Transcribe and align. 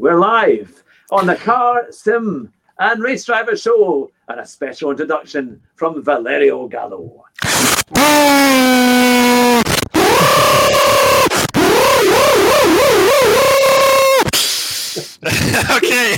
We're 0.00 0.18
live 0.18 0.82
on 1.10 1.26
the 1.26 1.36
Car 1.36 1.92
Sim 1.92 2.50
and 2.78 3.02
Race 3.02 3.26
Driver 3.26 3.54
Show 3.54 4.10
and 4.28 4.40
a 4.40 4.46
special 4.46 4.90
introduction 4.92 5.60
from 5.74 6.02
Valerio 6.02 6.66
Gallo. 6.68 7.26
okay. 15.76 16.16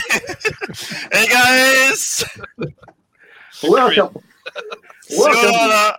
hey 1.10 1.26
guys. 1.26 2.24
Welcome. 3.64 4.16
Welcome. 5.10 5.96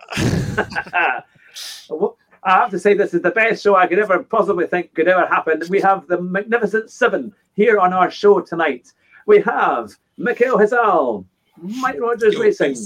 I 2.46 2.50
have 2.50 2.70
to 2.70 2.78
say, 2.78 2.94
this 2.94 3.12
is 3.12 3.20
the 3.20 3.30
best 3.30 3.62
show 3.62 3.76
I 3.76 3.86
could 3.86 3.98
ever 3.98 4.22
possibly 4.22 4.66
think 4.66 4.94
could 4.94 5.08
ever 5.08 5.26
happen. 5.26 5.62
We 5.68 5.82
have 5.82 6.06
the 6.06 6.20
Magnificent 6.20 6.90
Seven 6.90 7.34
here 7.54 7.78
on 7.78 7.92
our 7.92 8.10
show 8.10 8.40
tonight. 8.40 8.92
We 9.26 9.40
have 9.40 9.92
Mikail 10.18 10.58
Hizal, 10.58 11.24
Mike 11.56 12.00
Rodgers 12.00 12.36
Racing, 12.36 12.76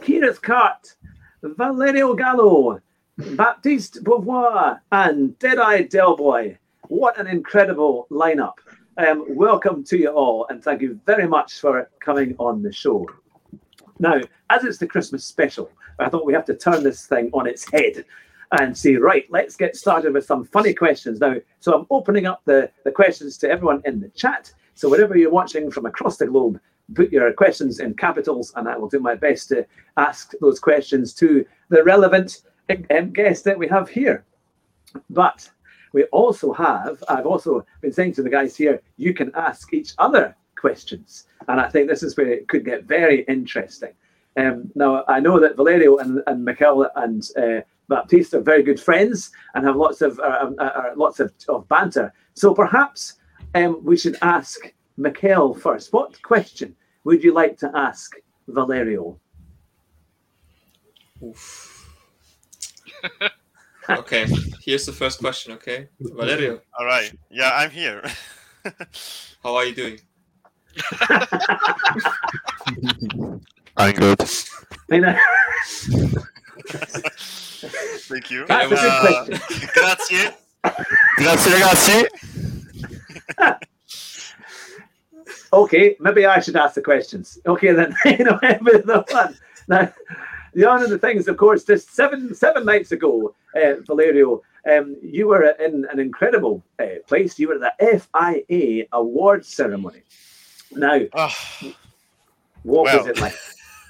Kireth 0.00 0.40
Kart, 0.40 0.96
Valerio 1.42 2.14
Gallo, 2.14 2.80
Baptiste 3.36 4.02
Beauvoir, 4.02 4.80
and 4.90 5.38
Deadeye 5.38 5.84
Delboy. 5.84 6.56
What 6.88 7.18
an 7.18 7.26
incredible 7.26 8.06
lineup. 8.10 8.54
Um, 8.96 9.24
welcome 9.28 9.84
to 9.84 9.98
you 9.98 10.10
all, 10.10 10.46
and 10.48 10.62
thank 10.62 10.82
you 10.82 10.98
very 11.06 11.26
much 11.26 11.60
for 11.60 11.90
coming 12.00 12.34
on 12.38 12.62
the 12.62 12.72
show. 12.72 13.06
Now, 13.98 14.20
as 14.50 14.64
it's 14.64 14.78
the 14.78 14.86
Christmas 14.86 15.24
special, 15.24 15.70
I 15.98 16.08
thought 16.08 16.26
we 16.26 16.32
have 16.32 16.46
to 16.46 16.56
turn 16.56 16.82
this 16.82 17.06
thing 17.06 17.30
on 17.32 17.46
its 17.46 17.70
head 17.70 18.04
and 18.52 18.76
say, 18.76 18.96
right, 18.96 19.26
let's 19.30 19.56
get 19.56 19.76
started 19.76 20.12
with 20.12 20.26
some 20.26 20.44
funny 20.44 20.74
questions 20.74 21.20
now. 21.20 21.36
So 21.60 21.74
I'm 21.74 21.86
opening 21.90 22.26
up 22.26 22.42
the, 22.44 22.70
the 22.84 22.92
questions 22.92 23.38
to 23.38 23.50
everyone 23.50 23.82
in 23.84 24.00
the 24.00 24.08
chat. 24.10 24.52
So 24.74 24.88
wherever 24.88 25.16
you're 25.16 25.30
watching 25.30 25.70
from 25.70 25.86
across 25.86 26.16
the 26.16 26.26
globe, 26.26 26.60
put 26.94 27.12
your 27.12 27.32
questions 27.32 27.80
in 27.80 27.94
capitals, 27.94 28.52
and 28.56 28.68
I 28.68 28.76
will 28.76 28.88
do 28.88 29.00
my 29.00 29.14
best 29.14 29.48
to 29.48 29.66
ask 29.96 30.32
those 30.40 30.60
questions 30.60 31.14
to 31.14 31.44
the 31.70 31.82
relevant 31.82 32.42
um, 32.90 33.10
guest 33.12 33.44
that 33.44 33.58
we 33.58 33.68
have 33.68 33.88
here. 33.88 34.24
But 35.08 35.50
we 35.92 36.04
also 36.04 36.52
have, 36.52 37.02
I've 37.08 37.26
also 37.26 37.64
been 37.80 37.92
saying 37.92 38.14
to 38.14 38.22
the 38.22 38.30
guys 38.30 38.56
here, 38.56 38.82
you 38.96 39.14
can 39.14 39.30
ask 39.34 39.72
each 39.72 39.92
other 39.98 40.36
questions. 40.56 41.26
And 41.48 41.60
I 41.60 41.68
think 41.68 41.88
this 41.88 42.02
is 42.02 42.16
where 42.16 42.28
it 42.28 42.48
could 42.48 42.64
get 42.64 42.84
very 42.84 43.22
interesting. 43.22 43.92
Um, 44.36 44.70
now, 44.74 45.04
I 45.08 45.20
know 45.20 45.38
that 45.40 45.56
Valerio 45.56 45.98
and, 45.98 46.22
and 46.26 46.44
Michael 46.44 46.88
and 46.96 47.22
uh, 47.36 47.60
Baptiste 47.88 48.34
are 48.34 48.40
very 48.40 48.62
good 48.62 48.80
friends 48.80 49.30
and 49.54 49.66
have 49.66 49.76
lots 49.76 50.00
of 50.00 50.18
uh, 50.18 50.50
uh, 50.58 50.62
uh, 50.62 50.90
lots 50.96 51.20
of, 51.20 51.32
of 51.48 51.68
banter. 51.68 52.12
So 52.34 52.54
perhaps 52.54 53.14
um, 53.54 53.84
we 53.84 53.96
should 53.96 54.16
ask 54.22 54.72
Michael 54.96 55.54
first. 55.54 55.92
What 55.92 56.20
question 56.22 56.74
would 57.04 57.22
you 57.22 57.32
like 57.34 57.58
to 57.58 57.70
ask 57.74 58.14
Valerio? 58.48 59.18
okay, 63.90 64.26
here's 64.62 64.86
the 64.86 64.92
first 64.92 65.18
question. 65.18 65.52
Okay, 65.52 65.88
Valerio, 66.00 66.60
All 66.78 66.86
right. 66.86 67.12
Yeah, 67.30 67.50
I'm 67.54 67.70
here. 67.70 68.02
how 69.42 69.56
are 69.56 69.64
you 69.64 69.74
doing? 69.74 70.00
I'm 73.76 73.94
good. 73.94 74.18
I 76.70 76.88
know. 76.92 77.08
Thank 78.08 78.30
you. 78.30 78.46
That's 78.46 78.72
a 78.72 78.76
Uh, 79.04 79.24
grazie. 79.74 80.30
Grazie 81.16 81.50
ragazzi. 81.50 82.06
Okay, 85.52 85.96
maybe 86.00 86.24
I 86.24 86.40
should 86.40 86.56
ask 86.56 86.74
the 86.74 86.82
questions. 86.82 87.38
Okay, 87.46 87.72
then 87.72 87.94
you 88.04 88.24
know 88.24 88.38
with 88.62 88.86
the 88.86 89.04
one. 89.10 89.36
Now, 89.68 89.92
the 90.54 90.66
one 90.66 90.82
of 90.82 90.90
the 90.90 90.98
things, 90.98 91.28
of 91.28 91.36
course, 91.36 91.64
just 91.64 91.94
seven 91.94 92.34
seven 92.34 92.64
nights 92.64 92.92
ago, 92.92 93.34
uh, 93.54 93.74
Valerio, 93.86 94.42
um, 94.70 94.96
you 95.02 95.28
were 95.28 95.44
in 95.44 95.86
an 95.90 95.98
incredible 95.98 96.62
uh, 96.78 96.86
place. 97.06 97.38
You 97.38 97.48
were 97.48 97.62
at 97.62 97.76
the 97.78 98.00
FIA 98.00 98.86
awards 98.92 99.48
ceremony. 99.48 100.02
Now, 100.72 101.00
Ah, 101.12 101.36
what 102.62 102.84
was 102.84 103.06
it 103.06 103.18
like? 103.20 103.34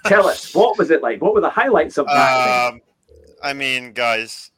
Tell 0.04 0.26
us, 0.26 0.54
what 0.54 0.78
was 0.78 0.90
it 0.90 1.02
like? 1.02 1.20
What 1.22 1.34
were 1.34 1.40
the 1.40 1.50
highlights 1.50 1.98
of 1.98 2.06
that? 2.06 2.72
um, 2.72 2.80
I 3.42 3.52
mean, 3.52 3.92
guys, 3.92 4.50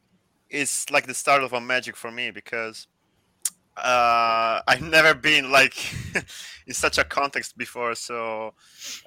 it's 0.50 0.90
like 0.90 1.06
the 1.06 1.14
start 1.14 1.42
of 1.42 1.52
a 1.52 1.60
magic 1.60 1.96
for 1.96 2.10
me 2.10 2.30
because 2.30 2.86
uh, 3.76 4.60
I've 4.66 4.82
never 4.82 5.14
been 5.14 5.50
like 5.50 5.74
in 6.66 6.74
such 6.74 6.98
a 6.98 7.04
context 7.04 7.58
before. 7.58 7.94
So 7.94 8.54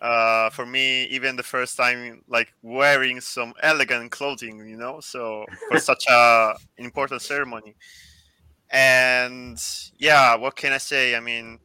uh, 0.02 0.50
for 0.50 0.66
me, 0.66 1.06
even 1.06 1.36
the 1.36 1.44
first 1.44 1.78
time, 1.78 2.24
like 2.28 2.54
wearing 2.62 3.22
some 3.22 3.54
elegant 3.64 4.12
clothing, 4.12 4.68
you 4.68 4.78
know, 4.78 5.00
so 5.00 5.46
for 5.70 5.80
such 5.80 6.06
a 6.10 6.56
important 6.78 7.22
ceremony. 7.22 7.76
And 8.70 9.58
yeah, 9.98 10.36
what 10.36 10.56
can 10.56 10.74
I 10.74 10.78
say? 10.78 11.16
I 11.16 11.22
mean, 11.22 11.60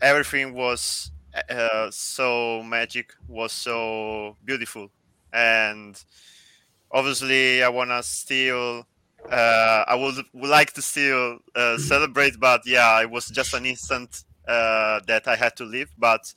everything 0.00 0.54
was 0.54 1.10
uh, 1.48 1.90
so 1.90 2.62
magic, 2.62 3.14
was 3.28 3.52
so 3.52 4.36
beautiful, 4.44 4.90
and 5.32 6.02
obviously, 6.90 7.62
I 7.62 7.68
wanna 7.68 8.02
still. 8.02 8.86
Uh, 9.30 9.84
I 9.86 9.96
would, 9.96 10.14
would 10.32 10.48
like 10.48 10.72
to 10.72 10.82
still 10.82 11.40
uh, 11.54 11.76
celebrate, 11.78 12.40
but 12.40 12.62
yeah, 12.64 13.02
it 13.02 13.10
was 13.10 13.26
just 13.26 13.52
an 13.52 13.66
instant 13.66 14.24
uh, 14.48 15.00
that 15.06 15.28
I 15.28 15.36
had 15.36 15.56
to 15.56 15.64
leave. 15.64 15.90
But 15.98 16.32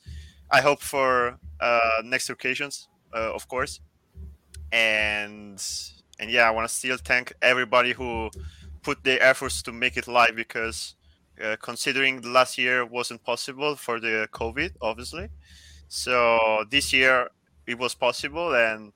I 0.50 0.60
hope 0.60 0.82
for 0.82 1.38
uh, 1.60 2.02
next 2.04 2.28
occasions, 2.28 2.88
uh, 3.14 3.32
of 3.34 3.48
course. 3.48 3.80
And 4.70 5.62
and 6.18 6.30
yeah, 6.30 6.46
I 6.46 6.50
want 6.50 6.68
to 6.68 6.74
still 6.74 6.98
thank 6.98 7.32
everybody 7.42 7.92
who 7.92 8.30
put 8.82 9.02
their 9.02 9.20
efforts 9.22 9.62
to 9.62 9.72
make 9.72 9.96
it 9.96 10.06
live 10.06 10.36
because 10.36 10.94
uh, 11.42 11.56
considering 11.60 12.20
last 12.32 12.58
year 12.58 12.84
wasn't 12.84 13.22
possible 13.24 13.76
for 13.76 14.00
the 14.00 14.28
COVID, 14.32 14.72
obviously. 14.80 15.28
So 15.88 16.64
this 16.70 16.92
year 16.92 17.28
it 17.66 17.78
was 17.78 17.94
possible, 17.94 18.54
and 18.54 18.92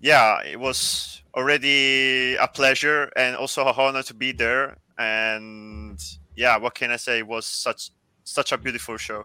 yeah, 0.00 0.42
it 0.42 0.58
was 0.58 1.22
already 1.34 2.36
a 2.36 2.48
pleasure 2.48 3.10
and 3.16 3.36
also 3.36 3.64
a 3.64 3.72
honor 3.72 4.02
to 4.04 4.14
be 4.14 4.32
there. 4.32 4.76
And 4.98 5.98
yeah, 6.36 6.56
what 6.56 6.74
can 6.74 6.90
I 6.90 6.96
say? 6.96 7.18
It 7.18 7.26
was 7.26 7.46
such 7.46 7.90
such 8.24 8.52
a 8.52 8.58
beautiful 8.58 8.96
show. 8.96 9.24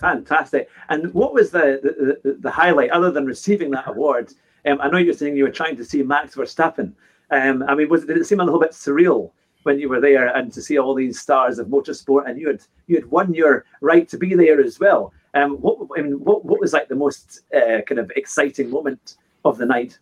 Fantastic. 0.00 0.68
And 0.88 1.12
what 1.14 1.32
was 1.32 1.50
the, 1.50 2.18
the, 2.22 2.36
the, 2.38 2.50
highlight 2.50 2.90
other 2.90 3.10
than 3.10 3.24
receiving 3.24 3.70
that 3.70 3.88
award? 3.88 4.32
Um, 4.66 4.78
I 4.80 4.88
know 4.88 4.98
you're 4.98 5.14
saying 5.14 5.36
you 5.36 5.44
were 5.44 5.50
trying 5.50 5.76
to 5.76 5.84
see 5.84 6.02
Max 6.02 6.34
Verstappen. 6.34 6.92
Um, 7.30 7.62
I 7.66 7.74
mean, 7.74 7.88
was 7.88 8.04
did 8.04 8.18
it 8.18 8.26
seem 8.26 8.40
a 8.40 8.44
little 8.44 8.60
bit 8.60 8.72
surreal 8.72 9.32
when 9.66 9.80
you 9.80 9.88
were 9.88 10.00
there 10.00 10.28
and 10.28 10.52
to 10.52 10.62
see 10.62 10.78
all 10.78 10.94
these 10.94 11.20
stars 11.20 11.58
of 11.58 11.66
motorsport 11.66 12.28
and 12.28 12.38
you 12.40 12.46
had 12.46 12.60
you 12.86 12.94
had 12.94 13.06
won 13.06 13.34
your 13.34 13.64
right 13.80 14.08
to 14.08 14.16
be 14.16 14.34
there 14.34 14.60
as 14.60 14.78
well? 14.78 15.12
Um, 15.34 15.56
what 15.56 15.76
I 15.98 16.02
mean, 16.02 16.24
what, 16.24 16.44
what 16.44 16.60
was 16.60 16.72
like 16.72 16.88
the 16.88 16.94
most 16.94 17.40
uh, 17.52 17.82
kind 17.82 17.98
of 17.98 18.10
exciting 18.14 18.70
moment 18.70 19.16
of 19.44 19.58
the 19.58 19.66
night? 19.66 19.98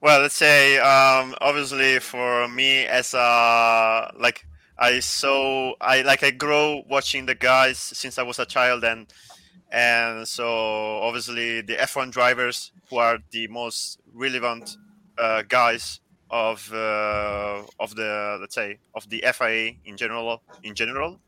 Well, 0.00 0.20
let's 0.20 0.36
say 0.36 0.78
um, 0.78 1.34
obviously 1.40 1.98
for 1.98 2.46
me 2.46 2.86
as 2.86 3.12
a 3.12 4.12
like 4.16 4.46
I 4.78 5.00
so 5.00 5.74
I 5.80 6.02
like 6.02 6.22
I 6.22 6.30
grow 6.30 6.84
watching 6.88 7.26
the 7.26 7.34
guys 7.34 7.78
since 7.78 8.18
I 8.18 8.22
was 8.22 8.38
a 8.38 8.46
child 8.46 8.84
and 8.84 9.12
and 9.72 10.28
so 10.28 10.46
obviously 11.02 11.60
the 11.60 11.74
F1 11.74 12.12
drivers 12.12 12.70
who 12.88 12.98
are 12.98 13.18
the 13.32 13.48
most 13.48 13.98
relevant 14.12 14.76
uh, 15.18 15.42
guys 15.48 16.00
of 16.34 16.58
uh, 16.72 17.62
of 17.78 17.94
the 17.94 18.38
let's 18.40 18.56
say 18.56 18.78
of 18.94 19.08
the 19.08 19.24
FIA 19.32 19.72
in 19.84 19.96
general 19.96 20.42
in 20.64 20.74
general 20.74 21.20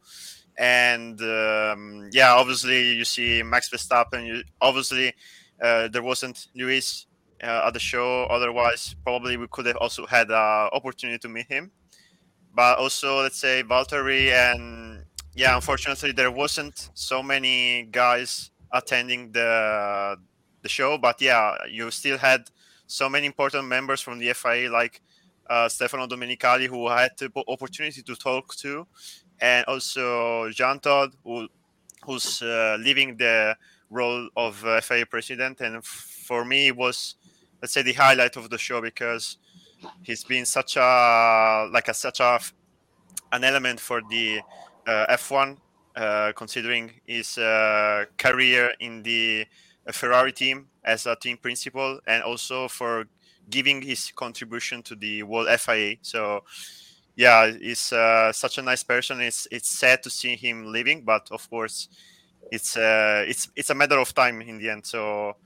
and 0.58 1.20
um, 1.23 2.08
yeah 2.12 2.32
obviously 2.35 2.93
you 2.94 3.05
see 3.05 3.43
Max 3.43 3.70
Verstappen 3.70 4.26
you, 4.26 4.43
obviously 4.61 5.14
uh, 5.62 5.88
there 5.88 6.03
wasn't 6.03 6.49
Lewis 6.55 7.06
uh, 7.43 7.64
at 7.67 7.73
the 7.73 7.79
show. 7.79 8.25
Otherwise, 8.25 8.94
probably 9.05 9.37
we 9.37 9.47
could 9.49 9.67
have 9.67 9.76
also 9.76 10.06
had 10.06 10.31
an 10.31 10.69
opportunity 10.73 11.19
to 11.19 11.29
meet 11.29 11.47
him. 11.47 11.70
But 12.55 12.79
also, 12.79 13.23
let's 13.23 13.38
say 13.38 13.62
Valtteri 13.62 14.32
and 14.32 15.05
yeah, 15.35 15.55
unfortunately, 15.55 16.12
there 16.12 16.31
wasn't 16.31 16.91
so 16.94 17.23
many 17.23 17.85
guys 17.91 18.50
attending 18.73 19.32
the 19.32 20.17
the 20.62 20.69
show. 20.69 20.99
But 20.99 21.20
yeah, 21.20 21.56
you 21.70 21.91
still 21.91 22.19
had 22.19 22.49
so 22.87 23.09
many 23.09 23.27
important 23.27 23.67
members 23.67 24.00
from 24.00 24.19
the 24.19 24.33
FIA 24.33 24.71
like 24.71 25.03
uh, 25.49 25.69
Stefano 25.69 26.06
Domenicali, 26.06 26.67
who 26.67 26.87
I 26.87 27.03
had 27.03 27.12
the 27.19 27.31
opportunity 27.49 28.03
to 28.03 28.17
talk 28.17 28.55
to, 28.56 28.87
and 29.41 29.65
also 29.67 30.50
Jean 30.50 30.79
Todt, 30.81 31.15
who 31.25 31.49
who's 32.05 32.43
uh, 32.43 32.77
leaving 32.81 33.17
the 33.17 33.56
role 33.91 34.29
of 34.37 34.65
uh, 34.65 34.81
FIA 34.81 35.06
president. 35.06 35.61
And 35.61 35.85
for 35.85 36.44
me, 36.44 36.69
it 36.69 36.77
was 36.77 37.17
let's 37.61 37.73
say 37.73 37.83
the 37.83 37.93
highlight 37.93 38.37
of 38.37 38.50
the 38.50 38.59
show 38.59 38.81
because 38.81 39.38
he's 40.03 40.25
been 40.25 40.44
such 40.44 40.77
a 40.77 41.69
like 41.73 41.88
a 41.88 41.94
such 41.94 42.21
a 42.21 42.41
an 43.33 43.44
element 43.44 43.81
for 43.81 44.03
the 44.09 44.41
uh, 44.87 45.06
F1, 45.17 45.56
uh, 45.97 46.33
considering 46.37 46.93
his 47.06 47.38
uh, 47.38 48.05
career 48.19 48.73
in 48.81 49.03
the 49.03 49.47
Ferrari 49.93 50.33
team 50.33 50.67
as 50.85 51.06
a 51.06 51.17
team 51.17 51.37
principal, 51.37 52.00
and 52.06 52.23
also 52.23 52.69
for 52.69 53.06
giving 53.50 53.83
his 53.83 54.12
contribution 54.15 54.83
to 54.83 54.97
the 54.97 55.23
World 55.23 55.49
FIA. 55.61 55.97
So, 56.03 56.43
yeah, 57.15 57.50
he's 57.50 57.93
uh, 57.93 58.33
such 58.33 58.59
a 58.59 58.62
nice 58.62 58.83
person. 58.83 59.21
It's 59.21 59.47
it's 59.50 59.71
sad 59.71 60.03
to 60.03 60.11
see 60.11 60.37
him 60.37 60.73
leaving, 60.73 61.03
but 61.03 61.29
of 61.31 61.49
course, 61.49 61.88
it's 62.50 62.77
uh, 62.77 63.25
it's 63.27 63.49
it's 63.56 63.71
a 63.71 63.75
matter 63.75 63.99
of 63.99 64.15
time 64.15 64.41
in 64.43 64.59
the 64.59 64.71
end. 64.71 64.87
So, 64.87 65.37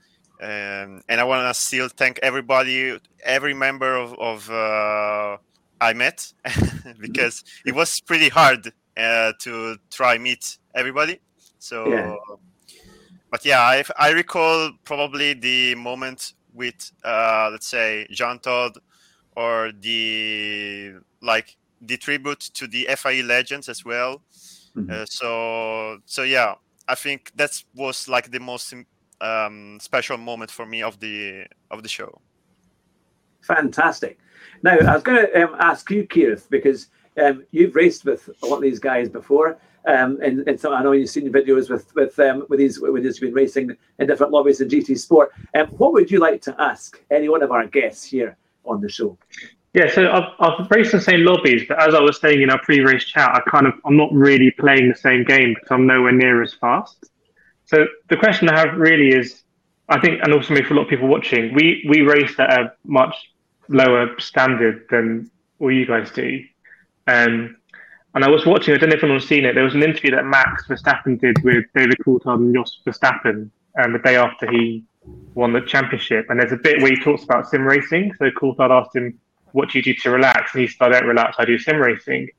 um, 0.41 1.01
and 1.07 1.19
I 1.19 1.23
want 1.23 1.47
to 1.47 1.59
still 1.59 1.87
thank 1.89 2.19
everybody, 2.23 2.97
every 3.23 3.53
member 3.53 3.95
of, 3.95 4.13
of 4.19 4.49
uh, 4.49 5.37
I 5.79 5.93
met, 5.93 6.33
because 6.99 7.43
it 7.65 7.73
was 7.73 8.01
pretty 8.01 8.29
hard 8.29 8.73
uh, 8.97 9.33
to 9.39 9.77
try 9.89 10.17
meet 10.17 10.57
everybody. 10.75 11.19
So, 11.59 11.85
Yeah. 11.91 12.15
But 13.31 13.45
yeah, 13.45 13.61
I 13.61 13.83
I 13.97 14.11
recall 14.11 14.71
probably 14.83 15.33
the 15.33 15.75
moment 15.75 16.33
with 16.53 16.91
uh, 17.03 17.49
let's 17.51 17.67
say 17.67 18.05
Jean 18.11 18.39
Todt 18.39 18.77
or 19.35 19.71
the 19.79 20.95
like 21.21 21.57
the 21.81 21.97
tribute 21.97 22.41
to 22.53 22.67
the 22.67 22.87
FIE 22.95 23.21
legends 23.21 23.69
as 23.69 23.83
well. 23.83 24.21
Mhm. 24.75 24.91
Uh, 24.91 25.05
so 25.05 25.97
so 26.05 26.23
yeah, 26.23 26.55
I 26.87 26.95
think 26.95 27.31
that 27.35 27.63
was 27.73 28.07
like 28.07 28.31
the 28.31 28.39
most 28.39 28.73
um, 29.21 29.79
special 29.79 30.17
moment 30.17 30.51
for 30.51 30.65
me 30.65 30.83
of 30.83 30.99
the 30.99 31.45
of 31.71 31.83
the 31.83 31.89
show. 31.89 32.21
Fantastic. 33.41 34.19
Now, 34.63 34.77
I 34.77 34.93
was 34.93 35.03
going 35.03 35.25
to 35.25 35.43
um, 35.43 35.55
ask 35.59 35.89
you, 35.89 36.05
Keith, 36.05 36.47
because 36.49 36.87
um, 37.17 37.43
you've 37.51 37.75
raced 37.75 38.05
with 38.05 38.29
a 38.43 38.45
lot 38.45 38.57
of 38.57 38.61
these 38.61 38.79
guys 38.79 39.09
before, 39.09 39.57
um, 39.87 40.19
and, 40.21 40.47
and 40.47 40.59
so 40.59 40.73
I 40.73 40.83
know 40.83 40.91
you've 40.91 41.09
seen 41.09 41.31
videos 41.31 41.69
with 41.69 41.93
with 41.95 42.17
um, 42.19 42.45
with 42.49 42.59
these 42.59 42.79
with 42.79 43.03
these 43.03 43.19
been 43.19 43.33
racing 43.33 43.75
in 43.99 44.07
different 44.07 44.31
lobbies 44.31 44.61
in 44.61 44.69
GT 44.69 44.97
Sport. 44.97 45.31
Um, 45.55 45.67
what 45.67 45.93
would 45.93 46.11
you 46.11 46.19
like 46.19 46.41
to 46.43 46.55
ask 46.59 47.01
any 47.09 47.29
one 47.29 47.43
of 47.43 47.51
our 47.51 47.65
guests 47.67 48.03
here 48.03 48.37
on 48.65 48.81
the 48.81 48.89
show? 48.89 49.17
Yeah, 49.73 49.89
so 49.89 50.11
I've, 50.11 50.33
I've 50.39 50.69
raced 50.69 50.91
the 50.91 50.99
same 50.99 51.23
lobbies, 51.23 51.63
but 51.67 51.81
as 51.81 51.95
I 51.95 52.01
was 52.01 52.19
saying 52.19 52.41
in 52.41 52.49
our 52.49 52.61
pre-race 52.61 53.05
chat, 53.05 53.29
I 53.33 53.49
kind 53.49 53.65
of 53.65 53.73
I'm 53.85 53.95
not 53.95 54.11
really 54.11 54.51
playing 54.51 54.89
the 54.89 54.95
same 54.95 55.23
game 55.23 55.53
because 55.53 55.71
I'm 55.71 55.87
nowhere 55.87 56.11
near 56.11 56.41
as 56.43 56.53
fast. 56.53 57.09
So 57.65 57.85
the 58.09 58.17
question 58.17 58.49
I 58.49 58.59
have 58.59 58.77
really 58.77 59.15
is, 59.17 59.43
I 59.87 59.99
think, 59.99 60.21
and 60.23 60.33
also 60.33 60.53
maybe 60.53 60.65
for 60.65 60.73
a 60.73 60.77
lot 60.77 60.83
of 60.83 60.89
people 60.89 61.07
watching, 61.07 61.53
we 61.53 61.85
we 61.89 62.01
raced 62.01 62.39
at 62.39 62.51
a 62.51 62.73
much 62.85 63.15
lower 63.69 64.19
standard 64.19 64.85
than 64.89 65.31
what 65.57 65.69
you 65.69 65.85
guys 65.85 66.11
do. 66.11 66.43
Um, 67.07 67.57
and 68.13 68.25
I 68.25 68.29
was 68.29 68.45
watching, 68.45 68.73
I 68.73 68.77
don't 68.77 68.89
know 68.89 68.95
if 68.95 69.03
anyone's 69.03 69.27
seen 69.27 69.45
it, 69.45 69.55
there 69.55 69.63
was 69.63 69.75
an 69.75 69.83
interview 69.83 70.11
that 70.11 70.25
Max 70.25 70.67
Verstappen 70.67 71.19
did 71.19 71.41
with 71.43 71.65
David 71.75 71.97
Coulthard 72.05 72.35
and 72.35 72.53
Jos 72.53 72.79
Verstappen 72.85 73.49
um, 73.81 73.93
the 73.93 73.99
day 73.99 74.17
after 74.17 74.51
he 74.51 74.83
won 75.33 75.53
the 75.53 75.61
championship. 75.61 76.25
And 76.29 76.39
there's 76.39 76.51
a 76.51 76.57
bit 76.57 76.81
where 76.81 76.91
he 76.91 77.01
talks 77.01 77.23
about 77.23 77.49
sim 77.49 77.63
racing. 77.63 78.13
So 78.19 78.29
Coulthard 78.31 78.69
asked 78.69 78.95
him, 78.95 79.17
what 79.53 79.69
do 79.69 79.79
you 79.79 79.83
do 79.83 79.93
to 79.93 80.11
relax? 80.11 80.53
And 80.53 80.61
he 80.61 80.67
said, 80.67 80.87
I 80.87 80.99
don't 80.99 81.07
relax, 81.07 81.37
I 81.39 81.45
do 81.45 81.57
sim 81.57 81.77
racing. 81.77 82.29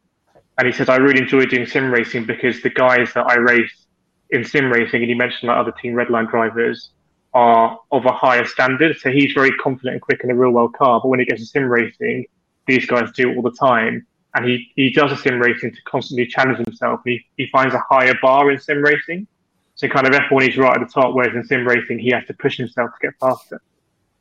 And 0.58 0.66
he 0.66 0.72
said, 0.72 0.90
I 0.90 0.96
really 0.96 1.22
enjoy 1.22 1.46
doing 1.46 1.66
sim 1.66 1.90
racing 1.90 2.26
because 2.26 2.60
the 2.62 2.70
guys 2.70 3.12
that 3.14 3.26
I 3.26 3.36
race 3.36 3.86
in 4.30 4.44
sim 4.44 4.70
racing, 4.70 5.00
and 5.02 5.10
he 5.10 5.14
mentioned 5.14 5.48
like 5.48 5.58
other 5.58 5.72
team 5.72 5.94
Redline 5.94 6.30
drivers, 6.30 6.90
are 7.34 7.78
of 7.90 8.04
a 8.04 8.12
higher 8.12 8.44
standard. 8.44 8.98
So 8.98 9.10
he's 9.10 9.32
very 9.32 9.52
confident 9.52 9.94
and 9.94 10.02
quick 10.02 10.20
in 10.22 10.30
a 10.30 10.34
real 10.34 10.50
world 10.50 10.74
car. 10.74 11.00
But 11.02 11.08
when 11.08 11.20
he 11.20 11.24
gets 11.24 11.40
to 11.40 11.46
sim 11.46 11.64
racing, 11.64 12.26
these 12.66 12.84
guys 12.84 13.10
do 13.12 13.30
it 13.30 13.36
all 13.36 13.42
the 13.42 13.56
time. 13.58 14.06
And 14.34 14.46
he, 14.46 14.72
he 14.76 14.90
does 14.92 15.12
a 15.12 15.16
sim 15.16 15.38
racing 15.38 15.72
to 15.72 15.82
constantly 15.82 16.26
challenge 16.26 16.58
himself. 16.58 17.00
He, 17.04 17.24
he 17.36 17.48
finds 17.52 17.74
a 17.74 17.82
higher 17.88 18.14
bar 18.22 18.50
in 18.50 18.58
sim 18.58 18.82
racing. 18.82 19.26
So 19.74 19.88
kind 19.88 20.06
of 20.06 20.12
F1 20.12 20.42
he's 20.42 20.56
right 20.56 20.80
at 20.80 20.86
the 20.86 20.92
top, 20.92 21.14
whereas 21.14 21.34
in 21.34 21.44
sim 21.44 21.66
racing 21.66 21.98
he 21.98 22.10
has 22.10 22.24
to 22.26 22.34
push 22.34 22.56
himself 22.56 22.90
to 22.90 23.06
get 23.06 23.14
faster. 23.20 23.60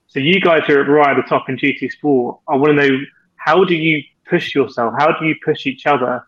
So 0.07 0.19
you 0.19 0.41
guys 0.41 0.67
are 0.69 0.83
right 0.83 1.17
at 1.17 1.23
the 1.23 1.29
top 1.29 1.47
in 1.47 1.57
GT 1.57 1.91
Sport. 1.91 2.39
I 2.47 2.55
want 2.55 2.77
to 2.77 2.89
know 2.89 2.99
how 3.35 3.63
do 3.63 3.75
you 3.75 4.03
push 4.29 4.53
yourself? 4.53 4.93
How 4.97 5.17
do 5.17 5.25
you 5.25 5.35
push 5.43 5.65
each 5.65 5.85
other? 5.85 6.25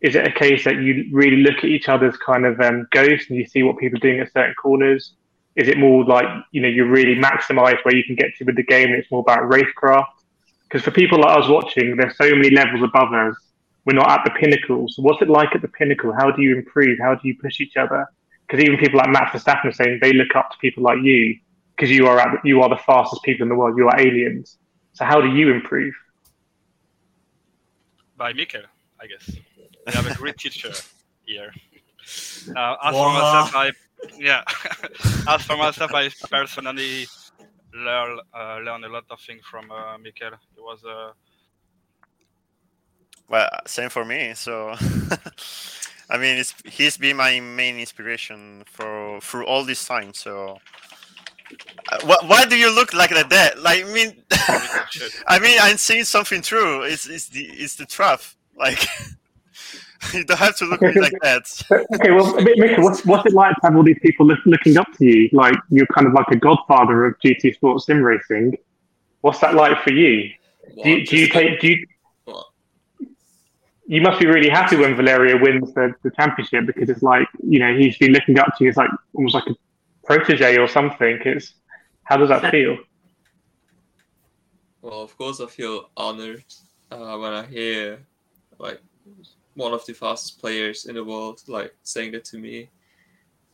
Is 0.00 0.14
it 0.14 0.26
a 0.26 0.32
case 0.32 0.64
that 0.64 0.76
you 0.76 1.08
really 1.12 1.38
look 1.38 1.58
at 1.58 1.64
each 1.64 1.88
other's 1.88 2.16
kind 2.16 2.46
of 2.46 2.60
um, 2.60 2.86
ghosts 2.92 3.28
and 3.28 3.38
you 3.38 3.46
see 3.46 3.62
what 3.62 3.78
people 3.78 3.98
are 3.98 4.00
doing 4.00 4.20
at 4.20 4.32
certain 4.32 4.54
corners? 4.54 5.14
Is 5.54 5.68
it 5.68 5.78
more 5.78 6.04
like 6.04 6.26
you 6.52 6.60
know 6.60 6.68
you 6.68 6.86
really 6.86 7.14
maximise 7.14 7.78
where 7.82 7.96
you 7.96 8.04
can 8.04 8.14
get 8.14 8.34
to 8.36 8.44
with 8.44 8.56
the 8.56 8.62
game? 8.62 8.88
And 8.88 8.96
it's 8.96 9.10
more 9.10 9.20
about 9.20 9.50
racecraft. 9.50 10.06
Because 10.76 10.84
for 10.84 10.90
people 10.90 11.20
like 11.20 11.38
us 11.38 11.48
watching, 11.48 11.96
there's 11.96 12.18
so 12.18 12.28
many 12.34 12.50
levels 12.50 12.82
above 12.82 13.10
us. 13.14 13.34
We're 13.86 13.94
not 13.94 14.10
at 14.10 14.24
the 14.24 14.30
pinnacle. 14.38 14.86
So 14.90 15.00
what's 15.00 15.22
it 15.22 15.30
like 15.30 15.54
at 15.54 15.62
the 15.62 15.68
pinnacle? 15.68 16.12
How 16.12 16.30
do 16.30 16.42
you 16.42 16.54
improve? 16.54 16.98
How 17.00 17.14
do 17.14 17.26
you 17.26 17.34
push 17.40 17.62
each 17.62 17.78
other? 17.78 18.06
Because 18.46 18.62
even 18.62 18.76
people 18.76 18.98
like 18.98 19.08
Max 19.08 19.30
Verstappen 19.32 19.64
are 19.64 19.72
saying 19.72 20.00
they 20.02 20.12
look 20.12 20.36
up 20.36 20.50
to 20.50 20.58
people 20.58 20.82
like 20.82 20.98
you 21.02 21.38
because 21.74 21.90
you 21.90 22.06
are 22.06 22.18
at, 22.18 22.44
you 22.44 22.60
are 22.60 22.68
the 22.68 22.76
fastest 22.76 23.22
people 23.22 23.44
in 23.44 23.48
the 23.48 23.54
world. 23.54 23.78
You 23.78 23.88
are 23.88 23.98
aliens. 23.98 24.58
So 24.92 25.06
how 25.06 25.22
do 25.22 25.28
you 25.28 25.50
improve? 25.50 25.94
by 28.18 28.34
Mikkel, 28.34 28.64
I 29.00 29.06
guess. 29.06 29.34
We 29.86 29.92
have 29.94 30.06
a 30.06 30.14
great 30.14 30.36
teacher 30.36 30.72
here. 31.24 31.54
Uh, 32.54 32.76
as 32.84 32.94
for 32.94 33.08
myself, 33.08 33.56
I 33.56 33.72
yeah. 34.18 34.42
as 35.28 35.42
for 35.42 35.56
myself, 35.56 35.94
I 35.94 36.10
personally 36.30 37.06
learn 37.84 38.18
uh, 38.34 38.58
learn 38.58 38.84
a 38.84 38.88
lot 38.88 39.04
of 39.10 39.20
things 39.20 39.42
from 39.44 39.70
uh, 39.70 39.96
Mikkel. 39.98 40.36
He 40.54 40.60
was 40.60 40.84
uh, 40.84 41.12
Well, 43.28 43.48
same 43.66 43.90
for 43.90 44.04
me. 44.04 44.34
So, 44.34 44.70
I 46.10 46.18
mean, 46.18 46.38
it's 46.38 46.54
he's 46.64 46.96
been 46.96 47.16
my 47.16 47.40
main 47.40 47.78
inspiration 47.78 48.62
for 48.66 49.20
through 49.20 49.46
all 49.46 49.64
this 49.64 49.84
time. 49.84 50.14
So, 50.14 50.58
uh, 51.92 51.98
wh- 52.00 52.28
why 52.28 52.44
do 52.46 52.56
you 52.56 52.74
look 52.74 52.94
like 52.94 53.10
that? 53.10 53.58
Like, 53.58 53.84
I 53.84 53.92
mean. 53.92 54.22
I 55.26 55.38
mean, 55.40 55.58
I'm 55.60 55.76
seeing 55.76 56.04
something 56.04 56.42
true. 56.42 56.82
It's 56.82 57.08
it's 57.08 57.28
the 57.28 57.44
it's 57.44 57.76
the 57.76 57.86
truth. 57.86 58.36
Like, 58.56 58.86
you 60.14 60.24
don't 60.24 60.38
have 60.38 60.56
to 60.56 60.64
look 60.66 60.82
at 60.82 60.94
me 60.94 61.00
like 61.00 61.12
that. 61.22 61.46
Okay, 61.94 62.10
well, 62.10 62.34
Mi- 62.40 62.74
what's, 62.78 63.04
what's 63.04 63.26
it 63.26 63.34
like 63.34 63.54
to 63.56 63.60
have 63.64 63.76
all 63.76 63.82
these 63.82 63.98
people 64.00 64.26
look, 64.26 64.38
looking 64.44 64.76
up 64.76 64.86
to 64.98 65.04
you? 65.04 65.28
Like 65.32 65.54
you're 65.70 65.86
kind 65.86 66.06
of 66.06 66.12
like 66.12 66.28
a 66.30 66.36
godfather 66.36 67.06
of 67.06 67.18
GT 67.24 67.54
sports 67.54 67.86
sim 67.86 68.02
racing. 68.02 68.56
What's 69.20 69.40
that 69.40 69.54
like 69.54 69.82
for 69.82 69.92
you? 69.92 70.30
Do 70.82 70.90
you, 70.90 71.06
do 71.06 71.16
you 71.16 71.28
take 71.28 71.60
do 71.60 71.68
you 71.68 71.86
Well, 72.26 72.52
you 73.86 74.00
must 74.00 74.20
be 74.20 74.26
really 74.26 74.48
happy 74.48 74.76
when 74.76 74.94
Valerio 74.94 75.40
wins 75.40 75.72
the, 75.74 75.94
the 76.02 76.10
championship 76.10 76.66
because 76.66 76.90
it's 76.90 77.02
like 77.02 77.28
you 77.42 77.58
know 77.58 77.76
he's 77.76 77.96
been 77.98 78.12
looking 78.12 78.38
up 78.38 78.56
to 78.56 78.64
you. 78.64 78.68
It's 78.68 78.76
like 78.76 78.90
almost 79.14 79.34
like 79.34 79.46
a 79.46 79.54
protege 80.04 80.58
or 80.58 80.68
something. 80.68 81.18
It's 81.24 81.54
how 82.04 82.16
does 82.16 82.28
that 82.28 82.50
feel? 82.50 82.78
well, 84.86 85.02
of 85.02 85.16
course, 85.18 85.40
I 85.40 85.46
feel 85.46 85.90
honored 85.96 86.44
uh, 86.92 87.16
when 87.18 87.32
I 87.32 87.44
hear 87.46 88.06
like 88.58 88.80
one 89.56 89.72
of 89.72 89.84
the 89.86 89.94
fastest 89.94 90.38
players 90.38 90.86
in 90.86 90.94
the 90.94 91.04
world 91.04 91.42
like 91.48 91.74
saying 91.82 92.12
that 92.12 92.24
to 92.26 92.38
me. 92.38 92.68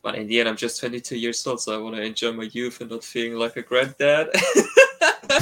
But 0.02 0.16
in 0.16 0.26
the 0.26 0.40
end, 0.40 0.48
I'm 0.48 0.56
just 0.56 0.80
22 0.80 1.16
years 1.16 1.46
old, 1.46 1.60
so 1.60 1.74
I 1.74 1.80
want 1.80 1.94
to 1.94 2.02
enjoy 2.02 2.32
my 2.32 2.50
youth 2.52 2.80
and 2.80 2.90
not 2.90 3.04
feeling 3.04 3.38
like 3.38 3.56
a 3.56 3.62
granddad. 3.62 4.30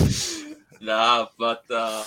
nah, 0.82 1.26
but 1.38 1.64
uh, 1.70 2.04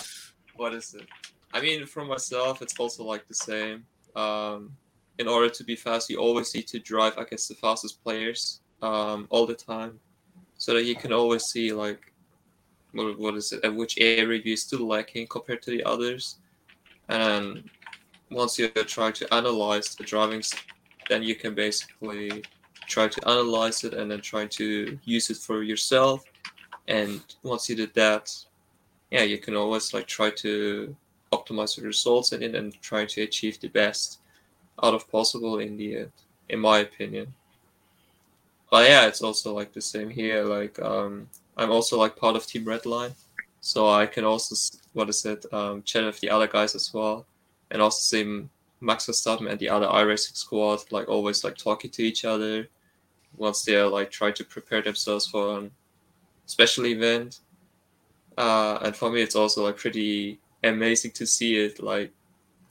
what 0.55 0.73
is 0.75 0.93
it? 0.93 1.07
I 1.51 1.61
mean, 1.61 1.87
for 1.87 2.05
myself, 2.05 2.61
it's 2.61 2.79
also 2.79 3.03
like 3.03 3.27
the 3.27 3.33
same. 3.33 3.85
Um, 4.15 4.71
in 5.17 5.27
order 5.27 5.49
to 5.49 5.63
be 5.63 5.75
fast, 5.75 6.11
you 6.11 6.17
always 6.17 6.53
need 6.53 6.67
to 6.67 6.79
drive 6.79 7.17
against 7.17 7.49
the 7.49 7.55
fastest 7.55 8.03
players 8.03 8.61
um, 8.83 9.25
all 9.31 9.47
the 9.47 9.55
time, 9.55 9.99
so 10.57 10.75
that 10.75 10.83
you 10.83 10.95
can 10.95 11.11
always 11.11 11.45
see 11.45 11.73
like 11.73 12.13
what, 12.91 13.17
what 13.17 13.33
is 13.33 13.51
it, 13.51 13.65
at 13.65 13.73
which 13.73 13.97
area 13.99 14.41
you're 14.43 14.57
still 14.57 14.87
lacking 14.87 15.25
compared 15.25 15.63
to 15.63 15.71
the 15.71 15.83
others. 15.83 16.37
And 17.09 17.69
once 18.33 18.57
you 18.59 18.69
try 18.69 19.11
to 19.11 19.33
analyze 19.33 19.95
the 19.95 20.03
drivings, 20.03 20.53
then 21.09 21.23
you 21.23 21.35
can 21.35 21.53
basically 21.53 22.43
try 22.87 23.07
to 23.07 23.27
analyze 23.27 23.83
it 23.83 23.93
and 23.93 24.11
then 24.11 24.21
try 24.21 24.45
to 24.45 24.97
use 25.05 25.29
it 25.29 25.37
for 25.37 25.63
yourself. 25.63 26.23
And 26.87 27.21
once 27.43 27.69
you 27.69 27.75
did 27.75 27.93
that, 27.93 28.35
yeah, 29.11 29.23
you 29.23 29.37
can 29.37 29.55
always 29.55 29.93
like 29.93 30.07
try 30.07 30.29
to 30.31 30.95
optimize 31.31 31.75
the 31.75 31.83
results 31.83 32.31
in 32.31 32.43
it 32.43 32.55
and 32.55 32.79
try 32.81 33.05
to 33.05 33.21
achieve 33.21 33.59
the 33.59 33.69
best 33.69 34.19
out 34.81 34.93
of 34.93 35.09
possible 35.11 35.59
in 35.59 35.77
the 35.77 35.97
end, 35.97 36.11
in 36.49 36.59
my 36.59 36.79
opinion. 36.79 37.33
But 38.71 38.89
yeah, 38.89 39.05
it's 39.05 39.21
also 39.21 39.53
like 39.53 39.71
the 39.71 39.81
same 39.81 40.09
here. 40.09 40.43
Like 40.43 40.79
um, 40.79 41.29
I'm 41.57 41.71
also 41.71 41.97
like 41.99 42.15
part 42.15 42.35
of 42.35 42.45
Team 42.45 42.65
Redline, 42.65 43.13
so 43.61 43.89
I 43.89 44.07
can 44.07 44.25
also 44.25 44.55
what 44.93 45.09
is 45.09 45.25
it 45.25 45.45
um, 45.53 45.83
chat 45.83 46.05
with 46.05 46.19
the 46.19 46.29
other 46.29 46.47
guys 46.47 46.73
as 46.75 46.91
well, 46.93 47.25
and 47.73 47.81
also 47.81 47.99
see 47.99 48.47
Max 48.79 49.07
Verstappen 49.07 49.49
and 49.49 49.59
the 49.59 49.67
other 49.67 49.87
iRacing 49.87 50.37
squad 50.37 50.79
like 50.91 51.09
always 51.09 51.43
like 51.43 51.57
talking 51.57 51.91
to 51.91 52.03
each 52.03 52.23
other 52.23 52.67
once 53.35 53.63
they're 53.63 53.87
like 53.87 54.11
trying 54.11 54.33
to 54.35 54.43
prepare 54.45 54.81
themselves 54.81 55.27
for 55.27 55.57
an 55.57 55.71
special 56.45 56.85
event. 56.85 57.39
Uh, 58.37 58.77
and 58.83 58.95
for 58.95 59.11
me, 59.11 59.21
it's 59.21 59.35
also 59.35 59.65
like 59.65 59.77
pretty 59.77 60.39
amazing 60.63 61.11
to 61.11 61.25
see 61.25 61.57
it 61.57 61.81
like 61.81 62.11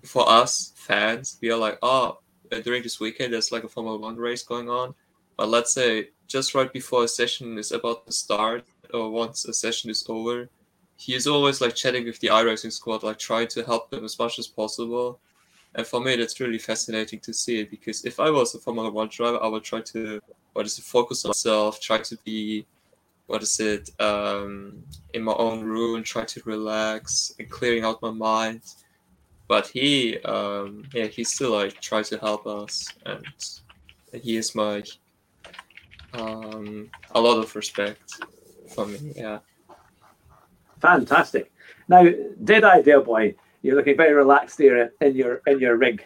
for 0.04 0.28
us 0.28 0.72
fans, 0.76 1.38
we 1.40 1.50
are 1.50 1.58
like, 1.58 1.78
oh, 1.82 2.18
uh, 2.50 2.60
during 2.60 2.82
this 2.82 3.00
weekend 3.00 3.32
there's 3.32 3.52
like 3.52 3.64
a 3.64 3.68
Formula 3.68 3.98
One 3.98 4.16
race 4.16 4.42
going 4.42 4.68
on, 4.68 4.94
but 5.36 5.48
let's 5.48 5.72
say 5.72 6.10
just 6.26 6.54
right 6.54 6.72
before 6.72 7.04
a 7.04 7.08
session 7.08 7.58
is 7.58 7.72
about 7.72 8.06
to 8.06 8.12
start, 8.12 8.64
or 8.92 9.10
once 9.10 9.44
a 9.44 9.52
session 9.52 9.90
is 9.90 10.04
over, 10.08 10.48
he 11.04 11.14
is 11.14 11.26
always 11.26 11.60
like 11.60 11.74
chatting 11.74 12.04
with 12.04 12.20
the 12.20 12.28
iRacing 12.28 12.72
squad, 12.72 13.02
like 13.02 13.18
trying 13.18 13.48
to 13.48 13.64
help 13.64 13.90
them 13.90 14.04
as 14.04 14.16
much 14.18 14.38
as 14.38 14.46
possible. 14.46 15.18
And 15.74 15.84
for 15.84 16.00
me, 16.00 16.14
that's 16.14 16.38
really 16.38 16.58
fascinating 16.58 17.18
to 17.20 17.32
see 17.32 17.58
it 17.60 17.70
because 17.70 18.04
if 18.04 18.20
I 18.20 18.30
was 18.30 18.54
a 18.54 18.60
Formula 18.60 18.88
One 18.88 19.08
driver, 19.08 19.42
I 19.42 19.48
would 19.48 19.64
try 19.64 19.80
to 19.80 20.20
what 20.52 20.64
is 20.66 20.78
it, 20.78 20.84
focus 20.84 21.24
on 21.24 21.30
myself, 21.30 21.80
try 21.80 21.98
to 21.98 22.16
be 22.24 22.66
what 23.26 23.42
is 23.42 23.58
it, 23.58 23.90
um, 24.00 24.84
in 25.14 25.22
my 25.24 25.32
own 25.32 25.64
room, 25.64 26.04
try 26.04 26.24
to 26.24 26.42
relax 26.44 27.34
and 27.38 27.50
clearing 27.50 27.84
out 27.84 28.02
my 28.02 28.10
mind. 28.10 28.62
But 29.48 29.66
he, 29.66 30.18
um, 30.20 30.84
yeah, 30.94 31.06
he 31.06 31.24
still 31.24 31.50
like 31.50 31.80
tries 31.80 32.10
to 32.10 32.18
help 32.18 32.46
us, 32.46 32.86
and 33.06 33.26
he 34.22 34.36
is 34.36 34.54
my 34.54 34.84
um, 36.12 36.90
a 37.12 37.20
lot 37.20 37.38
of 37.38 37.56
respect 37.56 38.08
for 38.74 38.86
me. 38.86 39.14
Yeah. 39.16 39.38
Fantastic. 40.82 41.52
Now, 41.88 42.04
Deadeye 42.42 42.82
Delboy, 42.82 43.36
you're 43.62 43.76
looking 43.76 43.96
very 43.96 44.12
relaxed 44.12 44.58
there 44.58 44.92
in 45.00 45.14
your 45.14 45.40
in 45.46 45.60
your 45.60 45.76
rig. 45.76 46.04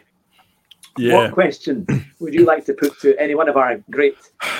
Yeah, 0.98 1.14
What 1.14 1.32
question 1.32 1.86
would 2.20 2.32
you 2.32 2.44
like 2.44 2.64
to 2.66 2.74
put 2.74 2.98
to 3.00 3.18
any 3.20 3.34
one 3.34 3.48
of 3.48 3.56
our 3.56 3.78
great 3.90 4.16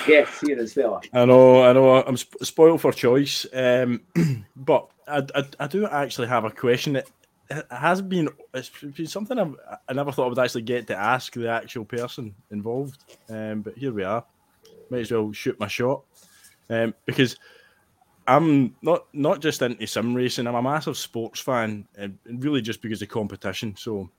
guests 0.07 0.41
here 0.41 0.59
as 0.59 0.77
well? 0.77 1.01
I 1.15 1.25
know, 1.25 1.63
I 1.63 1.73
know. 1.73 2.03
I'm 2.03 2.17
sp- 2.21 2.43
spoiled 2.43 2.81
for 2.83 2.93
choice, 2.93 3.47
um, 3.55 4.03
but 4.57 4.89
I, 5.09 5.23
I, 5.35 5.45
I 5.61 5.67
do 5.67 5.87
actually 5.87 6.29
have 6.29 6.45
a 6.45 6.51
question 6.51 6.95
that 6.95 7.07
it 7.49 7.67
has 7.71 8.03
been 8.03 8.29
it's 8.53 8.71
been 8.71 9.07
something 9.07 9.39
I've, 9.39 9.55
I 9.89 9.93
never 9.93 10.13
thought 10.13 10.27
I 10.27 10.29
would 10.29 10.39
actually 10.39 10.63
get 10.63 10.87
to 10.89 10.97
ask 10.97 11.33
the 11.35 11.49
actual 11.49 11.85
person 11.85 12.35
involved. 12.51 12.99
Um, 13.31 13.63
but 13.63 13.77
here 13.79 13.93
we 13.93 14.03
are. 14.03 14.25
Might 14.91 15.01
as 15.01 15.13
well 15.13 15.33
shoot 15.33 15.59
my 15.61 15.69
shot 15.69 16.03
um, 16.71 16.95
because 17.05 17.37
I'm 18.27 18.75
not 18.83 19.07
not 19.13 19.41
just 19.41 19.63
into 19.63 19.87
sim 19.87 20.15
racing. 20.15 20.47
I'm 20.47 20.55
a 20.55 20.63
massive 20.63 20.97
sports 20.97 21.41
fan, 21.41 21.87
and 21.97 22.19
really 22.29 22.61
just 22.61 22.83
because 22.83 23.03
of 23.03 23.09
competition. 23.09 23.75
So 23.77 24.11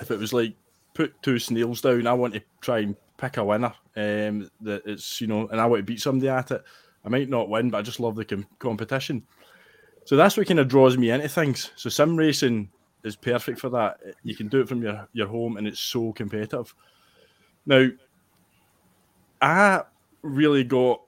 if 0.00 0.10
it 0.10 0.18
was 0.18 0.32
like 0.32 0.54
put 0.94 1.20
two 1.22 1.38
snails 1.38 1.80
down, 1.80 2.06
I 2.06 2.12
want 2.12 2.34
to 2.34 2.42
try 2.60 2.80
and 2.80 2.96
pick 3.16 3.36
a 3.36 3.44
winner. 3.44 3.74
Um, 3.96 4.50
that 4.60 4.82
it's 4.86 5.20
you 5.20 5.26
know, 5.26 5.48
and 5.48 5.60
I 5.60 5.66
want 5.66 5.80
to 5.80 5.84
beat 5.84 6.00
somebody 6.00 6.28
at 6.28 6.50
it. 6.50 6.62
I 7.04 7.08
might 7.08 7.28
not 7.28 7.48
win, 7.48 7.70
but 7.70 7.78
I 7.78 7.82
just 7.82 8.00
love 8.00 8.16
the 8.16 8.24
com- 8.24 8.46
competition. 8.58 9.24
So 10.04 10.16
that's 10.16 10.36
what 10.36 10.46
kind 10.46 10.60
of 10.60 10.68
draws 10.68 10.96
me 10.96 11.10
into 11.10 11.28
things. 11.28 11.72
So 11.76 11.88
sim 11.88 12.16
racing 12.16 12.70
is 13.02 13.16
perfect 13.16 13.58
for 13.58 13.70
that. 13.70 13.98
You 14.22 14.36
can 14.36 14.48
do 14.48 14.60
it 14.60 14.68
from 14.68 14.82
your 14.82 15.08
your 15.12 15.26
home, 15.26 15.56
and 15.56 15.66
it's 15.66 15.80
so 15.80 16.12
competitive. 16.12 16.74
Now, 17.66 17.88
I 19.42 19.82
really 20.22 20.62
got 20.62 21.02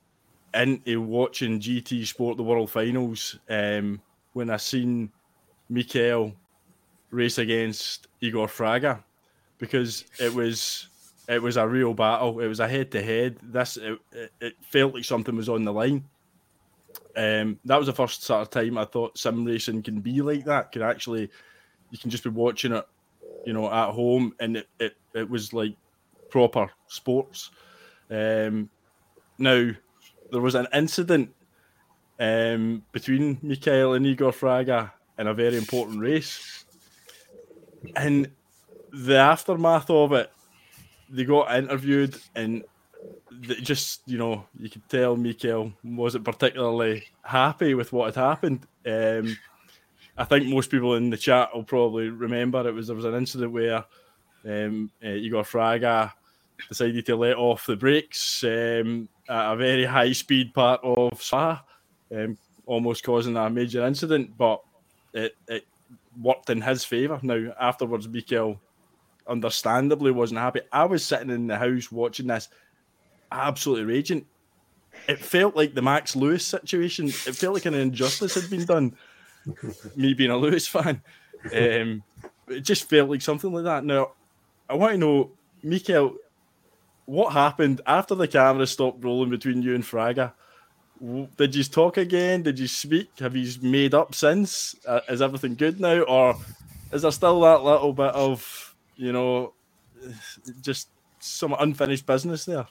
into 0.54 1.00
watching 1.00 1.60
GT 1.60 2.06
Sport 2.06 2.36
the 2.36 2.42
World 2.42 2.70
Finals 2.70 3.38
um, 3.48 4.00
when 4.32 4.50
I 4.50 4.56
seen 4.56 5.10
Mikail 5.68 6.32
race 7.10 7.38
against 7.38 8.08
Igor 8.20 8.46
Fraga 8.46 9.02
because 9.58 10.04
it 10.18 10.32
was 10.32 10.88
it 11.28 11.42
was 11.42 11.56
a 11.56 11.68
real 11.68 11.92
battle. 11.92 12.40
It 12.40 12.46
was 12.46 12.60
a 12.60 12.68
head 12.68 12.90
to 12.92 13.02
head. 13.02 13.36
This 13.42 13.76
it, 13.76 13.98
it, 14.12 14.32
it 14.40 14.54
felt 14.62 14.94
like 14.94 15.04
something 15.04 15.36
was 15.36 15.48
on 15.48 15.64
the 15.64 15.72
line. 15.72 16.04
Um, 17.16 17.58
that 17.64 17.76
was 17.76 17.86
the 17.86 17.92
first 17.92 18.22
sort 18.22 18.42
of 18.42 18.50
time 18.50 18.78
I 18.78 18.84
thought 18.84 19.18
sim 19.18 19.44
racing 19.44 19.82
can 19.82 20.00
be 20.00 20.22
like 20.22 20.44
that. 20.46 20.72
Can 20.72 20.82
actually 20.82 21.30
you 21.90 21.98
can 21.98 22.10
just 22.10 22.24
be 22.24 22.30
watching 22.30 22.72
it, 22.72 22.86
you 23.44 23.52
know, 23.52 23.70
at 23.70 23.90
home, 23.90 24.34
and 24.40 24.56
it 24.56 24.68
it, 24.78 24.96
it 25.14 25.28
was 25.28 25.52
like 25.52 25.76
proper 26.30 26.70
sports. 26.86 27.50
Um, 28.10 28.70
now 29.38 29.70
there 30.30 30.40
was 30.40 30.54
an 30.54 30.66
incident 30.72 31.34
um, 32.18 32.82
between 32.92 33.38
Mikail 33.42 33.94
and 33.94 34.06
Igor 34.06 34.32
Fraga 34.32 34.92
in 35.18 35.26
a 35.26 35.34
very 35.34 35.56
important 35.56 36.00
race, 36.00 36.64
and 37.96 38.30
the 38.92 39.16
aftermath 39.16 39.90
of 39.90 40.12
it, 40.12 40.30
they 41.10 41.24
got 41.24 41.54
interviewed 41.54 42.16
and 42.34 42.64
just 43.62 44.02
you 44.06 44.18
know 44.18 44.44
you 44.58 44.68
could 44.68 44.88
tell 44.88 45.16
Mikail 45.16 45.72
wasn't 45.84 46.24
particularly 46.24 47.04
happy 47.22 47.74
with 47.74 47.92
what 47.92 48.14
had 48.14 48.22
happened. 48.22 48.66
Um, 48.86 49.36
I 50.16 50.24
think 50.24 50.46
most 50.48 50.70
people 50.70 50.94
in 50.94 51.10
the 51.10 51.16
chat 51.16 51.54
will 51.54 51.64
probably 51.64 52.08
remember 52.08 52.66
it 52.66 52.74
was 52.74 52.88
there 52.88 52.96
was 52.96 53.04
an 53.04 53.14
incident 53.14 53.52
where 53.52 53.84
um, 54.44 54.90
uh, 55.04 55.08
Igor 55.08 55.44
Fraga 55.44 56.12
decided 56.68 57.06
to 57.06 57.16
let 57.16 57.36
off 57.36 57.66
the 57.66 57.76
brakes 57.76 58.42
um, 58.42 59.08
at 59.28 59.52
a 59.52 59.56
very 59.56 59.84
high 59.84 60.12
speed 60.12 60.54
part 60.54 60.80
of 60.82 61.22
Spa, 61.22 61.62
um, 62.14 62.36
almost 62.66 63.04
causing 63.04 63.36
a 63.36 63.50
major 63.50 63.86
incident, 63.86 64.36
but 64.36 64.62
it, 65.12 65.36
it 65.46 65.66
worked 66.20 66.50
in 66.50 66.60
his 66.60 66.84
favour. 66.84 67.18
Now, 67.22 67.54
afterwards, 67.60 68.08
Mikail 68.08 68.60
understandably 69.26 70.10
wasn't 70.10 70.40
happy. 70.40 70.60
I 70.72 70.84
was 70.84 71.04
sitting 71.04 71.30
in 71.30 71.46
the 71.46 71.58
house 71.58 71.92
watching 71.92 72.26
this, 72.26 72.48
absolutely 73.30 73.84
raging. 73.84 74.26
It 75.06 75.18
felt 75.18 75.54
like 75.54 75.74
the 75.74 75.82
Max 75.82 76.16
Lewis 76.16 76.44
situation. 76.46 77.06
It 77.06 77.36
felt 77.36 77.54
like 77.54 77.66
an 77.66 77.74
injustice 77.74 78.34
had 78.34 78.50
been 78.50 78.64
done. 78.64 78.96
Me 79.96 80.14
being 80.14 80.30
a 80.30 80.36
Lewis 80.36 80.66
fan, 80.66 81.00
um, 81.54 82.02
it 82.48 82.60
just 82.60 82.88
felt 82.88 83.08
like 83.08 83.22
something 83.22 83.52
like 83.52 83.64
that. 83.64 83.84
Now, 83.84 84.12
I 84.68 84.74
want 84.74 84.92
to 84.92 84.98
know, 84.98 85.30
Mikail, 85.62 86.16
what 87.08 87.32
happened 87.32 87.80
after 87.86 88.14
the 88.14 88.28
camera 88.28 88.66
stopped 88.66 89.02
rolling 89.02 89.30
between 89.30 89.62
you 89.62 89.74
and 89.74 89.82
Fraga? 89.82 90.32
Did 91.36 91.54
you 91.54 91.64
talk 91.64 91.96
again? 91.96 92.42
Did 92.42 92.58
you 92.58 92.68
speak? 92.68 93.10
Have 93.20 93.34
you 93.34 93.50
made 93.62 93.94
up 93.94 94.14
since? 94.14 94.74
Uh, 94.86 95.00
is 95.08 95.22
everything 95.22 95.54
good 95.54 95.80
now, 95.80 96.00
or 96.02 96.36
is 96.92 97.02
there 97.02 97.10
still 97.10 97.40
that 97.40 97.62
little 97.62 97.92
bit 97.92 98.14
of 98.14 98.68
you 98.98 99.12
know, 99.12 99.54
just 100.60 100.88
some 101.20 101.54
unfinished 101.58 102.04
business 102.04 102.44
there? 102.44 102.66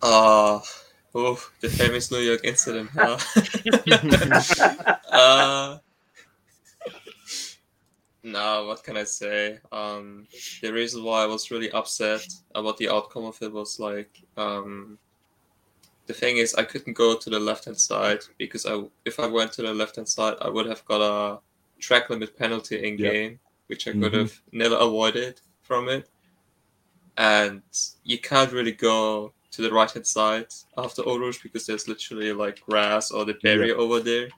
Uh, 0.00 0.60
oh, 1.14 1.50
the 1.60 1.68
famous 1.68 2.10
New 2.10 2.18
York 2.18 2.40
incident. 2.44 2.88
Huh? 2.94 3.18
uh, 5.10 5.78
no, 8.24 8.64
what 8.66 8.82
can 8.82 8.96
I 8.96 9.04
say? 9.04 9.58
Um, 9.70 10.26
the 10.62 10.72
reason 10.72 11.04
why 11.04 11.22
I 11.22 11.26
was 11.26 11.50
really 11.50 11.70
upset 11.70 12.26
about 12.54 12.78
the 12.78 12.88
outcome 12.88 13.26
of 13.26 13.38
it 13.42 13.52
was 13.52 13.78
like, 13.78 14.22
um, 14.36 14.98
the 16.06 16.14
thing 16.14 16.38
is, 16.38 16.54
I 16.54 16.64
couldn't 16.64 16.94
go 16.94 17.16
to 17.16 17.30
the 17.30 17.38
left 17.38 17.66
hand 17.66 17.78
side 17.78 18.20
because 18.38 18.66
I, 18.66 18.82
if 19.04 19.20
I 19.20 19.26
went 19.26 19.52
to 19.52 19.62
the 19.62 19.72
left 19.74 19.96
hand 19.96 20.08
side, 20.08 20.34
I 20.40 20.48
would 20.48 20.66
have 20.66 20.84
got 20.86 21.00
a 21.00 21.38
track 21.78 22.10
limit 22.10 22.36
penalty 22.36 22.82
in 22.86 22.96
game, 22.96 23.38
which 23.66 23.86
I 23.88 23.92
could 23.92 24.12
Mhm. 24.12 24.20
have 24.20 24.42
never 24.52 24.76
avoided 24.76 25.40
from 25.62 25.88
it. 25.88 26.08
And 27.16 27.62
you 28.04 28.18
can't 28.18 28.52
really 28.52 28.72
go 28.72 29.32
to 29.52 29.62
the 29.62 29.72
right 29.72 29.90
hand 29.90 30.06
side 30.06 30.48
after 30.76 31.02
Rouge 31.02 31.42
because 31.42 31.66
there's 31.66 31.86
literally 31.88 32.32
like 32.32 32.60
grass 32.60 33.10
or 33.10 33.24
the 33.24 33.34
barrier 33.34 33.76
over 33.76 34.00
there. 34.00 34.28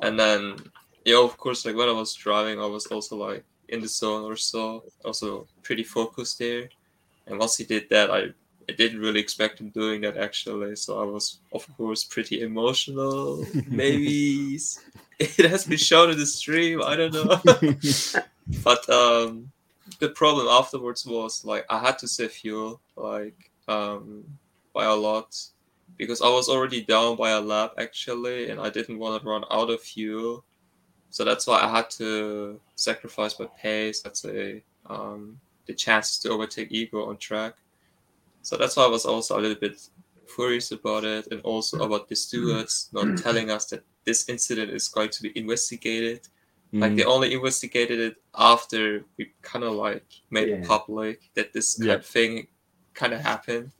And 0.00 0.18
then, 0.18 0.56
yeah, 1.04 1.18
of 1.18 1.36
course, 1.36 1.64
like 1.64 1.76
when 1.76 1.88
I 1.88 1.92
was 1.92 2.14
driving, 2.14 2.60
I 2.60 2.66
was 2.66 2.86
also 2.86 3.16
like 3.16 3.44
in 3.68 3.80
the 3.80 3.88
zone 3.88 4.24
or 4.30 4.36
so, 4.36 4.84
also 5.04 5.46
pretty 5.62 5.82
focused 5.82 6.38
there. 6.38 6.68
And 7.26 7.38
once 7.38 7.56
he 7.56 7.64
did 7.64 7.88
that, 7.90 8.10
I, 8.10 8.26
I 8.68 8.72
didn't 8.76 9.00
really 9.00 9.20
expect 9.20 9.60
him 9.60 9.70
doing 9.70 10.02
that 10.02 10.16
actually. 10.16 10.76
So 10.76 11.00
I 11.00 11.04
was, 11.04 11.38
of 11.52 11.66
course, 11.76 12.04
pretty 12.04 12.42
emotional. 12.42 13.44
Maybe 13.68 14.58
it 15.18 15.50
has 15.50 15.64
been 15.64 15.78
shown 15.78 16.10
in 16.10 16.18
the 16.18 16.26
stream. 16.26 16.82
I 16.82 16.96
don't 16.96 17.14
know. 17.14 17.40
but 18.64 18.88
um, 18.90 19.50
the 19.98 20.10
problem 20.10 20.48
afterwards 20.48 21.06
was 21.06 21.44
like 21.44 21.64
I 21.70 21.78
had 21.78 21.98
to 21.98 22.08
save 22.08 22.32
fuel 22.32 22.80
like 22.96 23.50
um, 23.68 24.24
by 24.74 24.84
a 24.84 24.94
lot 24.94 25.36
because 25.96 26.22
I 26.22 26.28
was 26.28 26.48
already 26.48 26.82
down 26.82 27.16
by 27.16 27.30
a 27.30 27.40
lap 27.40 27.74
actually, 27.78 28.50
and 28.50 28.60
I 28.60 28.70
didn't 28.70 28.98
want 28.98 29.22
to 29.22 29.28
run 29.28 29.44
out 29.50 29.70
of 29.70 29.80
fuel. 29.80 30.44
So 31.12 31.24
that's 31.24 31.46
why 31.46 31.60
I 31.60 31.68
had 31.68 31.88
to 32.00 32.58
sacrifice 32.74 33.38
my 33.38 33.46
pace. 33.62 34.00
Let's 34.04 34.20
say 34.22 34.62
um, 34.86 35.38
the 35.66 35.74
chances 35.74 36.18
to 36.20 36.30
overtake 36.30 36.72
Igor 36.72 37.08
on 37.10 37.18
track. 37.18 37.54
So 38.40 38.56
that's 38.56 38.76
why 38.76 38.84
I 38.84 38.88
was 38.88 39.04
also 39.04 39.38
a 39.38 39.40
little 39.44 39.60
bit 39.60 39.76
furious 40.26 40.72
about 40.72 41.04
it, 41.04 41.28
and 41.30 41.40
also 41.42 41.84
about 41.84 42.08
the 42.08 42.16
stewards 42.16 42.88
not 42.92 43.18
telling 43.18 43.50
us 43.50 43.66
that 43.66 43.84
this 44.04 44.28
incident 44.28 44.70
is 44.72 44.88
going 44.88 45.10
to 45.10 45.22
be 45.22 45.30
investigated. 45.38 46.20
Like 46.74 46.96
they 46.96 47.04
only 47.04 47.34
investigated 47.34 48.00
it 48.00 48.16
after 48.34 49.04
we 49.18 49.30
kind 49.42 49.62
of 49.62 49.74
like 49.74 50.06
made 50.30 50.48
it 50.48 50.64
public 50.66 51.20
that 51.34 51.52
this 51.52 51.74
kind 51.76 51.88
Yeah. 51.88 51.94
of 51.96 52.06
thing 52.06 52.46
kind 52.94 53.12
of 53.12 53.20
happened. 53.20 53.70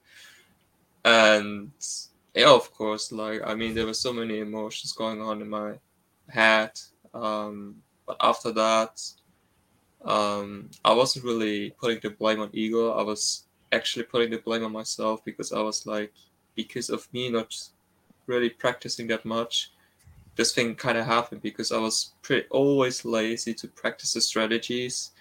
And 1.05 1.73
yeah, 2.35 2.51
of 2.53 2.73
course, 2.75 3.11
like 3.11 3.41
I 3.47 3.55
mean, 3.55 3.73
there 3.75 3.87
were 3.87 3.95
so 3.95 4.13
many 4.13 4.41
emotions 4.41 4.93
going 4.93 5.23
on 5.23 5.41
in 5.41 5.49
my 5.49 5.73
head. 6.29 6.73
Um, 7.15 7.83
But 8.07 8.17
after 8.21 8.53
that, 8.53 9.01
um, 10.05 10.71
I 10.85 10.93
wasn't 10.93 11.25
really 11.25 11.71
putting 11.71 12.01
the 12.01 12.11
blame 12.11 12.41
on 12.41 12.51
Igor. 12.53 12.99
I 12.99 13.03
was 13.03 13.45
actually 13.71 14.05
putting 14.05 14.31
the 14.31 14.39
blame 14.39 14.65
on 14.65 14.73
myself 14.73 15.25
because 15.25 15.53
I 15.53 15.61
was 15.61 15.87
like, 15.87 16.13
because 16.55 16.91
of 16.91 17.09
me 17.13 17.31
not 17.31 17.55
really 18.27 18.51
practicing 18.51 19.07
that 19.09 19.25
much, 19.25 19.73
this 20.35 20.53
thing 20.53 20.75
kind 20.75 20.99
of 20.99 21.07
happened 21.07 21.43
because 21.43 21.71
I 21.73 21.79
was 21.79 22.13
pretty 22.23 22.47
always 22.51 23.05
lazy 23.05 23.55
to 23.55 23.69
practice 23.69 24.15
the 24.15 24.21
strategies. 24.21 25.13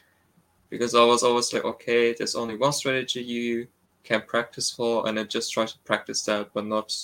Because 0.69 0.95
I 0.95 1.03
was 1.03 1.21
always 1.21 1.53
like, 1.53 1.65
okay, 1.65 2.13
there's 2.13 2.35
only 2.35 2.55
one 2.57 2.73
strategy 2.73 3.21
you 3.21 3.67
can 4.03 4.21
practice 4.21 4.71
for, 4.71 5.07
and 5.07 5.17
then 5.17 5.27
just 5.27 5.51
try 5.51 5.65
to 5.65 5.77
practice 5.85 6.23
that, 6.25 6.53
but 6.53 6.65
not 6.65 6.95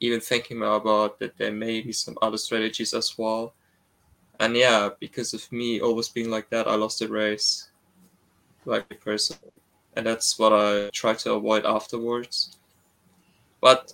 even 0.00 0.20
thinking 0.20 0.58
about 0.62 1.18
that 1.20 1.36
there 1.36 1.52
may 1.52 1.80
be 1.80 1.92
some 1.92 2.16
other 2.22 2.38
strategies 2.38 2.94
as 2.94 3.16
well. 3.18 3.54
And 4.38 4.56
yeah, 4.56 4.90
because 5.00 5.32
of 5.34 5.50
me 5.50 5.80
always 5.80 6.08
being 6.08 6.30
like 6.30 6.50
that, 6.50 6.68
I 6.68 6.74
lost 6.74 6.98
the 6.98 7.08
race, 7.08 7.70
like 8.64 9.00
person, 9.00 9.36
and 9.94 10.06
that's 10.06 10.38
what 10.38 10.52
I 10.52 10.90
try 10.90 11.14
to 11.14 11.32
avoid 11.34 11.64
afterwards. 11.64 12.56
But 13.60 13.92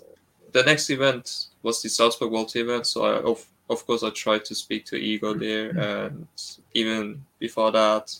the 0.52 0.62
next 0.64 0.90
event 0.90 1.46
was 1.62 1.80
the 1.80 1.88
Salzburg 1.88 2.32
World 2.32 2.54
event, 2.56 2.86
so 2.86 3.04
I 3.04 3.22
of, 3.22 3.46
of 3.70 3.86
course 3.86 4.02
I 4.02 4.10
tried 4.10 4.44
to 4.46 4.54
speak 4.54 4.84
to 4.86 4.96
Igor 4.96 5.34
there, 5.34 5.70
and 5.70 6.26
even 6.74 7.24
before 7.38 7.70
that, 7.70 8.14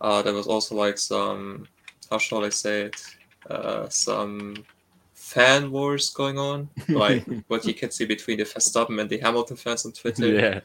uh, 0.00 0.20
there 0.22 0.34
was 0.34 0.46
also 0.46 0.74
like 0.74 0.98
some 0.98 1.66
how 2.10 2.18
shall 2.18 2.44
I 2.44 2.50
say 2.50 2.82
it, 2.82 3.00
uh, 3.50 3.88
some 3.88 4.64
fan 5.14 5.70
wars 5.70 6.10
going 6.10 6.38
on, 6.38 6.68
like 6.88 7.26
what 7.48 7.64
you 7.64 7.74
can 7.74 7.90
see 7.90 8.04
between 8.04 8.38
the 8.38 8.44
Verstappen 8.44 9.00
and 9.00 9.10
the 9.10 9.18
Hamilton 9.18 9.56
fans 9.56 9.84
on 9.86 9.92
Twitter. 9.92 10.28
Yeah. 10.28 10.60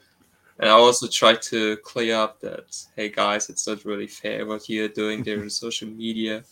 And 0.62 0.70
I 0.70 0.74
also 0.74 1.08
try 1.08 1.34
to 1.34 1.75
clear 1.77 2.15
up 2.15 2.39
that, 2.41 2.77
hey 2.96 3.10
guys, 3.10 3.50
it's 3.50 3.68
not 3.68 3.84
really 3.84 4.06
fair 4.06 4.46
what 4.46 4.70
you're 4.70 4.88
doing 4.88 5.24
there 5.24 5.41
on 5.41 5.50
social 5.65 5.89
media. 5.89 6.44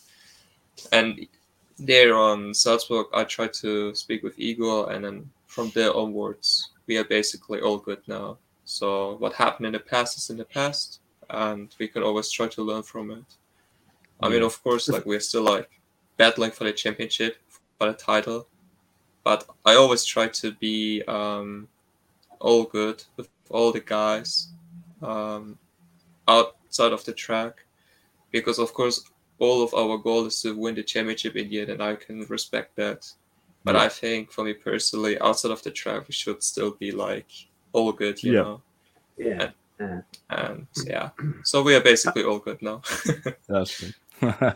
And 0.92 1.28
there 1.78 2.16
on 2.16 2.56
Salzburg, 2.56 3.06
I 3.14 3.24
try 3.24 3.48
to 3.62 3.94
speak 3.94 4.24
with 4.24 4.40
Igor, 4.40 4.92
and 4.92 5.06
then 5.06 5.30
from 5.46 5.70
there 5.76 5.96
onwards, 5.96 6.72
we 6.88 6.98
are 6.98 7.04
basically 7.04 7.62
all 7.62 7.78
good 7.78 8.02
now. 8.08 8.40
So 8.66 9.16
what 9.18 9.34
happened 9.34 9.68
in 9.68 9.74
the 9.74 9.80
past 9.80 10.18
is 10.18 10.32
in 10.32 10.38
the 10.38 10.46
past, 10.46 11.02
and 11.30 11.74
we 11.80 11.88
can 11.88 12.02
always 12.02 12.32
try 12.32 12.48
to 12.48 12.64
learn 12.64 12.82
from 12.82 13.12
it. 13.12 13.26
I 14.22 14.28
mean, 14.28 14.42
of 14.42 14.62
course, 14.64 14.90
like 14.90 15.06
we're 15.06 15.20
still 15.20 15.44
like 15.44 15.70
battling 16.18 16.52
for 16.52 16.64
the 16.64 16.74
championship, 16.74 17.38
for 17.78 17.88
the 17.88 17.94
title, 17.94 18.48
but 19.24 19.48
I 19.66 19.76
always 19.76 20.04
try 20.04 20.28
to 20.28 20.52
be 20.54 21.04
um, 21.04 21.68
all 22.40 22.64
good 22.64 23.04
with 23.16 23.30
all 23.50 23.72
the 23.72 23.80
guys 23.80 24.50
um, 25.02 25.58
outside 26.28 26.92
of 26.94 27.04
the 27.06 27.14
track, 27.14 27.66
because 28.32 28.60
of 28.60 28.74
course 28.74 29.04
all 29.40 29.64
of 29.64 29.74
our 29.74 29.98
goal 29.98 30.26
is 30.26 30.42
to 30.42 30.56
win 30.56 30.76
the 30.76 30.84
championship 30.84 31.36
in 31.36 31.50
the 31.50 31.62
end, 31.62 31.70
and 31.70 31.82
I 31.82 31.96
can 31.96 32.26
respect 32.28 32.76
that. 32.76 33.12
But 33.64 33.76
Yeah. 33.76 33.84
I 33.84 33.90
think 33.90 34.32
for 34.32 34.44
me 34.44 34.54
personally, 34.54 35.20
outside 35.20 35.52
of 35.52 35.64
the 35.64 35.72
track, 35.72 36.08
we 36.08 36.14
should 36.14 36.44
still 36.44 36.72
be 36.72 36.92
like 36.92 37.28
all 37.74 37.92
good, 37.92 38.22
you 38.24 38.34
Yeah. 38.34 38.42
know. 38.44 38.62
Yeah. 39.18 39.52
And 40.30 40.68
yeah, 40.86 41.10
so 41.44 41.62
we 41.64 41.74
are 41.74 41.80
basically 41.82 42.24
all 42.26 42.40
good 42.40 42.62
now. 42.62 42.82
That's 43.48 43.80
good. 43.80 43.96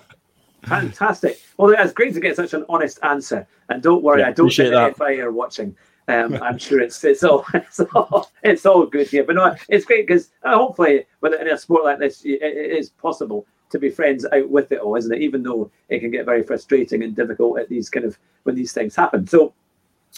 Fantastic. 0.63 1.41
Well, 1.57 1.73
it's 1.77 1.93
great 1.93 2.13
to 2.13 2.19
get 2.19 2.35
such 2.35 2.53
an 2.53 2.65
honest 2.69 2.99
answer. 3.03 3.47
And 3.69 3.81
don't 3.81 4.03
worry, 4.03 4.19
Yeah, 4.21 4.27
I 4.27 4.31
don't 4.31 4.45
appreciate 4.47 4.69
think 4.71 4.97
the 4.97 5.05
that. 5.05 5.15
FI 5.15 5.17
are 5.21 5.31
watching. 5.31 5.75
Um, 6.07 6.35
I'm 6.41 6.57
sure 6.57 6.79
it's 6.81 7.03
it's 7.03 7.23
all, 7.23 7.45
it's 7.53 7.79
all 7.79 8.29
it's 8.43 8.65
all 8.65 8.85
good 8.85 9.07
here. 9.07 9.23
But 9.23 9.35
no, 9.35 9.55
it's 9.69 9.85
great 9.85 10.07
because 10.07 10.31
uh, 10.43 10.57
hopefully, 10.57 11.05
with 11.21 11.33
in 11.39 11.47
a 11.47 11.57
sport 11.57 11.83
like 11.83 11.99
this, 11.99 12.23
it, 12.23 12.41
it 12.41 12.77
is 12.77 12.89
possible 12.89 13.45
to 13.69 13.79
be 13.79 13.89
friends 13.89 14.25
out 14.31 14.49
with 14.49 14.71
it 14.71 14.79
all, 14.79 14.95
isn't 14.95 15.13
it? 15.13 15.21
Even 15.21 15.43
though 15.43 15.69
it 15.89 15.99
can 15.99 16.11
get 16.11 16.25
very 16.25 16.43
frustrating 16.43 17.03
and 17.03 17.15
difficult 17.15 17.59
at 17.59 17.69
these 17.69 17.89
kind 17.89 18.05
of 18.05 18.17
when 18.43 18.55
these 18.55 18.73
things 18.73 18.95
happen. 18.95 19.27
So, 19.27 19.53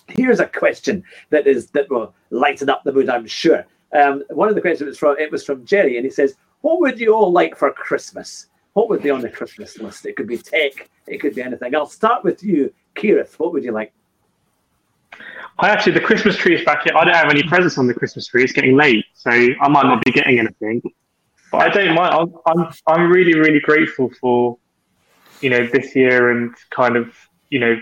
here's 0.08 0.40
a 0.40 0.48
question 0.48 1.04
that 1.30 1.48
is 1.48 1.68
that 1.68 1.90
will 1.90 2.14
lighten 2.30 2.70
up 2.70 2.84
the 2.84 2.92
mood, 2.92 3.10
I'm 3.10 3.28
sure. 3.28 3.66
Um, 3.94 4.24
one 4.30 4.50
of 4.50 4.56
the 4.56 4.62
questions 4.62 4.88
was 4.88 4.98
from 4.98 5.18
it 5.20 5.32
was 5.32 5.46
from 5.46 5.66
Jerry, 5.66 5.98
and 5.98 6.06
he 6.06 6.12
says, 6.12 6.36
"What 6.62 6.80
would 6.82 7.00
you 7.00 7.14
all 7.14 7.32
like 7.32 7.56
for 7.56 7.72
Christmas? 7.72 8.48
What 8.74 8.90
would 8.90 9.02
be 9.02 9.10
on 9.10 9.22
the 9.22 9.30
Christmas 9.30 9.80
list? 9.80 10.06
It 10.06 10.18
could 10.18 10.28
be 10.28 10.38
tech, 10.38 10.90
it 11.08 11.20
could 11.20 11.34
be 11.34 11.42
anything. 11.42 11.74
I'll 11.74 11.86
start 11.86 12.26
with 12.26 12.44
you, 12.44 12.74
Kireth. 12.96 13.40
What 13.40 13.54
would 13.54 13.64
you 13.64 13.72
like? 13.72 13.94
I 15.58 15.70
actually, 15.70 15.94
the 15.94 16.02
Christmas 16.02 16.36
tree 16.36 16.56
is 16.56 16.66
back 16.66 16.84
here. 16.84 16.96
I 16.96 17.06
don't 17.06 17.14
have 17.16 17.30
any 17.30 17.44
presents 17.44 17.78
on 17.78 17.88
the 17.88 17.94
Christmas 17.94 18.28
tree. 18.28 18.44
It's 18.44 18.52
getting 18.52 18.76
late, 18.76 19.06
so 19.14 19.32
I 19.32 19.68
might 19.70 19.86
not 19.86 20.04
be 20.04 20.12
getting 20.12 20.38
anything. 20.38 20.82
But 21.52 21.62
I 21.62 21.70
don't 21.70 21.96
mind. 21.96 22.14
I'm, 22.14 22.34
I'm, 22.46 22.74
I'm 22.88 23.12
really, 23.12 23.40
really 23.40 23.62
grateful 23.62 24.12
for, 24.20 24.58
you 25.40 25.50
know, 25.50 25.66
this 25.68 25.96
year 25.96 26.32
and 26.32 26.54
kind 26.72 26.98
of, 26.98 27.16
you 27.50 27.60
know, 27.60 27.82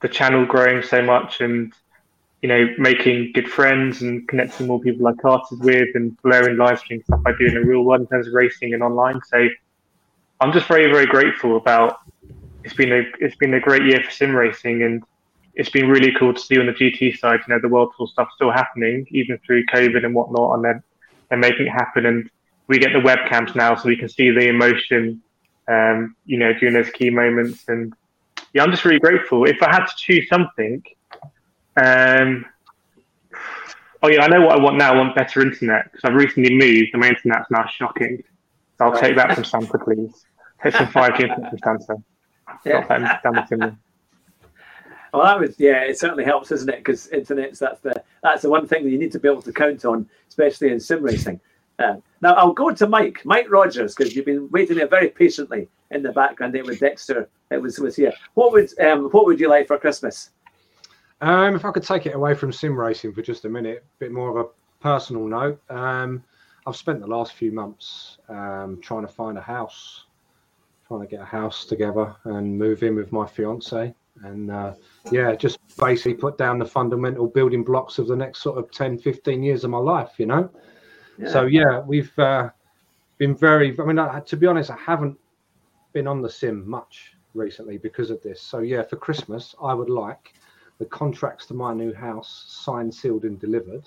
the 0.00 0.08
channel 0.08 0.46
growing 0.46 0.82
so 0.82 1.02
much 1.02 1.40
and, 1.40 1.72
you 2.40 2.48
know, 2.48 2.68
making 2.78 3.32
good 3.34 3.48
friends 3.48 4.02
and 4.02 4.28
connecting 4.28 4.68
more 4.68 4.80
people 4.80 5.02
like 5.02 5.24
artists 5.24 5.58
with 5.58 5.88
and 5.94 6.16
blurring 6.22 6.56
live 6.56 6.78
stream 6.78 7.02
stuff 7.02 7.20
I 7.26 7.32
do 7.36 7.46
in 7.46 7.54
the 7.54 7.62
real 7.62 7.82
world 7.82 8.02
in 8.02 8.06
terms 8.06 8.28
of 8.28 8.34
racing 8.34 8.74
and 8.74 8.82
online. 8.84 9.20
So 9.26 9.48
I'm 10.40 10.52
just 10.52 10.68
very, 10.68 10.86
very 10.92 11.06
grateful 11.06 11.56
about. 11.56 11.98
It's 12.62 12.74
been 12.74 12.92
a 12.92 13.02
it's 13.18 13.36
been 13.36 13.54
a 13.54 13.60
great 13.60 13.84
year 13.84 14.02
for 14.02 14.10
sim 14.10 14.36
racing 14.36 14.82
and 14.82 15.02
it's 15.58 15.68
been 15.70 15.88
really 15.88 16.12
cool 16.16 16.32
to 16.32 16.40
see 16.40 16.58
on 16.58 16.66
the 16.66 16.72
GT 16.72 17.18
side, 17.18 17.40
you 17.46 17.52
know, 17.52 17.60
the 17.60 17.68
World 17.68 17.92
Tour 17.96 18.06
stuff 18.06 18.28
still 18.34 18.52
happening, 18.52 19.04
even 19.10 19.38
through 19.44 19.66
COVID 19.66 20.04
and 20.04 20.14
whatnot, 20.14 20.54
and 20.54 20.64
then 20.64 20.82
they're 21.28 21.38
making 21.38 21.66
it 21.66 21.70
happen. 21.70 22.06
And 22.06 22.30
we 22.68 22.78
get 22.78 22.92
the 22.92 23.00
webcams 23.00 23.56
now, 23.56 23.74
so 23.74 23.88
we 23.88 23.96
can 23.96 24.08
see 24.08 24.30
the 24.30 24.48
emotion, 24.48 25.20
um, 25.66 26.14
you 26.26 26.38
know, 26.38 26.52
during 26.54 26.74
those 26.74 26.90
key 26.90 27.10
moments. 27.10 27.64
And 27.66 27.92
yeah, 28.54 28.62
I'm 28.62 28.70
just 28.70 28.84
really 28.84 29.00
grateful. 29.00 29.46
If 29.46 29.60
I 29.60 29.74
had 29.74 29.86
to 29.86 29.96
choose 29.96 30.28
something, 30.28 30.80
um, 31.76 32.46
oh 34.04 34.08
yeah, 34.08 34.22
I 34.22 34.28
know 34.28 34.42
what 34.42 34.56
I 34.56 34.62
want 34.62 34.78
now. 34.78 34.94
I 34.94 34.96
want 34.96 35.16
better 35.16 35.42
internet 35.42 35.90
because 35.90 36.04
I've 36.04 36.14
recently 36.14 36.54
moved, 36.54 36.90
and 36.92 37.00
my 37.00 37.08
internet's 37.08 37.50
now 37.50 37.66
shocking. 37.66 38.22
So 38.78 38.84
I'll 38.84 39.00
take 39.00 39.16
that 39.16 39.34
from 39.34 39.42
Santa, 39.42 39.76
please. 39.76 40.24
Take 40.62 40.74
some 40.74 40.86
5G 40.86 41.20
internet 41.22 41.50
from 41.58 41.58
Santa. 41.58 42.02
Yeah. 42.64 42.86
Got 42.86 43.00
that 43.00 43.22
down 43.24 43.34
the 43.34 43.42
chimney. 43.42 43.76
Well, 45.12 45.24
that 45.24 45.40
was 45.40 45.58
yeah. 45.58 45.82
It 45.82 45.98
certainly 45.98 46.24
helps, 46.24 46.52
isn't 46.52 46.68
it? 46.68 46.78
Because 46.78 47.08
internet's 47.08 47.58
that's 47.58 47.80
the 47.80 48.02
that's 48.22 48.42
the 48.42 48.50
one 48.50 48.66
thing 48.66 48.84
that 48.84 48.90
you 48.90 48.98
need 48.98 49.12
to 49.12 49.18
be 49.18 49.28
able 49.28 49.42
to 49.42 49.52
count 49.52 49.84
on, 49.84 50.08
especially 50.28 50.70
in 50.70 50.80
sim 50.80 51.02
racing. 51.02 51.40
Uh, 51.78 51.96
now 52.20 52.34
I'll 52.34 52.52
go 52.52 52.72
to 52.72 52.86
Mike, 52.88 53.22
Mike 53.24 53.46
Rogers, 53.50 53.94
because 53.94 54.14
you've 54.14 54.26
been 54.26 54.50
waiting 54.50 54.76
there 54.76 54.88
very 54.88 55.08
patiently 55.08 55.68
in 55.90 56.02
the 56.02 56.12
background. 56.12 56.54
There 56.54 56.64
with 56.64 56.80
Dexter, 56.80 57.28
it 57.50 57.58
was 57.58 57.78
was 57.78 57.96
here. 57.96 58.12
What 58.34 58.52
would 58.52 58.78
um 58.80 59.08
what 59.10 59.26
would 59.26 59.40
you 59.40 59.48
like 59.48 59.66
for 59.66 59.78
Christmas? 59.78 60.30
Um, 61.20 61.56
if 61.56 61.64
I 61.64 61.72
could 61.72 61.82
take 61.82 62.06
it 62.06 62.14
away 62.14 62.34
from 62.34 62.52
sim 62.52 62.78
racing 62.78 63.12
for 63.12 63.22
just 63.22 63.44
a 63.44 63.48
minute, 63.48 63.84
a 63.84 63.98
bit 63.98 64.12
more 64.12 64.30
of 64.30 64.36
a 64.36 64.48
personal 64.80 65.26
note. 65.26 65.60
Um, 65.70 66.22
I've 66.66 66.76
spent 66.76 67.00
the 67.00 67.06
last 67.06 67.32
few 67.32 67.50
months 67.50 68.18
um, 68.28 68.78
trying 68.82 69.02
to 69.02 69.12
find 69.12 69.38
a 69.38 69.40
house, 69.40 70.04
trying 70.86 71.00
to 71.00 71.06
get 71.06 71.20
a 71.20 71.24
house 71.24 71.64
together 71.64 72.14
and 72.24 72.58
move 72.58 72.82
in 72.82 72.94
with 72.94 73.10
my 73.10 73.26
fiance. 73.26 73.94
And 74.22 74.50
uh, 74.50 74.74
yeah, 75.12 75.34
just 75.34 75.58
basically 75.76 76.14
put 76.14 76.38
down 76.38 76.58
the 76.58 76.66
fundamental 76.66 77.26
building 77.26 77.64
blocks 77.64 77.98
of 77.98 78.06
the 78.08 78.16
next 78.16 78.42
sort 78.42 78.58
of 78.58 78.70
10, 78.70 78.98
15 78.98 79.42
years 79.42 79.64
of 79.64 79.70
my 79.70 79.78
life, 79.78 80.12
you 80.18 80.26
know? 80.26 80.50
So 81.26 81.46
yeah, 81.46 81.80
we've 81.80 82.16
uh, 82.18 82.50
been 83.18 83.34
very. 83.34 83.76
I 83.78 83.84
mean, 83.84 83.98
I, 83.98 84.20
to 84.20 84.36
be 84.36 84.46
honest, 84.46 84.70
I 84.70 84.76
haven't 84.76 85.18
been 85.92 86.06
on 86.06 86.22
the 86.22 86.30
sim 86.30 86.68
much 86.68 87.14
recently 87.34 87.76
because 87.76 88.10
of 88.10 88.22
this. 88.22 88.40
So 88.40 88.60
yeah, 88.60 88.82
for 88.82 88.96
Christmas, 88.96 89.54
I 89.60 89.74
would 89.74 89.90
like 89.90 90.34
the 90.78 90.84
contracts 90.84 91.46
to 91.46 91.54
my 91.54 91.74
new 91.74 91.92
house 91.92 92.44
signed, 92.48 92.94
sealed, 92.94 93.24
and 93.24 93.38
delivered, 93.40 93.84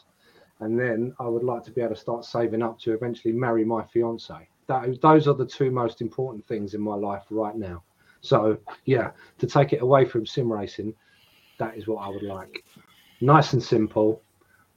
and 0.59 0.77
then 0.77 1.15
I 1.19 1.27
would 1.27 1.43
like 1.43 1.63
to 1.63 1.71
be 1.71 1.81
able 1.81 1.95
to 1.95 2.01
start 2.01 2.25
saving 2.25 2.61
up 2.61 2.77
to 2.81 2.93
eventually 2.93 3.33
marry 3.33 3.63
my 3.63 3.83
fiance. 3.85 4.49
That, 4.67 4.99
those 5.01 5.27
are 5.27 5.33
the 5.33 5.45
two 5.45 5.71
most 5.71 6.01
important 6.01 6.45
things 6.45 6.73
in 6.73 6.81
my 6.81 6.95
life 6.95 7.23
right 7.29 7.55
now. 7.55 7.83
So 8.19 8.57
yeah, 8.85 9.11
to 9.39 9.47
take 9.47 9.71
it 9.71 9.81
away 9.81 10.03
from 10.03 10.25
sim 10.25 10.51
racing, 10.51 10.93
that 11.61 11.77
is 11.77 11.87
what 11.87 11.97
I 11.97 12.09
would 12.09 12.23
like. 12.23 12.65
Nice 13.21 13.53
and 13.53 13.61
simple, 13.61 14.23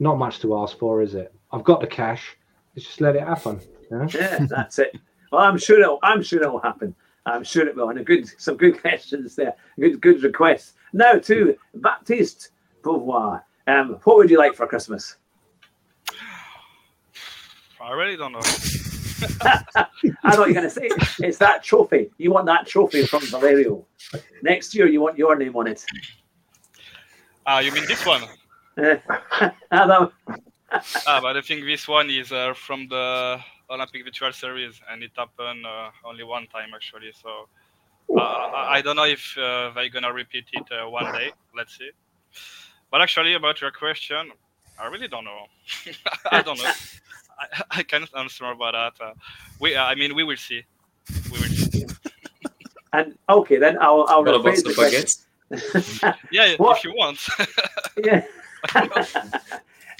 not 0.00 0.18
much 0.18 0.40
to 0.40 0.58
ask 0.58 0.78
for, 0.78 1.00
is 1.00 1.14
it? 1.14 1.34
I've 1.50 1.64
got 1.64 1.80
the 1.80 1.86
cash. 1.86 2.36
Let's 2.76 2.86
just 2.86 3.00
let 3.00 3.16
it 3.16 3.22
happen. 3.22 3.58
you 3.90 3.98
know? 3.98 4.06
Yeah, 4.14 4.44
that's 4.48 4.78
it. 4.78 4.94
Well, 5.32 5.42
I'm 5.42 5.56
sure 5.56 5.80
it'll 5.80 5.98
I'm 6.02 6.22
sure 6.22 6.42
it'll 6.42 6.60
happen. 6.60 6.94
I'm 7.26 7.42
sure 7.42 7.66
it 7.66 7.74
will. 7.74 7.88
And 7.88 7.98
a 7.98 8.04
good 8.04 8.28
some 8.38 8.56
good 8.58 8.78
questions 8.80 9.34
there. 9.34 9.54
Good 9.80 10.00
good 10.02 10.22
requests. 10.22 10.74
Now 10.92 11.14
to 11.14 11.56
Baptiste 11.76 12.50
Beauvoir. 12.82 13.42
Um, 13.66 13.98
what 14.04 14.18
would 14.18 14.28
you 14.28 14.38
like 14.38 14.54
for 14.54 14.66
Christmas? 14.66 15.16
I 17.80 17.92
really 17.92 18.16
don't 18.16 18.32
know. 18.32 18.40
I 19.42 20.32
know 20.32 20.40
what 20.40 20.50
you're 20.50 20.52
going 20.52 20.64
to 20.64 20.70
say. 20.70 20.88
It's 21.20 21.38
that 21.38 21.62
trophy. 21.62 22.10
You 22.18 22.30
want 22.30 22.46
that 22.46 22.66
trophy 22.66 23.06
from 23.06 23.22
Valerio. 23.26 23.86
Next 24.42 24.74
year, 24.74 24.86
you 24.86 25.00
want 25.00 25.16
your 25.16 25.34
name 25.36 25.56
on 25.56 25.66
it. 25.66 25.84
Ah, 27.46 27.60
you 27.60 27.72
mean 27.72 27.86
this 27.86 28.04
one? 28.06 28.22
That, 29.70 30.10
ah, 31.06 31.20
but 31.20 31.36
I 31.36 31.40
think 31.40 31.64
this 31.64 31.86
one 31.86 32.10
is 32.10 32.32
uh, 32.32 32.52
from 32.54 32.88
the 32.88 33.38
Olympic 33.70 34.04
Virtual 34.04 34.32
Series, 34.32 34.80
and 34.90 35.02
it 35.02 35.12
happened 35.16 35.64
uh, 35.64 35.90
only 36.04 36.24
one 36.24 36.46
time 36.48 36.70
actually. 36.74 37.12
So 37.12 37.48
uh, 38.16 38.20
I 38.20 38.78
I 38.78 38.82
don't 38.82 38.96
know 38.96 39.04
if 39.04 39.36
uh, 39.38 39.70
they're 39.74 39.88
gonna 39.90 40.12
repeat 40.12 40.46
it 40.52 40.66
uh, 40.72 40.88
one 40.90 41.12
day. 41.12 41.30
Let's 41.56 41.78
see. 41.78 41.90
But 42.90 43.00
actually, 43.02 43.34
about 43.34 43.60
your 43.60 43.70
question, 43.70 44.32
I 44.80 44.86
really 44.86 45.08
don't 45.08 45.24
know. 45.24 45.46
I 46.32 46.42
don't 46.42 46.58
know. 46.58 46.70
I, 47.38 47.62
I 47.78 47.82
can't 47.84 48.08
answer 48.16 48.46
about 48.50 48.72
that. 48.72 49.04
Uh, 49.04 49.12
we, 49.60 49.76
I 49.76 49.94
mean, 49.94 50.14
we 50.14 50.24
will 50.24 50.36
see. 50.36 50.62
We 51.32 51.38
will 51.38 51.48
see. 51.48 51.84
And 52.92 53.16
okay, 53.28 53.58
then 53.58 53.78
I'll 53.80 54.04
I'll 54.08 54.24
What 54.24 54.34
about 54.34 54.52
rephrase 54.54 54.62
the 54.64 54.68
the 54.70 54.74
question. 54.74 55.02
baguettes? 55.02 55.24
Yeah, 56.30 56.54
What? 56.56 56.78
if 56.78 56.84
you 56.84 56.92
want. 56.96 57.18
yeah. 58.04 58.24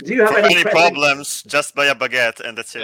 Do 0.04 0.14
you 0.14 0.22
have 0.24 0.36
any, 0.36 0.56
any 0.56 0.64
problems, 0.64 1.42
just 1.44 1.74
buy 1.74 1.86
a 1.86 1.94
baguette 1.94 2.40
and 2.40 2.58
that's 2.58 2.74
it. 2.74 2.80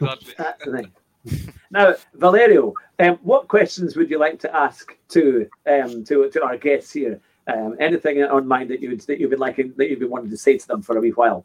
Yeah. 0.00 0.12
exactly. 0.14 0.34
That's 0.38 0.64
the 0.64 0.72
thing. 0.72 1.52
Now, 1.70 1.94
Valerio, 2.14 2.72
um, 3.00 3.18
what 3.22 3.48
questions 3.48 3.96
would 3.96 4.08
you 4.10 4.18
like 4.18 4.38
to 4.40 4.56
ask 4.56 4.96
to 5.10 5.48
um, 5.66 6.04
to 6.04 6.30
to 6.30 6.42
our 6.42 6.56
guests 6.56 6.92
here? 6.92 7.20
Um, 7.48 7.76
anything 7.80 8.22
on 8.22 8.46
mind 8.46 8.70
that 8.70 8.80
you 8.80 8.90
would 8.90 9.00
that 9.02 9.18
you've 9.20 9.30
been 9.30 9.38
liking 9.38 9.74
that 9.76 9.90
you've 9.90 9.98
been 9.98 10.10
wanting 10.10 10.30
to 10.30 10.36
say 10.38 10.56
to 10.56 10.66
them 10.66 10.80
for 10.80 10.96
a 10.96 11.00
wee 11.00 11.10
while? 11.10 11.44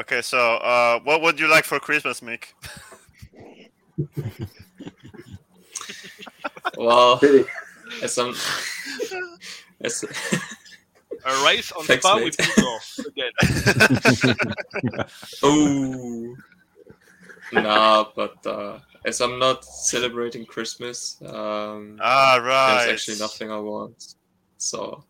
Okay, 0.00 0.20
so 0.20 0.56
uh, 0.56 0.98
what 1.04 1.22
would 1.22 1.38
you 1.40 1.48
like 1.48 1.64
for 1.64 1.78
Christmas, 1.80 2.20
Mick? 2.20 2.52
Well, 6.76 7.18
Really? 7.22 7.44
As 8.02 8.18
I'm, 8.18 8.34
as, 9.80 10.04
A 11.26 11.44
race 11.44 11.72
on 11.72 11.84
Thanks, 11.84 12.04
Spa 12.04 12.16
mate. 12.16 12.24
with 12.24 12.40
Igor 12.40 12.80
again. 13.08 13.32
oh, 15.42 16.36
nah, 17.52 18.04
but 18.14 18.46
uh, 18.46 18.78
as 19.04 19.20
I'm 19.20 19.38
not 19.38 19.64
celebrating 19.64 20.44
Christmas, 20.44 21.16
um, 21.24 21.98
Ah, 22.02 22.38
right. 22.42 22.84
there's 22.86 22.92
actually 23.00 23.18
nothing 23.18 23.50
I 23.50 23.58
want. 23.58 24.14
So, 24.58 25.04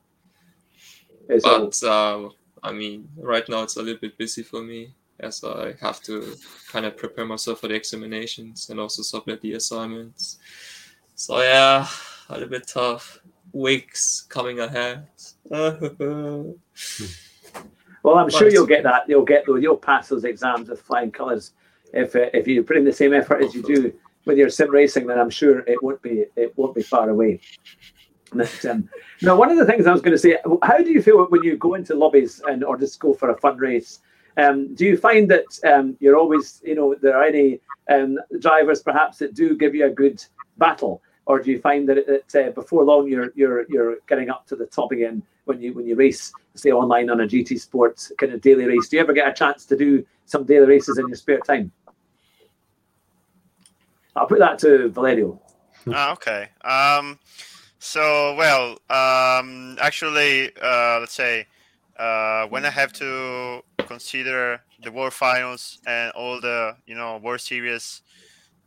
It's 1.29 1.44
all- 1.44 1.66
but 1.66 1.83
uh, 1.83 2.29
I 2.62 2.73
mean, 2.73 3.09
right 3.16 3.49
now 3.49 3.62
it's 3.62 3.77
a 3.77 3.83
little 3.83 4.01
bit 4.01 4.16
busy 4.16 4.42
for 4.42 4.62
me 4.62 4.94
as 5.20 5.42
I 5.44 5.75
have 5.81 6.01
to 6.03 6.35
kind 6.70 6.87
of 6.87 6.97
prepare 6.97 7.25
myself 7.25 7.61
for 7.61 7.68
the 7.68 7.75
examinations 7.75 8.68
and 8.70 8.81
also 8.81 9.03
submit 9.03 9.40
the 9.42 9.53
assignments. 9.55 10.38
So 11.14 11.40
yeah, 11.40 11.87
a 12.28 12.34
little 12.34 12.48
bit 12.48 12.66
tough. 12.66 13.20
Weeks 13.52 14.26
coming 14.28 14.60
ahead. 14.60 15.06
Well, 18.04 18.18
I'm 18.18 18.28
sure 18.28 18.50
you'll 18.50 18.66
get 18.66 18.82
that. 18.82 19.08
You'll 19.08 19.24
get 19.24 19.46
those. 19.46 19.62
You'll 19.62 19.78
pass 19.78 20.08
those 20.08 20.24
exams 20.24 20.68
with 20.68 20.82
flying 20.82 21.10
colours. 21.10 21.52
If 21.94 22.14
uh, 22.14 22.28
if 22.34 22.46
you 22.46 22.62
put 22.62 22.76
in 22.76 22.84
the 22.84 22.92
same 22.92 23.14
effort 23.14 23.42
as 23.42 23.54
you 23.54 23.62
do 23.62 23.94
with 24.26 24.37
your 24.37 24.50
sim 24.50 24.70
racing, 24.70 25.06
then 25.06 25.18
I'm 25.18 25.30
sure 25.30 25.60
it 25.60 25.82
won't 25.82 26.02
be 26.02 26.26
it 26.37 26.52
won't 26.58 26.74
be 26.74 26.82
far 26.82 27.08
away. 27.08 27.40
But, 28.32 28.64
um, 28.66 28.88
now, 29.22 29.37
one 29.37 29.50
of 29.50 29.56
the 29.56 29.64
things 29.64 29.87
I 29.87 29.92
was 29.92 30.02
going 30.02 30.12
to 30.12 30.18
say, 30.18 30.37
how 30.62 30.78
do 30.78 30.90
you 30.90 31.00
feel 31.00 31.24
when 31.26 31.42
you 31.44 31.56
go 31.56 31.74
into 31.74 31.94
lobbies 31.94 32.42
and 32.46 32.62
or 32.62 32.76
just 32.76 33.00
go 33.00 33.14
for 33.14 33.30
a 33.30 33.38
fun 33.38 33.56
race? 33.56 34.00
Um, 34.37 34.74
do 34.74 34.84
you 34.84 34.96
find 34.96 35.30
that 35.30 35.46
um, 35.64 35.96
you're 36.00 36.16
always, 36.16 36.60
you 36.64 36.74
know, 36.74 36.96
there 37.00 37.16
are 37.16 37.22
any 37.22 37.60
um, 37.88 38.18
drivers 38.40 38.82
perhaps 38.82 39.18
that 39.18 39.34
do 39.34 39.56
give 39.56 39.74
you 39.74 39.87
a 39.87 39.90
good 39.90 40.22
battle, 40.58 41.00
or 41.26 41.40
do 41.40 41.50
you 41.50 41.60
find 41.60 41.88
that, 41.88 41.98
it, 41.98 42.34
uh, 42.34 42.50
before 42.50 42.84
long 42.84 43.08
you're 43.08 43.32
you're 43.34 43.64
you're 43.68 43.96
getting 44.08 44.30
up 44.30 44.46
to 44.46 44.56
the 44.56 44.66
top 44.66 44.92
again 44.92 45.22
when 45.44 45.60
you 45.60 45.72
when 45.72 45.87
you 45.87 45.96
race, 45.96 46.32
say 46.54 46.70
online 46.70 47.10
on 47.10 47.20
a 47.20 47.24
GT 47.24 47.58
Sports 47.58 48.12
kind 48.18 48.32
of 48.32 48.40
daily 48.40 48.66
race? 48.66 48.88
Do 48.88 48.96
you 48.96 49.02
ever 49.02 49.12
get 49.12 49.28
a 49.28 49.32
chance 49.32 49.64
to 49.66 49.76
do 49.76 50.04
some 50.26 50.44
daily 50.44 50.66
races 50.66 50.98
in 50.98 51.08
your 51.08 51.16
spare 51.16 51.40
time? 51.40 51.72
I'll 54.16 54.26
put 54.26 54.38
that 54.38 54.58
to 54.60 54.88
Valerio. 54.90 55.40
ah, 55.92 56.12
okay. 56.12 56.48
Um, 56.62 57.18
so 57.78 58.34
well, 58.37 58.78
um, 58.90 59.76
actually, 59.80 60.50
uh, 60.62 60.98
let's 61.00 61.14
say 61.14 61.46
uh, 61.98 62.46
when 62.46 62.64
I 62.64 62.70
have 62.70 62.92
to 62.94 63.62
consider 63.78 64.60
the 64.82 64.92
World 64.92 65.12
Finals 65.14 65.80
and 65.87 66.12
all 66.12 66.40
the 66.40 66.76
you 66.87 66.94
know 66.94 67.18
World 67.18 67.40
Series 67.40 68.02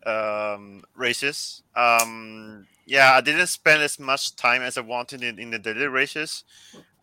um, 0.07 0.83
races, 0.95 1.63
um, 1.75 2.65
yeah, 2.85 3.13
I 3.13 3.21
didn't 3.21 3.47
spend 3.47 3.81
as 3.81 3.99
much 3.99 4.35
time 4.35 4.61
as 4.61 4.77
I 4.77 4.81
wanted 4.81 5.21
in, 5.21 5.37
in 5.39 5.51
the 5.51 5.59
daily 5.59 5.87
races. 5.87 6.45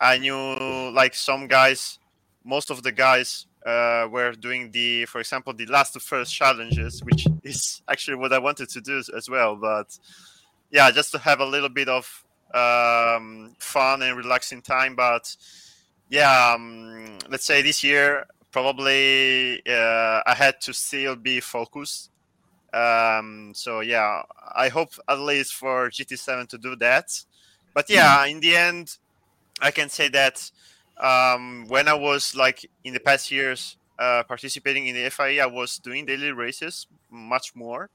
I 0.01 0.19
knew 0.19 0.91
like 0.91 1.15
some 1.15 1.47
guys, 1.47 1.99
most 2.43 2.71
of 2.71 2.83
the 2.83 2.93
guys 2.93 3.47
uh, 3.67 4.09
were 4.11 4.33
doing 4.33 4.71
the, 4.71 5.05
for 5.07 5.21
example, 5.21 5.53
the 5.53 5.67
last 5.67 5.93
to 5.93 6.01
first 6.01 6.35
challenges, 6.35 7.03
which 7.05 7.27
is 7.43 7.83
actually 7.89 8.17
what 8.17 8.33
I 8.33 8.39
wanted 8.39 8.69
to 8.71 8.81
do 8.81 9.03
as- 9.15 9.29
well. 9.29 9.57
But 9.57 9.99
yeah, 10.71 10.91
just 10.91 11.13
to 11.13 11.19
have 11.19 11.41
a 11.41 11.47
little 11.47 11.69
bit 11.69 11.89
of 11.89 12.25
um, 12.55 13.55
fun 13.59 14.03
and 14.03 14.17
relaxing 14.17 14.63
time. 14.63 14.97
But 14.97 15.37
yeah, 16.09 16.55
um, 16.55 17.19
let's 17.29 17.45
say 17.45 17.63
this 17.63 17.85
year 17.85 18.27
probably 18.53 19.61
uh, 19.67 20.23
I 20.25 20.35
had 20.35 20.61
to 20.63 20.73
still 20.73 21.17
be 21.17 21.41
focused. 21.41 22.11
Um, 22.75 23.53
so 23.55 23.81
yeah, 23.81 24.23
I 24.55 24.69
hope 24.69 24.91
at 25.09 25.21
least 25.21 25.55
for 25.55 25.91
GT7 25.91 26.49
to 26.49 26.59
do 26.59 26.75
that. 26.77 27.13
But 27.73 27.89
yeah, 27.89 28.25
in 28.27 28.41
the 28.41 28.57
end, 28.57 28.97
I 29.61 29.71
can 29.71 29.89
say 29.89 30.09
that 30.09 30.51
um, 31.01 31.67
when 31.69 31.89
I 31.89 31.95
was 31.95 32.35
like 32.35 32.69
in 32.85 32.95
the 32.95 33.01
past 33.01 33.31
years 33.31 33.77
uh, 33.99 34.23
participating 34.27 34.87
in 34.87 34.95
the 34.97 35.11
FIA, 35.11 35.45
I 35.45 35.47
was 35.47 35.79
doing 35.79 36.05
daily 36.05 36.33
races 36.33 36.87
much 37.11 37.55
more, 37.55 37.91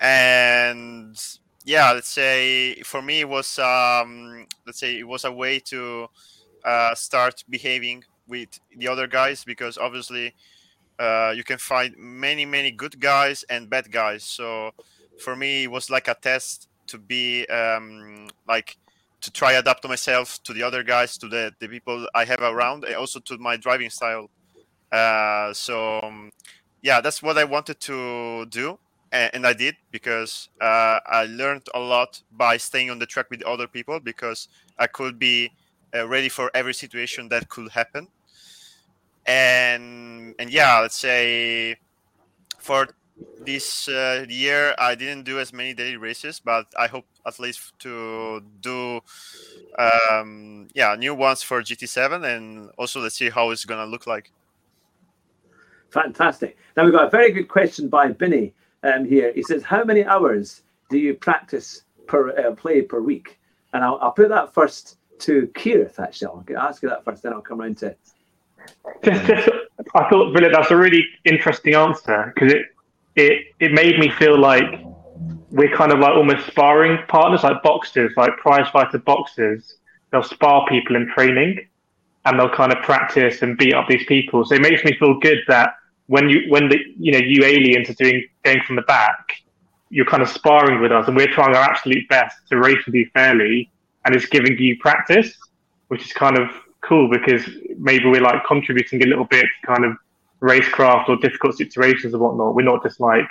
and 0.00 1.16
yeah, 1.64 1.92
let's 1.92 2.10
say 2.10 2.80
for 2.82 3.02
me 3.02 3.20
it 3.20 3.28
was 3.28 3.58
um, 3.58 4.46
let's 4.66 4.78
say 4.78 4.98
it 4.98 5.06
was 5.06 5.24
a 5.24 5.32
way 5.32 5.58
to 5.60 6.08
uh, 6.64 6.94
start 6.94 7.44
behaving 7.48 8.04
with 8.26 8.60
the 8.76 8.88
other 8.88 9.06
guys 9.06 9.44
because 9.44 9.78
obviously 9.78 10.34
uh, 10.98 11.32
you 11.36 11.44
can 11.44 11.58
find 11.58 11.94
many 11.96 12.44
many 12.44 12.70
good 12.70 13.00
guys 13.00 13.44
and 13.50 13.70
bad 13.70 13.90
guys. 13.92 14.24
So 14.24 14.72
for 15.18 15.36
me 15.36 15.64
it 15.64 15.70
was 15.70 15.90
like 15.90 16.08
a 16.08 16.14
test 16.14 16.68
to 16.86 16.98
be 16.98 17.46
um, 17.46 18.28
like 18.46 18.76
to 19.20 19.30
try 19.32 19.52
adapt 19.52 19.82
to 19.82 19.88
myself 19.88 20.42
to 20.44 20.52
the 20.52 20.62
other 20.62 20.82
guys 20.82 21.18
to 21.18 21.28
the, 21.28 21.52
the 21.60 21.68
people 21.68 22.06
i 22.14 22.24
have 22.24 22.40
around 22.40 22.84
and 22.84 22.94
also 22.94 23.18
to 23.20 23.36
my 23.38 23.56
driving 23.56 23.90
style 23.90 24.30
uh, 24.92 25.52
so 25.52 26.00
um, 26.02 26.30
yeah 26.82 27.00
that's 27.00 27.22
what 27.22 27.36
i 27.36 27.44
wanted 27.44 27.78
to 27.80 28.46
do 28.46 28.78
and, 29.12 29.30
and 29.34 29.46
i 29.46 29.52
did 29.52 29.74
because 29.90 30.48
uh, 30.60 31.00
i 31.06 31.24
learned 31.28 31.66
a 31.74 31.80
lot 31.80 32.22
by 32.32 32.56
staying 32.56 32.90
on 32.90 32.98
the 32.98 33.06
track 33.06 33.26
with 33.30 33.42
other 33.42 33.66
people 33.66 34.00
because 34.00 34.48
i 34.78 34.86
could 34.86 35.18
be 35.18 35.50
uh, 35.94 36.06
ready 36.06 36.28
for 36.28 36.50
every 36.54 36.74
situation 36.74 37.28
that 37.28 37.48
could 37.48 37.70
happen 37.70 38.08
and 39.28 40.34
and 40.38 40.50
yeah 40.50 40.80
let's 40.80 40.96
say 40.96 41.76
for 42.58 42.88
this 43.44 43.88
uh, 43.88 44.24
year 44.28 44.74
i 44.78 44.94
didn't 44.94 45.24
do 45.24 45.38
as 45.38 45.52
many 45.52 45.74
daily 45.74 45.96
races 45.96 46.40
but 46.40 46.66
i 46.78 46.86
hope 46.86 47.04
at 47.26 47.38
least 47.38 47.78
to 47.78 48.42
do 48.60 49.00
um 49.78 50.66
yeah 50.74 50.94
new 50.94 51.14
ones 51.14 51.42
for 51.42 51.62
gt7 51.62 52.24
and 52.24 52.70
also 52.78 53.00
let's 53.00 53.16
see 53.16 53.28
how 53.28 53.50
it's 53.50 53.64
gonna 53.64 53.86
look 53.86 54.06
like 54.06 54.32
Fantastic. 55.90 56.56
Now 56.76 56.84
we've 56.84 56.92
got 56.92 57.06
a 57.06 57.10
very 57.10 57.32
good 57.32 57.48
question 57.48 57.88
by 57.88 58.08
Binny 58.12 58.52
um, 58.82 59.04
here. 59.04 59.32
He 59.34 59.42
says, 59.42 59.62
"How 59.62 59.84
many 59.84 60.04
hours 60.04 60.62
do 60.90 60.98
you 60.98 61.14
practice 61.14 61.82
per 62.06 62.30
uh, 62.38 62.54
play 62.54 62.82
per 62.82 63.00
week?" 63.00 63.38
And 63.72 63.82
I'll, 63.82 63.98
I'll 64.00 64.12
put 64.12 64.28
that 64.28 64.52
first 64.52 64.98
to 65.20 65.50
Kireth. 65.54 65.98
Actually, 65.98 66.56
I'll 66.56 66.68
ask 66.68 66.82
you 66.82 66.88
that 66.88 67.04
first, 67.04 67.22
then 67.22 67.32
I'll 67.32 67.40
come 67.40 67.60
round 67.60 67.78
to. 67.78 67.96
Just, 69.04 69.26
just, 69.26 69.48
I 69.94 70.08
thought, 70.08 70.32
Villa, 70.32 70.50
that's 70.50 70.70
a 70.70 70.76
really 70.76 71.04
interesting 71.24 71.74
answer 71.74 72.32
because 72.34 72.52
it, 72.52 72.66
it, 73.16 73.46
it 73.60 73.72
made 73.72 73.98
me 73.98 74.10
feel 74.10 74.38
like 74.38 74.84
we're 75.50 75.74
kind 75.74 75.92
of 75.92 75.98
like 75.98 76.14
almost 76.14 76.46
sparring 76.46 76.98
partners, 77.08 77.42
like 77.42 77.62
boxers, 77.62 78.12
like 78.16 78.36
prize 78.38 78.68
fighter 78.70 78.98
boxers. 78.98 79.74
They'll 80.10 80.22
spar 80.22 80.66
people 80.68 80.96
in 80.96 81.08
training, 81.08 81.66
and 82.24 82.38
they'll 82.38 82.54
kind 82.54 82.72
of 82.72 82.82
practice 82.82 83.42
and 83.42 83.56
beat 83.56 83.74
up 83.74 83.88
these 83.88 84.04
people. 84.06 84.44
So 84.44 84.54
it 84.54 84.62
makes 84.62 84.84
me 84.84 84.96
feel 84.98 85.18
good 85.18 85.38
that 85.48 85.74
when 86.06 86.28
you 86.28 86.42
when 86.48 86.68
the 86.68 86.78
you 86.98 87.12
know 87.12 87.18
you 87.18 87.44
aliens 87.44 87.88
are 87.90 87.94
doing 87.94 88.26
going 88.44 88.60
from 88.66 88.76
the 88.76 88.82
back, 88.82 89.32
you're 89.90 90.06
kind 90.06 90.22
of 90.22 90.28
sparring 90.28 90.80
with 90.80 90.92
us, 90.92 91.06
and 91.08 91.16
we're 91.16 91.32
trying 91.32 91.54
our 91.54 91.62
absolute 91.62 92.08
best 92.08 92.36
to 92.48 92.58
race 92.58 92.84
with 92.86 92.94
you 92.94 93.08
fairly, 93.14 93.70
and 94.04 94.14
it's 94.14 94.26
giving 94.26 94.56
you 94.58 94.76
practice, 94.78 95.36
which 95.88 96.04
is 96.04 96.12
kind 96.12 96.38
of 96.38 96.50
cool 96.82 97.08
because 97.10 97.48
maybe 97.78 98.06
we're 98.06 98.20
like 98.20 98.44
contributing 98.46 99.02
a 99.02 99.06
little 99.06 99.24
bit 99.24 99.44
to 99.44 99.66
kind 99.66 99.84
of 99.84 99.96
racecraft 100.40 101.08
or 101.08 101.16
difficult 101.16 101.56
situations 101.56 102.14
and 102.14 102.22
whatnot. 102.22 102.54
We're 102.54 102.62
not 102.62 102.82
just 102.82 103.00
like 103.00 103.26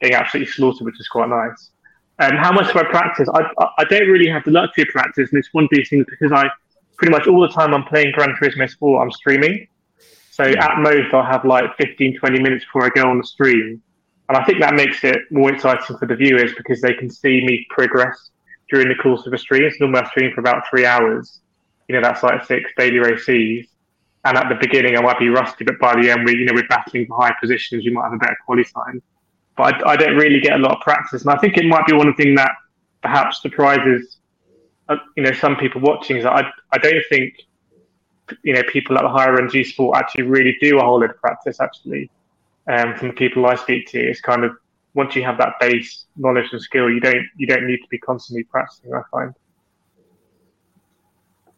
getting 0.00 0.16
absolutely 0.16 0.52
slaughtered, 0.52 0.84
which 0.84 1.00
is 1.00 1.08
quite 1.08 1.28
nice. 1.28 1.70
And 2.18 2.38
how 2.38 2.52
much 2.52 2.72
do 2.72 2.78
I 2.78 2.84
practice? 2.84 3.28
I, 3.34 3.42
I 3.78 3.84
don't 3.84 4.08
really 4.08 4.28
have 4.28 4.44
the 4.44 4.50
luxury 4.50 4.82
of 4.82 4.88
practice, 4.88 5.30
and 5.30 5.38
it's 5.38 5.48
one 5.52 5.64
of 5.64 5.70
these 5.72 5.88
things 5.88 6.06
because 6.08 6.30
I 6.30 6.48
pretty 6.96 7.10
much 7.12 7.26
all 7.26 7.40
the 7.40 7.48
time 7.48 7.74
I'm 7.74 7.84
playing 7.84 8.12
Gran 8.12 8.34
Turismo 8.40 8.68
Sport, 8.70 9.02
I'm 9.02 9.10
streaming. 9.10 9.66
So 10.30 10.44
So 10.44 10.50
at 10.58 10.78
most, 10.78 11.12
I'll 11.12 11.24
have 11.24 11.44
like 11.44 11.76
15, 11.76 12.18
20 12.18 12.40
minutes 12.40 12.64
before 12.64 12.84
I 12.84 12.88
go 12.90 13.08
on 13.08 13.18
the 13.18 13.24
stream. 13.24 13.82
And 14.28 14.38
I 14.38 14.44
think 14.44 14.60
that 14.60 14.74
makes 14.74 15.04
it 15.04 15.18
more 15.30 15.52
exciting 15.52 15.98
for 15.98 16.06
the 16.06 16.16
viewers 16.16 16.54
because 16.56 16.80
they 16.80 16.94
can 16.94 17.10
see 17.10 17.44
me 17.44 17.66
progress 17.68 18.30
during 18.70 18.88
the 18.88 18.94
course 18.94 19.26
of 19.26 19.32
a 19.34 19.38
stream. 19.38 19.68
So 19.70 19.76
normally 19.80 20.00
I 20.00 20.08
stream 20.08 20.32
for 20.34 20.40
about 20.40 20.62
three 20.70 20.86
hours. 20.86 21.41
You 21.88 21.96
know, 21.96 22.02
that's 22.02 22.22
like 22.22 22.44
six 22.44 22.70
daily 22.76 22.98
races. 22.98 23.66
And 24.24 24.36
at 24.38 24.48
the 24.48 24.54
beginning, 24.54 24.96
I 24.96 25.02
might 25.02 25.18
be 25.18 25.28
rusty, 25.28 25.64
but 25.64 25.78
by 25.80 26.00
the 26.00 26.10
end, 26.10 26.24
we 26.24 26.36
you 26.36 26.44
know 26.44 26.54
we're 26.54 26.68
battling 26.68 27.06
for 27.06 27.20
high 27.20 27.34
positions. 27.40 27.84
You 27.84 27.92
might 27.92 28.04
have 28.04 28.12
a 28.12 28.18
better 28.18 28.36
quality 28.46 28.70
time. 28.72 29.02
But 29.56 29.74
I, 29.74 29.92
I 29.92 29.96
don't 29.96 30.16
really 30.16 30.40
get 30.40 30.54
a 30.54 30.62
lot 30.62 30.76
of 30.76 30.80
practice, 30.80 31.22
and 31.22 31.30
I 31.30 31.36
think 31.38 31.56
it 31.56 31.66
might 31.66 31.86
be 31.86 31.92
one 31.92 32.14
things 32.14 32.36
that 32.36 32.52
perhaps 33.02 33.42
surprises 33.42 34.18
uh, 34.88 34.96
you 35.16 35.22
know 35.22 35.32
some 35.32 35.56
people 35.56 35.80
watching 35.80 36.16
is 36.16 36.24
that 36.24 36.32
I 36.32 36.50
I 36.72 36.78
don't 36.78 37.04
think 37.08 37.34
you 38.42 38.52
know 38.54 38.62
people 38.68 38.96
at 38.96 39.02
the 39.02 39.08
higher 39.08 39.38
end 39.40 39.50
G 39.50 39.64
Sport 39.64 39.98
actually 39.98 40.24
really 40.24 40.56
do 40.60 40.78
a 40.78 40.82
whole 40.82 41.00
lot 41.00 41.10
of 41.10 41.16
practice. 41.18 41.60
Actually, 41.60 42.10
um, 42.68 42.94
from 42.96 43.08
the 43.08 43.14
people 43.14 43.46
I 43.46 43.54
speak 43.56 43.88
to, 43.88 44.00
it's 44.00 44.20
kind 44.20 44.44
of 44.44 44.52
once 44.94 45.16
you 45.16 45.22
have 45.22 45.38
that 45.38 45.54
base 45.60 46.06
knowledge 46.16 46.48
and 46.52 46.60
skill, 46.60 46.90
you 46.90 47.00
don't 47.00 47.26
you 47.36 47.46
don't 47.46 47.66
need 47.66 47.78
to 47.78 47.88
be 47.90 47.98
constantly 47.98 48.44
practicing. 48.44 48.92
I 48.94 49.02
find. 49.10 49.34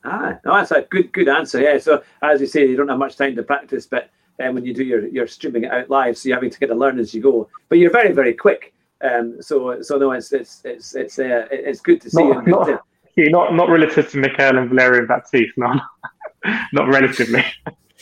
Ah, 0.05 0.39
no, 0.45 0.57
that's 0.57 0.71
a 0.71 0.83
good 0.83 1.13
good 1.13 1.29
answer. 1.29 1.61
Yeah. 1.61 1.79
So 1.79 2.03
as 2.23 2.41
you 2.41 2.47
say, 2.47 2.67
you 2.69 2.77
don't 2.77 2.89
have 2.89 2.99
much 2.99 3.17
time 3.17 3.35
to 3.37 3.43
practice, 3.43 3.87
but 3.87 4.11
um, 4.43 4.55
when 4.55 4.65
you 4.65 4.75
do 4.75 4.85
your 4.85 5.07
your 5.09 5.27
streaming 5.27 5.65
it 5.65 5.73
out 5.73 5.89
live, 5.91 6.19
so 6.19 6.29
you're 6.29 6.37
having 6.37 6.51
to 6.51 6.59
get 6.59 6.67
to 6.67 6.75
learn 6.75 6.99
as 6.99 7.15
you 7.15 7.23
go. 7.23 7.49
But 7.69 7.79
you're 7.79 7.91
very 7.91 8.13
very 8.13 8.35
quick. 8.35 8.75
Um, 9.03 9.41
so 9.41 9.81
so 9.83 9.97
no, 9.97 10.13
it's 10.13 10.33
it's 10.33 10.63
it's 10.65 10.95
it's 10.95 11.19
uh, 11.19 11.47
it's 11.51 11.81
good 11.81 12.01
to 12.03 12.11
see. 12.11 12.23
Not, 12.23 12.47
not, 12.47 12.65
to- 12.67 12.81
yeah, 13.17 13.29
not 13.31 13.55
not 13.55 13.69
relative 13.71 14.11
to 14.11 14.19
Mikail 14.19 14.59
and 14.59 14.69
Valerian 14.69 15.07
Baptiste, 15.07 15.57
no, 15.57 15.81
not 16.73 16.89
relatively. 16.89 17.45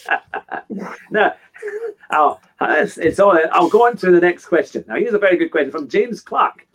no, 1.11 1.33
I'll, 2.11 2.41
it's, 2.61 2.99
it's 2.99 3.21
all. 3.21 3.39
I'll 3.53 3.69
go 3.69 3.87
on 3.87 3.97
to 3.99 4.11
the 4.11 4.21
next 4.21 4.47
question. 4.47 4.85
Now, 4.89 4.97
here's 4.97 5.15
a 5.15 5.19
very 5.19 5.37
good 5.37 5.51
question 5.51 5.71
from 5.71 5.89
James 5.89 6.21
Clark. 6.21 6.67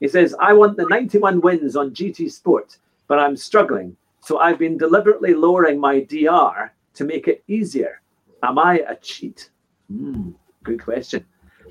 He 0.00 0.08
says, 0.08 0.34
"I 0.40 0.52
want 0.52 0.76
the 0.76 0.86
91 0.86 1.40
wins 1.40 1.76
on 1.76 1.90
GT 1.92 2.30
Sport, 2.32 2.78
but 3.08 3.18
I'm 3.18 3.36
struggling, 3.36 3.96
so 4.22 4.38
I've 4.38 4.58
been 4.58 4.78
deliberately 4.78 5.34
lowering 5.34 5.78
my 5.78 6.00
DR 6.00 6.70
to 6.94 7.04
make 7.04 7.28
it 7.28 7.44
easier. 7.48 8.00
Am 8.42 8.58
I 8.58 8.84
a 8.88 8.96
cheat?" 8.96 9.50
Hmm, 9.88 10.30
good 10.62 10.82
question. 10.82 11.24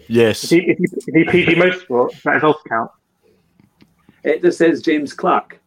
Yes. 0.08 0.44
If 0.44 0.50
he, 0.50 0.58
if 0.72 0.78
he, 0.78 0.86
if 1.08 1.32
he 1.32 1.46
PG 1.46 1.56
Motorsport, 1.56 2.22
that 2.24 2.38
is 2.38 2.44
also 2.44 2.60
count. 2.68 2.92
It 4.24 4.42
just 4.42 4.58
says 4.58 4.82
James 4.82 5.14
Clark. 5.14 5.60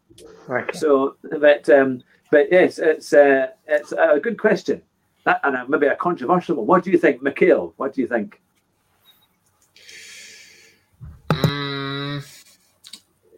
Okay. 0.49 0.79
So, 0.79 1.17
but 1.41 1.69
um, 1.71 2.03
but 2.31 2.49
yes, 2.51 2.79
it's 2.79 3.13
uh, 3.13 3.49
it's 3.67 3.93
a 3.93 4.21
good 4.23 4.39
question. 4.39 4.83
That, 5.25 5.41
and 5.43 5.57
uh, 5.57 5.65
maybe 5.69 5.87
a 5.87 5.97
controversial 5.97 6.57
one. 6.57 6.67
What 6.67 6.85
do 6.85 6.91
you 6.91 6.99
think, 6.99 7.23
Mikail? 7.23 7.73
What 7.77 7.95
do 7.95 8.03
you 8.03 8.07
think? 8.07 8.41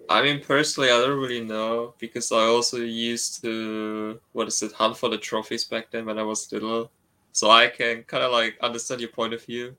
I 0.08 0.22
mean, 0.22 0.40
personally, 0.40 0.90
I 0.90 1.00
don't 1.00 1.18
really 1.18 1.42
know 1.42 1.94
because 1.98 2.30
I 2.30 2.44
also 2.44 2.78
used 2.78 3.42
to 3.42 4.20
what 4.32 4.48
is 4.48 4.62
it 4.62 4.72
hunt 4.72 4.96
for 4.96 5.08
the 5.08 5.18
trophies 5.18 5.64
back 5.64 5.90
then 5.90 6.06
when 6.06 6.18
I 6.18 6.22
was 6.22 6.50
little, 6.52 6.90
so 7.32 7.50
I 7.50 7.68
can 7.68 8.04
kind 8.04 8.22
of 8.22 8.32
like 8.32 8.56
understand 8.60 9.00
your 9.00 9.10
point 9.10 9.34
of 9.34 9.44
view. 9.44 9.76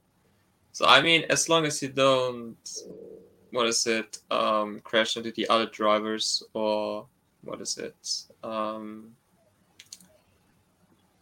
So 0.74 0.86
I 0.86 1.02
mean, 1.02 1.26
as 1.30 1.48
long 1.50 1.66
as 1.66 1.82
you 1.82 1.90
don't, 1.90 2.58
what 3.52 3.68
is 3.68 3.88
it, 3.88 4.20
um, 4.30 4.82
crash 4.82 5.16
into 5.18 5.32
the 5.32 5.48
other 5.50 5.66
drivers 5.66 6.44
or 6.54 7.08
what 7.42 7.62
is 7.62 7.78
it, 7.78 8.24
um, 8.44 9.16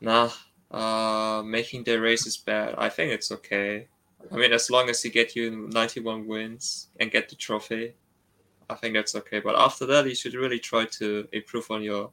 nah, 0.01 0.31
uh, 0.71 1.43
making 1.45 1.83
their 1.83 2.01
races 2.01 2.37
bad. 2.37 2.75
I 2.77 2.89
think 2.89 3.11
it's 3.11 3.31
okay. 3.31 3.87
I 4.31 4.35
mean, 4.35 4.51
as 4.51 4.71
long 4.71 4.89
as 4.89 5.05
you 5.05 5.11
get 5.11 5.35
you 5.35 5.69
91 5.71 6.25
wins 6.25 6.87
and 6.99 7.11
get 7.11 7.29
the 7.29 7.35
trophy, 7.35 7.93
I 8.69 8.75
think 8.75 8.95
that's 8.95 9.15
okay. 9.15 9.39
But 9.39 9.55
after 9.57 9.85
that, 9.85 10.07
you 10.07 10.15
should 10.15 10.33
really 10.33 10.59
try 10.59 10.85
to 10.85 11.27
improve 11.31 11.69
on 11.71 11.83
your 11.83 12.11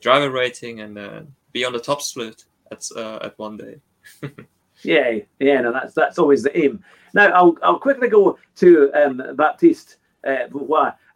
driver 0.00 0.30
rating 0.30 0.80
and 0.80 0.96
then 0.96 1.34
be 1.52 1.64
on 1.64 1.72
the 1.72 1.80
top 1.80 2.02
split 2.02 2.44
at 2.70 2.84
uh, 2.96 3.18
at 3.22 3.38
one 3.38 3.56
day. 3.56 3.76
Yeah, 4.82 5.18
yeah, 5.38 5.60
no, 5.60 5.72
that's 5.72 5.94
that's 5.94 6.18
always 6.18 6.42
the 6.42 6.56
aim. 6.56 6.82
Now, 7.14 7.26
I'll 7.28 7.56
I'll 7.62 7.78
quickly 7.78 8.08
go 8.08 8.38
to 8.56 8.90
um, 8.92 9.22
Baptiste 9.36 9.98
uh. 10.26 10.46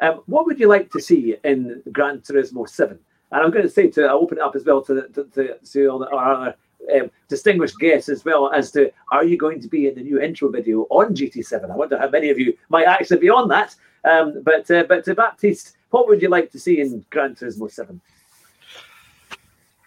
Um, 0.00 0.22
what 0.26 0.46
would 0.46 0.58
you 0.58 0.68
like 0.68 0.90
to 0.90 1.00
see 1.00 1.36
in 1.44 1.82
Gran 1.92 2.20
Turismo 2.20 2.68
Seven? 2.68 2.98
And 3.32 3.42
I'm 3.42 3.50
going 3.50 3.64
to 3.64 3.70
say 3.70 3.88
to 3.90 4.04
I'll 4.04 4.18
open 4.18 4.38
it 4.38 4.42
up 4.42 4.56
as 4.56 4.64
well 4.64 4.82
to 4.82 5.08
to, 5.08 5.24
to, 5.24 5.58
to 5.58 5.86
all 5.86 5.98
the, 5.98 6.08
our 6.10 6.34
other 6.34 6.56
um, 6.94 7.10
distinguished 7.28 7.78
guests 7.78 8.08
as 8.08 8.24
well 8.24 8.52
as 8.52 8.70
to 8.72 8.92
are 9.12 9.24
you 9.24 9.38
going 9.38 9.60
to 9.60 9.68
be 9.68 9.88
in 9.88 9.94
the 9.94 10.02
new 10.02 10.20
intro 10.20 10.48
video 10.50 10.82
on 10.90 11.14
GT7? 11.14 11.70
I 11.70 11.76
wonder 11.76 11.98
how 11.98 12.08
many 12.10 12.30
of 12.30 12.38
you 12.38 12.56
might 12.68 12.86
actually 12.86 13.18
be 13.18 13.30
on 13.30 13.48
that. 13.48 13.74
Um, 14.04 14.42
but 14.42 14.70
uh, 14.70 14.84
but 14.88 15.04
to 15.04 15.14
Baptiste, 15.14 15.76
what 15.90 16.08
would 16.08 16.20
you 16.20 16.28
like 16.28 16.50
to 16.52 16.58
see 16.58 16.80
in 16.80 17.04
Gran 17.10 17.34
Turismo 17.34 17.70
Seven? 17.70 18.00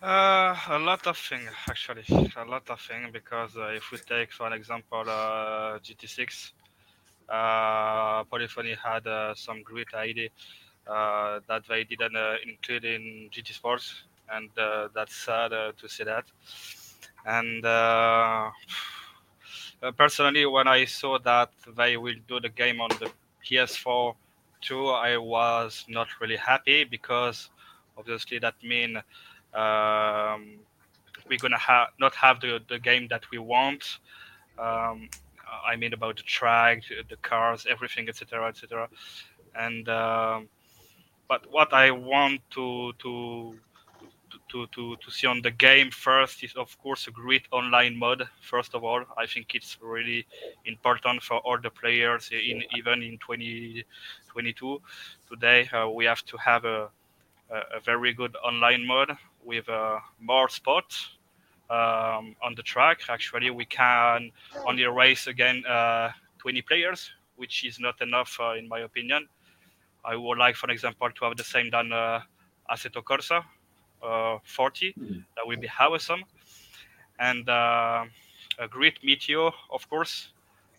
Uh, 0.01 0.55
a 0.69 0.79
lot 0.79 1.05
of 1.07 1.17
things 1.17 1.49
actually, 1.67 2.03
a 2.09 2.45
lot 2.45 2.69
of 2.69 2.79
things 2.79 3.09
because 3.11 3.57
uh, 3.57 3.73
if 3.75 3.91
we 3.91 3.97
take 3.97 4.31
for 4.31 4.53
example 4.53 5.03
uh, 5.07 5.79
GT6, 5.79 6.51
uh, 7.29 8.23
Polyphony 8.25 8.75
had 8.81 9.05
uh, 9.07 9.33
some 9.35 9.63
great 9.63 9.93
idea 9.93 10.29
uh, 10.87 11.39
that 11.47 11.63
they 11.67 11.83
didn't 11.83 12.15
uh, 12.15 12.35
include 12.47 12.85
in 12.85 13.29
GT 13.31 13.53
Sports, 13.53 14.03
and 14.31 14.49
uh, 14.57 14.87
that's 14.95 15.15
sad 15.15 15.51
uh, 15.51 15.71
to 15.77 15.89
see 15.89 16.05
that. 16.05 16.25
And 17.25 17.63
personally, 19.97 20.45
when 20.45 20.67
I 20.67 20.85
saw 20.85 21.19
that 21.19 21.51
they 21.75 21.97
will 21.97 22.15
do 22.27 22.39
the 22.39 22.49
game 22.49 22.79
on 22.79 22.89
the 22.99 23.11
PS4 23.47 24.15
too, 24.61 24.87
I 24.89 25.17
was 25.17 25.85
not 25.87 26.07
really 26.19 26.35
happy 26.35 26.83
because 26.83 27.49
obviously 27.97 28.39
that 28.39 28.55
means 28.63 28.97
um, 29.53 30.59
we're 31.29 31.39
gonna 31.39 31.57
have 31.57 31.89
not 31.99 32.15
have 32.15 32.41
the, 32.41 32.59
the 32.67 32.79
game 32.79 33.07
that 33.09 33.23
we 33.31 33.37
want. 33.37 33.99
Um, 34.59 35.09
I 35.65 35.75
mean 35.75 35.93
about 35.93 36.17
the 36.17 36.23
track, 36.23 36.83
the 37.09 37.15
cars, 37.17 37.65
everything, 37.69 38.09
etc., 38.09 38.47
etc. 38.49 38.89
And 39.55 39.87
um, 39.87 40.49
but 41.27 41.49
what 41.51 41.73
I 41.73 41.91
want 41.91 42.41
to 42.51 42.93
to 42.99 43.55
to, 44.49 44.67
to, 44.67 44.95
to 44.97 45.11
see 45.11 45.27
on 45.27 45.41
the 45.41 45.51
game 45.51 45.91
first 45.91 46.43
is 46.43 46.53
of 46.55 46.77
course 46.79 47.07
a 47.07 47.11
great 47.11 47.45
online 47.51 47.97
mode 47.97 48.23
first 48.41 48.73
of 48.73 48.83
all. 48.83 49.03
I 49.17 49.25
think 49.25 49.55
it's 49.55 49.77
really 49.81 50.25
important 50.65 51.21
for 51.21 51.37
all 51.39 51.57
the 51.59 51.69
players 51.69 52.29
in 52.31 52.63
even 52.75 53.01
in 53.03 53.17
2022 53.19 54.81
today 55.29 55.67
uh, 55.69 55.89
we 55.89 56.05
have 56.05 56.23
to 56.25 56.37
have 56.37 56.65
a, 56.65 56.89
a, 57.49 57.79
very 57.83 58.13
good 58.13 58.35
online 58.43 58.85
mode 58.85 59.11
with 59.43 59.67
uh, 59.69 59.99
more 60.19 60.49
spots 60.49 61.17
um, 61.69 62.35
on 62.41 62.55
the 62.55 62.63
track. 62.63 63.01
Actually 63.09 63.49
we 63.49 63.65
can 63.65 64.31
only 64.65 64.85
race 64.85 65.27
again 65.27 65.63
uh, 65.65 66.09
20 66.39 66.61
players 66.63 67.11
which 67.35 67.65
is 67.65 67.79
not 67.79 67.99
enough 68.01 68.37
uh, 68.39 68.53
in 68.53 68.67
my 68.67 68.79
opinion. 68.79 69.27
I 70.05 70.15
would 70.15 70.37
like 70.37 70.55
for 70.55 70.69
example 70.69 71.09
to 71.11 71.25
have 71.25 71.35
the 71.35 71.43
same 71.43 71.69
than 71.69 71.91
uh, 71.91 72.21
assetto 72.69 73.03
corsa 73.03 73.43
uh, 74.03 74.37
40. 74.43 74.93
That 75.35 75.45
will 75.45 75.57
be 75.57 75.69
awesome. 75.79 76.23
And 77.19 77.47
uh, 77.49 78.05
a 78.59 78.67
great 78.67 79.03
Meteor, 79.03 79.49
of 79.71 79.89
course, 79.89 80.29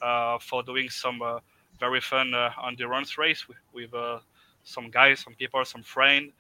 uh, 0.00 0.38
for 0.38 0.62
doing 0.62 0.88
some 0.88 1.22
uh, 1.22 1.40
very 1.78 2.00
fun 2.00 2.34
uh, 2.34 2.50
endurance 2.66 3.18
race 3.18 3.48
with, 3.48 3.58
with 3.72 3.94
uh, 3.94 4.18
some 4.64 4.90
guys, 4.90 5.20
some 5.20 5.34
people, 5.34 5.64
some 5.64 5.82
friends. 5.82 6.32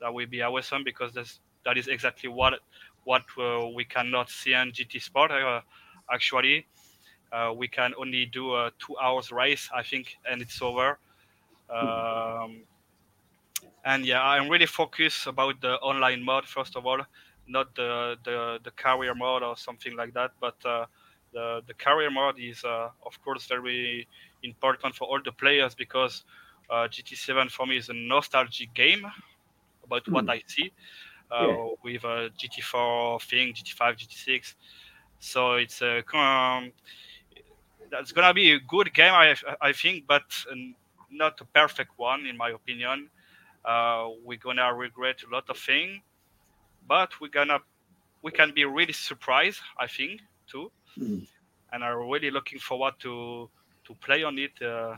That 0.00 0.12
will 0.14 0.26
be 0.26 0.42
awesome 0.42 0.82
because 0.84 1.12
that's, 1.12 1.40
that 1.64 1.76
is 1.76 1.88
exactly 1.88 2.28
what 2.30 2.54
what 3.04 3.22
uh, 3.38 3.66
we 3.74 3.84
cannot 3.84 4.30
see 4.30 4.52
in 4.52 4.72
GT 4.72 5.02
Sport. 5.02 5.30
Uh, 5.30 5.60
actually, 6.12 6.66
uh, 7.32 7.52
we 7.56 7.68
can 7.68 7.92
only 7.98 8.26
do 8.26 8.54
a 8.54 8.70
two 8.78 8.96
hours 8.98 9.32
race, 9.32 9.68
I 9.74 9.82
think, 9.82 10.16
and 10.30 10.42
it's 10.42 10.60
over. 10.60 10.98
Um, 11.68 12.62
and 13.84 14.04
yeah, 14.06 14.22
I'm 14.22 14.48
really 14.48 14.66
focused 14.66 15.26
about 15.26 15.60
the 15.60 15.74
online 15.80 16.24
mode 16.24 16.46
first 16.46 16.76
of 16.76 16.86
all, 16.86 17.00
not 17.46 17.74
the 17.74 18.16
the, 18.24 18.58
the 18.62 18.70
career 18.72 19.14
mode 19.14 19.42
or 19.42 19.56
something 19.56 19.96
like 19.96 20.14
that. 20.14 20.32
But 20.40 20.64
uh, 20.64 20.86
the 21.32 21.62
the 21.66 21.74
career 21.74 22.10
mode 22.10 22.38
is 22.38 22.64
uh, 22.64 22.90
of 23.04 23.20
course 23.22 23.46
very 23.46 24.08
important 24.42 24.94
for 24.94 25.06
all 25.08 25.20
the 25.22 25.32
players 25.32 25.74
because 25.74 26.24
uh, 26.70 26.88
GT7 26.88 27.48
for 27.48 27.66
me 27.66 27.76
is 27.78 27.88
a 27.88 27.94
nostalgic 27.94 28.74
game 28.74 29.04
about 29.84 30.04
what 30.10 30.28
I 30.28 30.42
see 30.46 30.72
uh, 31.30 31.48
Yeah. 31.48 31.58
with 31.82 32.04
uh, 32.04 32.30
GT4 32.36 33.20
thing, 33.20 33.54
GT5, 33.54 33.96
GT6. 33.96 34.56
So 35.20 35.54
it's 35.54 35.82
a 35.82 36.02
um, 36.16 36.72
that's 37.90 38.12
gonna 38.12 38.34
be 38.34 38.52
a 38.52 38.60
good 38.60 38.92
game, 38.94 39.12
I 39.12 39.34
I 39.60 39.72
think, 39.72 40.06
but 40.06 40.22
um, 40.50 40.74
not 41.10 41.40
a 41.40 41.44
perfect 41.44 41.92
one 41.96 42.26
in 42.26 42.36
my 42.36 42.50
opinion 42.50 43.10
uh, 43.64 44.08
we're 44.24 44.38
gonna 44.38 44.72
regret 44.74 45.22
a 45.28 45.32
lot 45.34 45.48
of 45.50 45.58
things, 45.58 46.00
but 46.86 47.20
we're 47.20 47.28
gonna 47.30 47.60
we 48.22 48.32
can 48.32 48.52
be 48.54 48.64
really 48.64 48.92
surprised, 48.92 49.60
I 49.78 49.86
think, 49.86 50.20
too, 50.46 50.72
Mm. 50.98 51.26
and 51.72 51.84
I'm 51.84 52.08
really 52.08 52.30
looking 52.30 52.58
forward 52.58 52.94
to 53.00 53.50
to 53.84 53.94
play 53.96 54.22
on 54.22 54.38
it 54.38 54.60
uh, 54.62 54.96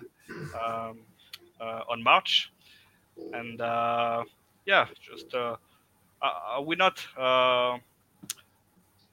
um, 0.55 1.07
uh, 1.61 1.83
on 1.89 2.03
March. 2.03 2.51
And 3.33 3.61
uh, 3.61 4.25
yeah, 4.67 4.87
just 5.01 5.35
uh, 5.35 5.57
I, 6.23 6.57
I 6.57 6.59
will 6.61 6.79
not 6.79 7.05
uh, 7.19 7.79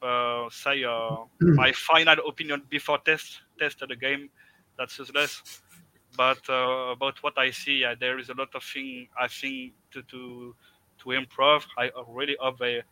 uh, 0.02 0.50
say 0.50 0.84
uh, 0.84 1.26
my 1.56 1.72
final 1.74 2.16
opinion 2.28 2.64
before 2.70 3.00
test 3.00 3.42
test 3.60 3.82
of 3.82 3.90
the 3.90 3.96
game. 3.96 4.30
That's 4.78 4.98
useless. 5.00 5.44
But 6.20 6.42
uh, 6.50 6.92
about 6.98 7.24
what 7.24 7.40
I 7.40 7.52
see, 7.52 7.86
uh, 7.86 7.96
there 8.00 8.20
is 8.20 8.30
a 8.30 8.36
lot 8.36 8.56
of 8.56 8.64
thing 8.64 9.10
I 9.20 9.30
think 9.30 9.74
to 9.94 10.04
to 10.04 10.56
to 11.04 11.12
improve. 11.14 11.68
I 11.78 11.92
really 12.10 12.38
hope 12.40 12.60
they 12.60 12.84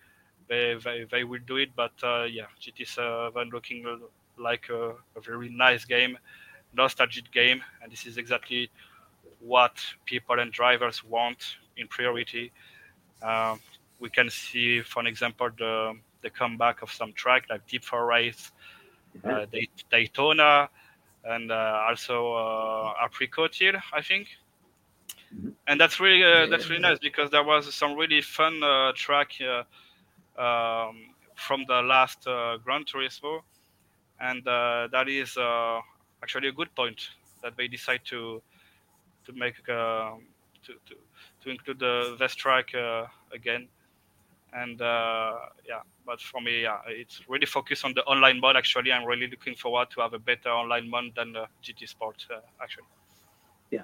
they, 0.49 0.75
they, 0.83 1.05
they 1.11 1.23
will 1.25 1.41
do 1.47 1.57
it. 1.57 1.71
But 1.75 1.93
uh, 2.03 2.23
yeah, 2.23 2.47
GT7 2.59 3.49
looking 3.53 3.85
like 4.37 4.69
a, 4.69 4.91
a 5.17 5.21
very 5.21 5.49
nice 5.49 5.85
game, 5.85 6.17
nostalgic 6.73 7.31
game, 7.31 7.63
and 7.83 7.91
this 7.91 8.05
is 8.07 8.17
exactly 8.17 8.71
what 9.39 9.77
people 10.05 10.39
and 10.39 10.51
drivers 10.51 11.03
want 11.03 11.57
in 11.77 11.87
priority. 11.87 12.51
Um, 13.23 13.59
we 13.99 14.09
can 14.09 14.29
see, 14.29 14.81
for 14.81 15.05
example, 15.05 15.49
the 15.57 15.93
the 16.21 16.29
comeback 16.29 16.81
of 16.83 16.91
some 16.91 17.13
track 17.13 17.45
like 17.49 17.67
Deep 17.67 17.83
Forest, 17.83 18.51
uh, 19.27 19.45
Day- 19.45 19.69
Daytona, 19.91 20.69
and 21.27 21.51
uh, 21.51 21.85
also 21.89 22.33
uh, 22.33 22.93
Apricot 23.05 23.55
Hill, 23.55 23.75
I 23.93 24.01
think. 24.01 24.27
Mhm. 25.33 25.55
And 25.67 25.79
that's 25.79 25.99
really 25.99 26.23
uh, 26.23 26.47
that's 26.47 26.69
really 26.69 26.81
nice 26.81 26.99
because 26.99 27.29
there 27.31 27.43
was 27.43 27.73
some 27.73 27.95
really 27.95 28.21
fun 28.21 28.61
uh, 28.63 28.91
track 28.95 29.31
uh, 29.41 29.63
um, 30.41 31.15
from 31.35 31.65
the 31.67 31.81
last 31.81 32.27
uh, 32.27 32.57
Gran 32.63 32.83
Turismo, 32.85 33.41
and 34.19 34.47
uh, 34.47 34.87
that 34.91 35.07
is 35.09 35.37
uh, 35.37 35.79
actually 36.23 36.49
a 36.49 36.53
good 36.53 36.73
point 36.75 37.09
that 37.43 37.55
they 37.57 37.67
decide 37.67 38.01
to 38.05 38.41
to 39.25 39.33
make 39.33 39.55
uh, 39.69 40.15
to, 40.65 40.73
to 40.87 40.95
to 41.43 41.49
include 41.49 41.79
the 41.79 42.15
this 42.19 42.35
track 42.35 42.73
uh, 42.75 43.05
again. 43.33 43.67
And 44.53 44.81
uh, 44.81 45.33
yeah, 45.67 45.81
but 46.07 46.21
for 46.21 46.41
me, 46.41 46.63
yeah, 46.63 46.77
it's 46.87 47.21
really 47.27 47.45
focused 47.45 47.85
on 47.85 47.93
the 47.93 48.03
online 48.05 48.39
mode. 48.39 48.55
Actually, 48.55 48.91
I'm 48.93 49.05
really 49.05 49.27
looking 49.27 49.55
forward 49.55 49.89
to 49.91 50.01
have 50.01 50.13
a 50.13 50.19
better 50.19 50.49
online 50.49 50.89
mode 50.89 51.11
than 51.15 51.33
the 51.33 51.45
GT 51.63 51.87
Sport. 51.89 52.25
Uh, 52.33 52.39
actually, 52.63 52.85
yeah, 53.69 53.83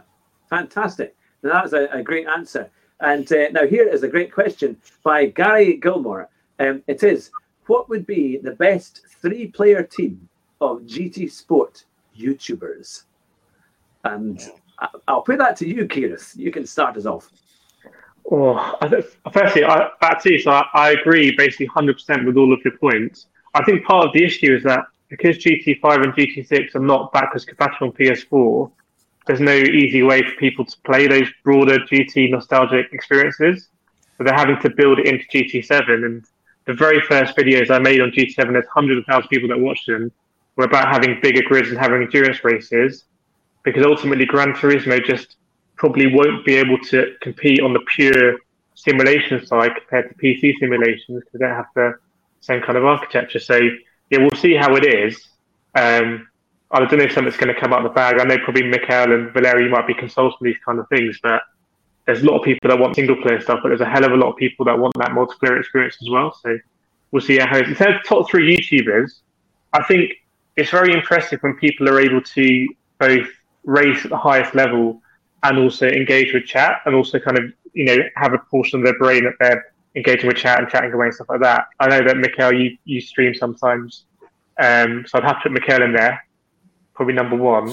Fantastic. 0.50 1.16
Now, 1.44 1.54
that 1.54 1.64
was 1.64 1.74
a, 1.74 1.88
a 1.92 2.02
great 2.02 2.28
answer. 2.28 2.72
And 3.02 3.32
uh, 3.34 3.50
now 3.52 3.68
here 3.68 3.88
is 3.88 4.04
a 4.04 4.08
great 4.08 4.32
question 4.32 4.78
by 5.04 5.26
Gary 5.26 5.78
Gilmore. 5.78 6.30
Um, 6.60 6.82
it 6.88 7.04
is, 7.04 7.32
what 7.68 7.90
would 7.90 8.06
be 8.06 8.38
the 8.38 8.52
best 8.52 9.02
three-player 9.22 9.84
team 9.84 10.30
of 10.62 10.82
GT 10.84 11.30
Sport 11.30 11.84
YouTubers? 12.18 13.04
And 14.06 14.40
I- 14.80 14.88
I'll 15.08 15.22
put 15.22 15.40
that 15.40 15.58
to 15.58 15.68
you, 15.68 15.86
Kireth. 15.88 16.38
You 16.38 16.52
can 16.52 16.66
start 16.66 16.96
us 16.96 17.06
off. 17.06 17.30
Oh, 18.32 18.78
firstly, 19.32 19.64
I. 19.64 19.90
So 20.42 20.52
I, 20.52 20.66
I 20.74 20.92
agree 20.92 21.36
basically 21.36 21.68
100% 21.68 22.26
with 22.26 22.38
all 22.38 22.54
of 22.54 22.60
your 22.64 22.78
points. 22.78 23.28
I 23.54 23.64
think 23.64 23.86
part 23.86 24.08
of 24.08 24.14
the 24.14 24.24
issue 24.24 24.56
is 24.56 24.64
that 24.64 24.86
because 25.10 25.38
GT5 25.38 26.04
and 26.04 26.14
GT6 26.14 26.76
are 26.76 26.80
not 26.80 27.14
backwards 27.14 27.46
compatible 27.46 27.88
on 27.88 27.94
PS4, 27.94 28.72
there's 29.28 29.40
no 29.40 29.54
easy 29.54 30.04
way 30.04 30.24
for 30.24 30.36
people 30.38 30.66
to 30.66 30.76
play 30.86 31.08
those 31.08 31.28
broader 31.44 31.78
GT 31.80 32.32
nostalgic 32.32 32.92
experiences. 32.92 33.68
So 34.18 34.24
they're 34.24 34.34
having 34.34 34.60
to 34.62 34.70
build 34.70 35.00
it 35.00 35.08
into 35.08 35.26
GT7. 35.26 36.06
And 36.06 36.26
the 36.66 36.74
very 36.74 37.00
first 37.02 37.36
videos 37.38 37.70
I 37.70 37.80
made 37.80 38.02
on 38.02 38.12
GT7, 38.12 38.54
there's 38.54 38.66
hundreds 38.74 39.00
of 39.00 39.06
thousands 39.06 39.26
of 39.26 39.30
people 39.30 39.50
that 39.50 39.60
watched 39.60 39.88
them, 39.88 40.12
were 40.56 40.66
about 40.66 40.88
having 40.88 41.20
bigger 41.22 41.42
grids 41.44 41.70
and 41.70 41.78
having 41.78 42.02
endurance 42.02 42.44
races. 42.44 43.06
Because 43.64 43.86
ultimately, 43.86 44.26
Gran 44.26 44.54
Turismo 44.54 45.04
just 45.04 45.38
probably 45.76 46.14
won't 46.14 46.46
be 46.46 46.56
able 46.56 46.78
to 46.78 47.16
compete 47.22 47.62
on 47.62 47.74
the 47.74 47.82
pure 47.96 48.38
simulation 48.76 49.46
side 49.46 49.72
compared 49.76 50.10
to 50.10 50.16
PC 50.16 50.54
simulations 50.60 51.08
because 51.08 51.32
they 51.34 51.40
don't 51.40 51.56
have 51.56 51.66
the 51.76 51.94
same 52.42 52.62
kind 52.62 52.78
of 52.78 52.86
architecture. 52.86 53.40
So 53.40 53.60
yeah, 54.10 54.20
we'll 54.20 54.40
see 54.40 54.54
how 54.54 54.76
it 54.76 54.86
is. 54.86 55.30
Um, 55.76 56.28
I 56.72 56.80
don't 56.80 56.98
know 56.98 57.06
if 57.06 57.14
something's 57.14 57.38
going 57.38 57.54
to 57.54 57.60
come 57.60 57.72
out 57.72 57.86
of 57.86 57.92
the 57.92 57.96
bag. 57.96 58.20
I 58.20 58.24
know 58.24 58.38
probably 58.40 58.64
Mikail 58.64 59.12
and 59.12 59.32
Valerio 59.32 59.70
might 59.70 59.88
be 59.88 59.94
consulting 59.94 60.40
these 60.42 60.58
kind 60.66 60.80
of 60.80 60.90
things, 60.90 61.20
but 61.22 61.42
there's 62.06 62.24
a 62.24 62.26
lot 62.26 62.38
of 62.38 62.44
people 62.44 62.70
that 62.70 62.80
want 62.80 62.96
single 62.96 63.16
player 63.22 63.40
stuff, 63.40 63.60
but 63.62 63.70
there's 63.70 63.82
a 63.82 63.86
hell 63.86 64.04
of 64.04 64.12
a 64.12 64.16
lot 64.16 64.32
of 64.32 64.38
people 64.38 64.66
that 64.66 64.78
want 64.78 64.94
that 64.98 65.12
multiplayer 65.12 65.60
experience 65.60 65.98
as 66.02 66.10
well. 66.10 66.38
So 66.42 66.58
we'll 67.12 67.22
see 67.22 67.38
how 67.38 67.58
it 67.58 67.62
goes. 67.62 67.70
In 67.70 67.76
terms 67.76 67.96
of 67.98 68.04
top 68.06 68.30
three 68.30 68.58
YouTubers, 68.58 69.22
I 69.72 69.84
think 69.84 70.12
it's 70.58 70.72
very 70.72 70.94
impressive 70.94 71.42
when 71.42 71.56
people 71.56 71.88
are 71.90 72.00
able 72.00 72.22
to 72.22 72.68
both 73.00 73.28
race 73.64 74.04
at 74.04 74.10
the 74.10 74.18
highest 74.18 74.56
level 74.56 75.02
and 75.44 75.60
also 75.60 75.88
engage 75.88 76.34
with 76.34 76.46
chat 76.46 76.82
and 76.86 76.96
also 76.96 77.20
kind 77.20 77.38
of, 77.38 77.46
you 77.74 77.86
know, 77.86 77.98
have 78.16 78.34
a 78.34 78.38
portion 78.38 78.80
of 78.80 78.86
their 78.86 78.98
brain 78.98 79.24
that 79.26 79.34
they're 79.40 79.74
engaging 79.96 80.28
with 80.28 80.38
chat 80.38 80.60
and 80.60 80.70
chatting 80.70 80.92
away 80.92 81.08
and 81.08 81.16
stuff 81.16 81.30
like 81.30 81.42
that. 81.42 81.66
I 81.80 81.88
know 81.88 82.04
that 82.06 82.18
Mikail, 82.18 82.54
you, 82.54 82.78
you 82.86 83.02
stream 83.02 83.34
sometimes. 83.34 84.06
Um, 84.60 85.06
so 85.08 85.18
I'd 85.18 85.24
have 85.24 85.38
to 85.38 85.44
put 85.44 85.52
Mikail 85.52 85.84
in 85.84 85.94
there, 85.94 86.24
probably 86.94 87.14
number 87.14 87.36
one. 87.36 87.70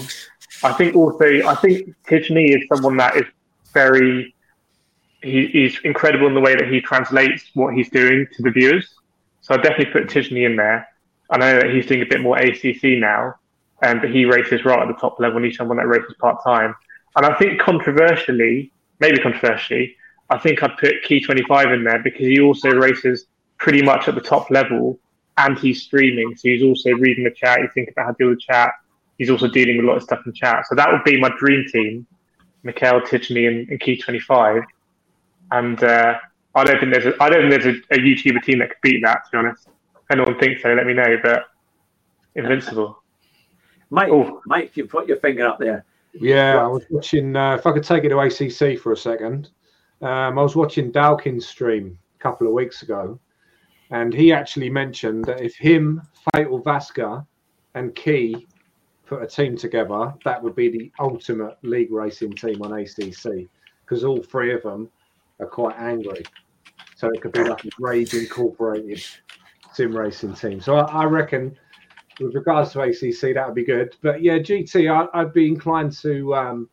I 0.62 0.72
think 0.72 0.96
also, 0.96 1.24
I 1.24 1.54
think 1.54 1.94
Tidgney 2.06 2.56
is 2.56 2.66
someone 2.72 2.96
that 2.96 3.16
is 3.16 3.24
very, 3.72 4.34
he, 5.22 5.46
he's 5.46 5.78
incredible 5.84 6.26
in 6.26 6.34
the 6.34 6.40
way 6.40 6.54
that 6.54 6.68
he 6.68 6.80
translates 6.80 7.50
what 7.54 7.74
he's 7.74 7.88
doing 7.90 8.26
to 8.34 8.42
the 8.42 8.50
viewers. 8.50 8.94
So 9.42 9.54
I'd 9.54 9.62
definitely 9.62 9.92
put 9.92 10.08
Tidgney 10.08 10.44
in 10.44 10.56
there. 10.56 10.86
I 11.30 11.38
know 11.38 11.60
that 11.60 11.70
he's 11.70 11.86
doing 11.86 12.02
a 12.02 12.06
bit 12.06 12.20
more 12.20 12.36
ACC 12.36 12.98
now, 12.98 13.36
um, 13.82 14.00
but 14.00 14.10
he 14.10 14.24
races 14.24 14.64
right 14.64 14.80
at 14.80 14.88
the 14.88 15.00
top 15.00 15.20
level 15.20 15.36
and 15.36 15.46
he's 15.46 15.56
someone 15.56 15.76
that 15.76 15.86
races 15.86 16.14
part 16.18 16.42
time. 16.42 16.74
And 17.16 17.26
I 17.26 17.34
think 17.38 17.60
controversially, 17.60 18.72
maybe 19.00 19.18
controversially, 19.18 19.96
I 20.30 20.38
think 20.38 20.62
I'd 20.62 20.76
put 20.78 21.02
Key 21.02 21.20
25 21.20 21.72
in 21.72 21.84
there 21.84 21.98
because 21.98 22.20
he 22.20 22.40
also 22.40 22.70
races 22.70 23.26
pretty 23.58 23.82
much 23.82 24.08
at 24.08 24.14
the 24.14 24.20
top 24.20 24.50
level 24.50 24.98
and 25.38 25.58
he's 25.58 25.82
streaming. 25.82 26.36
So 26.36 26.48
he's 26.48 26.62
also 26.62 26.90
reading 26.92 27.24
the 27.24 27.30
chat, 27.30 27.60
he's 27.60 27.70
thinking 27.74 27.92
about 27.92 28.04
how 28.06 28.12
to 28.12 28.16
deal 28.18 28.28
with 28.30 28.40
chat. 28.40 28.72
He's 29.18 29.28
also 29.30 29.48
dealing 29.48 29.76
with 29.76 29.84
a 29.84 29.88
lot 29.88 29.96
of 29.96 30.02
stuff 30.02 30.20
in 30.24 30.32
chat. 30.32 30.66
So 30.66 30.74
that 30.76 30.90
would 30.90 31.04
be 31.04 31.20
my 31.20 31.30
dream 31.38 31.64
team 31.70 32.06
Mikail, 32.62 33.00
Tidgney, 33.00 33.48
and, 33.48 33.68
and 33.68 33.80
Key 33.80 33.96
25. 33.96 34.62
And 35.50 35.82
uh, 35.82 36.14
I 36.54 36.64
don't 36.64 36.78
think 36.78 36.92
there's 36.92 37.06
a, 37.06 37.22
I 37.22 37.28
don't 37.28 37.48
think 37.50 37.62
there's 37.62 37.76
a, 37.90 37.94
a 37.94 37.98
YouTuber 37.98 38.42
team 38.42 38.58
that 38.60 38.68
could 38.68 38.80
beat 38.82 39.02
that, 39.02 39.24
to 39.24 39.30
be 39.32 39.38
honest. 39.38 39.66
If 39.66 40.10
anyone 40.10 40.38
thinks 40.38 40.62
so, 40.62 40.72
let 40.72 40.86
me 40.86 40.94
know. 40.94 41.16
But 41.22 41.44
invincible. 42.34 43.02
Mike, 43.90 44.10
Oh. 44.10 44.40
Mike, 44.46 44.76
you 44.76 44.86
put 44.86 45.08
your 45.08 45.16
finger 45.18 45.46
up 45.46 45.58
there. 45.58 45.84
Yeah, 46.12 46.62
I 46.62 46.66
was 46.66 46.84
watching. 46.90 47.36
Uh, 47.36 47.54
if 47.54 47.66
I 47.66 47.72
could 47.72 47.84
take 47.84 48.04
it 48.04 48.08
to 48.08 48.18
ACC 48.18 48.78
for 48.78 48.92
a 48.92 48.96
second, 48.96 49.50
um, 50.02 50.38
I 50.38 50.42
was 50.42 50.56
watching 50.56 50.90
Dalkin's 50.90 51.46
stream 51.46 51.98
a 52.18 52.22
couple 52.22 52.46
of 52.46 52.52
weeks 52.52 52.82
ago, 52.82 53.18
and 53.90 54.12
he 54.12 54.32
actually 54.32 54.70
mentioned 54.70 55.24
that 55.26 55.40
if 55.40 55.54
him, 55.56 56.02
Fatal 56.34 56.60
Vasca, 56.62 57.26
and 57.74 57.94
Key 57.94 58.46
put 59.06 59.22
a 59.22 59.26
team 59.26 59.56
together, 59.56 60.14
that 60.24 60.42
would 60.42 60.54
be 60.54 60.68
the 60.68 60.92
ultimate 61.00 61.56
league 61.62 61.92
racing 61.92 62.32
team 62.32 62.62
on 62.62 62.72
ACC 62.72 63.48
because 63.84 64.04
all 64.04 64.22
three 64.22 64.54
of 64.54 64.62
them 64.62 64.88
are 65.40 65.46
quite 65.46 65.76
angry. 65.78 66.22
So 66.96 67.08
it 67.08 67.20
could 67.20 67.32
be 67.32 67.44
like 67.44 67.64
a 67.64 67.70
Rage 67.78 68.14
Incorporated 68.14 69.02
sim 69.72 69.96
racing 69.96 70.34
team. 70.34 70.60
So 70.60 70.76
I, 70.76 71.02
I 71.02 71.04
reckon 71.04 71.56
with 72.20 72.34
regards 72.34 72.72
to 72.72 72.80
ACC, 72.80 73.34
that 73.34 73.46
would 73.46 73.54
be 73.54 73.64
good. 73.64 73.96
But 74.02 74.22
yeah, 74.22 74.38
GT, 74.38 74.90
I, 74.90 75.18
I'd 75.18 75.32
be 75.32 75.48
inclined 75.48 75.92
to 76.02 76.34
um, 76.34 76.68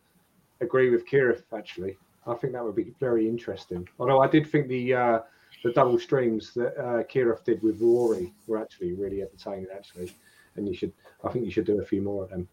agree 0.61 0.89
with 0.89 1.07
Kireth. 1.07 1.43
Actually, 1.55 1.97
I 2.25 2.33
think 2.35 2.53
that 2.53 2.63
would 2.63 2.75
be 2.75 2.93
very 2.99 3.27
interesting. 3.27 3.87
Although 3.99 4.21
I 4.21 4.27
did 4.27 4.47
think 4.49 4.67
the 4.67 4.93
uh, 4.93 5.19
the 5.63 5.71
double 5.71 5.99
streams 5.99 6.53
that 6.53 6.77
uh, 6.77 7.03
Kireth 7.03 7.43
did 7.43 7.61
with 7.63 7.79
Rory 7.81 8.33
were 8.47 8.61
actually 8.61 8.93
really 8.93 9.21
entertaining. 9.21 9.67
Actually, 9.73 10.11
and 10.55 10.67
you 10.67 10.73
should, 10.73 10.93
I 11.23 11.29
think 11.29 11.45
you 11.45 11.51
should 11.51 11.65
do 11.65 11.81
a 11.81 11.85
few 11.85 12.01
more 12.01 12.23
of 12.23 12.29
them 12.29 12.47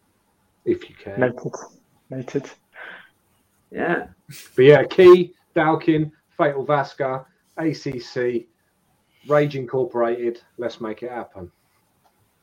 if 0.65 0.89
you 0.89 0.95
can. 0.95 1.19
Noted. 1.19 1.53
Noted. 2.09 2.49
Yeah. 3.71 4.07
But 4.55 4.65
yeah, 4.65 4.83
Key, 4.83 5.33
Dalkin, 5.55 6.11
Fatal 6.37 6.65
Vasca, 6.65 7.25
ACC, 7.57 8.45
Rage 9.27 9.55
Incorporated. 9.55 10.41
Let's 10.57 10.79
make 10.81 11.03
it 11.03 11.11
happen. 11.11 11.51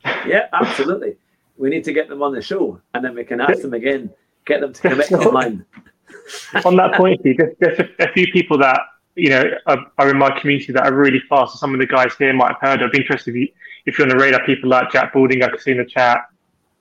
Yeah, 0.05 0.49
absolutely. 0.53 1.17
We 1.57 1.71
need 1.71 1.85
to 1.85 1.93
get 1.93 2.09
them 2.09 2.23
on 2.23 2.33
the 2.33 2.43
show 2.43 2.81
and 2.95 3.05
then 3.05 3.15
we 3.15 3.25
can 3.25 3.41
ask 3.41 3.63
them 3.63 3.75
again, 3.75 4.11
get 4.47 4.61
them 4.61 4.73
to 4.73 4.81
commit 4.81 5.13
online. 5.13 5.65
on 6.65 6.77
that 6.77 6.95
point, 6.95 7.21
Steve, 7.21 7.39
there's, 7.39 7.57
there's 7.61 7.79
a, 7.79 8.09
a 8.09 8.13
few 8.13 8.27
people 8.33 8.59
that 8.59 8.81
you 9.15 9.31
know 9.31 9.45
are, 9.67 9.87
are 9.99 10.11
in 10.11 10.19
my 10.19 10.39
community 10.41 10.73
that 10.73 10.85
are 10.85 10.95
really 10.95 11.21
fast. 11.29 11.59
Some 11.59 11.75
of 11.75 11.81
the 11.81 11.87
guys 11.87 12.15
here 12.19 12.33
might 12.33 12.53
have 12.53 12.61
heard. 12.61 12.83
I'd 12.83 12.93
be 12.93 12.99
interested 12.99 13.31
if, 13.31 13.37
you, 13.37 13.49
if 13.87 13.99
you're 13.99 14.11
on 14.11 14.17
the 14.17 14.23
radar. 14.23 14.45
People 14.45 14.71
like 14.71 14.91
Jack 14.91 15.13
Balding, 15.13 15.43
I 15.43 15.49
can 15.49 15.59
see 15.59 15.73
in 15.73 15.79
the 15.79 15.85
chat. 15.85 16.19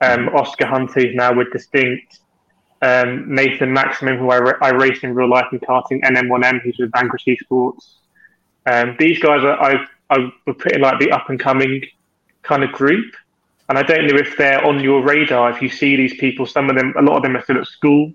Um, 0.02 0.30
Oscar 0.30 0.66
Hunter 0.66 1.00
is 1.00 1.16
now 1.16 1.34
with 1.34 1.52
Distinct. 1.52 2.20
Um, 2.82 3.36
Nathan 3.36 3.72
Maximum, 3.72 4.18
who 4.18 4.32
I, 4.32 4.40
ra- 4.40 4.58
I 4.62 4.70
race 4.72 5.04
in 5.04 5.14
real 5.14 5.30
life 5.30 5.46
in 5.52 5.60
karting. 5.60 6.02
NM1M, 6.02 6.62
who's 6.64 6.78
with 6.80 6.92
Vanquish 6.92 7.26
Esports. 7.26 7.98
Um, 8.66 8.96
these 8.98 9.20
guys 9.20 9.44
are 9.44 9.62
I 9.62 9.86
I 10.10 10.32
would 10.46 10.58
put 10.58 10.72
in 10.74 10.82
like 10.82 11.00
the 11.00 11.12
up 11.12 11.30
and 11.30 11.40
coming 11.40 11.84
kind 12.44 12.64
of 12.64 12.72
group. 12.72 13.14
and 13.70 13.78
I 13.78 13.84
don't 13.84 14.08
know 14.08 14.18
if 14.18 14.36
they're 14.38 14.64
on 14.66 14.84
your 14.84 15.04
radar. 15.04 15.52
If 15.52 15.62
you 15.62 15.70
see 15.70 15.96
these 15.96 16.16
people, 16.16 16.46
some 16.46 16.70
of 16.70 16.76
them, 16.76 16.94
a 16.98 17.02
lot 17.02 17.18
of 17.18 17.24
them 17.24 17.38
are 17.38 17.44
still 17.44 17.58
at 17.58 17.68
school, 17.68 18.14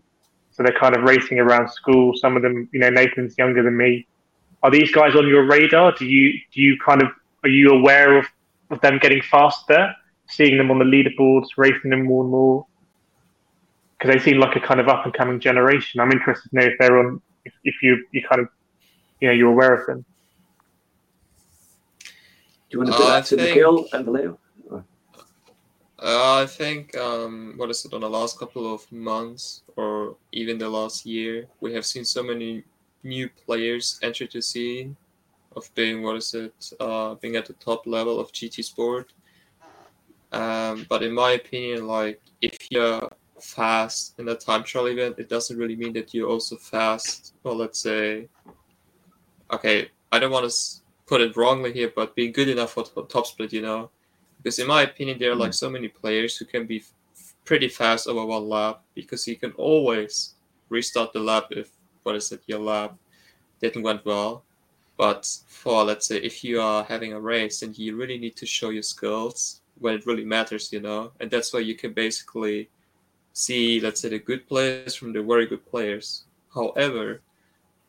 so 0.51 0.62
they're 0.62 0.79
kind 0.79 0.97
of 0.97 1.03
racing 1.03 1.39
around 1.39 1.70
school. 1.70 2.12
Some 2.16 2.37
of 2.37 2.43
them, 2.43 2.68
you 2.72 2.81
know, 2.81 2.91
Nathan's 2.91 3.37
younger 3.39 3.62
than 3.62 3.77
me. 3.77 4.07
Are 4.62 4.70
these 4.70 4.91
guys 4.91 5.14
on 5.14 5.29
your 5.29 5.45
radar? 5.45 5.93
Do 5.93 6.07
you 6.07 6.39
do 6.53 6.61
you 6.61 6.79
kind 6.85 7.03
of 7.03 7.09
are 7.45 7.49
you 7.49 7.70
aware 7.70 8.18
of, 8.18 8.27
of 8.70 8.81
them 8.81 8.99
getting 8.99 9.22
faster, 9.22 9.95
seeing 10.29 10.59
them 10.59 10.70
on 10.70 10.79
the 10.79 10.85
leaderboards, 10.85 11.49
racing 11.57 11.91
them 11.91 12.05
more 12.05 12.22
and 12.22 12.31
more? 12.31 12.66
Because 13.99 14.14
they 14.14 14.20
seem 14.20 14.39
like 14.39 14.57
a 14.57 14.61
kind 14.61 14.81
of 14.81 14.89
up 14.89 15.05
and 15.05 15.14
coming 15.14 15.41
generation. 15.41 16.01
I'm 16.01 16.12
interested 16.12 16.51
to 16.51 16.57
know 16.57 16.66
if 16.66 16.74
they're 16.79 16.99
on, 16.99 17.22
if, 17.45 17.53
if 17.64 17.77
you 17.83 18.05
you 18.12 18.22
kind 18.29 18.41
of, 18.41 18.49
you 19.20 19.29
know, 19.29 19.35
you're 19.35 19.53
aware 19.53 19.74
of 19.74 19.87
them. 19.87 20.05
Do 22.69 22.79
you 22.79 22.79
want 22.85 22.97
to 22.97 23.03
Uh, 23.03 23.07
I 23.07 23.11
that 23.11 23.27
to 23.27 23.37
think- 23.37 23.57
Mikail 23.57 23.89
and 23.93 24.05
Valerio? 24.05 24.39
Uh, 25.99 26.43
I 26.43 26.47
think 26.47 26.95
um, 26.99 27.55
what 27.57 27.71
is 27.71 27.85
it 27.87 27.95
on 27.95 28.03
the 28.03 28.11
last 28.11 28.39
couple 28.39 28.73
of 28.73 28.91
months 28.93 29.62
or 29.77 30.17
even 30.33 30.59
the 30.59 30.69
last 30.69 31.07
year, 31.07 31.49
we 31.61 31.73
have 31.73 31.87
seen 31.87 32.05
so 32.05 32.23
many 32.23 32.64
new 33.03 33.31
players 33.31 33.99
enter 34.03 34.27
the 34.31 34.43
scene 34.43 34.95
of 35.57 35.75
being 35.75 36.03
what 36.03 36.17
is 36.17 36.35
it, 36.35 36.53
uh, 36.81 37.14
being 37.14 37.37
at 37.37 37.47
the 37.47 37.55
top 37.55 37.87
level 37.87 38.21
of 38.21 38.31
GT 38.31 38.62
Sport. 38.62 39.14
Um, 40.33 40.85
but 40.91 41.03
in 41.03 41.14
my 41.14 41.31
opinion, 41.33 41.87
like 41.87 42.21
if 42.43 42.71
you're 42.71 43.09
fast 43.41 44.19
in 44.19 44.29
a 44.29 44.35
time 44.35 44.64
trial 44.64 44.87
event, 44.87 45.19
it 45.19 45.31
doesn't 45.31 45.57
really 45.57 45.77
mean 45.77 45.95
that 45.95 46.12
you're 46.12 46.29
also 46.29 46.57
fast. 46.57 47.33
Well, 47.43 47.57
let's 47.57 47.81
say, 47.81 48.29
okay, 49.51 49.89
I 50.12 50.19
don't 50.19 50.31
want 50.31 50.51
to 50.51 50.55
put 51.07 51.21
it 51.21 51.37
wrongly 51.37 51.73
here, 51.73 51.93
but 51.95 52.15
being 52.15 52.33
good 52.33 52.49
enough 52.49 52.73
for 52.73 52.85
top 52.85 53.27
split, 53.27 53.53
you 53.53 53.63
know? 53.63 53.91
Because 54.43 54.59
in 54.59 54.67
my 54.67 54.83
opinion 54.83 55.19
there 55.19 55.33
are 55.33 55.37
like 55.37 55.55
so 55.55 55.71
many 55.71 55.89
players 55.89 56.37
who 56.37 56.45
can 56.45 56.67
be 56.67 56.79
f- 56.79 57.35
pretty 57.45 57.69
fast 57.69 58.07
over 58.09 58.25
one 58.27 58.49
lap 58.49 58.83
because 58.95 59.27
you 59.27 59.37
can 59.37 59.53
always 59.53 60.35
restart 60.69 61.13
the 61.13 61.21
lap 61.21 61.47
if 61.51 61.71
what 62.03 62.17
is 62.17 62.31
it 62.33 62.43
your 62.47 62.59
lap 62.61 62.95
didn't 63.61 63.83
went 63.83 64.05
well. 64.05 64.45
But 64.97 65.27
for 65.47 65.85
let's 65.85 66.07
say 66.07 66.17
if 66.17 66.43
you 66.45 66.61
are 66.61 66.85
having 66.85 67.13
a 67.13 67.21
race 67.21 67.61
then 67.61 67.73
you 67.77 67.97
really 67.97 68.19
need 68.19 68.37
to 68.37 68.47
show 68.47 68.71
your 68.71 68.83
skills 68.83 69.61
when 69.79 69.95
it 69.95 70.07
really 70.07 70.25
matters 70.25 70.73
you 70.73 70.81
know? 70.81 71.13
And 71.21 71.31
that's 71.31 71.53
why 71.53 71.61
you 71.61 71.75
can 71.75 71.93
basically 71.93 72.69
see 73.33 73.81
let's 73.81 74.01
say 74.01 74.09
the 74.09 74.19
good 74.19 74.47
players 74.49 74.95
from 74.95 75.13
the 75.13 75.23
very 75.23 75.47
good 75.47 75.65
players. 75.67 76.25
However 76.55 77.21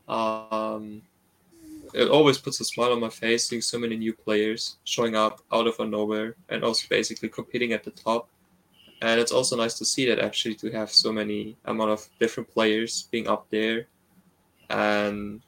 um 0.07 1.01
it 1.93 2.09
always 2.09 2.38
puts 2.38 2.59
a 2.59 2.65
smile 2.65 2.91
on 2.91 2.99
my 2.99 3.09
face 3.09 3.47
seeing 3.47 3.61
so 3.61 3.77
many 3.77 3.97
new 3.97 4.13
players 4.13 4.77
showing 4.83 5.15
up 5.15 5.41
out 5.51 5.67
of 5.67 5.79
nowhere 5.79 6.35
and 6.49 6.63
also 6.63 6.88
basically 6.89 7.29
competing 7.29 7.73
at 7.73 7.83
the 7.83 7.91
top. 7.91 8.29
And 9.01 9.19
it's 9.19 9.31
also 9.31 9.55
nice 9.55 9.77
to 9.77 9.85
see 9.85 10.07
that 10.07 10.19
actually 10.19 10.55
to 10.55 10.71
have 10.71 10.91
so 10.91 11.11
many 11.11 11.55
amount 11.65 11.91
of 11.91 12.09
different 12.19 12.49
players 12.49 13.07
being 13.11 13.27
up 13.27 13.47
there. 13.49 13.88
And 14.69 15.41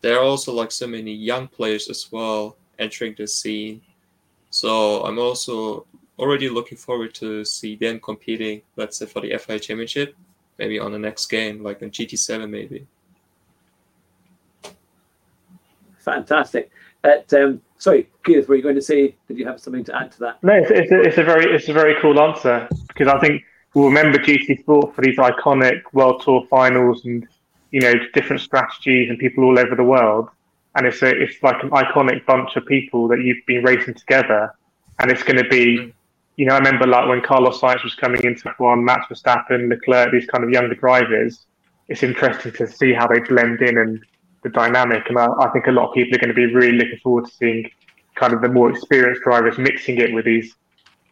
there 0.00 0.18
are 0.18 0.24
also 0.24 0.52
like 0.52 0.70
so 0.70 0.86
many 0.86 1.12
young 1.12 1.48
players 1.48 1.88
as 1.88 2.10
well 2.12 2.56
entering 2.78 3.14
the 3.16 3.26
scene. 3.26 3.80
So 4.50 5.02
I'm 5.04 5.18
also 5.18 5.86
already 6.18 6.48
looking 6.48 6.78
forward 6.78 7.14
to 7.14 7.44
see 7.44 7.76
them 7.76 8.00
competing, 8.00 8.62
let's 8.76 8.98
say 8.98 9.06
for 9.06 9.22
the 9.22 9.36
FIA 9.38 9.58
championship, 9.60 10.14
maybe 10.58 10.78
on 10.78 10.92
the 10.92 10.98
next 10.98 11.26
game, 11.26 11.62
like 11.62 11.82
on 11.82 11.90
GT7 11.90 12.48
maybe. 12.48 12.86
Fantastic. 16.08 16.70
At, 17.04 17.32
um, 17.34 17.60
sorry, 17.76 18.08
Keith, 18.24 18.48
were 18.48 18.56
you 18.56 18.62
going 18.62 18.74
to 18.74 18.82
say, 18.82 19.14
did 19.28 19.38
you 19.38 19.46
have 19.46 19.60
something 19.60 19.84
to 19.84 19.96
add 19.96 20.10
to 20.12 20.18
that? 20.20 20.42
No, 20.42 20.54
it's, 20.54 20.70
it's, 20.70 20.90
a, 20.90 21.00
it's 21.00 21.18
a 21.18 21.22
very 21.22 21.54
it's 21.54 21.68
a 21.68 21.72
very 21.72 21.94
cool 22.00 22.18
answer 22.20 22.66
because 22.88 23.08
I 23.08 23.18
think 23.20 23.42
we'll 23.74 23.86
remember 23.86 24.18
GT 24.18 24.60
Sport 24.60 24.94
for 24.94 25.02
these 25.02 25.18
iconic 25.18 25.82
World 25.92 26.22
Tour 26.24 26.44
finals 26.48 27.04
and 27.04 27.26
you 27.70 27.80
know 27.80 27.92
different 28.14 28.40
strategies 28.40 29.10
and 29.10 29.18
people 29.18 29.44
all 29.44 29.58
over 29.58 29.76
the 29.76 29.84
world, 29.84 30.28
and 30.74 30.86
it's 30.86 31.02
a 31.02 31.08
it's 31.08 31.42
like 31.42 31.62
an 31.62 31.70
iconic 31.70 32.24
bunch 32.26 32.56
of 32.56 32.64
people 32.66 33.06
that 33.08 33.20
you've 33.20 33.44
been 33.46 33.62
racing 33.62 33.94
together, 33.94 34.52
and 34.98 35.10
it's 35.10 35.22
going 35.22 35.42
to 35.42 35.48
be. 35.48 35.94
You 36.36 36.46
know, 36.46 36.54
I 36.54 36.58
remember 36.58 36.86
like 36.86 37.08
when 37.08 37.20
Carlos 37.20 37.60
Sainz 37.60 37.82
was 37.82 37.96
coming 37.96 38.22
into 38.22 38.44
F1, 38.44 38.84
Max 38.84 39.06
Verstappen, 39.08 39.68
Leclerc, 39.68 40.12
these 40.12 40.26
kind 40.26 40.44
of 40.44 40.50
younger 40.50 40.76
drivers. 40.76 41.46
It's 41.88 42.04
interesting 42.04 42.52
to 42.52 42.66
see 42.68 42.92
how 42.92 43.08
they 43.08 43.18
blend 43.18 43.60
in 43.60 43.76
and 43.76 44.04
the 44.42 44.48
dynamic. 44.50 45.08
And 45.08 45.18
I, 45.18 45.26
I 45.26 45.50
think 45.50 45.66
a 45.66 45.72
lot 45.72 45.88
of 45.88 45.94
people 45.94 46.16
are 46.16 46.18
going 46.18 46.28
to 46.28 46.34
be 46.34 46.46
really 46.46 46.76
looking 46.76 46.98
forward 46.98 47.26
to 47.26 47.30
seeing 47.30 47.70
kind 48.14 48.32
of 48.32 48.42
the 48.42 48.48
more 48.48 48.70
experienced 48.70 49.22
drivers 49.22 49.58
mixing 49.58 49.98
it 49.98 50.12
with 50.12 50.24
these, 50.24 50.54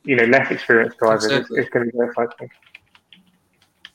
you 0.04 0.16
know, 0.16 0.24
less 0.24 0.50
experienced 0.50 0.98
drivers. 0.98 1.26
Exactly. 1.26 1.60
it's 1.60 1.70
going 1.70 1.86
to 1.86 1.92
be 1.92 1.98
very 1.98 2.10
exciting. 2.10 2.50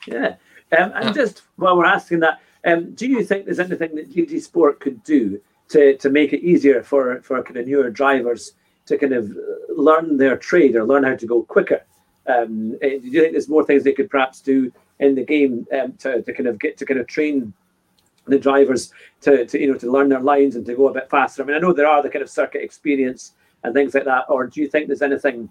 Yeah. 0.08 0.36
Um, 0.78 0.92
and 0.96 1.06
Yeah. 1.06 1.12
just 1.14 1.44
while 1.58 1.78
we're 1.78 1.86
asking 1.86 2.22
that, 2.22 2.40
um, 2.66 2.94
do 2.94 3.08
you 3.08 3.24
think 3.24 3.46
there's 3.46 3.60
anything 3.60 3.96
that 3.96 4.12
GT 4.12 4.42
Sport 4.42 4.80
could 4.80 5.04
do 5.04 5.42
to, 5.70 5.98
to 5.98 6.10
make 6.10 6.34
it 6.34 6.42
easier 6.42 6.84
for, 6.84 7.22
for 7.22 7.42
kind 7.44 7.58
of 7.58 7.68
newer 7.68 7.90
drivers 7.90 8.54
to 8.86 8.98
kind 8.98 9.14
of 9.14 9.32
uh, 9.32 9.74
learn 9.76 10.18
their 10.18 10.38
trade 10.38 10.76
or 10.76 10.86
learn 10.86 11.04
how 11.04 11.16
to 11.16 11.26
go 11.26 11.44
quicker? 11.44 11.82
Um, 12.28 12.78
uh, 12.84 12.88
do 12.88 13.02
you 13.04 13.22
think 13.22 13.34
there's 13.34 13.50
more 13.50 13.64
things 13.64 13.84
they 13.84 13.94
could 13.94 14.10
perhaps 14.10 14.42
do 14.42 14.72
in 15.00 15.16
the 15.16 15.26
game 15.26 15.66
um, 15.74 15.94
to, 15.94 16.22
to 16.22 16.34
kind 16.34 16.48
of 16.48 16.60
get 16.60 16.78
to 16.78 16.86
kind 16.86 17.00
of 17.00 17.08
train 17.08 17.54
the 18.28 18.40
drivers 18.40 18.92
to, 19.22 19.46
to 19.46 19.60
you 19.60 19.72
know 19.72 19.78
to 19.78 19.92
learn 19.92 20.10
their 20.10 20.20
lines 20.20 20.56
and 20.56 20.66
to 20.66 20.76
go 20.76 20.88
a 20.90 20.94
bit 20.94 21.10
faster? 21.10 21.44
I 21.44 21.46
mean, 21.46 21.56
I 21.56 21.60
know 21.60 21.74
there 21.74 21.88
are 21.88 22.02
the 22.04 22.10
kind 22.10 22.24
of 22.24 22.30
circuit 22.30 22.64
experience 22.64 23.34
and 23.64 23.74
things 23.74 23.94
like 23.94 24.06
that, 24.06 24.26
or 24.30 24.48
do 24.48 24.62
you 24.62 24.68
think 24.68 24.88
there's 24.88 25.02
anything 25.02 25.50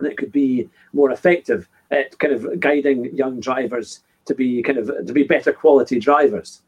that 0.00 0.16
could 0.16 0.32
be 0.32 0.68
more 0.92 1.10
effective 1.12 1.68
at 1.90 2.18
kind 2.18 2.32
of 2.34 2.58
guiding 2.60 3.14
young 3.14 3.38
drivers 3.40 4.02
to 4.26 4.34
be 4.34 4.62
kind 4.62 4.78
of 4.78 5.06
to 5.06 5.12
be 5.12 5.22
better 5.22 5.52
quality 5.52 5.98
drivers. 6.00 6.62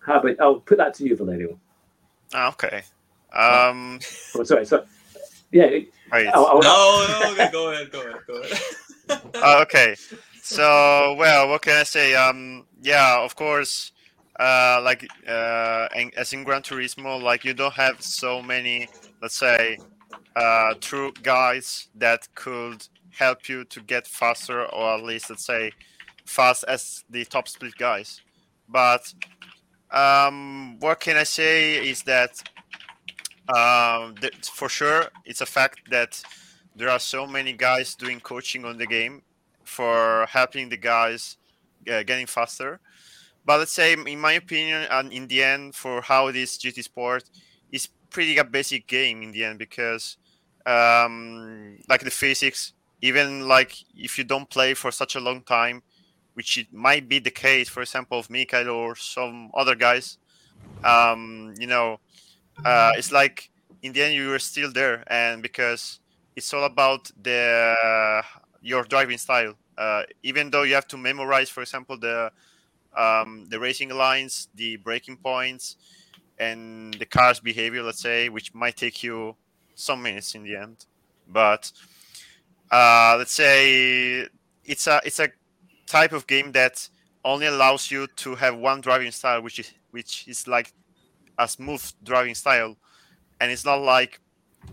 How 0.00 0.20
about 0.20 0.40
I'll 0.40 0.60
put 0.60 0.78
that 0.78 0.94
to 0.94 1.04
you, 1.04 1.14
Valerio. 1.16 1.58
Ah, 2.34 2.48
Okay. 2.48 2.82
Um, 3.32 4.00
Oh, 4.34 4.42
sorry, 4.42 4.64
so 4.66 4.84
yeah. 5.52 5.66
right. 6.10 6.26
I'll- 6.34 6.46
I'll- 6.46 6.62
No, 6.62 7.06
no, 7.20 7.32
okay, 7.32 7.50
go 7.52 7.70
ahead, 7.70 7.92
go 7.92 8.00
ahead, 8.00 8.20
go 8.26 8.40
ahead. 8.42 8.60
Uh, 9.34 9.58
okay. 9.62 9.94
So, 10.42 11.14
well, 11.18 11.48
what 11.48 11.62
can 11.62 11.76
I 11.76 11.82
say? 11.84 12.14
Um, 12.14 12.66
yeah, 12.82 13.18
of 13.22 13.36
course. 13.36 13.92
Uh, 14.40 14.80
like 14.82 15.06
uh, 15.28 15.86
in, 15.94 16.10
as 16.16 16.32
in 16.32 16.44
Gran 16.44 16.62
Turismo, 16.62 17.20
like 17.22 17.44
you 17.44 17.52
don't 17.52 17.74
have 17.74 18.00
so 18.00 18.40
many, 18.40 18.88
let's 19.20 19.36
say, 19.36 19.76
uh, 20.34 20.72
true 20.80 21.12
guys 21.22 21.88
that 21.94 22.26
could 22.34 22.88
help 23.10 23.50
you 23.50 23.64
to 23.64 23.82
get 23.82 24.06
faster, 24.06 24.64
or 24.64 24.94
at 24.94 25.02
least 25.02 25.28
let's 25.28 25.44
say, 25.44 25.70
fast 26.24 26.64
as 26.68 27.04
the 27.10 27.22
top 27.26 27.48
split 27.48 27.74
guys. 27.76 28.22
But 28.66 29.12
um, 29.90 30.78
what 30.80 31.00
can 31.00 31.18
I 31.18 31.24
say 31.24 31.86
is 31.86 32.02
that 32.04 32.42
um, 33.54 34.14
for 34.42 34.70
sure 34.70 35.08
it's 35.26 35.42
a 35.42 35.46
fact 35.46 35.80
that 35.90 36.22
there 36.76 36.88
are 36.88 37.00
so 37.00 37.26
many 37.26 37.52
guys 37.52 37.94
doing 37.94 38.20
coaching 38.20 38.64
on 38.64 38.78
the 38.78 38.86
game 38.86 39.20
for 39.64 40.26
helping 40.30 40.70
the 40.70 40.78
guys 40.78 41.36
uh, 41.92 42.02
getting 42.04 42.26
faster. 42.26 42.80
But 43.44 43.58
let's 43.58 43.72
say, 43.72 43.94
in 43.94 44.20
my 44.20 44.32
opinion, 44.32 44.86
and 44.90 45.12
in 45.12 45.26
the 45.26 45.42
end, 45.42 45.74
for 45.74 46.02
how 46.02 46.30
this 46.30 46.58
GT 46.58 46.84
Sport 46.84 47.24
is 47.72 47.88
pretty 48.10 48.36
a 48.38 48.44
basic 48.44 48.86
game 48.86 49.22
in 49.22 49.32
the 49.32 49.44
end 49.44 49.58
because, 49.58 50.16
um, 50.66 51.78
like 51.88 52.02
the 52.02 52.10
physics, 52.10 52.74
even 53.02 53.48
like 53.48 53.74
if 53.94 54.18
you 54.18 54.24
don't 54.24 54.48
play 54.50 54.74
for 54.74 54.90
such 54.90 55.14
a 55.16 55.20
long 55.20 55.42
time, 55.42 55.82
which 56.34 56.58
it 56.58 56.72
might 56.72 57.08
be 57.08 57.18
the 57.18 57.30
case, 57.30 57.68
for 57.68 57.80
example, 57.82 58.18
of 58.18 58.30
Mikail 58.30 58.68
or 58.68 58.94
some 58.94 59.50
other 59.54 59.74
guys, 59.74 60.18
um, 60.84 61.54
you 61.58 61.66
know, 61.66 61.98
uh, 62.64 62.92
it's 62.96 63.12
like 63.12 63.50
in 63.82 63.92
the 63.92 64.02
end 64.02 64.14
you 64.14 64.32
are 64.32 64.38
still 64.38 64.70
there, 64.72 65.04
and 65.06 65.42
because 65.42 66.00
it's 66.36 66.52
all 66.52 66.64
about 66.64 67.10
the 67.22 68.22
your 68.62 68.84
driving 68.84 69.18
style. 69.18 69.54
Uh, 69.78 70.02
even 70.22 70.50
though 70.50 70.62
you 70.62 70.74
have 70.74 70.86
to 70.88 70.98
memorize, 70.98 71.48
for 71.48 71.62
example, 71.62 71.98
the 71.98 72.30
um, 72.96 73.46
the 73.48 73.58
racing 73.58 73.90
lines, 73.90 74.48
the 74.54 74.76
braking 74.76 75.16
points, 75.16 75.76
and 76.38 76.94
the 76.94 77.06
car's 77.06 77.40
behavior, 77.40 77.82
let's 77.82 78.00
say, 78.00 78.28
which 78.28 78.54
might 78.54 78.76
take 78.76 79.02
you 79.02 79.36
some 79.74 80.02
minutes 80.02 80.34
in 80.34 80.42
the 80.42 80.56
end. 80.56 80.86
But 81.28 81.70
uh, 82.70 83.16
let's 83.18 83.32
say 83.32 84.26
it's 84.64 84.86
a 84.86 85.00
it's 85.04 85.20
a 85.20 85.28
type 85.86 86.12
of 86.12 86.26
game 86.26 86.52
that 86.52 86.88
only 87.24 87.46
allows 87.46 87.90
you 87.90 88.06
to 88.16 88.34
have 88.36 88.56
one 88.56 88.80
driving 88.80 89.10
style, 89.10 89.42
which 89.42 89.58
is 89.58 89.72
which 89.90 90.26
is 90.28 90.46
like 90.46 90.72
a 91.38 91.48
smooth 91.48 91.84
driving 92.04 92.34
style, 92.34 92.76
and 93.40 93.50
it's 93.50 93.64
not 93.64 93.76
like, 93.76 94.20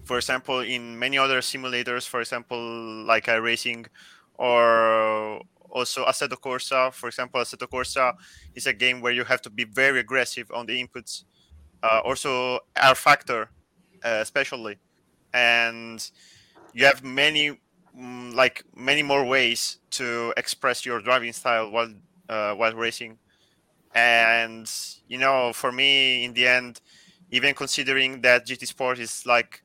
for 0.04 0.18
example, 0.18 0.60
in 0.60 0.98
many 0.98 1.18
other 1.18 1.40
simulators, 1.40 2.08
for 2.08 2.20
example, 2.20 2.60
like 3.06 3.28
a 3.28 3.42
racing 3.42 3.86
or 4.38 5.42
also 5.70 6.06
Assetto 6.06 6.38
Corsa. 6.38 6.94
For 6.94 7.08
example, 7.08 7.42
Assetto 7.42 7.68
Corsa 7.68 8.14
is 8.56 8.68
a 8.68 8.74
game 8.74 9.02
where 9.02 9.12
you 9.14 9.24
have 9.24 9.42
to 9.42 9.50
be 9.50 9.64
very 9.64 10.00
aggressive 10.00 10.52
on 10.52 10.66
the 10.66 10.82
inputs. 10.84 11.24
Uh, 11.84 12.02
also, 12.04 12.60
rFactor, 12.76 13.48
uh, 14.04 14.20
especially, 14.22 14.78
and 15.34 16.10
you 16.74 16.86
have 16.86 17.04
many 17.04 17.60
mm, 17.98 18.34
like 18.34 18.64
many 18.76 19.04
more 19.04 19.26
ways 19.26 19.80
to 19.92 20.34
express 20.38 20.86
your 20.86 21.02
driving 21.02 21.34
style 21.34 21.72
while 21.72 21.92
uh, 22.30 22.54
while 22.54 22.74
racing 22.74 23.18
and 23.96 24.72
you 25.08 25.18
know 25.18 25.52
for 25.54 25.72
me 25.72 26.24
in 26.24 26.34
the 26.34 26.48
end 26.48 26.82
even 27.32 27.54
considering 27.54 28.22
that 28.22 28.46
gt 28.46 28.68
sport 28.68 29.00
is 29.00 29.26
like 29.26 29.64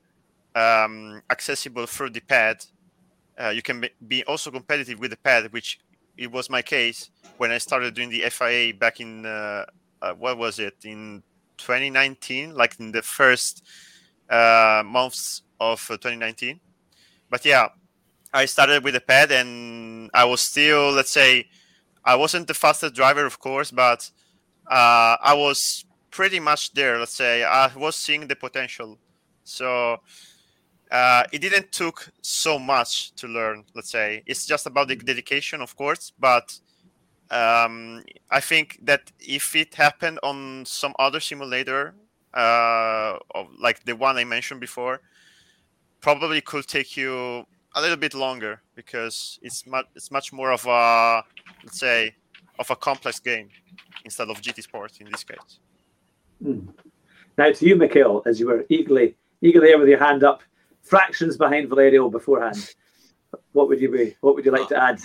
um, 0.55 1.23
accessible 1.31 1.87
through 1.87 2.11
the 2.11 2.21
pad 2.21 2.65
uh, 3.43 3.49
you 3.49 3.63
can 3.63 3.81
be- 3.81 3.91
be 4.07 4.25
also 4.25 4.51
competitive 4.51 4.99
with 4.99 5.11
the 5.11 5.17
pad 5.19 5.53
which 5.53 5.79
it 6.17 6.31
was 6.31 6.51
my 6.51 6.63
case 6.63 7.11
when 7.39 7.51
i 7.51 7.59
started 7.59 7.95
doing 7.95 8.11
the 8.11 8.21
fia 8.31 8.73
back 8.75 9.01
in 9.01 9.27
uh, 9.27 9.65
uh, 10.01 10.13
what 10.15 10.37
was 10.37 10.59
it? 10.59 10.75
In 10.85 11.23
2019 11.59 12.55
like 12.55 12.79
in 12.81 12.91
the 12.91 13.03
first 13.03 13.63
uh, 14.29 14.83
months 14.85 15.43
of 15.61 15.81
uh, 15.91 15.95
2019 15.95 16.59
but 17.31 17.45
yeah 17.45 17.69
i 18.35 18.45
started 18.45 18.83
with 18.83 18.95
the 18.95 19.01
pad 19.01 19.31
and 19.31 20.11
i 20.13 20.25
was 20.25 20.41
still 20.41 20.91
let's 20.91 21.11
say 21.11 21.47
i 22.05 22.17
wasn't 22.17 22.49
the 22.49 22.55
fastest 22.55 22.95
driver 22.95 23.25
of 23.25 23.39
course 23.39 23.71
but 23.71 24.11
uh, 24.69 25.17
i 25.23 25.35
was 25.35 25.85
pretty 26.13 26.39
much 26.39 26.73
there 26.75 26.99
let's 26.99 27.17
say. 27.17 27.43
I 27.43 27.75
was 27.75 27.97
seeing 27.97 28.29
the 28.29 28.37
potential. 28.37 28.99
So 29.43 29.97
uh, 30.93 31.25
it 31.33 31.41
didn't 31.41 31.73
took 31.73 32.13
so 32.21 32.59
much 32.59 33.13
to 33.15 33.27
learn 33.27 33.65
let's 33.75 33.91
say 33.91 34.23
it's 34.27 34.47
just 34.47 34.67
about 34.67 34.87
the 34.89 34.95
dedication 34.97 35.61
of 35.61 35.75
course 35.75 36.13
but 36.21 36.57
um, 37.31 38.05
i 38.31 38.39
think 38.39 38.79
that 38.83 39.11
if 39.19 39.57
it 39.57 39.75
happened 39.75 40.19
on 40.23 40.65
some 40.67 40.93
other 40.99 41.19
simulator 41.19 41.95
uh, 42.35 43.17
of, 43.35 43.49
like 43.59 43.83
the 43.85 43.97
one 43.97 44.17
i 44.17 44.25
mentioned 44.25 44.61
before 44.61 45.01
probably 46.01 46.41
could 46.41 46.67
take 46.67 46.97
you 46.97 47.45
a 47.75 47.81
little 47.81 47.97
bit 47.97 48.15
longer 48.15 48.61
because 48.75 49.39
it's 49.43 49.67
much 49.67 49.87
it's 49.95 50.11
much 50.11 50.33
more 50.33 50.53
of 50.53 50.67
a 50.67 51.23
let's 51.65 51.79
say 51.81 52.15
of 52.59 52.71
a 52.71 52.77
complex 52.77 53.19
game 53.19 53.49
instead 54.05 54.29
of 54.29 54.41
GT 54.41 54.63
Sport 54.63 55.01
in 55.01 55.11
this 55.11 55.25
case. 55.25 55.59
Hmm. 56.43 56.69
Now 57.39 57.51
to 57.51 57.67
you, 57.67 57.77
Mikail, 57.77 58.23
as 58.27 58.39
you 58.39 58.47
were 58.47 58.67
eagerly 58.69 59.17
eagerly 59.41 59.69
there 59.69 59.79
with 59.79 59.89
your 59.89 59.99
hand 59.99 60.23
up, 60.23 60.43
fractions 60.83 61.37
behind 61.37 61.69
Valerio 61.69 62.09
beforehand. 62.09 62.75
What 63.53 63.69
would 63.69 63.81
you 63.81 63.91
be? 63.91 64.17
What 64.21 64.35
would 64.35 64.45
you 64.45 64.51
like 64.51 64.69
to 64.69 64.83
add? 64.83 65.01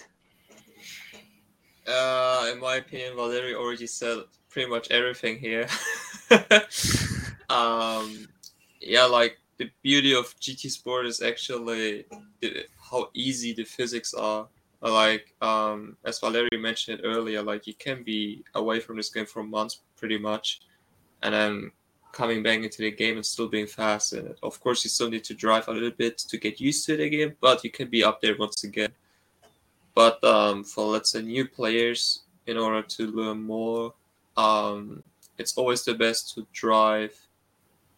Uh, 1.87 2.49
in 2.51 2.59
my 2.59 2.75
opinion, 2.75 3.15
Valerio 3.15 3.57
already 3.59 3.87
said 3.87 4.19
pretty 4.49 4.69
much 4.69 4.91
everything 4.91 5.37
here. 5.37 5.67
um, 7.49 8.27
yeah, 8.81 9.05
like 9.05 9.37
the 9.57 9.69
beauty 9.81 10.13
of 10.13 10.25
GT 10.39 10.69
Sport 10.69 11.05
is 11.05 11.21
actually 11.21 12.05
how 12.91 13.09
easy 13.13 13.53
the 13.53 13.63
physics 13.63 14.13
are. 14.13 14.47
Like 14.81 15.33
um, 15.41 15.97
as 16.05 16.19
Valerio 16.19 16.59
mentioned 16.59 17.01
earlier, 17.03 17.41
like 17.41 17.65
you 17.65 17.73
can 17.73 18.03
be 18.03 18.43
away 18.53 18.79
from 18.79 18.97
this 18.97 19.09
game 19.09 19.25
for 19.25 19.43
months 19.43 19.81
pretty 19.95 20.17
much, 20.17 20.61
and 21.23 21.33
then 21.33 21.71
coming 22.17 22.41
back 22.41 22.59
into 22.65 22.81
the 22.81 22.91
game 23.03 23.15
and 23.19 23.25
still 23.25 23.47
being 23.47 23.67
fast. 23.67 24.13
Of 24.41 24.59
course, 24.63 24.79
you 24.83 24.89
still 24.89 25.09
need 25.09 25.25
to 25.25 25.35
drive 25.45 25.67
a 25.67 25.71
little 25.77 25.97
bit 26.03 26.17
to 26.29 26.35
get 26.45 26.59
used 26.59 26.81
to 26.87 26.97
the 26.97 27.09
game, 27.17 27.31
but 27.39 27.63
you 27.63 27.71
can 27.77 27.87
be 27.89 28.03
up 28.09 28.17
there 28.21 28.35
once 28.45 28.63
again. 28.63 28.93
But 29.93 30.17
um, 30.23 30.63
for 30.63 30.85
let's 30.93 31.11
say 31.11 31.21
new 31.21 31.45
players, 31.47 32.01
in 32.47 32.57
order 32.57 32.81
to 32.95 33.03
learn 33.19 33.39
more, 33.43 33.93
um, 34.35 35.03
it's 35.37 35.53
always 35.59 35.83
the 35.83 35.93
best 35.93 36.33
to 36.33 36.47
drive 36.53 37.13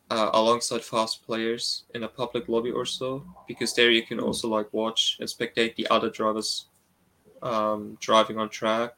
uh, 0.10 0.32
alongside 0.34 0.84
fast 0.84 1.16
players 1.28 1.84
in 1.96 2.04
a 2.04 2.08
public 2.08 2.50
lobby 2.50 2.72
or 2.72 2.86
so, 2.86 3.24
because 3.48 3.72
there 3.74 3.92
you 3.92 4.04
can 4.10 4.20
also 4.20 4.48
like 4.48 4.68
watch 4.74 5.18
and 5.20 5.30
spectate 5.30 5.76
the 5.76 5.88
other 5.96 6.10
drivers 6.10 6.66
um, 7.42 7.98
driving 8.02 8.38
on 8.38 8.50
track, 8.50 8.92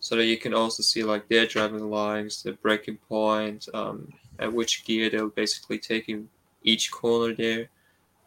so 0.00 0.16
that 0.16 0.26
you 0.32 0.38
can 0.38 0.54
also 0.54 0.82
see 0.82 1.02
like 1.02 1.28
their 1.28 1.46
driving 1.46 1.90
lines, 1.90 2.42
their 2.42 2.54
breaking 2.54 2.98
point, 3.08 3.68
um, 3.74 4.12
and 4.38 4.54
which 4.54 4.84
gear 4.84 5.10
they'll 5.10 5.28
basically 5.28 5.78
take 5.78 6.08
in 6.08 6.28
each 6.62 6.90
corner 6.90 7.34
there. 7.34 7.68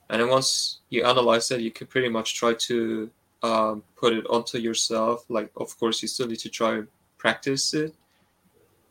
And 0.10 0.22
then 0.22 0.30
once 0.30 0.80
you 0.90 1.04
analyze 1.06 1.48
that, 1.50 1.62
you 1.62 1.72
can 1.72 1.88
pretty 1.88 2.10
much 2.10 2.36
try 2.36 2.54
to 2.54 3.10
um, 3.44 3.84
put 3.96 4.14
it 4.14 4.26
onto 4.28 4.58
yourself. 4.58 5.26
Like, 5.30 5.52
of 5.56 5.78
course, 5.80 6.02
you 6.02 6.08
still 6.08 6.28
need 6.28 6.40
to 6.40 6.50
try 6.50 6.76
and 6.76 6.88
practice 7.18 7.74
it. 7.74 7.96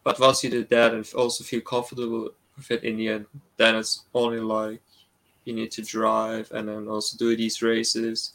But 0.03 0.18
once 0.18 0.43
you 0.43 0.51
did 0.51 0.71
that 0.71 0.95
and 0.95 1.07
also 1.14 1.45
feel 1.45 1.61
comfortable 1.61 2.31
with 2.57 2.71
it 2.71 2.85
in 2.85 2.97
the 2.97 3.09
end, 3.09 3.27
then 3.59 3.77
it's 3.77 4.05
only 4.14 4.41
like 4.41 4.81
you 5.45 5.53
need 5.53 5.71
to 5.73 5.83
drive 5.83 6.51
and 6.53 6.68
then 6.68 6.89
also 6.89 7.16
do 7.18 7.37
these 7.37 7.61
races. 7.61 8.33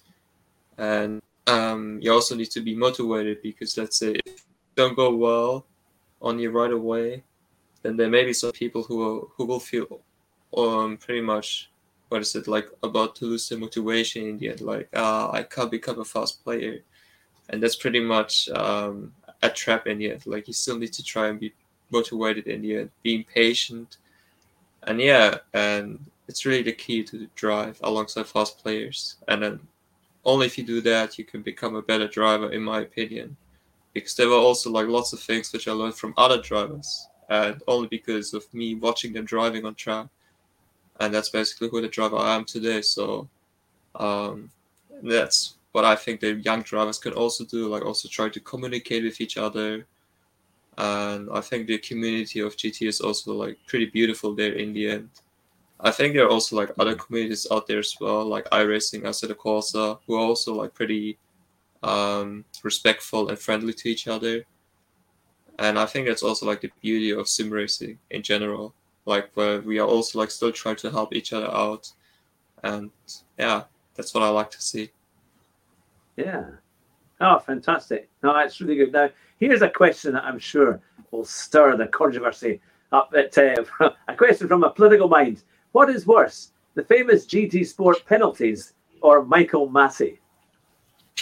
And 0.78 1.22
um, 1.48 2.00
you 2.02 2.12
also 2.12 2.36
need 2.36 2.52
to 2.52 2.62
be 2.62 2.76
motivated 2.76 3.42
because 3.42 3.78
let's 3.78 3.98
say 3.98 4.20
if 4.26 4.46
don't 4.76 4.96
go 4.96 5.16
well 5.16 5.66
on 6.22 6.38
you 6.40 6.52
right 6.52 6.72
away, 6.72 7.24
then 7.86 7.96
there 7.96 8.10
may 8.10 8.26
be 8.26 8.34
some 8.34 8.52
people 8.52 8.84
who 8.84 8.98
will, 8.98 9.32
who 9.36 9.46
will 9.46 9.60
feel 9.60 10.02
um 10.58 10.98
pretty 10.98 11.22
much 11.22 11.70
what 12.10 12.22
is 12.22 12.36
it 12.36 12.48
like 12.48 12.70
about 12.84 13.16
to 13.16 13.26
lose 13.26 13.50
the 13.50 13.58
motivation 13.58 14.28
in 14.28 14.38
the 14.38 14.50
end 14.50 14.62
like 14.62 14.88
ah 14.96 15.32
i 15.32 15.44
can't 15.44 15.72
become 15.72 16.00
a 16.00 16.06
fast 16.06 16.44
player. 16.44 16.80
And 17.50 17.62
that's 17.62 17.76
pretty 17.76 18.00
much 18.00 18.50
um, 18.50 19.14
a 19.44 19.50
trap 19.50 19.86
in 19.86 20.00
the 20.00 20.12
end. 20.12 20.26
Like 20.26 20.48
you 20.48 20.54
still 20.54 20.80
need 20.80 20.94
to 20.94 21.04
try 21.04 21.28
and 21.28 21.40
be 21.40 21.54
motivated 21.92 22.48
in 22.48 22.64
the 22.64 22.78
end 22.78 22.90
being 23.04 23.24
patient. 23.24 23.98
And 24.84 25.00
yeah 25.00 25.38
and 25.54 26.00
it's 26.28 26.46
really 26.46 26.64
the 26.64 26.74
key 26.74 27.04
to 27.04 27.28
drive 27.36 27.80
alongside 27.84 28.26
fast 28.26 28.58
players. 28.58 29.18
And 29.28 29.44
then 29.44 29.60
only 30.24 30.48
if 30.48 30.58
you 30.58 30.64
do 30.64 30.82
that 30.82 31.20
you 31.20 31.24
can 31.24 31.44
become 31.44 31.76
a 31.76 31.84
better 31.84 32.08
driver 32.08 32.52
in 32.52 32.64
my 32.64 32.82
opinion. 32.82 33.38
Because 33.94 34.16
there 34.16 34.30
were 34.30 34.36
also 34.36 34.72
like 34.72 34.88
lots 34.88 35.14
of 35.14 35.20
things 35.20 35.54
which 35.54 35.68
i 35.68 35.72
learned 35.72 35.96
from 35.96 36.14
other 36.18 36.42
drivers 36.42 37.08
and 37.30 37.62
only 37.68 37.88
because 37.88 38.34
of 38.34 38.52
me 38.54 38.76
watching 38.76 39.14
them 39.14 39.26
driving 39.26 39.66
on 39.66 39.76
track 39.76 40.08
and 41.00 41.14
that's 41.14 41.30
basically 41.30 41.70
who 41.70 41.82
the 41.82 41.88
driver 41.88 42.18
I 42.18 42.36
am 42.36 42.46
today. 42.46 42.82
So 42.82 43.28
um, 43.96 44.50
that's 45.04 45.56
what 45.72 45.86
I 45.86 45.96
think 45.96 46.22
the 46.22 46.36
young 46.36 46.62
drivers 46.62 46.98
can 46.98 47.14
also 47.14 47.44
do, 47.46 47.68
like 47.68 47.86
also 47.86 48.08
try 48.08 48.30
to 48.30 48.40
communicate 48.40 49.04
with 49.04 49.20
each 49.20 49.38
other. 49.38 49.86
And 50.78 51.30
I 51.32 51.42
think 51.42 51.68
the 51.68 51.78
community 51.78 52.40
of 52.42 52.56
GT 52.56 52.88
is 52.88 53.02
also 53.02 53.34
like 53.34 53.58
pretty 53.68 53.88
beautiful 53.88 54.34
there 54.36 54.54
in 54.54 54.74
the 54.74 54.90
end. 54.90 55.10
I 55.80 55.92
think 55.92 56.14
there 56.14 56.26
are 56.26 56.30
also 56.30 56.56
like 56.56 56.72
other 56.80 56.96
communities 56.96 57.48
out 57.52 57.68
there 57.68 57.80
as 57.80 57.96
well, 58.00 58.26
like 58.26 58.46
iRacing, 58.52 59.02
Assetto 59.02 59.36
Corsa, 59.36 60.00
who 60.08 60.16
are 60.16 60.26
also 60.26 60.54
like 60.54 60.74
pretty 60.74 61.18
um, 61.84 62.46
respectful 62.64 63.28
and 63.30 63.38
friendly 63.38 63.74
to 63.74 63.90
each 63.90 64.08
other. 64.08 64.46
And 65.60 65.80
I 65.80 65.86
think 65.86 66.08
that's 66.08 66.24
also 66.24 66.46
like 66.46 66.62
the 66.62 66.72
beauty 66.82 67.12
of 67.12 67.28
sim 67.28 67.50
racing 67.50 67.98
in 68.10 68.22
general 68.24 68.74
like 69.06 69.30
where 69.36 69.62
we 69.62 69.80
are 69.80 69.88
also 69.88 70.20
like 70.20 70.32
still 70.32 70.52
trying 70.52 70.76
to 70.78 70.92
help 70.92 71.14
each 71.14 71.32
other 71.32 71.50
out 71.52 71.92
and 72.64 72.92
yeah 73.38 73.64
that's 73.96 74.14
what 74.14 74.24
i 74.24 74.30
like 74.30 74.50
to 74.50 74.62
see 74.62 74.90
Yeah. 76.18 76.46
Oh, 77.22 77.40
fantastic. 77.40 78.10
No, 78.24 78.34
that's 78.34 78.60
really 78.60 78.76
good. 78.76 78.92
Now, 78.92 79.10
here's 79.38 79.62
a 79.62 79.70
question 79.70 80.14
that 80.14 80.24
I'm 80.24 80.40
sure 80.40 80.82
will 81.12 81.26
stir 81.26 81.78
the 81.78 81.88
controversy 81.88 82.62
up 82.92 83.14
at 83.18 83.38
uh, 83.38 83.64
a 84.08 84.16
question 84.16 84.48
from 84.48 84.64
a 84.64 84.70
political 84.70 85.08
mind. 85.08 85.44
What 85.74 85.90
is 85.90 86.06
worse, 86.08 86.52
the 86.74 86.84
famous 86.84 87.26
GT 87.26 87.66
Sport 87.68 88.06
penalties 88.06 88.74
or 89.02 89.26
Michael 89.26 89.70
Masi? 89.70 90.20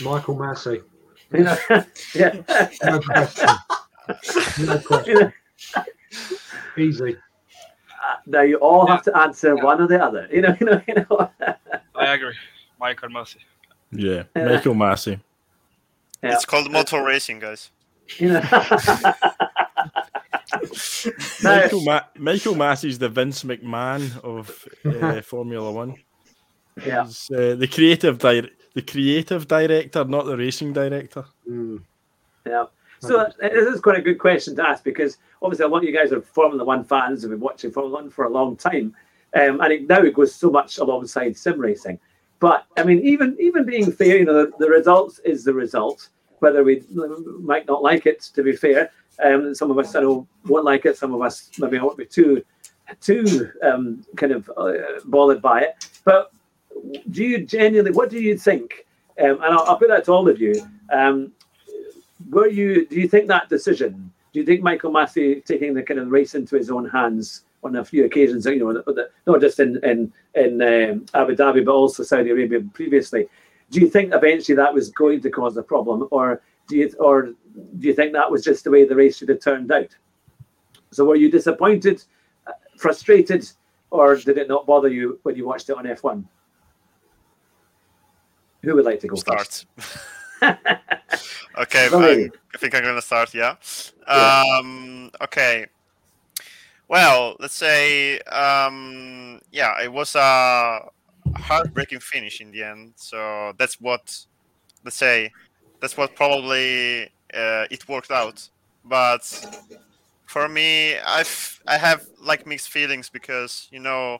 Michael 0.03 0.35
Masi. 0.35 0.83
Yeah. 2.13 3.57
No 4.59 4.79
question. 4.79 5.15
No 5.15 5.83
You 6.75 6.83
Easy. 6.85 7.17
now 8.27 8.41
you 8.41 8.57
all 8.57 8.85
have 8.87 9.01
to 9.03 9.17
answer 9.17 9.55
one 9.55 9.81
or 9.81 9.87
the 9.87 10.03
other. 10.03 10.27
You 10.31 10.41
know, 10.41 10.55
you 10.59 10.65
know, 10.65 10.81
you 10.87 10.93
know. 10.95 11.29
I 11.95 12.13
agree. 12.13 12.33
Michael 12.79 13.09
Masi. 13.09 13.37
Yeah, 13.91 14.23
Yeah. 14.35 14.45
Michael 14.45 14.73
Masi. 14.75 15.19
Yeah. 16.21 16.33
It's 16.33 16.45
called 16.45 16.71
motor 16.71 17.03
racing, 17.03 17.39
guys. 17.39 17.69
You 18.17 18.33
know. 18.33 18.41
Michael, 21.43 21.81
Ma- 21.83 22.01
Michael 22.17 22.55
Masi's 22.55 22.99
the 22.99 23.09
Vince 23.09 23.43
McMahon 23.43 24.19
of 24.23 24.65
uh, 24.85 25.21
Formula 25.31 25.71
One. 25.71 25.95
yeah. 26.85 27.05
He's 27.05 27.29
uh, 27.31 27.55
the 27.55 27.67
creative 27.67 28.17
di- 28.19 28.49
the 28.73 28.81
creative 28.81 29.47
director, 29.47 30.03
not 30.05 30.25
the 30.25 30.35
racing 30.37 30.73
director. 30.73 31.25
Mm. 31.49 31.81
Yeah. 32.45 32.65
So 33.07 33.29
this 33.39 33.67
is 33.67 33.81
quite 33.81 33.97
a 33.97 34.01
good 34.01 34.19
question 34.19 34.55
to 34.55 34.67
ask 34.67 34.83
because 34.83 35.17
obviously 35.41 35.65
a 35.65 35.67
lot 35.67 35.79
of 35.79 35.83
you 35.83 35.93
guys 35.93 36.11
are 36.11 36.21
Formula 36.21 36.63
One 36.63 36.83
fans 36.83 37.23
and 37.23 37.31
been 37.31 37.39
watching 37.39 37.71
Formula 37.71 38.01
One 38.01 38.09
for 38.09 38.25
a 38.25 38.29
long 38.29 38.55
time, 38.55 38.95
um, 39.35 39.61
and 39.61 39.73
it, 39.73 39.87
now 39.87 40.01
it 40.01 40.13
goes 40.13 40.33
so 40.33 40.49
much 40.49 40.77
alongside 40.77 41.35
sim 41.35 41.59
racing. 41.59 41.99
But 42.39 42.65
I 42.77 42.83
mean, 42.83 42.99
even 42.99 43.37
even 43.39 43.65
being 43.65 43.91
fair, 43.91 44.17
you 44.17 44.25
know, 44.25 44.45
the, 44.45 44.51
the 44.59 44.69
results 44.69 45.19
is 45.19 45.43
the 45.43 45.53
result. 45.53 46.09
Whether 46.39 46.63
we 46.63 46.83
might 47.39 47.67
not 47.67 47.83
like 47.83 48.05
it, 48.05 48.21
to 48.33 48.43
be 48.43 48.53
fair, 48.53 48.91
um, 49.23 49.55
some 49.55 49.71
of 49.71 49.77
us 49.77 49.95
I 49.95 50.01
know 50.01 50.27
won't 50.45 50.65
like 50.65 50.85
it. 50.85 50.97
Some 50.97 51.13
of 51.13 51.21
us 51.21 51.49
maybe 51.57 51.79
won't 51.79 51.97
be 51.97 52.05
too 52.05 52.43
too 53.01 53.49
um, 53.63 54.05
kind 54.17 54.31
of 54.31 54.49
uh, 54.57 54.73
bothered 55.05 55.41
by 55.41 55.61
it. 55.61 55.89
But 56.03 56.31
do 57.11 57.23
you 57.23 57.45
genuinely? 57.45 57.91
What 57.91 58.09
do 58.09 58.19
you 58.19 58.37
think? 58.37 58.85
Um, 59.21 59.41
and 59.41 59.53
I'll, 59.53 59.63
I'll 59.63 59.77
put 59.77 59.89
that 59.89 60.05
to 60.05 60.11
all 60.11 60.27
of 60.27 60.41
you. 60.41 60.53
Um, 60.91 61.31
were 62.33 62.47
you? 62.47 62.85
Do 62.87 62.99
you 62.99 63.07
think 63.07 63.27
that 63.27 63.49
decision? 63.49 64.11
Do 64.31 64.39
you 64.39 64.45
think 64.45 64.61
Michael 64.61 64.91
Masi 64.91 65.43
taking 65.45 65.73
the 65.73 65.83
kind 65.83 65.99
of 65.99 66.09
race 66.09 66.35
into 66.35 66.55
his 66.55 66.71
own 66.71 66.89
hands 66.89 67.45
on 67.63 67.75
a 67.75 67.85
few 67.85 68.05
occasions? 68.05 68.45
You 68.45 68.59
know, 68.59 69.05
not 69.27 69.41
just 69.41 69.59
in 69.59 69.83
in 69.83 70.11
in 70.35 70.61
um, 70.61 71.05
Abu 71.13 71.35
Dhabi, 71.35 71.65
but 71.65 71.71
also 71.71 72.03
Saudi 72.03 72.31
Arabia 72.31 72.61
previously. 72.73 73.27
Do 73.71 73.79
you 73.79 73.89
think 73.89 74.13
eventually 74.13 74.55
that 74.55 74.73
was 74.73 74.89
going 74.89 75.21
to 75.21 75.29
cause 75.29 75.57
a 75.57 75.63
problem, 75.63 76.07
or 76.11 76.41
do 76.67 76.77
you 76.77 76.93
or 76.99 77.21
do 77.23 77.87
you 77.87 77.93
think 77.93 78.13
that 78.13 78.29
was 78.29 78.43
just 78.43 78.63
the 78.63 78.71
way 78.71 78.85
the 78.85 78.95
race 78.95 79.17
should 79.17 79.29
have 79.29 79.39
turned 79.39 79.71
out? 79.71 79.95
So 80.91 81.05
were 81.05 81.15
you 81.15 81.29
disappointed, 81.29 82.03
frustrated, 82.77 83.49
or 83.89 84.15
did 84.15 84.37
it 84.37 84.47
not 84.47 84.65
bother 84.65 84.89
you 84.89 85.19
when 85.23 85.35
you 85.35 85.45
watched 85.45 85.69
it 85.69 85.77
on 85.77 85.85
F1? 85.85 86.23
Who 88.63 88.75
would 88.75 88.85
like 88.85 88.99
to 89.01 89.07
go 89.07 89.15
first? 89.15 89.65
Okay, 91.57 91.87
I. 91.91 92.29
I 92.53 92.57
think 92.57 92.73
I'm 92.73 92.83
gonna 92.83 93.01
start. 93.01 93.33
Yeah. 93.33 93.55
Yeah. 94.07 94.43
Um, 94.57 95.11
okay. 95.21 95.67
Well, 96.87 97.35
let's 97.39 97.55
say, 97.55 98.19
um, 98.21 99.39
yeah, 99.51 99.81
it 99.81 99.91
was 99.91 100.15
a 100.15 100.81
heartbreaking 101.35 101.99
finish 101.99 102.41
in 102.41 102.51
the 102.51 102.63
end. 102.63 102.93
So 102.95 103.53
that's 103.57 103.79
what, 103.79 104.25
let's 104.83 104.97
say, 104.97 105.31
that's 105.79 105.95
what 105.95 106.15
probably 106.15 107.03
uh, 107.33 107.65
it 107.71 107.87
worked 107.87 108.11
out. 108.11 108.47
But 108.85 109.23
for 110.25 110.49
me, 110.49 110.97
I've 110.97 111.61
I 111.67 111.77
have 111.77 112.05
like 112.21 112.45
mixed 112.45 112.69
feelings 112.69 113.09
because 113.09 113.67
you 113.71 113.79
know, 113.79 114.19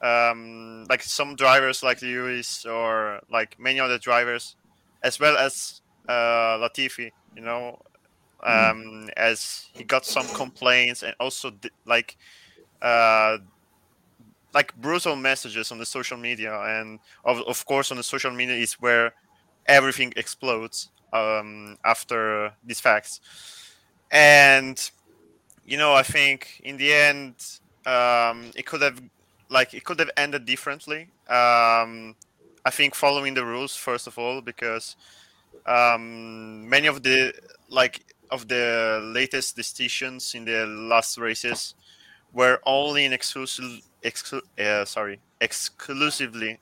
um, 0.00 0.86
like 0.88 1.02
some 1.02 1.34
drivers 1.36 1.82
like 1.82 2.02
Lewis 2.02 2.64
or 2.64 3.20
like 3.30 3.58
many 3.58 3.80
other 3.80 3.98
drivers, 3.98 4.56
as 5.02 5.18
well 5.20 5.36
as 5.36 5.80
uh, 6.08 6.58
Latifi, 6.58 7.12
you 7.34 7.42
know, 7.42 7.78
um, 8.42 9.08
as 9.16 9.68
he 9.74 9.84
got 9.84 10.04
some 10.06 10.28
complaints 10.28 11.02
and 11.02 11.14
also 11.20 11.52
like 11.86 12.16
uh, 12.82 13.38
like 14.54 14.74
brutal 14.76 15.16
messages 15.16 15.70
on 15.72 15.78
the 15.78 15.86
social 15.86 16.16
media 16.16 16.58
and 16.62 17.00
of, 17.24 17.40
of 17.46 17.64
course 17.66 17.90
on 17.90 17.96
the 17.96 18.02
social 18.02 18.30
media 18.30 18.56
is 18.56 18.74
where 18.74 19.12
everything 19.66 20.12
explodes 20.16 20.90
um, 21.12 21.76
after 21.84 22.52
these 22.64 22.80
facts. 22.80 23.20
And 24.10 24.78
you 25.64 25.76
know 25.78 25.94
i 25.94 26.02
think 26.02 26.60
in 26.64 26.76
the 26.78 26.92
end 26.92 27.34
um, 27.86 28.50
it 28.56 28.66
could 28.66 28.82
have 28.82 29.00
like 29.50 29.74
it 29.74 29.84
could 29.84 29.98
have 30.00 30.10
ended 30.16 30.44
differently. 30.46 31.12
Um, 31.28 32.16
i 32.64 32.70
think 32.70 32.94
following 32.94 33.34
the 33.34 33.44
rules 33.44 33.74
first 33.74 34.06
of 34.06 34.18
all 34.18 34.40
because 34.40 34.96
um, 35.64 36.68
many 36.68 36.88
of 36.88 37.02
the 37.02 37.32
like 37.68 38.04
of 38.30 38.48
the 38.48 39.00
latest 39.14 39.54
decisions 39.54 40.34
in 40.34 40.44
the 40.44 40.66
last 40.66 41.18
races 41.18 41.74
were 42.32 42.58
only 42.66 43.04
in 43.04 43.12
exclusive 43.12 43.80
exclu- 44.02 44.42
uh, 44.58 44.84
sorry 44.84 45.20
exclusively 45.40 46.58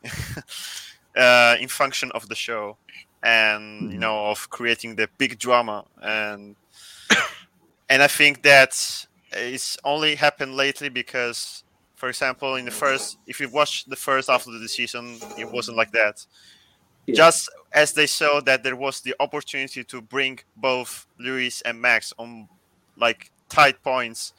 uh, 1.17 1.57
in 1.61 1.69
function 1.69 2.11
of 2.13 2.29
the 2.29 2.35
show 2.35 2.77
and 3.23 3.93
you 3.93 3.99
know 3.99 4.31
of 4.31 4.49
creating 4.51 4.97
the 4.97 5.09
big 5.19 5.39
drama. 5.39 5.85
And 6.03 6.57
and 7.89 8.03
I 8.03 8.07
think 8.07 8.43
that 8.43 9.07
it's 9.33 9.77
only 9.85 10.15
happened 10.17 10.57
lately 10.57 10.89
because, 10.89 11.65
for 12.01 12.09
example, 12.09 12.55
in 12.55 12.65
the 12.65 12.71
first, 12.71 13.19
if 13.27 13.41
you 13.41 13.51
watch 13.51 13.85
the 13.85 13.95
first 13.95 14.31
half 14.31 14.47
of 14.47 14.59
the 14.59 14.69
season, 14.71 15.19
it 15.37 15.47
wasn't 15.53 15.77
like 15.77 15.93
that. 15.93 16.25
Yeah. 17.05 17.15
Just 17.15 17.51
as 17.73 17.93
they 17.93 18.07
saw 18.07 18.41
that 18.41 18.63
there 18.63 18.75
was 18.75 19.03
the 19.03 19.15
opportunity 19.21 19.85
to 19.85 20.01
bring 20.01 20.39
both 20.57 21.07
Lewis 21.19 21.61
and 21.61 21.79
Max 21.79 22.15
on 22.17 22.49
like 22.97 23.31
tight 23.51 23.83
points 23.83 24.33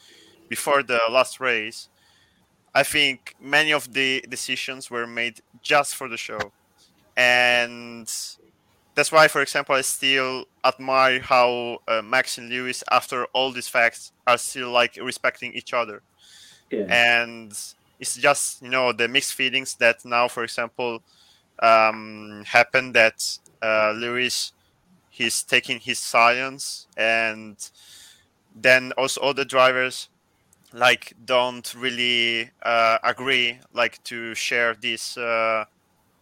before 0.49 0.81
the 0.81 0.99
last 1.11 1.39
race, 1.39 1.89
I 2.73 2.81
think 2.81 3.35
many 3.39 3.73
of 3.73 3.93
the 3.93 4.25
decisions 4.27 4.89
were 4.89 5.05
made 5.05 5.41
just 5.61 5.95
for 5.95 6.09
the 6.09 6.17
show, 6.17 6.51
and 7.15 8.11
that's 8.95 9.11
why, 9.11 9.27
for 9.27 9.43
example, 9.43 9.75
I 9.75 9.81
still 9.81 10.45
admire 10.65 11.19
how 11.19 11.77
uh, 11.87 12.01
Max 12.01 12.39
and 12.39 12.49
Lewis, 12.49 12.83
after 12.89 13.25
all 13.33 13.51
these 13.51 13.67
facts, 13.67 14.13
are 14.25 14.39
still 14.39 14.71
like 14.71 14.97
respecting 14.99 15.53
each 15.53 15.75
other. 15.75 16.01
Yeah. 16.71 16.85
And 16.89 17.51
it's 17.99 18.15
just 18.15 18.61
you 18.61 18.69
know 18.69 18.91
the 18.91 19.07
mixed 19.07 19.33
feelings 19.33 19.75
that 19.75 20.03
now, 20.05 20.27
for 20.27 20.43
example, 20.43 21.03
um, 21.59 22.43
happen 22.45 22.93
that 22.93 23.37
uh, 23.61 23.93
Lewis 23.95 24.53
he's 25.09 25.43
taking 25.43 25.79
his 25.79 25.99
science, 25.99 26.87
and 26.97 27.57
then 28.55 28.91
also 28.97 29.21
other 29.21 29.45
drivers 29.45 30.09
like 30.73 31.13
don't 31.25 31.73
really 31.75 32.49
uh, 32.63 32.97
agree 33.03 33.59
like 33.73 34.01
to 34.03 34.33
share 34.33 34.73
this 34.75 35.17
uh, 35.17 35.65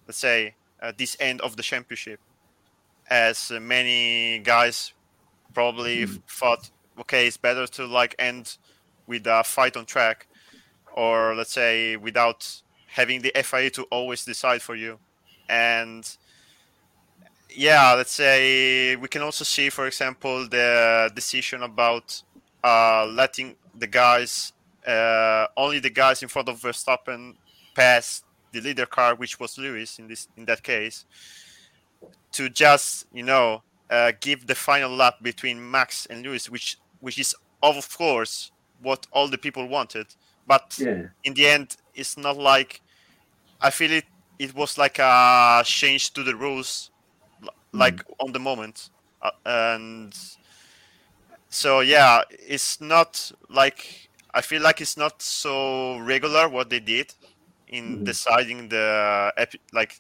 let's 0.08 0.18
say 0.18 0.56
uh, 0.82 0.92
this 0.98 1.16
end 1.20 1.40
of 1.42 1.56
the 1.56 1.64
championship 1.64 2.20
as 3.10 3.52
many 3.62 4.40
guys 4.40 4.94
probably 5.54 6.04
f- 6.04 6.18
thought 6.28 6.70
okay 7.00 7.28
it's 7.28 7.38
better 7.38 7.68
to 7.68 7.86
like 7.86 8.16
end 8.20 8.58
with 9.08 9.26
a 9.28 9.44
fight 9.44 9.78
on 9.78 9.86
track 9.86 10.28
or 10.94 11.36
let's 11.36 11.52
say 11.52 11.96
without 11.96 12.62
having 12.88 13.22
the 13.22 13.32
FIA 13.44 13.70
to 13.70 13.84
always 13.84 14.26
decide 14.26 14.62
for 14.62 14.76
you 14.76 14.98
and 15.50 16.18
yeah 17.50 17.94
let's 17.94 18.12
say 18.12 18.96
we 18.96 19.08
can 19.08 19.22
also 19.22 19.44
see 19.44 19.70
for 19.70 19.88
example 19.88 20.48
the 20.48 21.12
decision 21.16 21.64
about 21.64 22.22
uh, 22.64 23.06
letting 23.06 23.56
the 23.78 23.88
guys 23.88 24.54
uh, 24.88 25.46
only 25.58 25.80
the 25.80 25.90
guys 25.90 26.22
in 26.24 26.30
front 26.30 26.50
of 26.50 26.60
Verstappen 26.60 27.36
pass 27.76 28.24
the 28.52 28.62
leader 28.62 28.86
car 28.86 29.16
which 29.16 29.40
was 29.40 29.58
Lewis 29.58 30.00
in 30.00 30.08
this 30.08 30.28
in 30.36 30.46
that 30.46 30.64
case 30.64 31.06
to 32.32 32.50
just 32.50 33.06
you 33.14 33.24
know 33.24 33.62
uh, 33.90 34.12
give 34.20 34.48
the 34.48 34.56
final 34.56 34.92
lap 34.92 35.16
between 35.22 35.72
Max 35.72 36.06
and 36.06 36.24
Lewis, 36.24 36.50
which 36.50 36.78
which 37.00 37.18
is 37.18 37.36
of 37.62 37.98
course 37.98 38.52
what 38.82 39.08
all 39.12 39.28
the 39.28 39.38
people 39.38 39.68
wanted. 39.68 40.08
But 40.50 40.80
Yeah. 40.80 41.10
in 41.24 41.36
the 41.36 41.48
end, 41.48 41.78
it's 41.96 42.18
not 42.18 42.38
like 42.38 42.82
I 43.62 43.72
feel 43.72 43.92
it. 43.94 44.06
It 44.40 44.56
was 44.56 44.78
like 44.78 45.00
a 45.00 45.64
change 45.66 46.14
to 46.16 46.24
the 46.24 46.36
rules, 46.36 46.92
l- 47.44 47.50
like 47.74 48.04
on 48.20 48.34
the 48.34 48.40
moment, 48.40 48.90
uh, 49.22 49.32
and 49.46 50.14
so 51.50 51.82
yeah, 51.82 52.22
it's 52.32 52.82
not 52.82 53.32
like 53.50 54.10
I 54.34 54.42
feel 54.42 54.62
like 54.62 54.82
it's 54.82 54.98
not 54.98 55.22
so 55.22 55.98
regular 56.00 56.48
what 56.50 56.70
they 56.70 56.80
did 56.80 57.14
in 57.68 58.04
Mhm. 58.04 58.06
deciding 58.06 58.70
the 58.70 59.34
epi- 59.38 59.62
like 59.74 59.96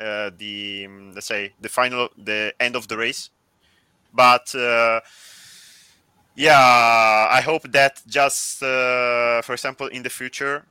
uh, 0.00 0.30
the 0.36 0.88
let's 1.14 1.26
say 1.26 1.54
the 1.60 1.68
final 1.68 2.10
the 2.16 2.54
end 2.60 2.76
of 2.76 2.88
the 2.88 2.96
race 2.98 3.30
but 4.12 4.54
uh, 4.54 5.00
yeah 6.38 7.26
i 7.30 7.40
hope 7.40 7.62
that 7.72 8.00
just 8.06 8.62
uh, 8.62 9.42
for 9.42 9.52
example 9.54 9.86
in 9.88 10.02
the 10.02 10.10
future 10.10 10.64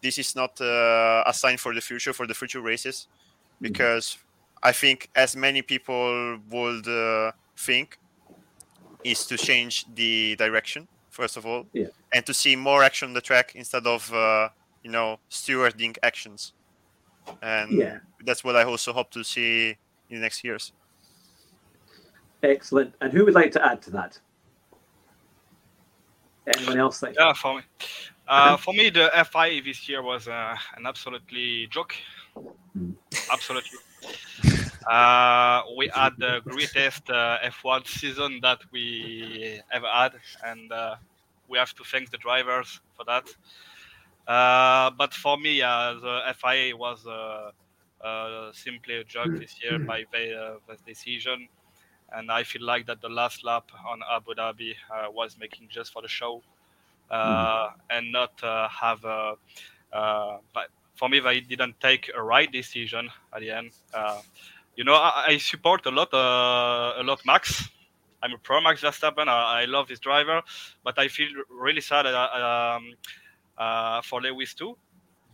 this 0.00 0.18
is 0.18 0.34
not 0.34 0.58
uh, 0.60 1.22
a 1.26 1.32
sign 1.34 1.56
for 1.58 1.74
the 1.74 1.80
future 1.80 2.12
for 2.12 2.26
the 2.26 2.34
future 2.34 2.60
races 2.62 3.08
because 3.60 4.16
i 4.62 4.72
think 4.72 5.08
as 5.14 5.36
many 5.36 5.60
people 5.62 6.38
would 6.50 6.86
uh, 6.88 7.30
think 7.56 7.98
is 9.04 9.26
to 9.26 9.36
change 9.36 9.84
the 9.94 10.34
direction 10.36 10.88
first 11.10 11.36
of 11.36 11.44
all 11.44 11.66
Yeah. 11.72 11.88
and 12.14 12.24
to 12.26 12.32
see 12.32 12.56
more 12.56 12.82
action 12.82 13.08
on 13.08 13.14
the 13.14 13.20
track 13.20 13.54
instead 13.54 13.86
of 13.86 14.10
uh, 14.14 14.48
you 14.82 14.90
know 14.90 15.18
stewarding 15.30 15.96
actions 16.02 16.54
and 17.42 17.70
Yeah. 17.72 17.98
that's 18.24 18.42
what 18.44 18.56
I 18.56 18.64
also 18.64 18.92
hope 18.92 19.10
to 19.12 19.22
see 19.22 19.76
in 20.10 20.16
the 20.16 20.22
next 20.22 20.42
years. 20.44 20.72
Excellent. 22.42 22.94
And 23.00 23.12
who 23.12 23.24
would 23.24 23.34
like 23.34 23.52
to 23.52 23.64
add 23.64 23.80
to 23.82 23.90
that? 23.92 24.18
Anyone 26.46 26.78
else 26.78 27.00
think? 27.00 27.16
Yeah, 27.18 27.32
for 27.32 27.56
me. 27.56 27.62
Uh, 28.26 28.56
for 28.56 28.72
me, 28.72 28.90
the 28.90 29.10
FI 29.30 29.60
this 29.60 29.88
year 29.88 30.02
was 30.02 30.28
uh, 30.28 30.56
an 30.76 30.86
absolutely 30.86 31.66
joke. 31.68 31.94
Mm. 32.76 32.94
Absolutely. 33.30 33.78
Uh, 34.90 35.62
we 35.76 35.90
had 35.94 36.12
the 36.18 36.40
greatest 36.44 37.08
uh, 37.10 37.38
F1 37.44 37.86
season 37.86 38.40
that 38.42 38.58
we 38.72 39.60
ever 39.72 39.86
had, 39.86 40.12
and 40.44 40.72
uh, 40.72 40.96
we 41.48 41.58
have 41.58 41.74
to 41.74 41.84
thank 41.84 42.10
the 42.10 42.18
drivers 42.18 42.80
for 42.96 43.04
that. 43.04 43.24
Uh, 44.26 44.90
but 44.96 45.12
for 45.12 45.36
me, 45.36 45.62
uh, 45.62 45.94
the 45.94 46.34
FIA 46.36 46.76
was 46.76 47.06
uh, 47.06 47.50
uh, 48.04 48.52
simply 48.52 48.96
a 48.96 49.04
joke 49.04 49.36
this 49.38 49.62
year 49.62 49.78
by 49.78 50.04
the, 50.12 50.34
uh, 50.34 50.54
the 50.68 50.76
decision, 50.86 51.48
and 52.14 52.30
I 52.30 52.42
feel 52.44 52.62
like 52.62 52.86
that 52.86 53.00
the 53.00 53.08
last 53.08 53.44
lap 53.44 53.70
on 53.88 54.00
Abu 54.10 54.34
Dhabi 54.34 54.74
uh, 54.90 55.10
was 55.10 55.36
making 55.38 55.68
just 55.70 55.92
for 55.92 56.02
the 56.02 56.08
show, 56.08 56.42
uh, 57.10 57.70
and 57.90 58.12
not 58.12 58.42
uh, 58.42 58.68
have 58.68 59.04
a. 59.04 59.34
Uh, 59.92 60.38
but 60.54 60.68
for 60.94 61.08
me, 61.08 61.20
they 61.20 61.40
didn't 61.40 61.78
take 61.80 62.10
a 62.14 62.22
right 62.22 62.50
decision 62.50 63.08
at 63.34 63.40
the 63.40 63.50
end. 63.50 63.70
Uh, 63.92 64.20
you 64.76 64.84
know, 64.84 64.94
I, 64.94 65.24
I 65.28 65.38
support 65.38 65.84
a 65.86 65.90
lot, 65.90 66.12
uh, 66.14 66.94
a 66.98 67.02
lot 67.02 67.20
Max. 67.26 67.68
I'm 68.22 68.32
a 68.32 68.38
pro 68.38 68.60
Max 68.60 68.82
Verstappen. 68.82 69.28
I, 69.28 69.62
I 69.62 69.64
love 69.66 69.88
this 69.88 69.98
driver, 69.98 70.42
but 70.84 70.98
I 70.98 71.08
feel 71.08 71.28
really 71.50 71.80
sad 71.80 72.06
uh, 72.06 72.76
um, 72.76 72.94
uh, 73.58 74.00
for 74.02 74.20
Lewis 74.22 74.54
too, 74.54 74.76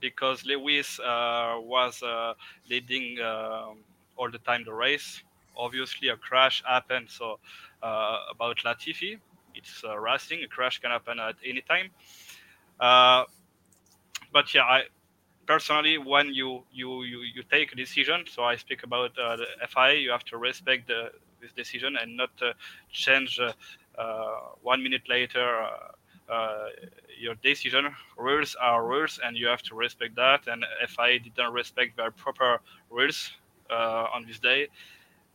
because 0.01 0.45
Lewis 0.45 0.99
uh, 1.01 1.57
was 1.59 2.03
uh, 2.03 2.35
leading 2.69 3.21
um 3.21 3.79
all 4.17 4.31
the 4.31 4.39
time 4.39 4.65
the 4.65 4.73
race. 4.73 5.23
Obviously, 5.59 6.09
a 6.09 6.17
crash 6.17 6.63
happened. 6.67 7.09
So 7.11 7.39
uh, 7.83 8.19
about 8.31 8.59
Latifi, 8.59 9.19
it's 9.55 9.83
uh, 9.85 9.99
racing. 9.99 10.43
A 10.45 10.49
crash 10.49 10.79
can 10.79 10.91
happen 10.91 11.19
at 11.19 11.37
any 11.45 11.63
time. 11.63 11.91
Uh, 12.81 13.25
but 14.33 14.55
yeah, 14.55 14.63
I 14.63 14.83
personally, 15.47 15.99
when 15.99 16.33
you 16.35 16.65
you 16.73 17.03
you, 17.03 17.21
you 17.23 17.43
take 17.51 17.73
a 17.73 17.77
decision, 17.77 18.25
so 18.29 18.45
I 18.45 18.57
speak 18.57 18.83
about 18.85 19.19
uh, 19.19 19.37
the 19.37 19.47
FIA, 19.63 19.95
you 20.01 20.11
have 20.11 20.25
to 20.27 20.37
respect 20.37 20.89
the, 20.89 21.11
this 21.41 21.53
decision 21.53 21.97
and 22.01 22.17
not 22.17 22.31
uh, 22.43 22.53
change 22.91 23.41
uh, 23.41 23.53
one 24.63 24.83
minute 24.83 25.09
later. 25.09 25.67
Uh, 26.29 26.67
your 27.19 27.35
decision 27.37 27.87
rules 28.19 28.55
are 28.61 28.87
rules, 28.87 29.19
and 29.25 29.37
you 29.37 29.47
have 29.47 29.63
to 29.63 29.75
respect 29.75 30.15
that. 30.17 30.47
And 30.47 30.65
FIA 30.87 31.19
didn't 31.21 31.53
respect 31.53 31.97
their 31.97 32.11
proper 32.11 32.61
rules 32.91 33.33
uh, 33.71 34.07
on 34.15 34.27
this 34.27 34.39
day, 34.39 34.69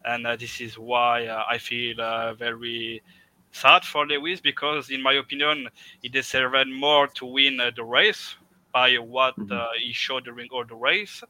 and 0.05 0.25
uh, 0.25 0.35
this 0.35 0.61
is 0.61 0.77
why 0.77 1.25
uh, 1.27 1.43
I 1.49 1.57
feel 1.57 1.99
uh, 2.01 2.33
very 2.33 3.01
sad 3.51 3.83
for 3.85 4.05
Lewis 4.05 4.41
because, 4.41 4.89
in 4.89 5.01
my 5.01 5.13
opinion, 5.13 5.67
he 6.01 6.09
deserved 6.09 6.67
more 6.69 7.07
to 7.07 7.25
win 7.25 7.59
uh, 7.59 7.71
the 7.75 7.83
race 7.83 8.35
by 8.73 8.95
what 8.95 9.35
Mhm. 9.37 9.51
uh, 9.51 9.67
he 9.79 9.93
showed 9.93 10.25
during 10.25 10.49
all 10.51 10.65
the 10.65 10.75
race. 10.75 11.23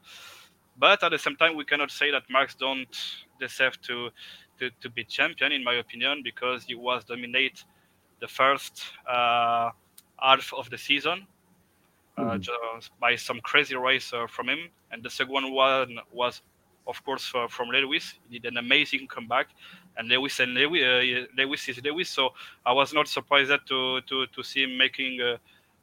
But 0.76 1.02
at 1.02 1.10
the 1.10 1.18
same 1.18 1.36
time, 1.36 1.56
we 1.56 1.64
cannot 1.64 1.90
say 1.90 2.10
that 2.10 2.24
Max 2.30 2.54
don't 2.54 2.94
deserve 3.40 3.80
to 3.82 4.10
to, 4.58 4.70
to 4.82 4.90
be 4.90 5.04
champion, 5.04 5.52
in 5.52 5.64
my 5.64 5.74
opinion, 5.74 6.22
because 6.24 6.64
he 6.64 6.74
was 6.74 7.04
dominate 7.04 7.64
the 8.20 8.28
first 8.28 8.82
uh, 9.08 9.70
half 10.20 10.52
of 10.54 10.70
the 10.70 10.78
season 10.78 11.26
uh, 12.16 12.36
Mhm. 12.36 12.38
just 12.38 12.90
by 13.00 13.16
some 13.16 13.40
crazy 13.42 13.76
race 13.76 14.12
uh, 14.12 14.26
from 14.26 14.48
him, 14.48 14.70
and 14.90 15.02
the 15.02 15.10
second 15.10 15.32
one 15.32 15.52
was, 16.12 16.42
of 16.86 17.02
course, 17.04 17.32
uh, 17.34 17.48
from 17.48 17.68
Lewis. 17.68 18.14
He 18.28 18.38
did 18.38 18.52
an 18.52 18.58
amazing 18.58 19.06
comeback, 19.06 19.48
and 19.96 20.08
Lewis 20.08 20.40
and 20.40 20.54
Lewis, 20.54 20.82
uh, 20.82 21.26
Lewis 21.36 21.68
is 21.68 21.82
Lewis. 21.82 22.08
So 22.08 22.30
I 22.64 22.72
was 22.72 22.92
not 22.92 23.08
surprised 23.08 23.50
that 23.50 23.66
to 23.66 24.00
to 24.02 24.26
to 24.26 24.42
see 24.42 24.64
him 24.64 24.76
making 24.76 25.20
a, 25.20 25.38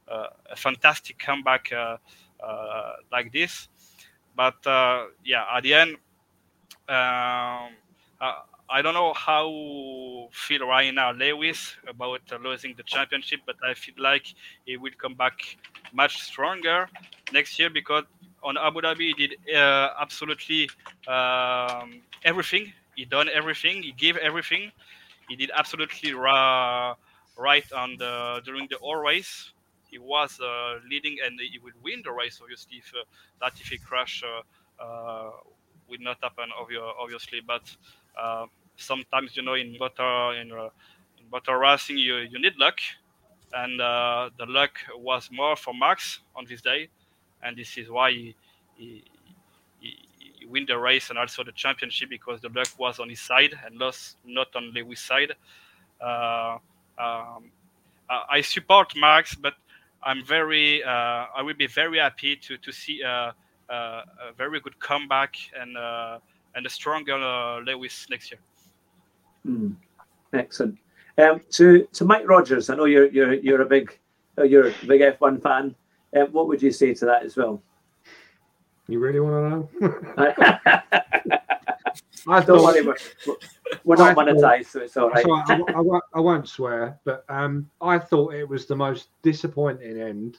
a, 0.07 0.55
fantastic 0.55 1.17
comeback 1.17 1.71
uh, 1.71 1.97
uh, 2.43 2.93
like 3.11 3.31
this. 3.31 3.67
But 4.35 4.65
uh, 4.65 5.07
yeah, 5.23 5.45
at 5.55 5.63
the 5.63 5.73
end, 5.73 5.97
um, 6.87 7.75
uh, 8.19 8.41
I 8.71 8.81
don't 8.81 8.93
know 8.93 9.13
how 9.13 10.29
feel 10.31 10.65
right 10.65 10.93
now 10.93 11.11
Lewis 11.11 11.75
about 11.87 12.21
losing 12.41 12.73
the 12.75 12.83
championship, 12.83 13.41
but 13.45 13.57
I 13.63 13.73
feel 13.73 13.95
like 13.97 14.25
he 14.65 14.77
will 14.77 14.93
come 14.97 15.13
back 15.15 15.57
much 15.93 16.21
stronger 16.21 16.87
next 17.33 17.59
year 17.59 17.69
because 17.69 18.05
on 18.43 18.57
Abu 18.57 18.81
Dhabi 18.81 19.13
he 19.13 19.13
did 19.27 19.55
uh, 19.55 19.89
absolutely 19.99 20.69
um, 21.07 22.01
everything. 22.23 22.71
He 22.95 23.05
done 23.05 23.27
everything. 23.33 23.83
He 23.83 23.91
gave 23.91 24.15
everything. 24.17 24.71
He 25.27 25.35
did 25.35 25.51
absolutely 25.55 26.13
ra- 26.13 26.95
right 27.37 27.69
on 27.73 27.97
the 27.97 28.41
during 28.45 28.67
the 28.69 28.77
whole 28.77 28.95
race. 28.97 29.51
He 29.89 29.97
was 29.97 30.39
uh, 30.39 30.79
leading 30.89 31.17
and 31.25 31.39
he 31.39 31.59
will 31.59 31.73
win 31.83 32.01
the 32.05 32.11
race. 32.11 32.39
Obviously, 32.41 32.77
if 32.77 32.91
uh, 32.95 33.03
that 33.41 33.59
if 33.59 33.67
he 33.67 33.77
crash 33.77 34.23
uh, 34.23 34.81
uh, 34.81 35.31
will 35.89 35.99
not 35.99 36.17
happen, 36.23 36.49
obviously. 36.99 37.41
But 37.45 37.63
uh, 38.17 38.45
sometimes 38.81 39.35
you 39.35 39.43
know 39.43 39.53
in 39.53 39.77
motor 39.79 40.33
in 40.33 40.51
uh, 40.51 40.69
in 41.17 41.25
motor 41.31 41.57
racing 41.57 41.97
you 41.97 42.17
you 42.17 42.39
need 42.39 42.55
luck, 42.57 42.79
and 43.53 43.79
uh, 43.81 44.29
the 44.37 44.45
luck 44.45 44.71
was 44.97 45.29
more 45.31 45.55
for 45.55 45.73
Max 45.73 46.19
on 46.35 46.45
this 46.45 46.61
day, 46.61 46.89
and 47.43 47.57
this 47.57 47.77
is 47.77 47.89
why 47.89 48.11
he, 48.11 48.35
he, 48.75 49.03
he, 49.79 49.97
he 50.39 50.45
win 50.45 50.65
the 50.67 50.77
race 50.77 51.09
and 51.09 51.19
also 51.19 51.43
the 51.43 51.51
championship 51.51 52.09
because 52.09 52.41
the 52.41 52.49
luck 52.49 52.69
was 52.77 52.99
on 52.99 53.09
his 53.09 53.21
side 53.21 53.53
and 53.65 53.77
lost 53.77 54.17
not 54.25 54.47
on 54.55 54.71
Lewis' 54.73 54.99
side. 54.99 55.33
Uh, 55.99 56.57
um, 56.97 57.51
I 58.29 58.41
support 58.41 58.93
Max, 58.97 59.35
but 59.35 59.53
I'm 60.03 60.25
very 60.25 60.83
uh, 60.83 61.27
I 61.35 61.41
will 61.43 61.53
be 61.53 61.67
very 61.67 61.99
happy 61.99 62.35
to 62.35 62.57
to 62.57 62.71
see 62.71 63.03
uh, 63.03 63.31
uh, 63.69 64.03
a 64.29 64.33
very 64.35 64.59
good 64.59 64.79
comeback 64.79 65.35
and 65.59 65.77
and 66.55 66.65
a 66.65 66.69
stronger 66.69 67.15
uh, 67.15 67.59
Lewis 67.59 68.07
next 68.09 68.31
year. 68.31 68.39
Hmm. 69.45 69.71
Excellent. 70.33 70.77
Um, 71.17 71.41
to 71.51 71.87
to 71.93 72.05
Mike 72.05 72.27
Rodgers, 72.27 72.69
I 72.69 72.75
know 72.75 72.85
you're 72.85 73.07
you're 73.07 73.33
you're 73.33 73.61
a 73.61 73.65
big 73.65 73.97
uh, 74.37 74.43
you're 74.43 74.69
a 74.69 74.73
big 74.87 75.01
F1 75.01 75.41
fan. 75.41 75.75
Um, 76.15 76.27
what 76.31 76.47
would 76.47 76.61
you 76.61 76.71
say 76.71 76.93
to 76.93 77.05
that 77.05 77.23
as 77.23 77.35
well? 77.35 77.61
You 78.87 78.99
really 78.99 79.19
want 79.19 79.69
to 79.79 79.89
know? 79.89 80.01
Don't 82.25 82.35
I 82.35 82.41
thought, 82.41 82.63
worry, 82.63 82.81
we're, 82.83 82.95
we're 83.83 83.95
not 83.95 84.15
monetized, 84.15 84.67
so 84.67 84.81
it's 84.81 84.95
all 84.95 85.09
right. 85.09 85.23
So 85.23 85.33
I, 85.33 85.43
I, 85.47 85.73
I 85.75 85.79
won't, 85.79 86.03
I 86.13 86.19
won't 86.19 86.47
swear, 86.47 86.99
but 87.03 87.25
um, 87.29 87.69
I 87.81 87.97
thought 87.97 88.33
it 88.33 88.47
was 88.47 88.67
the 88.67 88.75
most 88.75 89.09
disappointing 89.23 89.99
end 89.99 90.37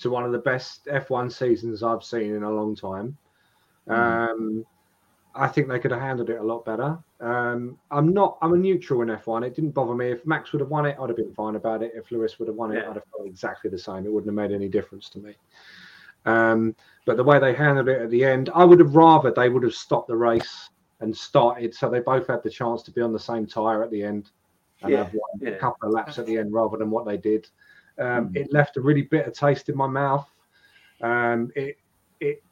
to 0.00 0.10
one 0.10 0.24
of 0.24 0.32
the 0.32 0.38
best 0.38 0.86
F1 0.86 1.32
seasons 1.32 1.82
I've 1.82 2.04
seen 2.04 2.34
in 2.34 2.42
a 2.42 2.50
long 2.50 2.76
time. 2.76 3.16
Um, 3.88 4.66
I 5.34 5.48
think 5.48 5.68
they 5.68 5.78
could 5.78 5.90
have 5.92 6.00
handled 6.00 6.30
it 6.30 6.38
a 6.38 6.42
lot 6.42 6.64
better. 6.64 6.98
Um, 7.20 7.78
I'm 7.90 8.12
not. 8.12 8.38
I'm 8.42 8.52
a 8.52 8.56
neutral 8.56 9.02
in 9.02 9.08
F1. 9.08 9.46
It 9.46 9.54
didn't 9.54 9.70
bother 9.70 9.94
me. 9.94 10.10
If 10.10 10.26
Max 10.26 10.52
would 10.52 10.60
have 10.60 10.68
won 10.68 10.84
it, 10.86 10.96
I'd 11.00 11.08
have 11.08 11.16
been 11.16 11.32
fine 11.34 11.56
about 11.56 11.82
it. 11.82 11.92
If 11.94 12.10
Lewis 12.10 12.38
would 12.38 12.48
have 12.48 12.56
won 12.56 12.72
it, 12.72 12.82
Yeah. 12.82 12.90
I'd 12.90 12.96
have 12.96 13.04
felt 13.16 13.26
exactly 13.26 13.70
the 13.70 13.78
same. 13.78 14.04
It 14.06 14.12
wouldn't 14.12 14.28
have 14.28 14.50
made 14.50 14.54
any 14.54 14.68
difference 14.68 15.08
to 15.10 15.18
me. 15.18 15.34
Um, 16.24 16.74
but 17.06 17.16
the 17.16 17.24
way 17.24 17.38
they 17.38 17.54
handled 17.54 17.88
it 17.88 18.00
at 18.00 18.10
the 18.10 18.24
end, 18.24 18.50
I 18.54 18.64
would 18.64 18.78
have 18.80 18.94
rather 18.94 19.32
they 19.32 19.48
would 19.48 19.62
have 19.64 19.74
stopped 19.74 20.08
the 20.08 20.16
race 20.16 20.70
and 21.00 21.16
started 21.16 21.74
so 21.74 21.88
they 21.90 21.98
both 22.00 22.28
had 22.28 22.42
the 22.44 22.50
chance 22.50 22.82
to 22.84 22.92
be 22.92 23.00
on 23.00 23.12
the 23.12 23.18
same 23.18 23.44
tire 23.46 23.82
at 23.82 23.90
the 23.90 24.02
end 24.04 24.30
and 24.82 24.92
Yeah, 24.92 25.04
have 25.04 25.14
yeah. 25.40 25.50
a 25.50 25.58
couple 25.58 25.88
of 25.88 25.94
laps 25.94 26.18
at 26.18 26.26
the 26.26 26.38
end 26.38 26.52
rather 26.52 26.76
than 26.76 26.90
what 26.90 27.06
they 27.06 27.16
did. 27.16 27.48
Um, 27.98 28.28
Mm. 28.28 28.36
It 28.36 28.52
left 28.52 28.76
a 28.76 28.80
really 28.80 29.02
bitter 29.02 29.30
taste 29.32 29.68
in 29.68 29.76
my 29.76 29.86
mouth. 29.88 30.28
Um, 31.00 31.50
it 31.56 31.76
it 32.20 32.42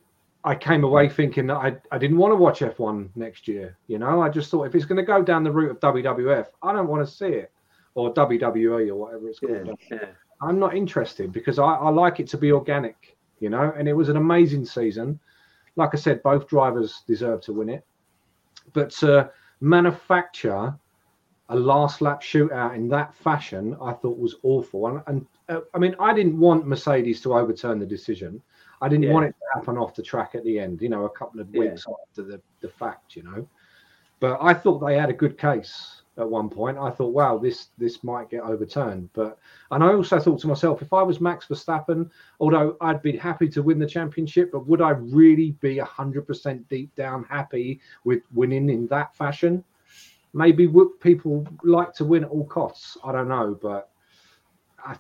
I 0.45 0.55
came 0.55 0.85
away 0.85 1.09
thinking 1.09 1.47
that 1.49 1.57
I, 1.57 1.77
I 1.91 1.99
didn't 1.99 2.17
want 2.17 2.33
to 2.33 2.37
watch 2.37 2.61
F1 2.61 3.11
next 3.15 3.47
year. 3.47 3.77
You 3.89 3.99
know, 3.99 4.23
I 4.23 4.29
just 4.29 4.51
thought 4.51 4.65
if 4.65 4.75
it's 4.75 4.87
going 4.87 4.97
to 4.97 5.03
go 5.03 5.23
down 5.23 5.45
the 5.45 5.53
route 5.53 5.71
of 5.71 5.81
WWF, 5.81 6.47
I 6.63 6.73
don't 6.73 6.89
want 6.89 7.07
to 7.07 7.13
see 7.13 7.27
it 7.27 7.53
or 7.95 8.15
WWE 8.15 8.89
or 8.89 8.95
whatever 8.97 9.29
it's 9.29 9.41
called. 9.41 9.79
Yeah, 9.91 9.99
yeah. 10.03 10.09
I'm 10.43 10.59
not 10.59 10.75
interested 10.75 11.33
because 11.33 11.59
I, 11.59 11.75
I 11.75 11.91
like 11.91 12.21
it 12.21 12.29
to 12.29 12.39
be 12.39 12.53
organic, 12.53 13.17
you 13.41 13.51
know, 13.51 13.73
and 13.77 13.87
it 13.87 13.93
was 13.93 14.09
an 14.09 14.17
amazing 14.17 14.65
season. 14.65 15.21
Like 15.77 15.91
I 15.93 15.99
said, 15.99 16.23
both 16.23 16.49
drivers 16.49 17.03
deserve 17.07 17.43
to 17.43 17.53
win 17.53 17.69
it. 17.69 17.85
But 18.73 18.91
to 18.93 19.31
manufacture 19.61 20.75
a 21.51 21.57
last 21.57 22.01
lap 22.01 22.23
shootout 22.23 22.77
in 22.77 22.89
that 22.89 23.15
fashion, 23.15 23.77
I 23.83 23.93
thought 23.93 24.19
was 24.19 24.37
awful. 24.43 24.87
And, 24.87 25.03
and 25.07 25.27
uh, 25.49 25.61
I 25.75 25.79
mean, 25.79 25.95
I 25.99 26.15
didn't 26.15 26.39
want 26.39 26.67
Mercedes 26.67 27.21
to 27.23 27.35
overturn 27.35 27.79
the 27.79 27.87
decision. 27.87 28.41
I 28.81 28.89
didn't 28.89 29.05
Yeah. 29.05 29.13
want 29.13 29.27
it 29.27 29.35
to 29.39 29.59
happen 29.59 29.77
off 29.77 29.95
the 29.95 30.03
track 30.03 30.35
at 30.35 30.45
the 30.45 30.59
end, 30.59 30.81
you 30.81 30.89
know, 30.89 31.05
a 31.05 31.11
couple 31.11 31.41
of 31.41 31.55
Yeah. 31.55 31.61
weeks 31.61 31.87
after 31.87 32.23
the, 32.23 32.41
the 32.61 32.69
fact, 32.69 33.17
you 33.17 33.23
know. 33.23 33.47
But 34.21 34.39
I 34.41 34.53
thought 34.55 34.79
they 34.79 34.99
had 34.99 35.11
a 35.11 35.15
good 35.15 35.39
case 35.39 36.03
at 36.19 36.29
one 36.29 36.51
point. 36.51 36.77
I 36.77 36.91
thought, 36.91 37.15
wow, 37.15 37.39
this 37.39 37.69
this 37.79 38.05
might 38.05 38.29
get 38.29 38.43
overturned. 38.43 39.09
But 39.15 39.39
and 39.71 39.83
I 39.83 39.95
also 39.95 40.19
thought 40.21 40.41
to 40.41 40.47
myself, 40.49 40.83
if 40.83 40.93
I 40.93 41.03
was 41.03 41.21
Max 41.21 41.47
Verstappen, 41.47 42.11
although 42.39 42.77
I'd 42.83 43.03
be 43.03 43.17
happy 43.17 43.49
to 43.49 43.63
win 43.63 43.79
the 43.79 43.87
championship, 43.87 44.53
but 44.53 44.67
would 44.67 44.83
I 44.83 44.91
really 44.91 45.53
be 45.61 45.79
hundred 45.79 46.27
percent 46.27 46.69
deep 46.69 46.95
down 46.97 47.25
happy 47.25 47.81
with 48.05 48.23
winning 48.35 48.69
in 48.69 48.87
that 48.89 49.15
fashion? 49.17 49.65
Maybe 50.33 50.67
would 50.67 51.01
people 51.01 51.47
like 51.65 51.93
to 51.95 52.05
win 52.05 52.25
at 52.25 52.31
all 52.31 52.45
costs? 52.47 52.99
I 53.03 53.13
don't 53.13 53.29
know, 53.29 53.59
but 53.61 53.91
I, 54.85 54.97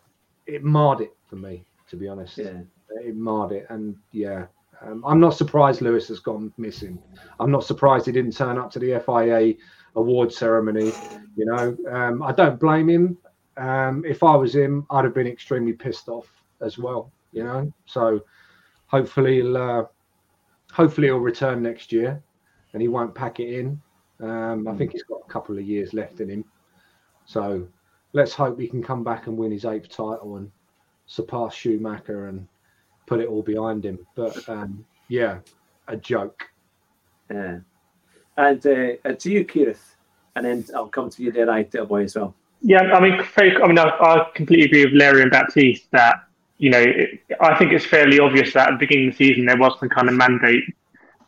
it 0.47 0.64
marred 0.64 1.03
it 1.03 1.14
for 1.26 1.37
me, 1.37 1.64
to 1.89 1.97
be 1.97 2.09
honest. 2.09 2.39
Yeah. 2.39 2.62
It 3.03 3.16
marred 3.16 3.53
it, 3.53 3.66
and 3.70 3.97
yeah, 4.12 4.47
um, 4.82 5.05
I'm 5.07 5.20
not 5.20 5.34
surprised 5.34 5.80
Lewis 5.80 6.09
has 6.09 6.20
gone 6.20 6.53
missing. 6.57 6.99
I'm 7.38 7.51
not 7.51 7.64
surprised 7.64 8.07
he 8.07 8.12
didn't 8.12 8.36
turn 8.36 8.59
up 8.59 8.70
to 8.72 8.78
the 8.78 9.01
FIA 9.05 9.55
award 9.95 10.32
ceremony. 10.32 10.93
You 11.36 11.47
know, 11.47 11.76
um, 11.91 12.22
I 12.22 12.32
don't 12.32 12.59
blame 12.59 12.88
him. 12.88 13.18
Um, 13.57 14.05
if 14.07 14.22
I 14.22 14.34
was 14.36 14.55
him, 14.55 14.86
I'd 14.91 15.05
have 15.05 15.14
been 15.14 15.26
extremely 15.26 15.72
pissed 15.72 16.09
off 16.09 16.28
as 16.61 16.78
well. 16.78 17.12
You 17.32 17.45
know, 17.45 17.72
so 17.84 18.24
hopefully 18.86 19.36
he'll 19.36 19.57
uh, 19.57 19.84
hopefully 20.72 21.09
he'll 21.09 21.18
return 21.18 21.62
next 21.62 21.93
year, 21.93 22.22
and 22.72 22.80
he 22.80 22.88
won't 22.88 23.14
pack 23.14 23.38
it 23.38 23.55
in. 23.59 23.80
Um, 24.20 24.66
I 24.66 24.74
think 24.74 24.93
he's 24.93 25.03
got 25.03 25.20
a 25.26 25.32
couple 25.32 25.57
of 25.57 25.64
years 25.64 25.95
left 25.95 26.20
in 26.20 26.28
him, 26.28 26.45
so 27.24 27.66
let's 28.12 28.32
hope 28.32 28.59
he 28.59 28.66
can 28.66 28.82
come 28.82 29.05
back 29.05 29.26
and 29.26 29.36
win 29.36 29.53
his 29.53 29.64
eighth 29.64 29.88
title 29.88 30.36
and 30.36 30.51
surpass 31.07 31.55
Schumacher 31.55 32.28
and 32.28 32.47
put 33.11 33.20
it 33.20 33.28
all 33.28 33.42
behind 33.42 33.84
him. 33.84 33.98
But 34.14 34.48
um, 34.48 34.86
yeah, 35.08 35.40
a 35.88 35.96
joke. 35.96 36.44
Yeah. 37.28 37.58
And 38.36 38.64
uh, 38.64 38.92
uh, 39.04 39.12
to 39.12 39.30
you, 39.30 39.44
Kireth, 39.44 39.96
and 40.36 40.46
then 40.46 40.64
I'll 40.74 40.86
come 40.86 41.11
to 41.11 41.22
you 41.22 41.32
there, 41.32 41.50
I 41.50 41.64
boy 41.64 42.04
as 42.04 42.14
well. 42.14 42.34
Yeah, 42.62 42.82
I 42.82 43.00
mean, 43.00 43.20
very, 43.34 43.61
I 43.61 43.66
mean, 43.66 43.78
I, 43.78 43.88
I 43.88 44.30
completely 44.34 44.66
agree 44.66 44.84
with 44.84 44.94
Larry 44.94 45.22
and 45.22 45.30
Baptiste 45.30 45.90
that 45.90 46.24
you 46.58 46.70
know, 46.70 46.78
it, 46.80 47.20
I 47.40 47.56
think 47.58 47.72
it's 47.72 47.86
fairly 47.86 48.20
obvious 48.20 48.52
that 48.52 48.68
at 48.68 48.72
the 48.72 48.86
beginning 48.86 49.08
of 49.08 49.16
the 49.16 49.28
season 49.28 49.46
there 49.46 49.56
was 49.56 49.78
some 49.80 49.88
kind 49.88 50.08
of 50.08 50.14
mandate 50.14 50.62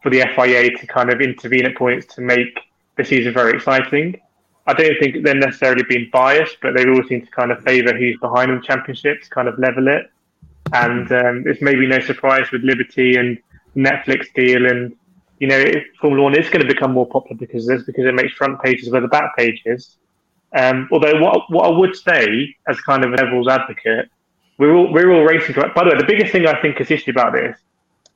for 0.03 0.11
the 0.11 0.21
FIA 0.37 0.77
to 0.77 0.87
kind 0.87 1.11
of 1.11 1.21
intervene 1.21 1.65
at 1.65 1.75
points 1.75 2.15
to 2.15 2.21
make 2.21 2.61
the 2.97 3.05
season 3.05 3.33
very 3.33 3.55
exciting. 3.55 4.21
I 4.67 4.75
don't 4.75 4.97
think 5.01 5.25
they're 5.25 5.35
necessarily 5.35 5.85
being 5.89 6.11
biased, 6.13 6.59
but 6.61 6.77
they 6.77 6.87
all 6.87 7.03
seem 7.09 7.23
to 7.23 7.31
kind 7.31 7.51
of 7.51 7.65
favour 7.65 7.97
who's 7.97 8.19
behind 8.21 8.51
in 8.51 8.59
the 8.59 8.63
championship 8.63 9.23
to 9.23 9.31
kind 9.31 9.49
of 9.49 9.59
level 9.59 9.89
it. 9.89 10.11
And 10.73 11.11
um, 11.13 11.45
it's 11.47 11.61
maybe 11.61 11.87
no 11.87 12.01
surprise 12.01 12.51
with 12.51 12.63
Liberty 12.63 13.17
and 13.17 13.39
Netflix 13.77 14.33
deal, 14.35 14.67
and 14.67 14.95
you 15.39 15.49
know, 15.49 15.65
Formula 16.01 16.23
One 16.23 16.39
is 16.39 16.49
going 16.49 16.67
to 16.67 16.73
become 16.73 16.93
more 16.93 17.09
popular 17.09 17.37
because 17.37 17.69
of 17.69 17.77
this, 17.77 17.87
because 17.87 18.05
it 18.05 18.15
makes 18.15 18.33
front 18.35 18.63
pages 18.63 18.91
where 18.91 19.01
the 19.01 19.09
back 19.09 19.37
pages. 19.37 19.97
Um, 20.55 20.89
although 20.93 21.21
what 21.21 21.51
what 21.51 21.67
I 21.67 21.77
would 21.77 21.97
say 21.97 22.55
as 22.69 22.81
kind 22.81 23.05
of 23.05 23.13
a 23.13 23.17
devil's 23.17 23.49
advocate, 23.49 24.11
we're 24.59 24.75
all 24.75 24.93
we're 24.93 25.11
all 25.13 25.25
racing. 25.25 25.55
To, 25.55 25.69
by 25.75 25.85
the 25.85 25.91
way, 25.91 25.97
the 25.97 26.07
biggest 26.07 26.33
thing 26.33 26.47
I 26.47 26.61
think 26.61 26.81
is 26.81 26.91
issue 26.91 27.11
about 27.11 27.33
this 27.33 27.59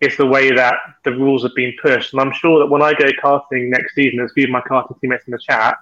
is 0.00 0.16
the 0.16 0.26
way 0.26 0.52
that 0.54 0.74
the 1.04 1.12
rules 1.12 1.42
have 1.42 1.54
been 1.54 1.74
pushed, 1.82 2.12
and 2.12 2.20
I'm 2.20 2.32
sure 2.32 2.58
that 2.60 2.66
when 2.66 2.82
I 2.82 2.92
go 2.92 3.06
karting 3.22 3.70
next 3.70 3.94
season, 3.94 4.20
as 4.20 4.32
few 4.32 4.44
of 4.44 4.50
my 4.50 4.60
karting 4.60 5.00
teammates 5.00 5.24
in 5.26 5.32
the 5.32 5.38
chat, 5.38 5.76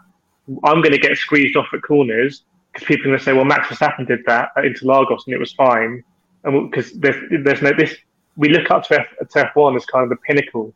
I'm 0.63 0.81
going 0.81 0.93
to 0.93 0.99
get 0.99 1.17
squeezed 1.17 1.57
off 1.57 1.67
at 1.73 1.83
corners 1.83 2.45
because 2.73 2.87
people 2.87 3.07
are 3.07 3.09
going 3.09 3.19
to 3.19 3.25
say, 3.25 3.33
"Well, 3.33 3.45
Max 3.45 3.69
Verstappen 3.69 4.07
did 4.07 4.21
that 4.27 4.51
at 4.57 4.65
Interlagos 4.65 5.27
and 5.27 5.35
it 5.35 5.41
was 5.41 5.53
fine," 5.53 6.05
and 6.45 6.71
because 6.71 6.93
there's 6.93 7.17
there's 7.45 7.63
no 7.63 7.73
this 7.73 7.97
we 8.37 8.49
look 8.49 8.71
up 8.71 8.85
to, 8.85 9.01
F, 9.01 9.29
to 9.31 9.51
F1 9.55 9.77
as 9.77 9.87
kind 9.87 10.03
of 10.03 10.11
the 10.11 10.17
pinnacle 10.17 10.75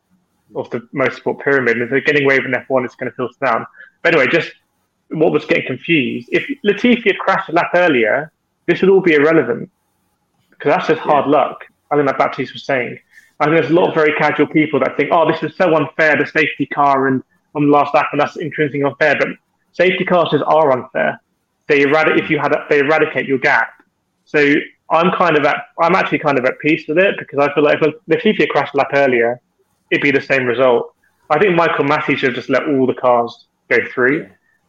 of 0.54 0.70
the 0.70 0.80
motorsport 0.94 1.42
pyramid, 1.42 1.74
and 1.74 1.82
if 1.82 1.90
they're 1.90 2.00
getting 2.00 2.24
away 2.24 2.38
with 2.38 2.46
an 2.46 2.52
F1, 2.52 2.84
it's 2.84 2.94
going 2.94 3.10
to 3.10 3.16
filter 3.16 3.34
down. 3.44 3.66
But 4.02 4.14
anyway, 4.14 4.30
just 4.30 4.52
what 5.08 5.32
was 5.32 5.44
getting 5.44 5.66
confused. 5.66 6.28
If 6.30 6.48
Latifi 6.64 7.04
had 7.06 7.18
crashed 7.18 7.48
a 7.48 7.52
lap 7.52 7.70
earlier, 7.74 8.32
this 8.66 8.80
would 8.80 8.90
all 8.90 9.00
be 9.00 9.14
irrelevant 9.14 9.70
because 10.50 10.70
that's 10.70 10.88
just 10.88 11.00
hard 11.00 11.26
luck. 11.26 11.64
I 11.90 11.96
think 11.96 12.06
like 12.06 12.18
Baptiste 12.18 12.52
was 12.52 12.64
saying. 12.64 12.98
I 13.40 13.44
think 13.44 13.56
there's 13.56 13.70
a 13.70 13.74
lot 13.74 13.88
of 13.88 13.94
very 13.94 14.12
casual 14.14 14.46
people 14.46 14.80
that 14.80 14.96
think, 14.96 15.10
"Oh, 15.12 15.30
this 15.30 15.42
is 15.42 15.56
so 15.56 15.74
unfair, 15.74 16.16
the 16.16 16.26
safety 16.26 16.66
car 16.66 17.06
and 17.08 17.22
on 17.54 17.66
the 17.66 17.72
last 17.72 17.94
lap, 17.94 18.08
and 18.12 18.20
that's 18.20 18.36
intrinsically 18.36 18.82
unfair." 18.82 19.16
But 19.18 19.28
safety 19.72 20.04
cars 20.04 20.34
are 20.34 20.72
unfair. 20.72 21.20
They 21.66 21.82
eradicate 21.82 22.24
if 22.24 22.30
you 22.30 22.38
had 22.38 22.52
a, 22.52 22.66
they 22.68 22.80
eradicate 22.80 23.26
your 23.26 23.38
gap. 23.38 23.82
So 24.24 24.54
I'm 24.90 25.10
kind 25.12 25.36
of 25.36 25.44
at 25.44 25.56
I'm 25.80 25.94
actually 25.94 26.18
kind 26.18 26.38
of 26.38 26.44
at 26.44 26.58
peace 26.60 26.86
with 26.88 26.98
it 26.98 27.16
because 27.18 27.38
I 27.38 27.52
feel 27.54 27.64
like 27.64 27.78
if 27.82 27.94
Latifi 28.08 28.48
crashed 28.48 28.74
lap 28.74 28.88
earlier, 28.94 29.40
it'd 29.90 30.02
be 30.02 30.10
the 30.10 30.20
same 30.20 30.44
result. 30.44 30.94
I 31.30 31.38
think 31.38 31.54
Michael 31.56 31.84
Masi 31.84 32.16
should 32.16 32.30
have 32.30 32.34
just 32.34 32.48
let 32.48 32.66
all 32.66 32.86
the 32.86 32.94
cars 32.94 33.46
go 33.68 33.78
through. 33.92 34.28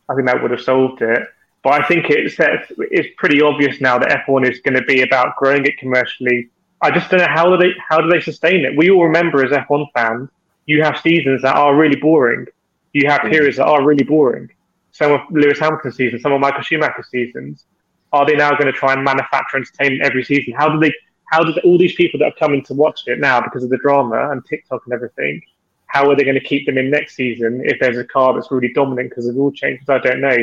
I 0.10 0.16
think 0.16 0.28
that 0.28 0.42
would 0.42 0.52
have 0.52 0.62
solved 0.62 1.02
it. 1.02 1.20
But 1.64 1.82
I 1.82 1.88
think 1.88 2.06
it's 2.10 2.36
it's 2.40 3.10
pretty 3.18 3.42
obvious 3.42 3.82
now 3.82 4.00
that 4.00 4.26
F1 4.28 4.50
is 4.50 4.60
going 4.62 4.76
to 4.76 4.84
be 4.84 5.02
about 5.02 5.36
growing 5.36 5.66
it 5.66 5.78
commercially. 5.78 6.50
I 6.82 6.92
just 6.92 7.10
don't 7.10 7.20
know 7.20 7.28
how 7.28 7.50
do 7.50 7.58
they 7.58 7.74
how 7.88 8.00
do 8.02 8.10
they 8.10 8.22
sustain 8.22 8.66
it. 8.66 8.78
We 8.78 8.90
all 8.90 9.04
remember 9.04 9.44
as 9.44 9.52
F1 9.52 9.88
fans, 9.94 10.30
you 10.66 10.84
have 10.84 11.00
seasons 11.00 11.42
that 11.42 11.56
are 11.56 11.76
really 11.76 11.98
boring. 11.98 12.46
You 12.94 13.10
have 13.10 13.22
mm. 13.22 13.32
periods 13.32 13.58
that 13.58 13.66
are 13.66 13.86
really 13.86 14.04
boring. 14.04 14.50
Some 14.92 15.12
of 15.12 15.22
Lewis 15.30 15.60
Hamilton's 15.60 15.96
seasons, 15.96 16.22
some 16.22 16.32
of 16.32 16.40
Michael 16.40 16.62
Schumacher's 16.62 17.10
seasons. 17.10 17.66
Are 18.12 18.26
they 18.26 18.36
now 18.36 18.52
going 18.52 18.66
to 18.66 18.72
try 18.72 18.94
and 18.94 19.04
manufacture 19.04 19.58
entertainment 19.58 20.04
every 20.04 20.24
season? 20.24 20.54
How 20.54 20.70
do 20.70 20.80
they? 20.80 20.94
How 21.32 21.44
do 21.44 21.54
all 21.64 21.78
these 21.78 21.94
people 21.94 22.20
that 22.20 22.26
are 22.26 22.40
coming 22.40 22.64
to 22.66 22.74
watch 22.74 23.02
it 23.06 23.20
now 23.20 23.40
because 23.40 23.64
of 23.64 23.70
the 23.70 23.78
drama 23.78 24.32
and 24.32 24.44
TikTok 24.46 24.82
and 24.86 24.94
everything? 24.94 25.42
How 25.86 26.10
are 26.10 26.16
they 26.16 26.24
going 26.24 26.36
to 26.36 26.44
keep 26.44 26.66
them 26.66 26.78
in 26.78 26.90
next 26.90 27.16
season 27.16 27.62
if 27.66 27.80
there's 27.80 27.98
a 27.98 28.04
car 28.04 28.34
that's 28.34 28.52
really 28.52 28.74
dominant 28.74 29.10
because 29.10 29.28
of 29.28 29.36
rule 29.36 29.52
changes? 29.52 29.88
I 29.90 30.00
don't 30.00 30.22
know. 30.22 30.38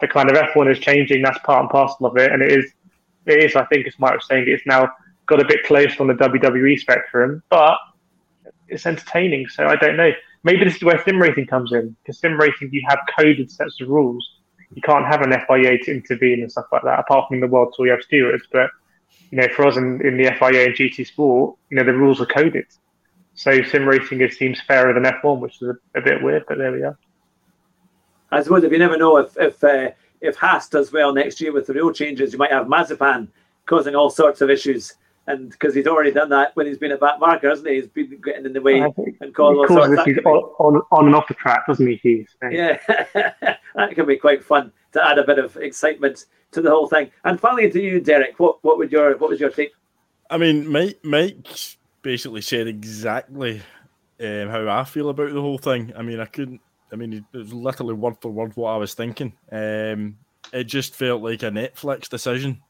The 0.00 0.08
kind 0.08 0.30
of 0.30 0.36
F1 0.36 0.70
is 0.70 0.78
changing. 0.78 1.22
That's 1.22 1.38
part 1.40 1.60
and 1.60 1.70
parcel 1.70 2.06
of 2.06 2.16
it, 2.16 2.30
and 2.30 2.42
it 2.42 2.52
is. 2.52 2.72
It 3.26 3.44
is. 3.44 3.56
I 3.56 3.64
think, 3.66 3.86
as 3.86 3.98
Mike 3.98 4.14
was 4.14 4.26
saying, 4.26 4.44
it's 4.48 4.66
now 4.66 4.90
got 5.26 5.40
a 5.40 5.46
bit 5.46 5.64
close 5.64 5.98
on 6.00 6.08
the 6.08 6.14
WWE 6.14 6.78
spectrum, 6.78 7.42
but 7.48 7.78
it's 8.68 8.86
entertaining. 8.86 9.48
So 9.48 9.66
I 9.66 9.76
don't 9.76 9.96
know. 9.96 10.10
Maybe 10.44 10.64
this 10.64 10.76
is 10.76 10.82
where 10.82 11.02
sim 11.04 11.20
racing 11.20 11.46
comes 11.46 11.72
in. 11.72 11.96
Because 12.02 12.18
sim 12.18 12.38
racing, 12.38 12.70
you 12.72 12.82
have 12.88 12.98
coded 13.18 13.50
sets 13.50 13.80
of 13.80 13.88
rules. 13.88 14.26
You 14.74 14.82
can't 14.82 15.06
have 15.06 15.22
an 15.22 15.32
FIA 15.32 15.78
to 15.84 15.90
intervene 15.92 16.42
and 16.42 16.50
stuff 16.50 16.66
like 16.72 16.82
that. 16.82 17.00
Apart 17.00 17.28
from 17.28 17.40
the 17.40 17.46
World 17.46 17.74
Tour, 17.76 17.86
you 17.86 17.92
have 17.92 18.02
stewards. 18.02 18.44
But 18.52 18.70
you 19.30 19.38
know, 19.38 19.48
for 19.54 19.66
us 19.66 19.76
in, 19.76 20.04
in 20.06 20.16
the 20.16 20.24
FIA 20.38 20.66
and 20.66 20.74
GT 20.74 21.06
Sport, 21.06 21.56
you 21.70 21.76
know, 21.76 21.84
the 21.84 21.92
rules 21.92 22.20
are 22.20 22.26
coded. 22.26 22.66
So 23.34 23.62
sim 23.62 23.86
racing 23.86 24.20
it 24.20 24.34
seems 24.34 24.60
fairer 24.60 24.92
than 24.92 25.04
F1, 25.04 25.40
which 25.40 25.62
is 25.62 25.68
a, 25.68 25.98
a 25.98 26.02
bit 26.02 26.22
weird. 26.22 26.44
But 26.48 26.58
there 26.58 26.72
we 26.72 26.82
are. 26.82 26.98
I 28.30 28.42
suppose 28.42 28.64
if 28.64 28.72
you 28.72 28.78
never 28.78 28.98
know 28.98 29.16
if 29.16 29.36
if 29.38 29.62
uh, 29.64 29.90
if 30.20 30.36
Haas 30.36 30.68
does 30.68 30.92
well 30.92 31.14
next 31.14 31.40
year 31.40 31.52
with 31.52 31.66
the 31.66 31.74
rule 31.74 31.92
changes, 31.92 32.32
you 32.32 32.38
might 32.38 32.52
have 32.52 32.66
Mazepin 32.66 33.28
causing 33.66 33.94
all 33.94 34.10
sorts 34.10 34.40
of 34.40 34.50
issues 34.50 34.94
and 35.28 35.50
because 35.50 35.74
he's 35.74 35.86
already 35.86 36.10
done 36.10 36.30
that 36.30 36.56
when 36.56 36.66
he's 36.66 36.78
been 36.78 36.92
a 36.92 36.96
back 36.96 37.20
marker, 37.20 37.50
hasn't 37.50 37.68
he? 37.68 37.74
He's 37.74 37.86
been 37.86 38.18
getting 38.24 38.46
in 38.46 38.54
the 38.54 38.62
way 38.62 38.80
and 38.80 39.34
causing 39.34 39.58
all 39.58 39.68
sorts. 39.68 39.90
That 39.90 40.22
on, 40.24 40.42
on, 40.58 40.82
on 40.90 41.06
and 41.06 41.14
off 41.14 41.28
the 41.28 41.34
track, 41.34 41.66
doesn't 41.66 41.86
he? 41.86 42.00
He's 42.02 42.34
yeah, 42.50 42.78
that 43.74 43.94
can 43.94 44.06
be 44.06 44.16
quite 44.16 44.42
fun 44.42 44.72
to 44.92 45.06
add 45.06 45.18
a 45.18 45.24
bit 45.24 45.38
of 45.38 45.56
excitement 45.58 46.24
to 46.52 46.62
the 46.62 46.70
whole 46.70 46.88
thing. 46.88 47.10
And 47.24 47.38
finally, 47.38 47.70
to 47.70 47.80
you, 47.80 48.00
Derek, 48.00 48.40
what 48.40 48.64
what 48.64 48.78
would 48.78 48.90
your 48.90 49.16
what 49.18 49.28
was 49.28 49.38
your 49.38 49.50
take? 49.50 49.72
I 50.30 50.38
mean, 50.38 50.66
Mike 50.66 50.98
Mike 51.02 51.46
basically 52.00 52.40
said 52.40 52.66
exactly 52.66 53.60
um, 54.18 54.48
how 54.48 54.66
I 54.66 54.84
feel 54.84 55.10
about 55.10 55.34
the 55.34 55.42
whole 55.42 55.58
thing. 55.58 55.92
I 55.94 56.00
mean, 56.00 56.20
I 56.20 56.26
couldn't. 56.26 56.62
I 56.90 56.96
mean, 56.96 57.12
it 57.12 57.36
was 57.36 57.52
literally 57.52 57.92
word 57.92 58.16
for 58.22 58.30
word 58.30 58.56
what 58.56 58.70
I 58.70 58.78
was 58.78 58.94
thinking. 58.94 59.34
Um, 59.52 60.16
it 60.54 60.64
just 60.64 60.94
felt 60.94 61.22
like 61.22 61.42
a 61.42 61.50
Netflix 61.50 62.08
decision 62.08 62.62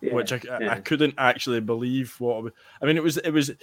yeah, 0.00 0.14
which 0.14 0.32
I, 0.32 0.40
yeah. 0.44 0.72
I 0.72 0.80
couldn't 0.80 1.14
actually 1.18 1.60
believe 1.60 2.14
what 2.18 2.52
I 2.82 2.86
mean. 2.86 2.96
It 2.96 3.02
was 3.02 3.16
it 3.16 3.30
was 3.30 3.50
it 3.50 3.58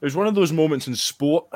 was 0.00 0.16
one 0.16 0.26
of 0.26 0.34
those 0.34 0.52
moments 0.52 0.86
in 0.86 0.94
sport 0.94 1.46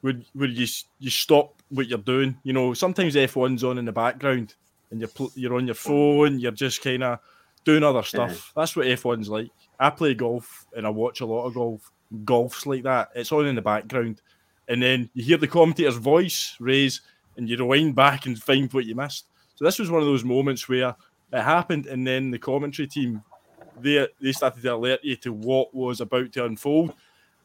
where 0.00 0.14
where 0.34 0.48
you 0.48 0.66
you 0.98 1.10
stop 1.10 1.62
what 1.68 1.88
you're 1.88 1.98
doing. 1.98 2.38
You 2.42 2.52
know, 2.52 2.74
sometimes 2.74 3.14
F1's 3.14 3.64
on 3.64 3.78
in 3.78 3.84
the 3.84 3.92
background 3.92 4.54
and 4.90 5.00
you're 5.00 5.30
you're 5.34 5.56
on 5.56 5.66
your 5.66 5.74
phone. 5.74 6.38
You're 6.38 6.52
just 6.52 6.82
kind 6.82 7.02
of 7.02 7.18
doing 7.64 7.82
other 7.82 8.02
stuff. 8.02 8.30
Yeah. 8.30 8.62
That's 8.62 8.76
what 8.76 8.86
F1's 8.86 9.28
like. 9.28 9.50
I 9.78 9.90
play 9.90 10.14
golf 10.14 10.66
and 10.76 10.86
I 10.86 10.90
watch 10.90 11.20
a 11.20 11.26
lot 11.26 11.46
of 11.46 11.54
golf. 11.54 11.90
Golf's 12.24 12.66
like 12.66 12.84
that. 12.84 13.10
It's 13.14 13.32
on 13.32 13.46
in 13.46 13.56
the 13.56 13.62
background, 13.62 14.20
and 14.68 14.82
then 14.82 15.10
you 15.14 15.24
hear 15.24 15.36
the 15.36 15.48
commentator's 15.48 15.96
voice 15.96 16.56
raise, 16.60 17.00
and 17.36 17.48
you 17.48 17.56
rewind 17.56 17.94
back 17.94 18.26
and 18.26 18.40
find 18.40 18.72
what 18.72 18.84
you 18.84 18.94
missed. 18.94 19.26
So 19.56 19.64
this 19.64 19.78
was 19.78 19.90
one 19.90 20.00
of 20.00 20.06
those 20.06 20.24
moments 20.24 20.68
where 20.68 20.94
it 21.32 21.42
happened, 21.42 21.86
and 21.86 22.06
then 22.06 22.30
the 22.30 22.38
commentary 22.38 22.86
team 22.86 23.22
they 23.80 24.06
they 24.20 24.32
started 24.32 24.62
to 24.62 24.74
alert 24.74 25.00
you 25.02 25.16
to 25.16 25.32
what 25.32 25.74
was 25.74 26.00
about 26.00 26.32
to 26.32 26.44
unfold, 26.44 26.94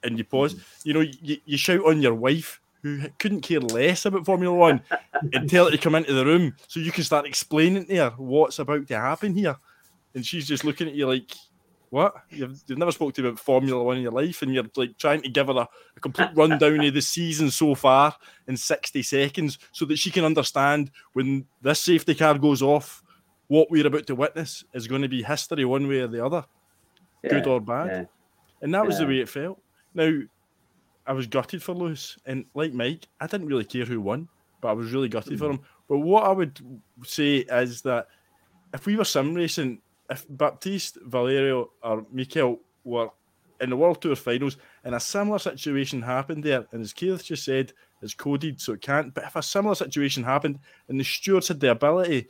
and 0.04 0.18
you 0.18 0.24
pause. 0.24 0.56
Mm. 0.56 0.62
You 0.84 0.94
know, 0.94 1.00
you, 1.22 1.38
you 1.46 1.58
shout 1.58 1.86
on 1.86 2.02
your 2.02 2.16
wife 2.16 2.60
who 2.82 3.02
couldn't 3.18 3.42
care 3.42 3.60
less 3.60 4.06
about 4.06 4.26
Formula 4.26 4.56
One 4.56 4.82
and 5.34 5.50
tell 5.50 5.66
her 5.66 5.72
to 5.72 5.78
come 5.78 5.96
into 5.96 6.14
the 6.14 6.26
room 6.26 6.56
so 6.68 6.80
you 6.80 6.92
can 6.92 7.04
start 7.04 7.26
explaining 7.26 7.86
to 7.86 7.96
her 7.96 8.10
what's 8.18 8.60
about 8.60 8.88
to 8.88 8.98
happen 8.98 9.36
here, 9.36 9.58
and 10.14 10.26
she's 10.26 10.48
just 10.48 10.64
looking 10.64 10.88
at 10.88 10.96
you 10.96 11.08
like. 11.08 11.32
What 11.92 12.14
you've, 12.30 12.62
you've 12.68 12.78
never 12.78 12.92
spoke 12.92 13.16
to 13.16 13.28
about 13.28 13.40
Formula 13.40 13.82
One 13.82 13.98
in 13.98 14.04
your 14.04 14.12
life, 14.12 14.44
and 14.44 14.54
you're 14.54 14.64
like 14.76 14.96
trying 15.00 15.24
to 15.24 15.30
give 15.30 15.48
her 15.48 15.54
a, 15.54 15.68
a 15.98 16.00
complete 16.00 16.30
rundown 16.36 16.86
of 16.86 16.94
the 16.94 17.02
season 17.02 17.50
so 17.50 17.74
far 17.74 18.16
in 18.48 18.56
60 18.56 19.02
seconds 19.02 19.58
so 19.72 19.86
that 19.86 19.98
she 19.98 20.12
can 20.12 20.24
understand 20.24 20.92
when 21.14 21.48
this 21.64 21.80
safety 21.80 22.14
car 22.14 22.38
goes 22.38 22.62
off 22.62 23.02
what 23.50 23.70
we're 23.70 23.86
about 23.86 24.08
to 24.08 24.16
witness 24.16 24.64
is 24.74 24.88
going 24.88 25.02
to 25.02 25.10
be 25.10 25.22
history 25.22 25.66
one 25.66 25.88
way 25.88 26.00
or 26.00 26.08
the 26.08 26.26
other, 26.26 26.45
yeah, 27.24 27.32
good 27.32 27.47
or 27.47 27.60
bad. 27.60 27.88
Yeah. 27.88 28.06
And 28.62 28.74
that 28.74 28.86
was 28.86 28.95
yeah. 28.95 29.02
the 29.02 29.08
way 29.08 29.20
it 29.20 29.30
felt. 29.30 29.62
Now, 29.93 30.20
I 31.06 31.14
was 31.14 31.28
gutted 31.28 31.62
for 31.62 31.74
Lewis, 31.74 32.18
and 32.26 32.45
like 32.54 32.74
Mike, 32.74 33.08
I 33.20 33.28
didn't 33.28 33.47
really 33.47 33.66
care 33.66 33.86
who 33.86 34.00
won, 34.00 34.30
but 34.62 34.70
I 34.70 34.74
was 34.74 34.93
really 34.93 35.10
gutted 35.10 35.34
mm. 35.34 35.39
for 35.39 35.50
him. 35.52 35.60
But 35.88 36.00
what 36.00 36.24
I 36.24 36.32
would 36.32 36.60
say 37.04 37.38
is 37.38 37.82
that 37.82 38.08
if 38.74 38.86
we 38.86 38.95
were 38.95 39.06
sim 39.06 39.34
racing, 39.34 39.82
if 40.10 40.26
Baptiste, 40.30 41.00
Valerio, 41.06 41.72
or 41.82 42.06
Mikail 42.12 42.60
were 42.84 43.10
in 43.62 43.72
the 43.72 43.78
World 43.78 44.02
Tour 44.02 44.16
finals 44.16 44.58
and 44.84 44.95
a 44.95 45.00
similar 45.00 45.39
situation 45.39 46.02
happened 46.04 46.43
there, 46.43 46.68
and 46.72 46.82
as 46.82 46.93
Keith 46.93 47.26
just 47.26 47.45
said, 47.45 47.74
it's 48.02 48.14
coded 48.14 48.62
so 48.62 48.74
it 48.74 48.82
can't. 48.82 49.14
But 49.14 49.26
if 49.26 49.36
a 49.36 49.41
similar 49.41 49.76
situation 49.76 50.24
happened 50.24 50.60
and 50.88 51.00
the 51.00 51.04
stewards 51.04 51.47
had 51.47 51.60
the 51.60 51.72
ability 51.72 52.28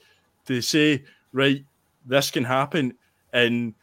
to 0.49 0.61
say, 0.61 1.05
right, 1.31 1.63
this 2.05 2.31
can 2.31 2.43
happen. 2.43 2.95
And 3.31 3.75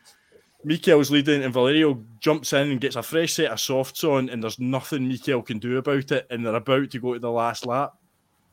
Mikail's 0.64 1.10
leading, 1.10 1.44
and 1.44 1.54
Valerio 1.54 2.02
jumps 2.20 2.52
in 2.52 2.70
and 2.70 2.80
gets 2.80 2.96
a 2.96 3.02
fresh 3.02 3.34
set 3.34 3.52
of 3.52 3.60
softs 3.60 4.04
on, 4.04 4.28
and 4.28 4.42
there's 4.42 4.58
nothing 4.58 5.08
Mikail 5.08 5.42
can 5.42 5.58
do 5.58 5.78
about 5.78 6.10
it, 6.10 6.26
and 6.28 6.44
they're 6.44 6.54
about 6.56 6.90
to 6.90 6.98
go 6.98 7.14
to 7.14 7.20
the 7.20 7.30
last 7.30 7.64
lap. 7.64 7.94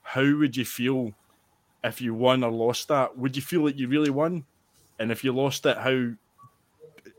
How 0.04 0.36
would 0.38 0.56
you 0.56 0.64
feel 0.64 1.12
if 1.84 2.00
you 2.02 2.14
won 2.14 2.44
or 2.44 2.52
lost 2.52 2.88
that? 2.90 3.18
Would 3.18 3.36
you 3.36 3.42
feel 3.42 3.66
like 3.66 3.78
you 3.78 3.88
really 3.88 4.12
won? 4.12 4.46
And 5.00 5.12
if 5.12 5.24
you 5.24 5.34
lost 5.34 5.66
it, 5.66 5.78
how 5.78 6.12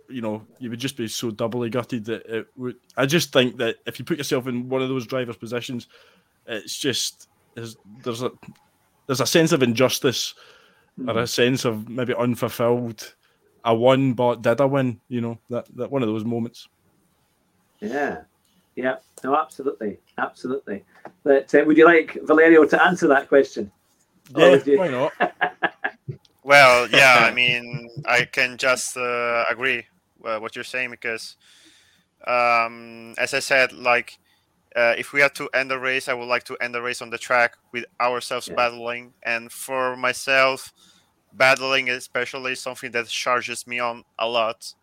you 0.09 0.21
know, 0.21 0.47
you 0.59 0.71
would 0.71 0.79
just 0.79 0.97
be 0.97 1.09
so 1.09 1.31
doubly 1.31 1.71
gutted 1.71 2.05
that 2.05 2.25
it 2.27 2.47
would. 2.57 2.77
I 2.97 3.07
just 3.07 3.33
think 3.33 3.57
that 3.57 3.77
if 3.87 3.99
you 3.99 4.05
put 4.05 4.19
yourself 4.19 4.47
in 4.47 4.69
one 4.69 4.83
of 4.83 4.89
those 4.89 5.07
drivers' 5.07 5.37
positions, 5.37 5.89
it's 6.47 6.79
just 6.79 7.29
there's 7.55 7.77
there's 8.03 8.23
a 8.23 8.31
there's 9.07 9.21
a 9.21 9.27
sense 9.27 9.53
of 9.53 9.63
injustice 9.63 10.35
or 11.07 11.19
a 11.19 11.27
sense 11.27 11.65
of 11.65 11.89
maybe 11.89 12.15
unfulfilled. 12.15 13.15
I 13.65 13.73
won, 13.73 14.13
but 14.13 14.43
did 14.43 14.61
I 14.61 14.65
win? 14.67 15.01
You 15.09 15.21
know 15.21 15.39
that 15.51 15.67
that 15.77 15.91
one 15.91 16.03
of 16.03 16.09
those 16.09 16.25
moments. 16.25 16.69
Yeah, 17.81 18.23
yeah, 18.77 18.97
no, 19.23 19.37
absolutely, 19.37 19.99
absolutely. 20.19 20.85
But 21.23 21.55
uh, 21.55 21.65
would 21.67 21.77
you 21.77 21.85
like 21.85 22.19
Valerio 22.25 22.65
to 22.65 22.83
answer 22.83 23.09
that 23.09 23.29
question? 23.29 23.71
Yeah, 24.37 24.63
you- 24.65 24.79
why 24.79 24.89
not? 24.89 25.13
Well, 26.45 26.91
yeah, 26.91 27.27
I 27.31 27.33
mean, 27.33 27.89
I 28.05 28.27
can 28.27 28.59
just 28.59 28.99
uh, 28.99 29.45
agree 29.49 29.87
uh, 30.23 30.39
what 30.41 30.55
you're 30.55 30.63
saying 30.63 30.91
because, 30.91 31.37
um, 32.27 33.15
as 33.17 33.33
I 33.33 33.39
said, 33.39 33.73
like 33.73 34.19
uh, 34.77 34.95
if 34.99 35.12
we 35.12 35.20
had 35.20 35.35
to 35.37 35.49
end 35.55 35.70
the 35.70 35.79
race, 35.79 36.09
I 36.09 36.14
would 36.14 36.27
like 36.29 36.45
to 36.45 36.57
end 36.61 36.75
the 36.75 36.83
race 36.83 37.03
on 37.03 37.11
the 37.11 37.18
track 37.18 37.55
with 37.72 37.85
ourselves 38.01 38.49
Yeah. 38.49 38.55
battling, 38.57 39.14
and 39.22 39.53
for 39.53 39.97
myself, 39.97 40.72
battling 41.33 41.91
especially 41.91 42.53
is 42.53 42.61
something 42.61 42.91
that 42.93 43.09
charges 43.09 43.66
me 43.66 43.79
on 43.81 44.05
a 44.18 44.29
lot. 44.29 44.75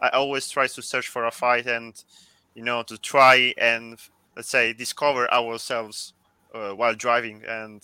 I 0.00 0.10
always 0.10 0.48
try 0.48 0.66
to 0.68 0.82
search 0.82 1.08
for 1.08 1.24
a 1.26 1.30
fight 1.32 1.66
and, 1.66 1.94
you 2.54 2.64
know, 2.64 2.82
to 2.84 2.98
try 2.98 3.54
and 3.58 3.98
let's 4.36 4.50
say 4.50 4.72
discover 4.72 5.32
ourselves 5.32 6.14
uh, 6.54 6.72
while 6.72 6.94
driving 6.94 7.42
and 7.48 7.82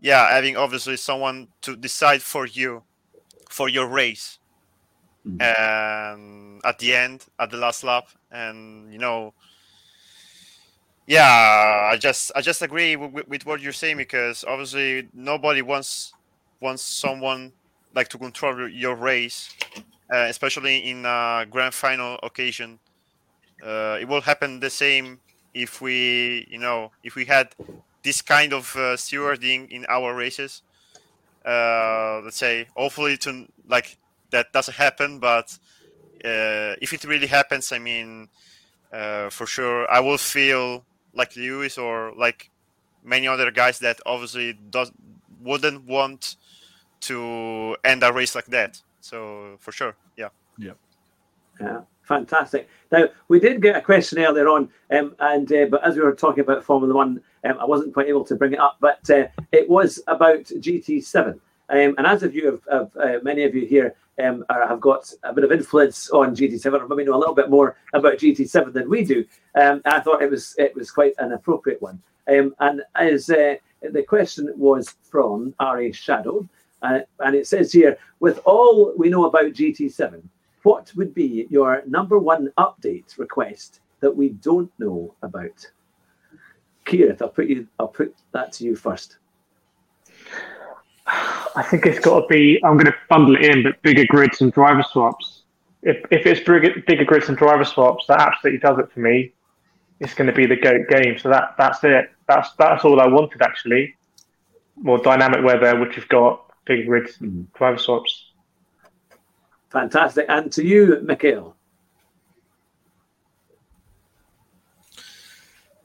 yeah, 0.00 0.30
having 0.30 0.56
obviously 0.56 0.96
someone 0.96 1.48
to 1.62 1.76
decide 1.76 2.22
for 2.22 2.46
you 2.46 2.84
for 3.50 3.68
your 3.68 3.88
race 3.88 4.38
Mhm. 5.24 5.40
and 5.40 6.60
at 6.64 6.78
the 6.78 6.94
end 6.94 7.24
at 7.38 7.50
the 7.50 7.56
last 7.56 7.84
lap 7.84 8.04
and 8.30 8.92
you 8.92 8.98
know 8.98 9.34
yeah 11.06 11.88
i 11.92 11.96
just 11.96 12.32
i 12.34 12.40
just 12.40 12.62
agree 12.62 12.96
with, 12.96 13.26
with 13.28 13.46
what 13.46 13.60
you're 13.60 13.72
saying 13.72 13.96
because 13.96 14.44
obviously 14.48 15.08
nobody 15.12 15.62
wants 15.62 16.14
wants 16.60 16.82
someone 16.82 17.52
like 17.94 18.08
to 18.08 18.18
control 18.18 18.68
your- 18.68 18.96
race 18.96 19.52
uh, 20.14 20.26
especially 20.28 20.78
in 20.90 21.06
a 21.06 21.46
grand 21.50 21.74
final 21.74 22.18
occasion. 22.22 22.80
Uh, 23.62 23.98
it 24.00 24.08
will 24.08 24.20
happen 24.22 24.60
the 24.60 24.70
same 24.70 25.20
if 25.54 25.80
we 25.80 26.46
you 26.50 26.58
know 26.58 26.92
if 27.02 27.14
we 27.16 27.24
had 27.26 27.48
this 28.04 28.22
kind 28.22 28.52
of 28.52 28.74
uh, 28.76 28.96
stewarding 28.96 29.68
in 29.70 29.86
our 29.88 30.14
races. 30.14 30.62
Uh, 31.44 32.20
let's 32.24 32.36
say 32.38 32.66
hopefully 32.74 33.16
to 33.16 33.46
like 33.68 33.98
that 34.32 34.46
doesn't 34.52 34.74
happen 34.74 35.20
but 35.20 35.56
uh, 36.24 36.74
if 36.82 36.92
it 36.92 37.04
really 37.04 37.26
happens 37.28 37.72
i 37.72 37.78
mean 37.78 38.28
uh, 38.92 39.30
for 39.30 39.46
sure 39.46 39.90
i 39.90 40.00
will 40.00 40.18
feel 40.18 40.86
like 41.16 41.34
lewis 41.36 41.78
or 41.78 42.12
like 42.16 42.50
many 43.04 43.26
other 43.26 43.50
guys 43.50 43.78
that 43.80 43.98
obviously 44.06 44.52
does 44.70 44.92
wouldn't 45.42 45.84
want 45.86 46.36
to 47.00 47.76
end 47.84 48.02
a 48.02 48.12
race 48.12 48.34
like 48.34 48.46
that 48.46 48.80
so 49.00 49.56
for 49.60 49.72
sure 49.72 49.94
yeah 50.16 50.28
Yeah, 50.58 50.72
Yeah. 51.60 51.80
fantastic. 52.02 52.68
Now 52.92 53.04
we 53.28 53.40
did 53.40 53.60
get 53.62 53.76
a 53.76 53.80
question 53.80 54.18
earlier 54.18 54.48
on, 54.48 54.68
um, 54.90 55.14
and 55.18 55.50
uh, 55.52 55.66
but 55.70 55.84
as 55.84 55.96
we 55.96 56.02
were 56.02 56.14
talking 56.14 56.40
about 56.46 56.64
Formula 56.64 56.94
One, 56.94 57.20
um, 57.44 57.56
I 57.60 57.64
wasn't 57.64 57.94
quite 57.94 58.08
able 58.08 58.24
to 58.24 58.36
bring 58.36 58.52
it 58.52 58.60
up, 58.60 58.76
but 58.80 59.02
uh, 59.10 59.26
it 59.52 59.68
was 59.68 60.00
about 60.06 60.44
GT7. 60.44 61.38
Um, 61.68 61.94
and 61.98 62.06
as 62.06 62.22
of 62.22 62.34
you 62.34 62.46
have, 62.46 62.60
have 62.70 62.96
uh, 62.96 63.18
many 63.22 63.44
of 63.44 63.54
you 63.54 63.66
here 63.66 63.96
um, 64.22 64.44
are, 64.48 64.66
have 64.66 64.80
got 64.80 65.12
a 65.24 65.32
bit 65.32 65.44
of 65.44 65.52
influence 65.52 66.10
on 66.10 66.34
GT7, 66.34 66.80
or 66.80 66.88
maybe 66.88 67.04
know 67.04 67.16
a 67.16 67.18
little 67.18 67.34
bit 67.34 67.50
more 67.50 67.76
about 67.92 68.18
GT7 68.18 68.72
than 68.72 68.88
we 68.88 69.04
do, 69.04 69.24
um, 69.60 69.82
I 69.84 70.00
thought 70.00 70.22
it 70.22 70.30
was 70.30 70.54
it 70.58 70.74
was 70.74 70.90
quite 70.90 71.14
an 71.18 71.32
appropriate 71.32 71.82
one. 71.82 72.00
Um, 72.28 72.54
and 72.60 72.82
as 72.94 73.30
uh, 73.30 73.56
the 73.82 74.02
question 74.02 74.52
was 74.56 74.94
from 75.02 75.54
Ari 75.60 75.92
Shadow, 75.92 76.48
uh, 76.82 77.00
and 77.20 77.34
it 77.34 77.46
says 77.46 77.72
here, 77.72 77.98
with 78.20 78.40
all 78.44 78.92
we 78.96 79.08
know 79.08 79.26
about 79.26 79.52
GT7, 79.52 80.22
what 80.62 80.92
would 80.96 81.14
be 81.14 81.46
your 81.50 81.82
number 81.86 82.18
one 82.18 82.52
update 82.58 83.18
request 83.18 83.80
that 84.00 84.14
we 84.14 84.30
don't 84.30 84.70
know 84.78 85.14
about? 85.22 85.70
Kieran, 86.84 87.16
I'll 87.20 87.28
put 87.28 87.48
you. 87.48 87.66
I'll 87.78 87.88
put 87.88 88.14
that 88.32 88.52
to 88.54 88.64
you 88.64 88.76
first. 88.76 89.18
I 91.56 91.62
think 91.62 91.86
it's 91.86 91.98
got 91.98 92.20
to 92.20 92.26
be. 92.26 92.60
I'm 92.62 92.74
going 92.74 92.86
to 92.86 92.94
bundle 93.08 93.34
it 93.36 93.44
in, 93.44 93.62
but 93.62 93.80
bigger 93.82 94.04
grids 94.06 94.42
and 94.42 94.52
driver 94.52 94.82
swaps. 94.82 95.42
If 95.82 96.04
if 96.10 96.26
it's 96.26 96.40
bigger, 96.40 96.82
bigger 96.86 97.04
grids 97.04 97.28
and 97.28 97.36
driver 97.36 97.64
swaps, 97.64 98.06
that 98.08 98.20
absolutely 98.20 98.60
does 98.60 98.78
it 98.78 98.92
for 98.92 99.00
me. 99.00 99.32
It's 99.98 100.12
going 100.12 100.26
to 100.26 100.34
be 100.34 100.44
the 100.46 100.56
goat 100.56 100.86
game. 100.88 101.18
So 101.18 101.30
that 101.30 101.54
that's 101.56 101.82
it. 101.82 102.10
That's 102.28 102.52
that's 102.58 102.84
all 102.84 103.00
I 103.00 103.06
wanted 103.06 103.40
actually. 103.40 103.96
More 104.76 104.98
dynamic 104.98 105.42
weather, 105.42 105.78
which 105.80 105.96
you've 105.96 106.08
got 106.08 106.42
bigger 106.66 106.84
grids, 106.84 107.16
Mhm. 107.18 107.46
driver 107.54 107.78
swaps. 107.78 108.30
Fantastic. 109.70 110.26
And 110.28 110.52
to 110.52 110.64
you, 110.64 111.00
Mikail. 111.02 111.56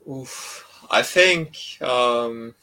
Oof. 0.09 0.67
I 0.89 1.01
think 1.03 1.57
um, 1.81 2.55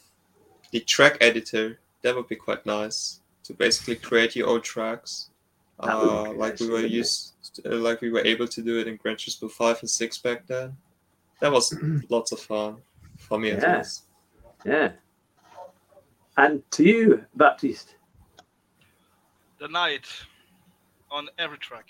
the 0.70 0.80
track 0.80 1.16
editor 1.20 1.78
that 2.02 2.14
would 2.14 2.28
be 2.28 2.36
quite 2.36 2.64
nice 2.66 3.20
to 3.44 3.54
basically 3.54 3.96
create 3.96 4.36
your 4.36 4.48
own 4.48 4.60
tracks, 4.60 5.30
That 5.82 5.96
would 5.96 6.04
be 6.04 6.10
uh, 6.10 6.32
like 6.34 6.52
nice, 6.52 6.60
we 6.60 6.66
were 6.66 6.72
wouldn't 6.74 6.92
used, 6.92 7.60
uh, 7.64 7.76
like 7.76 8.00
we 8.00 8.10
were 8.10 8.24
able 8.24 8.46
to 8.48 8.62
do 8.62 8.78
it 8.78 8.86
in 8.86 8.96
Gran 8.96 9.16
Turismo 9.16 9.50
Five 9.50 9.78
and 9.80 9.90
Six 9.90 10.18
back 10.18 10.46
then. 10.46 10.76
That 11.40 11.52
was 11.52 11.74
lots 12.08 12.32
of 12.32 12.40
fun 12.40 12.76
for 13.16 13.38
me 13.38 13.50
at 13.50 13.78
least. 13.78 14.04
Yeah. 14.64 14.92
And 16.36 16.62
to 16.72 16.84
you, 16.84 17.24
Baptiste. 17.34 17.96
The 19.58 19.68
night 19.68 20.06
on 21.10 21.28
every 21.38 21.58
track. 21.58 21.86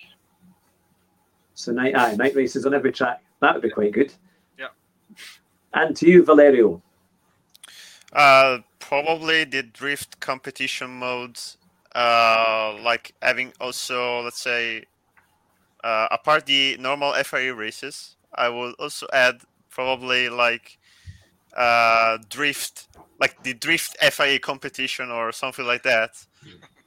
So 1.54 1.72
night, 1.72 1.96
aye, 1.96 2.14
night 2.14 2.34
races 2.34 2.64
on 2.66 2.72
every 2.72 2.92
track. 2.92 3.22
That 3.40 3.54
would 3.54 3.62
be 3.62 3.70
quite 3.70 3.92
good. 3.92 4.12
Yeah. 4.58 4.68
And 5.74 5.94
to 5.96 6.08
you, 6.08 6.24
Valerio. 6.24 6.82
Uh, 8.12 8.58
probably 8.88 9.44
the 9.44 9.62
drift 9.62 10.18
competition 10.18 10.88
modes, 10.98 11.58
uh, 11.94 12.74
like 12.82 13.12
having 13.20 13.52
also, 13.60 14.22
let's 14.22 14.40
say, 14.40 14.82
uh, 15.84 16.08
apart 16.10 16.46
the 16.46 16.76
normal 16.80 17.12
FIA 17.14 17.54
races, 17.54 18.16
I 18.34 18.48
will 18.48 18.72
also 18.78 19.06
add 19.12 19.42
probably 19.70 20.30
like 20.30 20.78
uh, 21.56 22.18
drift, 22.30 22.88
like 23.20 23.42
the 23.42 23.54
drift 23.54 23.96
FIA 24.00 24.38
competition 24.38 25.10
or 25.10 25.32
something 25.32 25.66
like 25.66 25.82
that, 25.84 26.12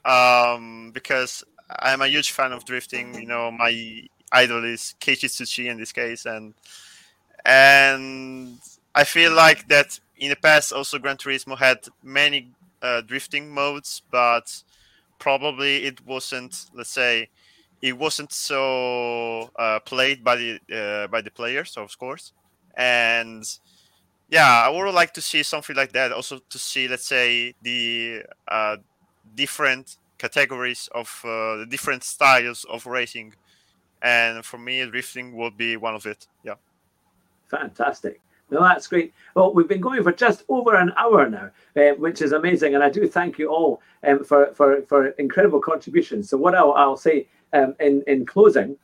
um, 0.05 0.91
because 0.93 1.43
I'm 1.79 2.01
a 2.01 2.07
huge 2.07 2.31
fan 2.31 2.51
of 2.53 2.65
drifting. 2.65 3.19
You 3.19 3.27
know, 3.27 3.51
my 3.51 4.03
idol 4.31 4.65
is 4.65 4.95
Keiichi 4.99 5.27
Tsuchi 5.29 5.69
in 5.69 5.77
this 5.77 5.91
case, 5.91 6.25
and 6.25 6.55
and 7.45 8.59
I 8.95 9.03
feel 9.03 9.33
like 9.33 9.67
that 9.69 9.99
in 10.21 10.29
the 10.29 10.35
past 10.35 10.71
also 10.71 10.99
Gran 10.99 11.17
Turismo 11.17 11.57
had 11.57 11.79
many 12.03 12.51
uh, 12.81 13.01
drifting 13.01 13.51
modes, 13.53 14.03
but 14.11 14.63
probably 15.19 15.83
it 15.83 16.05
wasn't. 16.05 16.67
Let's 16.73 16.91
say 16.91 17.29
it 17.81 17.97
wasn't 17.97 18.31
so 18.31 19.49
uh, 19.57 19.79
played 19.79 20.23
by 20.23 20.35
the 20.35 20.59
uh, 20.71 21.07
by 21.07 21.21
the 21.21 21.31
players, 21.31 21.75
of 21.75 21.97
course, 21.97 22.31
and 22.75 23.43
yeah, 24.29 24.63
I 24.65 24.69
would 24.69 24.93
like 24.93 25.13
to 25.13 25.21
see 25.21 25.43
something 25.43 25.75
like 25.75 25.91
that. 25.93 26.11
Also 26.13 26.39
to 26.49 26.57
see, 26.57 26.87
let's 26.87 27.07
say, 27.07 27.53
the 27.63 28.21
uh, 28.47 28.77
different 29.35 29.97
categories 30.19 30.87
of 30.93 31.19
uh, 31.25 31.57
the 31.57 31.65
different 31.67 32.03
styles 32.03 32.63
of 32.69 32.85
racing, 32.85 33.33
and 34.03 34.45
for 34.45 34.59
me, 34.59 34.85
drifting 34.85 35.35
would 35.35 35.57
be 35.57 35.77
one 35.77 35.95
of 35.95 36.05
it. 36.05 36.27
Yeah. 36.43 36.55
Fantastic. 37.49 38.21
No, 38.51 38.61
that's 38.61 38.85
great. 38.87 39.13
Well, 39.33 39.53
we've 39.53 39.67
been 39.67 39.79
going 39.79 40.03
for 40.03 40.11
just 40.11 40.43
over 40.49 40.75
an 40.75 40.91
hour 40.97 41.29
now, 41.29 41.49
uh, 41.77 41.95
which 41.95 42.21
is 42.21 42.33
amazing, 42.33 42.75
and 42.75 42.83
I 42.83 42.89
do 42.89 43.07
thank 43.07 43.39
you 43.39 43.47
all 43.47 43.81
um, 44.05 44.25
for, 44.25 44.53
for 44.53 44.81
for 44.83 45.07
incredible 45.11 45.61
contributions. 45.61 46.29
So, 46.29 46.37
what 46.37 46.53
I'll, 46.53 46.73
I'll 46.73 46.97
say 46.97 47.27
um, 47.53 47.75
in 47.79 48.03
in 48.07 48.25
closing, 48.25 48.75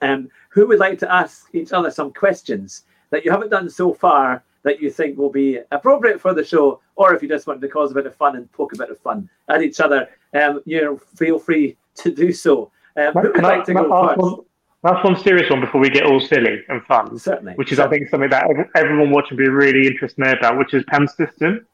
um, 0.00 0.28
who 0.48 0.68
would 0.68 0.78
like 0.78 1.00
to 1.00 1.12
ask 1.12 1.48
each 1.52 1.72
other 1.72 1.90
some 1.90 2.12
questions 2.12 2.84
that 3.10 3.24
you 3.24 3.32
haven't 3.32 3.50
done 3.50 3.68
so 3.68 3.92
far 3.92 4.44
that 4.62 4.80
you 4.80 4.90
think 4.90 5.18
will 5.18 5.30
be 5.30 5.58
appropriate 5.72 6.20
for 6.20 6.32
the 6.32 6.44
show, 6.44 6.80
or 6.94 7.14
if 7.14 7.22
you 7.22 7.28
just 7.28 7.48
want 7.48 7.60
to 7.60 7.68
cause 7.68 7.90
a 7.90 7.94
bit 7.94 8.06
of 8.06 8.14
fun 8.14 8.36
and 8.36 8.50
poke 8.52 8.72
a 8.74 8.78
bit 8.78 8.90
of 8.90 8.98
fun 9.00 9.28
at 9.48 9.60
each 9.60 9.80
other, 9.80 10.08
um, 10.34 10.62
you 10.64 10.80
know, 10.80 10.96
feel 10.96 11.38
free 11.38 11.76
to 11.96 12.14
do 12.14 12.32
so. 12.32 12.70
Um, 12.96 13.12
who 13.12 13.32
would 13.32 13.42
like 13.42 13.64
to 13.64 13.74
go 13.74 14.16
first? 14.16 14.48
That's 14.84 15.02
one 15.02 15.16
serious 15.16 15.48
one 15.48 15.62
before 15.62 15.80
we 15.80 15.88
get 15.88 16.04
all 16.04 16.20
silly 16.20 16.62
and 16.68 16.84
fun, 16.84 17.18
Certainly. 17.18 17.54
which 17.54 17.72
is, 17.72 17.80
I 17.80 17.88
think, 17.88 18.10
something 18.10 18.28
that 18.28 18.44
everyone 18.76 19.10
watching 19.10 19.38
will 19.38 19.44
be 19.46 19.48
really 19.48 19.86
interested 19.86 20.22
to 20.22 20.28
know 20.28 20.38
about, 20.38 20.58
which 20.58 20.74
is 20.74 20.84
PEM 20.88 21.08
system. 21.08 21.66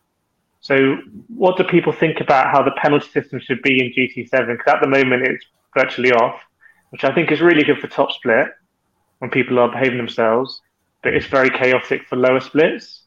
So, 0.61 0.97
what 1.27 1.57
do 1.57 1.65
people 1.65 1.93
think 1.93 2.21
about 2.21 2.53
how 2.53 2.63
the 2.63 2.71
penalty 2.71 3.09
system 3.09 3.41
should 3.41 3.63
be 3.63 3.85
in 3.85 3.93
GT7? 3.93 4.47
Because 4.47 4.75
at 4.75 4.81
the 4.81 4.87
moment 4.87 5.27
it's 5.27 5.45
virtually 5.77 6.13
off. 6.13 6.41
which 6.91 7.03
I 7.05 7.13
think 7.13 7.33
is 7.33 7.41
really 7.41 7.65
good 7.65 7.79
for 7.79 7.89
top 7.89 8.13
split 8.13 8.49
when 9.19 9.31
people 9.31 9.59
are 9.59 9.71
behaving 9.71 9.99
themselves, 9.99 10.61
but 11.03 11.15
it's 11.15 11.27
very 11.27 11.51
chaotic 11.51 12.07
for 12.09 12.17
lower 12.17 12.41
splits. 12.41 13.05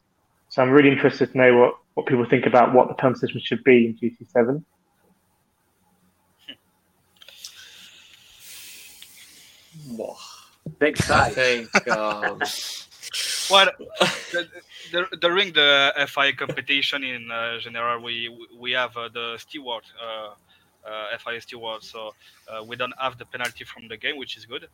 So 0.48 0.62
I'm 0.62 0.70
really 0.70 0.90
interested 0.90 1.32
to 1.32 1.38
know 1.38 1.58
what, 1.58 1.74
what 1.94 2.06
people 2.06 2.26
think 2.26 2.46
about 2.46 2.74
what 2.74 2.88
the 2.88 2.94
penalty 2.94 3.20
system 3.20 3.40
should 3.42 3.64
be 3.64 3.86
in 3.86 3.96
GT7. 3.96 4.62
Whoa. 9.88 10.16
Big 10.84 11.00
I 11.10 11.30
think 11.30 11.88
um, 11.88 12.42
Well, 13.50 13.68
the, 14.32 14.48
the, 14.92 15.16
during 15.18 15.52
the 15.52 15.92
FI 16.08 16.32
competition 16.32 17.04
in 17.04 17.30
uh, 17.30 17.58
general, 17.58 18.02
we 18.02 18.16
we 18.64 18.72
have 18.72 18.94
uh, 18.96 19.08
the 19.08 19.36
steward, 19.38 19.84
uh, 20.06 20.30
uh, 20.88 21.18
FIA 21.22 21.40
steward, 21.40 21.82
so 21.82 22.14
uh, 22.48 22.62
we 22.68 22.76
don't 22.76 22.94
have 22.98 23.16
the 23.18 23.26
penalty 23.26 23.64
from 23.64 23.88
the 23.88 23.96
game, 23.96 24.16
which 24.18 24.36
is 24.36 24.44
good, 24.46 24.68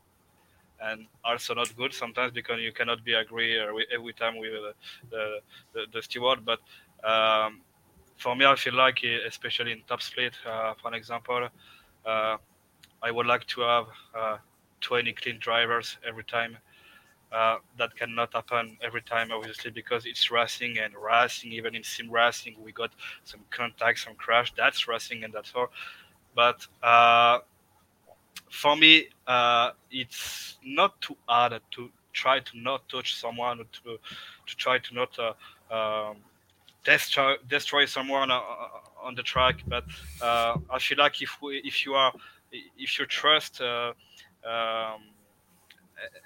and 0.83 1.07
also 1.25 1.55
not 1.55 1.69
good 1.77 1.93
sometimes 1.93 2.33
because 2.33 2.61
you 2.61 2.73
cannot 2.73 3.05
be 3.05 3.13
agree 3.15 3.59
uh, 3.59 3.67
every 3.97 4.13
time 4.13 4.37
with 4.39 4.53
uh, 4.53 4.73
the, 5.13 5.25
the 5.75 5.81
the 5.93 6.03
steward. 6.03 6.39
But 6.45 6.61
um, 7.13 7.61
for 8.17 8.35
me, 8.37 8.45
I 8.47 8.57
feel 8.57 8.75
like, 8.75 8.99
especially 9.27 9.73
in 9.73 9.83
top 9.87 10.03
split, 10.03 10.35
uh, 10.47 10.75
for 10.81 10.89
an 10.89 10.95
example, 10.95 11.49
uh, 12.07 12.37
I 13.03 13.11
would 13.11 13.27
like 13.27 13.47
to 13.55 13.61
have 13.63 13.87
uh, 14.15 14.37
20 14.81 15.13
clean 15.13 15.39
drivers 15.39 15.99
every 16.07 16.25
time. 16.25 16.59
Uh, 17.33 17.59
that 17.79 17.95
cannot 17.95 18.33
happen 18.33 18.77
every 18.83 19.03
time, 19.03 19.31
obviously, 19.31 19.71
because 19.71 20.05
it's 20.05 20.33
racing 20.33 20.79
and 20.79 20.93
racing. 20.95 21.53
Even 21.53 21.77
in 21.77 21.85
sim 21.85 22.11
racing, 22.11 22.57
we 22.65 22.73
got 22.73 22.91
some 23.25 23.41
contact, 23.51 24.01
some 24.01 24.15
crash. 24.17 24.53
That's 24.57 24.89
racing 24.89 25.23
and 25.23 25.33
that's 25.33 25.53
all. 25.55 25.71
But 26.35 26.67
uh, 26.83 27.39
for 28.51 28.77
me, 28.77 29.09
uh, 29.27 29.71
it's 29.93 30.59
not 30.65 31.01
too 31.01 31.17
hard 31.29 31.61
to 31.73 31.91
try 32.13 32.41
to 32.41 32.59
not 32.59 32.89
touch 32.89 33.15
someone, 33.15 33.61
or 33.61 33.65
to 33.85 33.99
to 34.47 34.57
try 34.57 34.79
to 34.79 34.95
not 34.95 35.17
uh, 35.19 35.35
um, 35.73 36.17
destroy 36.85 37.37
destroy 37.49 37.85
someone 37.87 38.31
uh, 38.33 38.41
on 39.03 39.15
the 39.15 39.23
track. 39.23 39.63
But 39.69 39.85
uh, 40.21 40.57
I 40.69 40.81
feel 40.81 40.99
like 40.99 41.23
if 41.23 41.41
we, 41.41 41.59
if 41.65 41.87
you 41.87 41.95
are 41.95 42.13
if 42.77 42.99
you 42.99 43.07
trust. 43.07 43.61
Um, 44.45 45.03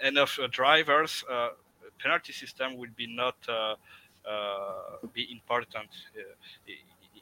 enough 0.02 0.38
uh, 0.38 0.46
drivers, 0.50 1.24
uh, 1.30 1.50
penalty 1.98 2.32
system 2.32 2.76
will 2.76 2.90
be 2.96 3.06
not 3.06 3.36
uh, 3.48 3.74
be 5.12 5.30
important 5.32 5.88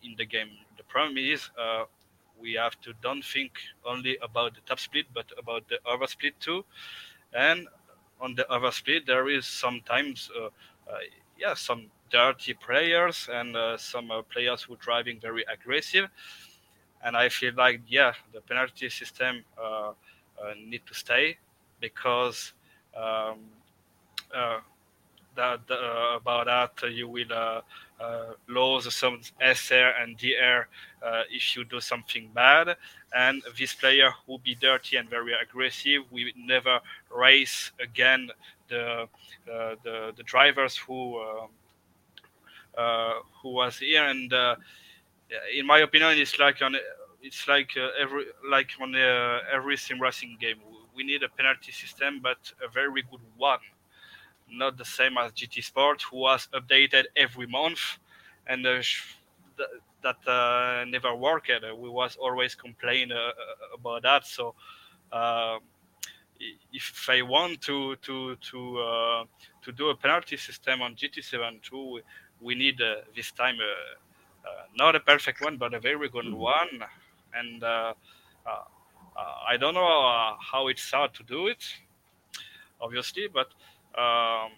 in 0.03 0.15
the 0.17 0.25
game. 0.25 0.51
The 0.77 0.85
problem 0.85 1.17
is 1.17 1.51
we 2.41 2.55
have 2.55 2.81
to 2.81 2.93
don't 3.03 3.25
think 3.25 3.53
only 3.85 4.19
about 4.21 4.55
the 4.55 4.61
top 4.67 4.81
split, 4.81 5.07
but 5.15 5.27
about 5.39 5.69
the 5.69 5.79
other 5.87 6.07
split 6.07 6.39
too. 6.41 6.65
And 7.33 7.69
on 8.21 8.35
the 8.35 8.49
other 8.51 8.71
split, 8.71 9.07
there 9.07 9.29
is 9.29 9.47
sometimes, 9.47 10.31
uh, 10.37 10.47
uh, 10.91 10.99
yeah, 11.39 11.55
some 11.55 11.91
dirty 12.11 12.55
players 12.55 13.29
and 13.33 13.57
uh, 13.57 13.77
some 13.77 14.11
players 14.31 14.63
who 14.63 14.77
driving 14.77 15.21
very 15.21 15.45
aggressive. 15.53 16.09
And 17.05 17.17
I 17.17 17.29
feel 17.29 17.53
like, 17.57 17.81
yeah, 17.89 18.13
the 18.33 18.41
penalty 18.41 18.89
system 18.91 19.45
need 20.55 20.83
to 20.87 20.95
stay 20.95 21.37
because 21.81 22.53
um, 22.97 23.39
uh, 24.35 24.59
that 25.35 25.61
uh, 25.71 26.17
about 26.17 26.47
that 26.47 26.85
uh, 26.85 26.87
you 26.87 27.09
will 27.09 27.33
uh, 27.33 27.61
uh, 28.01 28.33
lose 28.49 28.93
some 28.95 29.21
SR 29.41 29.93
and 30.01 30.17
DR 30.19 30.67
uh, 31.03 31.23
if 31.31 31.57
you 31.57 31.65
do 31.65 31.81
something 31.81 32.29
bad. 32.35 32.77
And 33.15 33.43
this 33.59 33.75
player 33.75 34.13
will 34.27 34.39
be 34.39 34.55
dirty 34.55 34.97
and 34.97 35.09
very 35.09 35.33
aggressive, 35.35 36.03
we 36.11 36.33
never 36.37 36.81
race 37.15 37.73
again 37.81 38.31
the 38.69 39.03
uh, 39.53 39.75
the, 39.85 40.13
the 40.17 40.23
drivers 40.25 40.77
who 40.77 41.21
um, 41.21 41.49
uh, 42.77 43.15
who 43.43 43.51
was 43.51 43.79
here. 43.79 44.05
And 44.05 44.33
uh, 44.33 44.57
in 45.55 45.67
my 45.67 45.81
opinion, 45.81 46.19
it's 46.19 46.39
like 46.39 46.63
on 46.63 46.75
it's 47.23 47.49
like 47.49 47.71
uh, 47.77 47.89
every 48.01 48.27
like 48.51 48.71
on 48.81 48.95
uh, 48.95 49.41
every 49.53 49.77
sim 49.77 50.01
racing 50.01 50.37
game. 50.41 50.59
We 50.97 51.05
need 51.05 51.23
a 51.23 51.29
penalty 51.29 51.73
system, 51.73 52.21
but 52.23 52.39
a 52.65 52.69
very 52.71 53.03
good 53.03 53.21
one 53.37 53.61
not 54.51 54.77
the 54.77 54.85
same 54.85 55.17
as 55.19 55.33
GT 55.33 55.61
Sport, 55.63 56.03
who 56.03 56.19
was 56.19 56.49
updated 56.55 57.05
every 57.17 57.47
month, 57.47 57.99
and 58.47 58.67
uh, 58.67 58.83
sh- 58.83 59.17
th- 59.57 59.69
that 60.03 60.19
uh, 60.31 60.85
never 60.87 61.15
worked. 61.15 61.51
We 61.81 61.89
was 61.89 62.17
always 62.17 62.55
complain 62.55 63.13
uh, 63.13 63.31
about 63.75 64.03
that. 64.03 64.27
So, 64.27 64.55
um, 65.13 65.61
if 66.73 67.09
I 67.09 67.23
want 67.23 67.61
to 67.63 67.97
to 67.97 68.37
to 68.37 68.79
uh, 68.81 69.25
to 69.63 69.73
do 69.73 69.91
a 69.91 69.97
penalty 69.97 70.37
system 70.37 70.83
on 70.83 70.95
GT7 70.97 71.61
too, 71.63 71.93
we, 71.95 72.03
we 72.41 72.55
need 72.55 72.81
uh, 72.81 72.97
this 73.15 73.31
time 73.33 73.57
uh, 73.61 74.49
uh, 74.49 74.65
not 74.77 74.97
a 74.97 75.01
perfect 75.01 75.41
one, 75.41 75.57
but 75.57 75.75
a 75.75 75.81
very 75.81 76.09
good 76.09 76.33
one. 76.33 76.83
And 77.35 77.63
uh, 77.63 77.95
uh, 78.47 78.51
uh, 78.51 79.35
I 79.49 79.57
don't 79.57 79.75
know 79.75 80.37
how 80.41 80.69
it's 80.69 80.91
hard 80.91 81.15
to 81.15 81.23
do 81.23 81.47
it, 81.47 81.65
obviously, 82.81 83.29
but 83.33 83.49
um, 83.99 84.53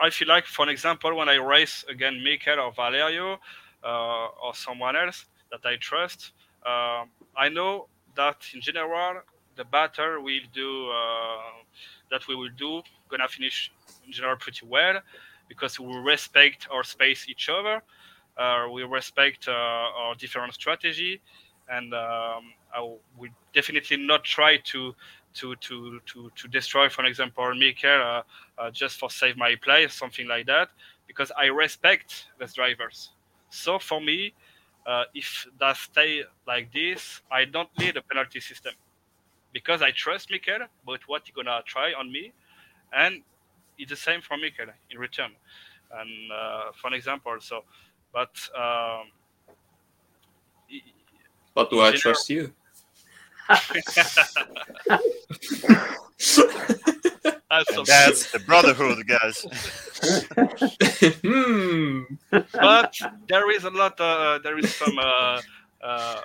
I 0.00 0.10
feel 0.10 0.28
like, 0.28 0.46
for 0.46 0.68
example, 0.68 1.14
when 1.16 1.28
I 1.28 1.36
race 1.36 1.84
again 1.88 2.22
Mikel 2.22 2.58
or 2.60 2.72
Valerio 2.72 3.38
or 3.84 4.54
someone 4.54 4.96
else 4.96 5.26
that 5.50 5.60
I 5.64 5.76
trust, 5.76 6.32
um 6.64 7.10
I 7.36 7.48
know 7.48 7.88
that 8.14 8.36
in 8.54 8.60
general 8.60 9.22
the 9.56 9.64
battle 9.64 10.22
will 10.22 10.46
do 10.52 10.88
that 12.10 12.26
we 12.28 12.34
will 12.36 12.54
do 12.56 12.82
gonna 13.08 13.28
finish 13.28 13.72
in 14.06 14.12
general 14.12 14.36
pretty 14.36 14.66
well 14.66 15.00
because 15.48 15.78
we 15.80 15.94
respect 15.96 16.68
our 16.70 16.84
space 16.84 17.28
each 17.28 17.48
other, 17.48 17.82
we 18.72 18.82
respect 18.84 19.48
uh, 19.48 19.52
our 19.52 20.14
different 20.14 20.54
strategy, 20.54 21.20
and 21.68 21.94
um, 21.94 22.52
definitely 23.54 23.96
not 23.96 24.24
try 24.24 24.56
to 24.58 24.94
to 25.34 25.56
to 25.56 26.00
to 26.06 26.30
to 26.34 26.48
destroy, 26.48 26.88
for 26.88 27.04
example, 27.04 27.54
Mikel 27.54 27.90
uh, 27.90 28.22
uh, 28.58 28.70
just 28.70 28.98
for 28.98 29.10
save 29.10 29.36
my 29.36 29.54
play, 29.56 29.88
something 29.88 30.28
like 30.28 30.46
that, 30.46 30.68
because 31.06 31.32
I 31.36 31.46
respect 31.46 32.26
these 32.38 32.54
drivers. 32.54 33.10
So 33.50 33.78
for 33.78 34.00
me, 34.00 34.34
uh, 34.86 35.04
if 35.14 35.46
that 35.58 35.76
stay 35.76 36.24
like 36.46 36.72
this, 36.72 37.20
I 37.30 37.44
don't 37.44 37.68
need 37.78 37.96
a 37.96 38.02
penalty 38.02 38.40
system 38.40 38.74
because 39.52 39.82
I 39.82 39.90
trust 39.90 40.30
Mikel 40.30 40.66
about 40.82 41.00
what 41.06 41.22
he 41.26 41.32
gonna 41.32 41.62
try 41.66 41.92
on 41.92 42.10
me, 42.10 42.32
and 42.92 43.22
it's 43.78 43.90
the 43.90 43.96
same 43.96 44.20
for 44.20 44.36
Mikel 44.36 44.66
in 44.90 44.98
return. 44.98 45.32
And 45.94 46.32
uh, 46.32 46.72
for 46.80 46.92
example, 46.94 47.36
so, 47.40 47.64
but 48.12 48.30
um, 48.56 49.06
but 51.54 51.70
do 51.70 51.80
I 51.80 51.92
General- 51.92 51.98
trust 52.00 52.30
you? 52.30 52.52
that's 57.50 57.76
And 57.76 57.86
that's 57.86 58.32
the 58.32 58.38
brotherhood, 58.46 59.06
guys. 59.06 59.42
hmm. 61.22 62.02
but 62.30 62.96
there 63.28 63.50
is 63.50 63.64
a 63.64 63.70
lot. 63.70 64.00
Uh, 64.00 64.38
there 64.42 64.58
is 64.58 64.74
some 64.74 64.98
uh, 64.98 65.40
uh, 65.82 66.20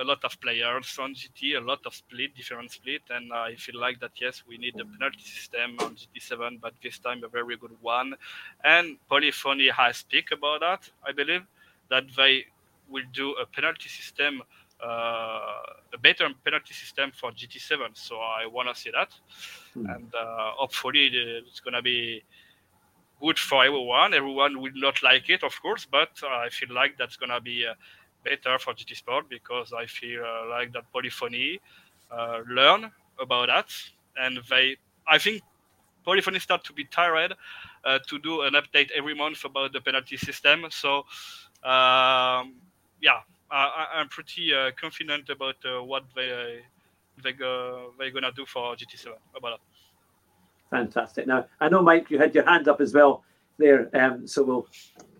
a 0.00 0.04
lot 0.04 0.24
of 0.24 0.40
players 0.40 0.98
on 1.00 1.14
GT, 1.14 1.54
a 1.54 1.60
lot 1.60 1.80
of 1.86 1.94
split, 1.94 2.34
different 2.34 2.70
split, 2.70 3.02
and 3.10 3.32
I 3.32 3.54
feel 3.56 3.80
like 3.80 4.00
that 4.00 4.12
yes, 4.20 4.42
we 4.48 4.58
need 4.58 4.74
a 4.80 4.84
penalty 4.84 5.24
system 5.24 5.78
on 5.80 5.96
GT7, 5.96 6.58
but 6.60 6.74
this 6.82 6.98
time 6.98 7.22
a 7.24 7.28
very 7.28 7.56
good 7.56 7.76
one. 7.80 8.14
And 8.64 8.96
Polyphony 9.08 9.68
has 9.68 9.98
speak 9.98 10.30
about 10.32 10.60
that. 10.60 10.90
I 11.06 11.12
believe 11.12 11.42
that 11.90 12.04
they 12.16 12.46
will 12.88 13.04
do 13.12 13.34
a 13.34 13.46
penalty 13.46 13.88
system. 13.88 14.42
Uh, 14.82 15.62
a 15.94 15.98
better 16.02 16.28
penalty 16.44 16.74
system 16.74 17.10
for 17.12 17.30
GT7, 17.32 17.90
so 17.94 18.16
I 18.16 18.46
want 18.46 18.68
to 18.68 18.74
see 18.74 18.90
that, 18.90 19.10
Hmm. 19.74 19.94
and 19.94 20.12
uh, 20.14 20.50
hopefully 20.56 21.08
it's 21.12 21.60
gonna 21.60 21.82
be 21.82 22.22
good 23.20 23.38
for 23.38 23.64
everyone. 23.64 24.14
Everyone 24.14 24.60
will 24.60 24.72
not 24.74 25.02
like 25.02 25.28
it, 25.30 25.42
of 25.42 25.60
course, 25.62 25.86
but 25.90 26.10
I 26.24 26.48
feel 26.50 26.72
like 26.74 26.96
that's 26.98 27.16
gonna 27.16 27.40
be 27.40 27.66
uh, 27.66 27.74
better 28.26 28.58
for 28.58 28.74
GT 28.74 28.94
Sport 28.96 29.24
because 29.28 29.72
I 29.72 29.86
feel 29.86 30.22
uh, 30.24 30.48
like 30.50 30.72
that 30.72 30.84
Polyphony 30.92 31.60
uh, 32.10 32.40
learn 32.48 32.90
about 33.20 33.46
that, 33.48 33.68
and 34.16 34.38
they, 34.50 34.76
I 35.08 35.18
think, 35.18 35.42
Polyphony 36.04 36.38
start 36.40 36.64
to 36.64 36.72
be 36.72 36.84
tired 36.84 37.34
uh, 37.84 37.98
to 38.08 38.18
do 38.18 38.42
an 38.42 38.54
update 38.54 38.90
every 38.96 39.14
month 39.14 39.44
about 39.44 39.72
the 39.72 39.80
penalty 39.80 40.16
system. 40.16 40.66
So, 40.70 40.98
um, 41.64 42.54
yeah, 43.00 43.20
I, 43.50 43.62
I- 43.80 43.90
I'm 44.00 44.08
pretty 44.08 44.52
uh, 44.54 44.70
confident 44.80 45.28
about 45.30 45.56
uh, 45.64 45.82
what 45.82 46.04
they 46.14 46.60
they 47.22 47.32
go, 47.32 47.92
they're 47.98 48.10
gonna 48.10 48.32
do 48.32 48.44
for 48.46 48.74
GT7 48.76 49.14
about 49.36 49.58
that. 49.58 49.60
Fantastic. 50.70 51.26
Now 51.26 51.46
I 51.60 51.68
know, 51.68 51.82
Mike, 51.82 52.10
you 52.10 52.18
had 52.18 52.34
your 52.34 52.44
hand 52.44 52.68
up 52.68 52.80
as 52.80 52.92
well 52.92 53.22
there, 53.58 53.88
um, 53.94 54.26
so 54.26 54.42
we'll 54.44 54.66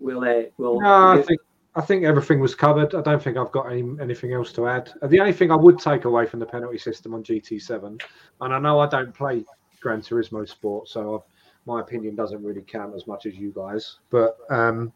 we'll 0.00 0.22
uh, 0.24 0.42
we'll. 0.58 0.80
No, 0.80 1.12
I 1.12 1.22
think 1.22 1.40
I 1.76 1.82
think 1.82 2.04
everything 2.04 2.40
was 2.40 2.54
covered. 2.54 2.94
I 2.94 3.02
don't 3.02 3.22
think 3.22 3.36
I've 3.36 3.52
got 3.52 3.70
any, 3.70 3.84
anything 4.00 4.32
else 4.32 4.50
to 4.54 4.66
add. 4.66 4.90
Uh, 5.02 5.06
The 5.08 5.20
only 5.20 5.32
thing 5.34 5.50
I 5.50 5.56
would 5.56 5.78
take 5.78 6.06
away 6.06 6.24
from 6.26 6.40
the 6.40 6.46
penalty 6.46 6.78
system 6.78 7.14
on 7.14 7.22
GT7, 7.22 8.00
and 8.40 8.54
I 8.54 8.58
know 8.58 8.80
I 8.80 8.86
don't 8.88 9.12
play 9.14 9.44
Gran 9.80 10.00
Turismo 10.00 10.48
Sport, 10.48 10.88
so 10.88 11.16
I've, 11.16 11.66
my 11.66 11.80
opinion 11.80 12.14
doesn't 12.16 12.42
really 12.42 12.62
count 12.62 12.94
as 12.94 13.06
much 13.06 13.26
as 13.26 13.34
you 13.34 13.52
guys, 13.54 13.98
but 14.10 14.38
um, 14.48 14.90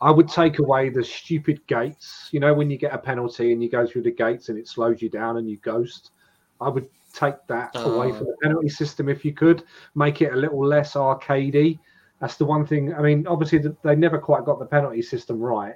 I 0.00 0.10
would 0.12 0.28
take 0.28 0.58
away 0.60 0.90
the 0.90 1.02
stupid 1.02 1.66
gates. 1.66 2.28
You 2.30 2.38
know, 2.40 2.54
when 2.54 2.70
you 2.70 2.76
get 2.78 2.94
a 2.94 2.98
penalty 2.98 3.52
and 3.52 3.62
you 3.62 3.68
go 3.68 3.84
through 3.86 4.02
the 4.02 4.10
gates 4.12 4.48
and 4.48 4.56
it 4.58 4.68
slows 4.68 5.02
you 5.02 5.08
down 5.08 5.38
and 5.38 5.50
you 5.50 5.56
ghost, 5.58 6.12
I 6.60 6.68
would 6.68 6.88
take 7.12 7.34
that 7.48 7.70
away 7.74 8.08
Oh. 8.08 8.14
from 8.14 8.26
the 8.26 8.36
penalty 8.42 8.68
system 8.68 9.08
if 9.08 9.24
you 9.24 9.32
could, 9.32 9.64
make 9.96 10.22
it 10.22 10.32
a 10.32 10.36
little 10.36 10.64
less 10.64 10.94
arcadey. 10.94 11.78
That's 12.20 12.36
the 12.36 12.44
one 12.44 12.64
thing. 12.64 12.94
I 12.94 13.00
mean, 13.02 13.26
obviously 13.26 13.60
th- 13.60 13.74
they 13.82 13.96
never 13.96 14.18
quite 14.18 14.44
got 14.44 14.60
the 14.60 14.66
penalty 14.66 15.02
system 15.02 15.40
right. 15.40 15.74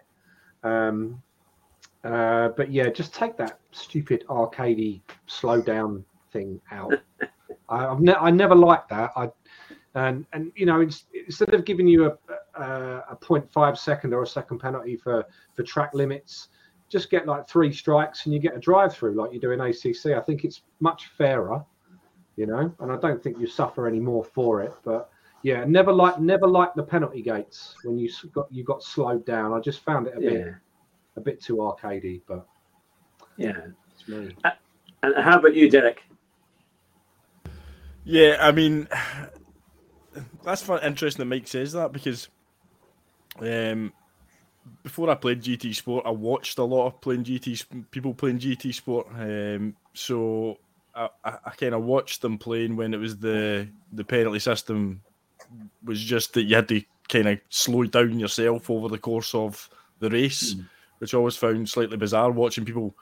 Um, 0.66 1.22
uh, 2.04 2.48
but 2.50 2.70
yeah, 2.70 2.88
just 2.88 3.14
take 3.14 3.36
that 3.36 3.58
stupid 3.72 4.24
arcadey 4.28 5.00
slow 5.26 5.60
down 5.60 6.04
thing 6.32 6.60
out. 6.70 6.94
I, 7.68 7.86
I've 7.86 8.00
ne- 8.00 8.14
I 8.14 8.30
never 8.30 8.54
liked 8.54 8.88
that. 8.90 9.10
I 9.16 9.30
and 9.94 10.26
and 10.32 10.52
you 10.54 10.66
know 10.66 10.80
it's, 10.80 11.06
instead 11.26 11.54
of 11.54 11.64
giving 11.64 11.88
you 11.88 12.06
a 12.06 12.16
a, 12.54 13.04
a 13.10 13.16
0.5 13.16 13.76
second 13.76 14.14
or 14.14 14.22
a 14.22 14.26
second 14.26 14.58
penalty 14.58 14.96
for 14.96 15.24
for 15.54 15.62
track 15.62 15.94
limits, 15.94 16.48
just 16.88 17.10
get 17.10 17.26
like 17.26 17.48
three 17.48 17.72
strikes 17.72 18.24
and 18.24 18.34
you 18.34 18.40
get 18.40 18.56
a 18.56 18.60
drive 18.60 18.94
through 18.94 19.14
like 19.14 19.32
you 19.32 19.40
do 19.40 19.52
in 19.52 19.60
ACC. 19.60 20.06
I 20.16 20.20
think 20.20 20.44
it's 20.44 20.62
much 20.80 21.08
fairer, 21.18 21.64
you 22.36 22.46
know, 22.46 22.72
and 22.80 22.92
I 22.92 22.96
don't 22.96 23.22
think 23.22 23.38
you 23.38 23.46
suffer 23.46 23.86
any 23.86 24.00
more 24.00 24.24
for 24.24 24.62
it. 24.62 24.72
But 24.84 25.10
yeah, 25.46 25.64
never 25.64 25.92
like 25.92 26.18
never 26.18 26.48
like 26.48 26.74
the 26.74 26.82
penalty 26.82 27.22
gates 27.22 27.76
when 27.84 27.96
you 27.96 28.10
got 28.32 28.52
you 28.52 28.64
got 28.64 28.82
slowed 28.82 29.24
down. 29.24 29.52
I 29.52 29.60
just 29.60 29.78
found 29.78 30.08
it 30.08 30.14
a 30.16 30.20
Yeah, 30.20 30.30
bit 30.30 30.54
a 31.16 31.20
bit 31.20 31.40
too 31.40 31.58
arcadey, 31.58 32.20
but 32.26 32.48
yeah. 33.36 33.68
it's 33.94 34.08
me. 34.08 34.34
And 35.04 35.14
how 35.14 35.38
about 35.38 35.54
you, 35.54 35.70
Derek? 35.70 36.02
Yeah, 38.04 38.38
I 38.40 38.50
mean, 38.50 38.88
that's 40.42 40.62
fun, 40.62 40.82
interesting 40.82 41.20
that 41.20 41.32
Mike 41.32 41.46
says 41.46 41.74
that 41.74 41.92
because 41.92 42.28
um, 43.38 43.92
before 44.82 45.08
I 45.10 45.14
played 45.14 45.42
GT 45.42 45.76
Sport, 45.76 46.06
I 46.06 46.10
watched 46.10 46.58
a 46.58 46.64
lot 46.64 46.88
of 46.88 47.00
playing 47.00 47.22
GT 47.22 47.64
people 47.92 48.14
playing 48.14 48.40
GT 48.40 48.74
Sport. 48.74 49.06
Um, 49.14 49.76
so 49.94 50.56
I, 50.92 51.08
I, 51.24 51.38
I 51.46 51.50
kind 51.52 51.74
of 51.74 51.84
watched 51.84 52.20
them 52.22 52.36
playing 52.36 52.74
when 52.74 52.94
it 52.94 52.98
was 52.98 53.18
the 53.18 53.68
the 53.92 54.04
penalty 54.04 54.40
system 54.40 55.02
was 55.84 56.00
just 56.00 56.34
that 56.34 56.44
you 56.44 56.56
had 56.56 56.68
to 56.68 56.82
kind 57.08 57.28
of 57.28 57.38
slow 57.48 57.84
down 57.84 58.18
yourself 58.18 58.68
over 58.70 58.88
the 58.88 58.98
course 58.98 59.34
of 59.34 59.68
the 60.00 60.10
race, 60.10 60.54
which 60.98 61.14
I 61.14 61.18
always 61.18 61.36
found 61.36 61.68
slightly 61.68 61.96
bizarre 61.96 62.30
watching 62.30 62.64
people 62.64 62.94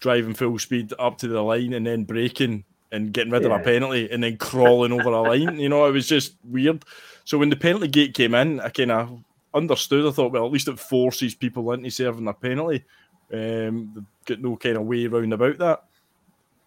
driving 0.00 0.34
full 0.34 0.58
speed 0.58 0.92
up 0.98 1.18
to 1.18 1.28
the 1.28 1.42
line 1.42 1.72
and 1.72 1.86
then 1.86 2.04
braking 2.04 2.64
and 2.92 3.12
getting 3.12 3.32
rid 3.32 3.44
of 3.44 3.52
a 3.52 3.58
penalty 3.58 4.08
and 4.10 4.22
then 4.22 4.36
crawling 4.36 4.92
over 4.92 5.10
a 5.10 5.22
line. 5.22 5.58
You 5.58 5.68
know, 5.68 5.86
it 5.86 5.92
was 5.92 6.06
just 6.06 6.36
weird. 6.44 6.84
So 7.24 7.38
when 7.38 7.50
the 7.50 7.56
penalty 7.56 7.88
gate 7.88 8.14
came 8.14 8.34
in, 8.34 8.60
I 8.60 8.68
kind 8.70 8.90
of 8.90 9.22
understood. 9.52 10.06
I 10.06 10.10
thought, 10.10 10.32
well, 10.32 10.46
at 10.46 10.52
least 10.52 10.68
it 10.68 10.78
forces 10.78 11.34
people 11.34 11.72
into 11.72 11.90
serving 11.90 12.28
a 12.28 12.32
penalty. 12.32 12.84
Um, 13.32 13.92
they've 13.94 14.04
got 14.24 14.40
no 14.40 14.56
kind 14.56 14.76
of 14.76 14.84
way 14.84 15.06
round 15.06 15.32
about 15.32 15.58
that. 15.58 15.84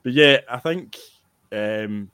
But 0.04 0.14
yeah, 0.14 0.40
I 0.50 0.58
think 0.60 0.98
um, 1.52 2.12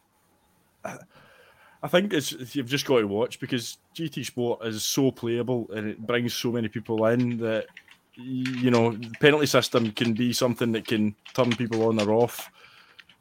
I- 1.84 1.88
think 1.88 2.14
it's 2.14 2.56
you've 2.56 2.68
just 2.68 2.86
got 2.86 3.00
to 3.00 3.08
watch 3.08 3.40
because 3.40 3.78
GT 3.96 4.26
Sport 4.26 4.66
is 4.66 4.84
so 4.84 5.12
playable 5.12 5.70
and 5.74 5.90
it 5.90 6.06
brings 6.06 6.34
so 6.34 6.52
many 6.52 6.68
people 6.68 7.06
in 7.08 7.38
that 7.38 7.68
you 8.16 8.72
know 8.72 8.92
the 8.92 9.12
penalty 9.22 9.46
system 9.46 9.92
can 9.92 10.14
be 10.14 10.34
something 10.34 10.72
that 10.72 10.88
can 10.88 11.16
turn 11.34 11.52
people 11.52 11.88
on 11.88 12.02
or 12.02 12.12
off. 12.14 12.50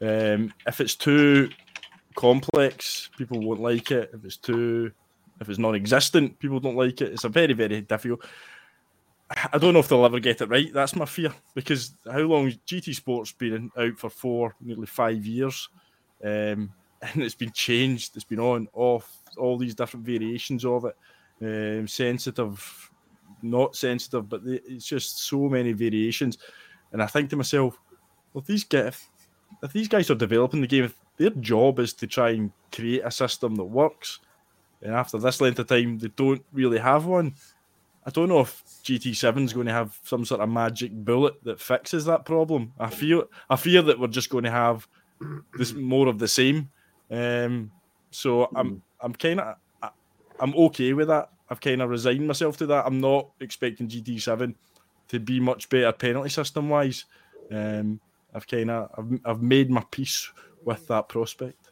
Um, 0.01 0.53
if 0.67 0.81
it's 0.81 0.95
too 0.95 1.51
complex, 2.15 3.11
people 3.17 3.41
won't 3.41 3.61
like 3.61 3.91
it. 3.91 4.11
If 4.13 4.25
it's 4.25 4.37
too, 4.37 4.91
if 5.41 5.49
it's 5.49 5.59
non-existent, 5.59 6.39
people 6.39 6.61
don't 6.61 6.77
like 6.77 7.01
it. 7.01 7.13
It's 7.13 7.25
a 7.25 7.29
very, 7.29 7.53
very 7.53 7.83
difficult. 7.83 8.25
I 9.53 9.59
don't 9.59 9.75
know 9.75 9.81
if 9.81 9.89
they'll 9.89 10.07
ever 10.07 10.21
get 10.21 10.41
it 10.41 10.49
right. 10.49 10.73
That's 10.73 10.95
my 10.95 11.05
fear 11.05 11.33
because 11.55 11.95
how 12.11 12.21
long 12.21 12.53
GT 12.67 12.95
Sport's 12.95 13.33
been 13.33 13.71
out 13.77 13.99
for 13.99 14.09
four, 14.09 14.55
nearly 14.61 14.87
five 14.87 15.27
years, 15.27 15.69
um, 16.25 16.73
and 17.15 17.23
it's 17.23 17.35
been 17.35 17.53
changed. 17.53 18.17
It's 18.17 18.25
been 18.25 18.41
on, 18.41 18.69
off, 18.73 19.11
all 19.37 19.59
these 19.59 19.75
different 19.75 20.07
variations 20.07 20.65
of 20.65 20.87
it. 20.87 20.97
Um, 21.41 21.87
sensitive, 21.87 22.91
not 23.43 23.77
sensitive, 23.77 24.29
but 24.29 24.45
the- 24.45 24.63
it's 24.67 24.87
just 24.87 25.25
so 25.27 25.49
many 25.49 25.73
variations. 25.73 26.39
And 26.93 27.03
I 27.03 27.07
think 27.07 27.31
to 27.31 27.37
myself, 27.37 27.79
well, 28.33 28.41
if 28.41 28.47
these 28.47 28.65
get 28.65 28.87
if, 28.87 29.09
if 29.63 29.73
these 29.73 29.89
guys 29.89 30.11
are 30.11 30.15
developing 30.15 30.61
the 30.61 30.67
game, 30.67 30.93
their 31.17 31.31
job 31.31 31.79
is 31.79 31.93
to 31.95 32.07
try 32.07 32.31
and 32.31 32.53
create 32.73 33.03
a 33.05 33.11
system 33.11 33.55
that 33.57 33.65
works, 33.65 34.21
and 34.83 34.95
after 34.95 35.19
this 35.19 35.41
length 35.41 35.59
of 35.59 35.67
time 35.67 35.99
they 35.99 36.09
don't 36.09 36.45
really 36.53 36.79
have 36.79 37.07
one, 37.07 37.35
I 38.07 38.11
don't 38.11 38.29
know 38.29 38.41
if 38.41 38.63
GT7 38.85 39.45
is 39.45 39.53
going 39.53 39.67
to 39.67 39.73
have 39.73 39.99
some 40.05 40.25
sort 40.25 40.41
of 40.41 40.49
magic 40.49 40.93
bullet 40.93 41.43
that 41.43 41.61
fixes 41.61 42.05
that 42.05 42.25
problem. 42.25 42.73
I 42.79 42.89
fear 42.89 43.25
I 43.51 43.57
fear 43.57 43.83
that 43.83 43.99
we're 43.99 44.07
just 44.07 44.31
going 44.31 44.45
to 44.45 44.51
have 44.51 44.87
this 45.59 45.73
more 45.75 46.07
of 46.09 46.19
the 46.19 46.29
same. 46.29 46.71
Um, 47.11 47.71
so 48.11 48.49
I'm 48.55 48.83
I'm 49.01 49.15
kind 49.15 49.41
of 49.41 49.57
I'm 50.41 50.55
okay 50.55 50.93
with 50.93 51.09
that. 51.09 51.31
I've 51.49 51.61
kind 51.61 51.81
of 51.81 51.91
resigned 51.91 52.27
myself 52.27 52.57
to 52.59 52.67
that. 52.67 52.87
I'm 52.87 53.01
not 53.01 53.31
expecting 53.41 53.89
GT7 53.89 54.55
to 55.09 55.21
be 55.21 55.39
much 55.39 55.69
better 55.69 55.93
penalty 55.93 56.31
system 56.31 56.69
wise. 56.69 57.05
Um, 57.53 58.01
I've 58.35 58.47
kind 58.47 58.71
of 58.71 58.91
I've, 58.97 59.21
I've 59.25 59.43
made 59.43 59.71
my 59.71 59.85
peace 59.91 60.31
with 60.65 60.87
that 60.89 61.09
prospect. 61.09 61.71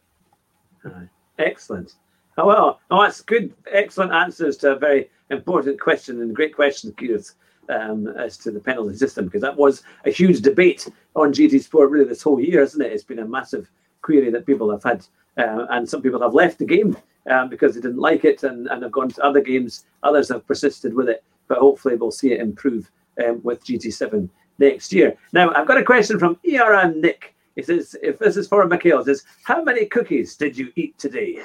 Excellent. 1.37 1.95
Oh, 2.37 2.47
well, 2.47 2.79
oh, 2.91 3.01
that's 3.01 3.21
good. 3.21 3.53
Excellent 3.71 4.11
answers 4.11 4.57
to 4.57 4.73
a 4.73 4.79
very 4.79 5.09
important 5.29 5.79
question 5.79 6.21
and 6.21 6.35
great 6.35 6.53
question, 6.55 6.93
Keith, 6.97 7.33
um, 7.69 8.07
as 8.07 8.37
to 8.39 8.51
the 8.51 8.59
penalty 8.59 8.95
system, 8.95 9.25
because 9.25 9.41
that 9.41 9.55
was 9.55 9.83
a 10.05 10.11
huge 10.11 10.41
debate 10.41 10.89
on 11.15 11.33
GT 11.33 11.63
Sport 11.63 11.91
really 11.91 12.05
this 12.05 12.21
whole 12.21 12.39
year, 12.39 12.61
isn't 12.61 12.81
it? 12.81 12.91
It's 12.91 13.03
been 13.03 13.19
a 13.19 13.27
massive 13.27 13.69
query 14.01 14.29
that 14.31 14.45
people 14.45 14.69
have 14.69 14.83
had, 14.83 15.05
uh, 15.37 15.65
and 15.69 15.87
some 15.87 16.01
people 16.01 16.21
have 16.21 16.33
left 16.33 16.59
the 16.59 16.65
game 16.65 16.97
um, 17.29 17.49
because 17.49 17.75
they 17.75 17.81
didn't 17.81 17.99
like 17.99 18.25
it 18.25 18.43
and, 18.43 18.67
and 18.67 18.83
have 18.83 18.91
gone 18.91 19.09
to 19.09 19.23
other 19.23 19.41
games. 19.41 19.85
Others 20.03 20.29
have 20.29 20.45
persisted 20.47 20.93
with 20.93 21.09
it, 21.09 21.23
but 21.47 21.57
hopefully 21.57 21.95
we'll 21.95 22.11
see 22.11 22.31
it 22.31 22.39
improve 22.39 22.89
um, 23.23 23.41
with 23.43 23.63
GT7 23.65 24.29
next 24.59 24.93
year. 24.93 25.17
Now, 25.33 25.53
I've 25.53 25.67
got 25.67 25.77
a 25.77 25.83
question 25.83 26.19
from 26.19 26.37
ERN 26.49 27.01
Nick. 27.01 27.35
He 27.55 27.63
says, 27.63 27.95
if 28.03 28.19
this 28.19 28.35
is 28.37 28.47
for 28.47 28.65
Mikail, 28.67 28.99
he 28.99 29.05
says, 29.05 29.23
how 29.43 29.63
many 29.63 29.85
cookies 29.85 30.35
did 30.35 30.57
you 30.57 30.71
eat 30.75 30.97
today? 30.97 31.39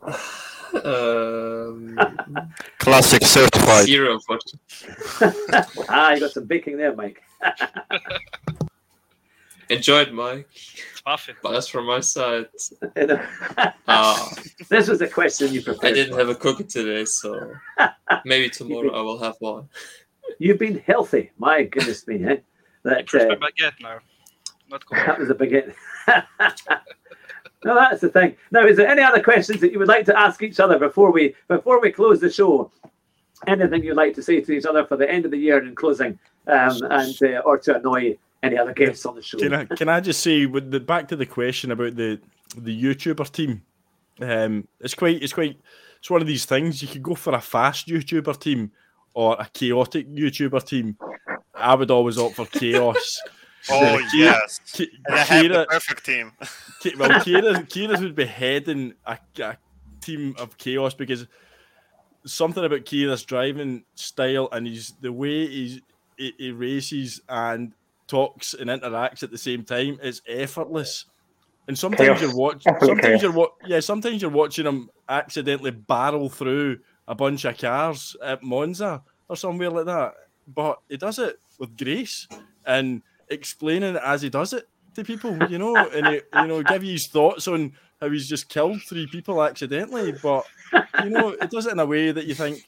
Um, 0.84 1.96
Classic 2.78 3.24
certified. 3.24 3.84
zero, 3.86 4.14
unfortunately. 4.14 4.58
ah, 5.88 6.12
you 6.12 6.20
got 6.20 6.32
some 6.32 6.46
baking 6.46 6.76
there, 6.76 6.94
Mike. 6.94 7.22
Enjoyed, 9.70 10.12
Mike. 10.12 10.48
Perfect. 11.04 11.42
But 11.42 11.52
that's 11.52 11.68
from 11.68 11.86
my 11.86 12.00
side. 12.00 12.46
Uh, 13.86 14.30
this 14.70 14.88
was 14.88 15.02
a 15.02 15.06
question 15.06 15.52
you 15.52 15.60
prepared. 15.60 15.92
I 15.92 15.94
didn't 15.94 16.14
for. 16.14 16.18
have 16.20 16.30
a 16.30 16.34
cookie 16.34 16.64
today, 16.64 17.04
so 17.04 17.52
maybe 18.24 18.48
tomorrow 18.48 18.90
I 18.94 19.02
will 19.02 19.18
have 19.18 19.36
one. 19.40 19.68
You've 20.38 20.58
been 20.58 20.78
healthy. 20.78 21.32
My 21.36 21.64
goodness 21.64 22.06
me, 22.06 22.24
eh? 22.24 22.36
That, 22.82 23.08
First 23.08 23.26
uh, 23.26 23.36
baguette 23.36 23.80
now. 23.82 23.98
Not 24.70 24.86
cool. 24.86 24.96
that 24.96 25.18
was 25.18 25.28
a 25.28 25.34
baguette. 25.34 25.74
no, 27.64 27.74
that's 27.74 28.00
the 28.00 28.08
thing. 28.08 28.36
Now, 28.50 28.66
is 28.66 28.78
there 28.78 28.88
any 28.88 29.02
other 29.02 29.22
questions 29.22 29.60
that 29.60 29.70
you 29.70 29.78
would 29.78 29.88
like 29.88 30.06
to 30.06 30.18
ask 30.18 30.42
each 30.42 30.58
other 30.58 30.78
before 30.78 31.12
we 31.12 31.34
before 31.48 31.78
we 31.80 31.92
close 31.92 32.20
the 32.20 32.30
show? 32.30 32.70
Anything 33.46 33.84
you'd 33.84 33.96
like 33.96 34.14
to 34.14 34.22
say 34.22 34.40
to 34.40 34.52
each 34.52 34.64
other 34.64 34.86
for 34.86 34.96
the 34.96 35.10
end 35.10 35.26
of 35.26 35.30
the 35.30 35.36
year 35.36 35.58
and 35.58 35.68
in 35.68 35.74
closing, 35.74 36.18
um, 36.46 36.80
and 36.90 37.22
uh, 37.22 37.42
or 37.44 37.58
to 37.58 37.76
annoy 37.76 38.16
any 38.44 38.58
other 38.58 38.72
guests 38.72 39.04
on 39.06 39.16
the 39.16 39.22
show? 39.22 39.38
Can 39.38 39.52
I 39.54 39.64
can 39.64 39.88
I 39.88 40.00
just 40.00 40.22
say 40.22 40.46
with 40.46 40.70
the 40.70 40.80
back 40.80 41.08
to 41.08 41.16
the 41.16 41.26
question 41.26 41.70
about 41.70 41.96
the 41.96 42.20
the 42.56 42.82
YouTuber 42.82 43.30
team? 43.30 43.62
Um, 44.20 44.68
it's 44.80 44.94
quite 44.94 45.22
it's 45.22 45.32
quite 45.32 45.58
it's 45.98 46.10
one 46.10 46.20
of 46.20 46.26
these 46.28 46.44
things. 46.44 46.82
You 46.82 46.88
could 46.88 47.02
go 47.02 47.14
for 47.14 47.34
a 47.34 47.40
fast 47.40 47.88
YouTuber 47.88 48.38
team 48.38 48.70
or 49.14 49.36
a 49.38 49.48
chaotic 49.52 50.08
YouTuber 50.08 50.64
team. 50.66 50.96
I 51.54 51.74
would 51.74 51.90
always 51.90 52.18
opt 52.18 52.36
for 52.36 52.46
chaos. 52.46 53.20
Oh 53.70 53.80
Kira- 53.80 54.08
yes, 54.14 54.60
Ki- 54.74 54.90
and 55.06 55.14
I 55.14 55.18
have 55.20 55.42
the 55.42 55.48
Kira- 55.48 55.66
perfect 55.68 56.04
team. 56.04 56.32
Ki- 56.80 56.96
well, 56.98 57.08
Kira, 57.20 57.66
Kira's 57.66 58.02
would 58.02 58.14
be 58.14 58.26
heading 58.26 58.92
a, 59.06 59.16
a 59.38 59.56
team 60.02 60.34
of 60.38 60.58
chaos 60.58 60.92
because 60.92 61.26
something 62.26 62.62
about 62.62 62.80
Kira's 62.84 63.22
driving 63.22 63.84
style 63.94 64.50
and 64.52 64.66
he's 64.66 64.92
the 65.00 65.10
way 65.10 65.46
he's, 65.46 65.80
he, 66.18 66.34
he 66.36 66.50
races 66.52 67.22
and 67.26 67.72
talks 68.14 68.54
and 68.54 68.70
interacts 68.70 69.22
at 69.24 69.30
the 69.32 69.38
same 69.38 69.64
time 69.64 69.98
is 70.02 70.22
effortless. 70.28 71.06
And 71.66 71.76
sometimes 71.78 72.20
Chaos. 72.20 72.22
you're 72.22 72.36
watching, 72.36 72.74
sometimes 72.80 73.00
chaos. 73.02 73.22
you're 73.22 73.32
wa- 73.32 73.48
yeah, 73.66 73.80
sometimes 73.80 74.22
you're 74.22 74.30
watching 74.30 74.66
him 74.66 74.90
accidentally 75.08 75.70
barrel 75.70 76.28
through 76.28 76.78
a 77.08 77.14
bunch 77.14 77.44
of 77.44 77.56
cars 77.58 78.14
at 78.22 78.42
Monza, 78.42 79.02
or 79.28 79.36
somewhere 79.36 79.70
like 79.70 79.86
that. 79.86 80.14
But 80.46 80.78
he 80.88 80.96
does 80.96 81.18
it 81.18 81.38
with 81.58 81.76
grace 81.76 82.28
and 82.66 83.02
explaining 83.28 83.96
it 83.96 84.02
as 84.04 84.22
he 84.22 84.28
does 84.30 84.52
it 84.52 84.68
to 84.94 85.04
people, 85.04 85.36
you 85.50 85.58
know, 85.58 85.74
and 85.74 86.06
he, 86.06 86.20
you 86.40 86.46
know, 86.46 86.62
give 86.62 86.84
you 86.84 86.92
his 86.92 87.08
thoughts 87.08 87.48
on 87.48 87.72
how 88.00 88.10
he's 88.10 88.28
just 88.28 88.48
killed 88.48 88.80
three 88.82 89.06
people 89.06 89.42
accidentally. 89.42 90.12
But 90.12 90.44
you 91.02 91.10
know, 91.10 91.30
it 91.30 91.50
does 91.50 91.66
it 91.66 91.72
in 91.72 91.80
a 91.80 91.86
way 91.86 92.12
that 92.12 92.26
you 92.26 92.34
think, 92.34 92.58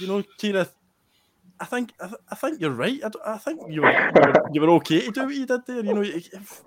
you 0.00 0.06
know, 0.06 0.22
Kira, 0.40 0.68
I 1.58 1.64
think 1.64 1.92
I, 2.00 2.06
th- 2.08 2.20
I 2.30 2.34
think 2.34 2.60
you're 2.60 2.70
right. 2.70 3.00
I, 3.24 3.38
think 3.38 3.60
you 3.70 3.82
were, 3.82 3.90
you 3.90 4.20
were 4.20 4.34
you 4.52 4.60
were 4.60 4.70
okay 4.76 5.00
to 5.06 5.10
do 5.12 5.24
what 5.24 5.34
you 5.34 5.46
did 5.46 5.66
there. 5.66 5.84
You 5.84 5.94
know, 5.94 6.04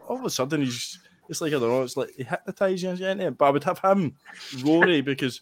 all 0.08 0.18
of 0.18 0.26
a 0.26 0.30
sudden 0.30 0.62
he's 0.62 1.00
it's 1.28 1.42
like 1.42 1.50
I 1.54 1.60
don't 1.60 1.70
know. 1.70 1.84
It's 1.84 1.96
like 1.98 2.10
he 2.18 2.24
hypnotized 2.24 2.82
you 2.84 2.90
into 2.90 3.28
it. 3.28 3.38
But 3.38 3.46
I 3.46 3.50
would 3.52 3.64
have 3.64 3.80
him, 3.80 4.16
Rory, 4.64 5.02
because 5.12 5.42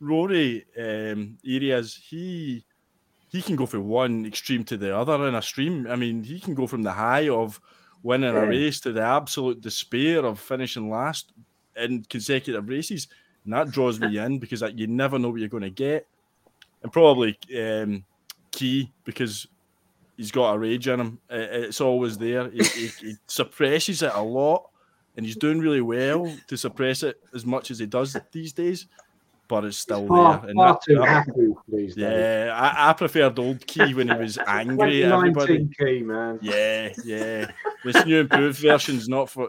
Rory 0.00 0.64
um, 0.78 1.38
areas 1.46 1.94
he 2.08 2.64
he 3.28 3.42
can 3.42 3.56
go 3.56 3.66
from 3.66 3.86
one 3.88 4.26
extreme 4.26 4.64
to 4.64 4.76
the 4.76 4.96
other 4.96 5.28
in 5.28 5.34
a 5.34 5.42
stream. 5.42 5.86
I 5.88 5.96
mean, 5.96 6.24
he 6.24 6.40
can 6.40 6.54
go 6.54 6.66
from 6.66 6.82
the 6.82 6.92
high 6.92 7.28
of 7.28 7.60
winning 8.02 8.34
Yeah. 8.34 8.40
a 8.42 8.46
race 8.46 8.80
to 8.80 8.92
the 8.92 9.02
absolute 9.02 9.60
despair 9.60 10.24
of 10.24 10.40
finishing 10.40 10.88
last 10.90 11.32
in 11.76 12.02
consecutive 12.04 12.68
races. 12.68 13.06
And 13.44 13.52
that 13.52 13.70
draws 13.70 14.00
me 14.00 14.16
in 14.24 14.38
because 14.38 14.62
like, 14.62 14.78
you 14.78 14.86
never 14.86 15.18
know 15.18 15.28
what 15.30 15.40
you're 15.40 15.48
going 15.48 15.62
to 15.62 15.70
get. 15.70 16.06
And 16.82 16.90
probably 16.92 17.38
um, 17.58 18.04
Key 18.50 18.90
because 19.04 19.46
he's 20.16 20.30
got 20.30 20.54
a 20.54 20.58
rage 20.58 20.88
in 20.88 21.00
him. 21.00 21.18
It's 21.30 21.80
always 21.80 22.18
there. 22.18 22.50
He, 22.50 22.62
he, 22.64 22.86
he 22.88 23.14
suppresses 23.26 24.02
it 24.02 24.12
a 24.14 24.22
lot, 24.22 24.68
and 25.16 25.24
he's 25.26 25.36
doing 25.36 25.60
really 25.60 25.80
well 25.82 26.32
to 26.48 26.56
suppress 26.56 27.02
it 27.02 27.20
as 27.34 27.44
much 27.46 27.70
as 27.70 27.78
he 27.78 27.86
does 27.86 28.16
these 28.32 28.52
days. 28.52 28.86
But 29.46 29.64
it's 29.64 29.78
still 29.78 30.06
Far, 30.06 30.40
there. 30.42 30.50
And 30.50 30.56
far 30.58 30.74
that- 30.74 30.82
too 30.86 31.00
happy 31.00 31.30
these 31.68 31.94
days. 31.94 31.96
yeah, 31.96 32.52
I, 32.54 32.90
I 32.90 32.92
preferred 32.92 33.38
old 33.38 33.66
Key 33.66 33.94
when 33.94 34.08
he 34.08 34.14
was 34.14 34.36
angry 34.46 35.04
at 35.04 35.12
everybody. 35.12 35.66
key, 35.78 36.02
man. 36.02 36.38
Yeah, 36.42 36.92
yeah. 37.02 37.50
This 37.82 38.04
new 38.04 38.20
improved 38.20 38.58
version's 38.58 39.08
not 39.08 39.30
for. 39.30 39.48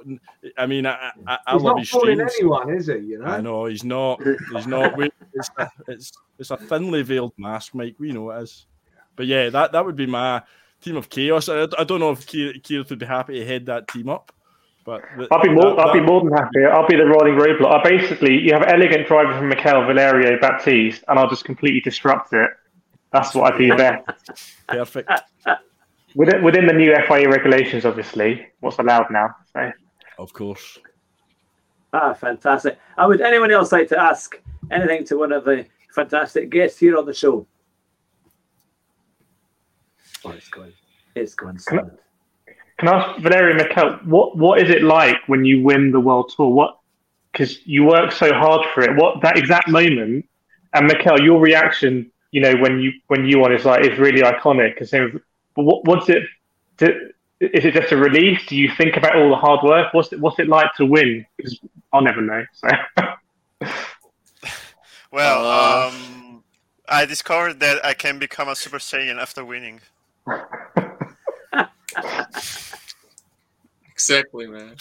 I 0.58 0.68
mean, 0.68 0.86
I 0.86 1.12
I, 1.28 1.40
I 1.46 1.54
He's 1.54 1.62
love 1.64 1.76
not 1.76 1.80
his 1.80 1.90
fooling 1.90 2.16
streams. 2.16 2.34
anyone, 2.40 2.74
is 2.74 2.88
he? 2.88 2.94
You 2.94 3.20
know. 3.20 3.26
I 3.26 3.42
know 3.42 3.66
he's 3.66 3.84
not. 3.84 4.24
He's 4.54 4.68
not. 4.68 4.94
It's, 5.34 5.50
it's 5.90 6.12
it's 6.38 6.52
a 6.52 6.56
thinly 6.56 7.02
veiled 7.02 7.34
mask, 7.38 7.76
Mike. 7.76 7.96
We 8.00 8.14
know 8.14 8.30
it 8.32 8.44
is. 8.44 8.68
But 9.20 9.28
yeah, 9.28 9.50
that 9.50 9.74
that 9.74 9.86
would 9.86 9.98
be 9.98 10.06
my 10.06 10.42
team 10.80 10.96
of 10.96 11.10
chaos. 11.10 11.50
I, 11.50 11.68
I 11.78 11.84
don't 11.84 12.00
know 12.00 12.12
if 12.12 12.26
Keith 12.26 12.90
would 12.90 13.00
be 13.00 13.06
happy 13.06 13.38
to 13.38 13.46
head 13.46 13.66
that 13.66 13.90
team 13.90 14.08
up, 14.08 14.32
but 14.86 15.02
th- 15.18 15.28
I'll 15.30 15.42
be 15.42 15.50
more. 15.50 15.76
that- 15.76 15.80
I'll 15.88 15.94
be 15.94 16.00
more 16.00 16.22
than 16.24 16.32
happy. 16.32 16.64
I'll 16.64 16.88
be 16.88 16.96
the 16.96 17.04
rolling 17.06 17.36
roadblock. 17.36 17.86
I 17.86 17.90
basically, 17.98 18.40
you 18.40 18.54
have 18.54 18.64
elegant 18.70 19.08
driver 19.10 19.38
from 19.38 19.50
Mikel 19.50 19.86
Valerio 19.86 20.40
Baptiste, 20.40 21.04
and 21.10 21.20
I'll 21.20 21.28
just 21.30 21.44
completely 21.44 21.82
disrupt 21.82 22.32
it. 22.32 22.50
That's 23.12 23.36
what 23.36 23.54
I 23.54 23.58
do 23.58 23.76
best. 23.76 24.56
Perfect. 24.70 25.12
Within, 26.16 26.42
within 26.42 26.66
the 26.66 26.72
new 26.74 26.96
FIA 27.10 27.28
regulations, 27.30 27.84
obviously, 27.84 28.48
what's 28.62 28.80
allowed 28.80 29.08
now. 29.12 29.36
So 29.52 29.70
Of 30.18 30.32
course. 30.32 30.78
Ah, 31.92 32.14
fantastic. 32.14 32.80
And 32.98 33.10
would 33.10 33.20
anyone 33.20 33.52
else 33.52 33.74
like 33.74 33.90
to 33.90 34.00
ask 34.00 34.40
anything 34.72 35.04
to 35.08 35.18
one 35.18 35.34
of 35.34 35.44
the 35.44 35.66
fantastic 35.94 36.50
guests 36.50 36.80
here 36.80 36.98
on 36.98 37.06
the 37.06 37.14
show? 37.14 37.46
It's 40.36 40.50
going. 40.50 40.74
It's 41.16 41.36
going 41.36 41.60
silent. 41.60 42.00
Can 42.78 42.88
I 42.88 42.94
ask 42.94 43.22
Valerio 43.22 43.56
Mikel, 43.56 44.00
what 44.06 44.38
what 44.38 44.62
is 44.62 44.70
it 44.70 44.84
like 44.84 45.18
when 45.28 45.44
you 45.44 45.62
win 45.62 45.92
the 45.92 46.00
world 46.00 46.32
tour? 46.36 46.50
What 46.50 46.78
because 47.32 47.66
you 47.66 47.84
work 47.84 48.12
so 48.12 48.34
hard 48.34 48.66
for 48.74 48.82
it. 48.82 48.96
What 48.96 49.22
that 49.22 49.38
exact 49.38 49.68
moment, 49.70 50.26
and 50.74 50.88
Mikel, 50.88 51.22
your 51.22 51.40
reaction, 51.40 52.12
you 52.32 52.42
know, 52.42 52.56
when 52.56 52.80
you 52.80 52.92
when 53.08 53.26
you 53.26 53.40
won 53.40 53.54
is 53.54 53.66
like 53.66 53.86
is 53.86 54.00
really 54.00 54.22
iconic. 54.22 54.76
Because 54.76 54.92
but 55.56 55.64
what 55.64 55.86
what's 55.86 56.10
it? 56.10 56.24
Do, 56.78 57.12
is 57.42 57.66
it 57.66 57.74
just 57.74 57.92
a 57.92 57.98
release? 57.98 58.46
Do 58.48 58.56
you 58.56 58.70
think 58.78 58.98
about 58.98 59.16
all 59.16 59.30
the 59.30 59.36
hard 59.36 59.64
work? 59.64 59.94
What's 59.94 60.12
it 60.14 60.20
what's 60.20 60.40
it 60.40 60.48
like 60.48 60.74
to 60.76 60.86
win? 60.86 61.26
Because 61.38 61.60
I'll 61.92 62.02
never 62.02 62.22
know. 62.22 62.46
So 62.54 62.68
Well, 65.12 65.46
Uh, 65.46 65.88
um, 65.90 66.44
I 66.88 67.06
discovered 67.06 67.60
that 67.62 67.84
I 67.84 67.94
can 67.94 68.20
become 68.20 68.48
a 68.48 68.56
Super 68.56 68.78
Saiyan 68.78 69.20
after 69.20 69.44
winning. 69.44 69.82
Exactly, 73.92 74.48
man. 74.48 74.76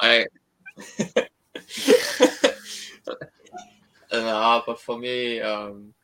I. 0.00 0.26
nah, 4.12 4.62
but 4.66 4.80
for 4.80 4.98
me, 4.98 5.40
um, 5.40 5.94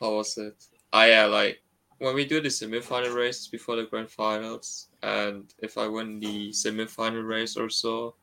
how 0.00 0.16
was 0.16 0.36
it? 0.38 0.56
I 0.92 1.10
yeah, 1.10 1.26
like 1.26 1.62
when 1.98 2.14
we 2.14 2.26
do 2.26 2.40
the 2.40 2.50
semi-final 2.50 3.12
races 3.14 3.48
before 3.48 3.76
the 3.76 3.84
grand 3.84 4.10
finals, 4.10 4.88
and 5.02 5.52
if 5.60 5.78
I 5.78 5.88
win 5.88 6.20
the 6.20 6.52
semi-final 6.52 7.22
race 7.22 7.56
or 7.56 7.70
so, 7.70 8.16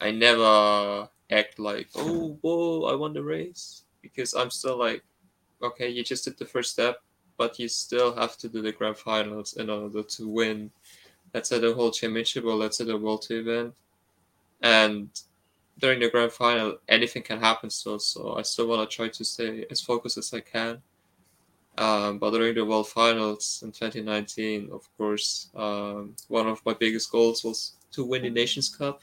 I 0.00 0.10
never 0.12 1.08
act 1.30 1.58
like, 1.58 1.88
oh, 1.96 2.38
whoa, 2.42 2.84
I 2.86 2.94
won 2.96 3.12
the 3.14 3.22
race 3.24 3.84
because 4.02 4.34
I'm 4.34 4.50
still 4.50 4.78
like, 4.78 5.04
okay, 5.62 5.88
you 5.90 6.04
just 6.04 6.24
did 6.24 6.38
the 6.38 6.46
first 6.46 6.72
step, 6.72 6.98
but 7.36 7.58
you 7.58 7.68
still 7.68 8.14
have 8.14 8.36
to 8.38 8.48
do 8.48 8.62
the 8.62 8.72
grand 8.72 8.96
finals 8.96 9.54
in 9.54 9.70
order 9.70 10.02
to 10.02 10.28
win 10.28 10.70
let's 11.34 11.48
say 11.48 11.58
the 11.58 11.74
whole 11.74 11.90
championship 11.90 12.44
or 12.44 12.54
let's 12.54 12.78
say 12.78 12.84
the 12.84 12.96
world 12.96 13.22
tour 13.22 13.40
event. 13.40 13.74
And 14.62 15.10
during 15.78 15.98
the 15.98 16.08
grand 16.08 16.30
final 16.30 16.78
anything 16.88 17.22
can 17.22 17.40
happen 17.40 17.68
still 17.68 17.98
so 17.98 18.36
i 18.36 18.42
still 18.42 18.68
want 18.68 18.88
to 18.88 18.96
try 18.96 19.08
to 19.08 19.24
stay 19.24 19.66
as 19.70 19.80
focused 19.80 20.16
as 20.16 20.32
i 20.32 20.40
can. 20.40 20.80
Um, 21.76 22.18
but 22.18 22.30
during 22.30 22.54
the 22.54 22.64
world 22.64 22.88
finals 22.88 23.60
in 23.64 23.72
2019 23.72 24.70
of 24.72 24.88
course 24.96 25.48
um, 25.56 26.14
one 26.28 26.46
of 26.46 26.64
my 26.64 26.74
biggest 26.74 27.10
goals 27.10 27.42
was 27.42 27.72
to 27.90 28.04
win 28.04 28.22
the 28.22 28.30
nations 28.30 28.68
cup 28.68 29.02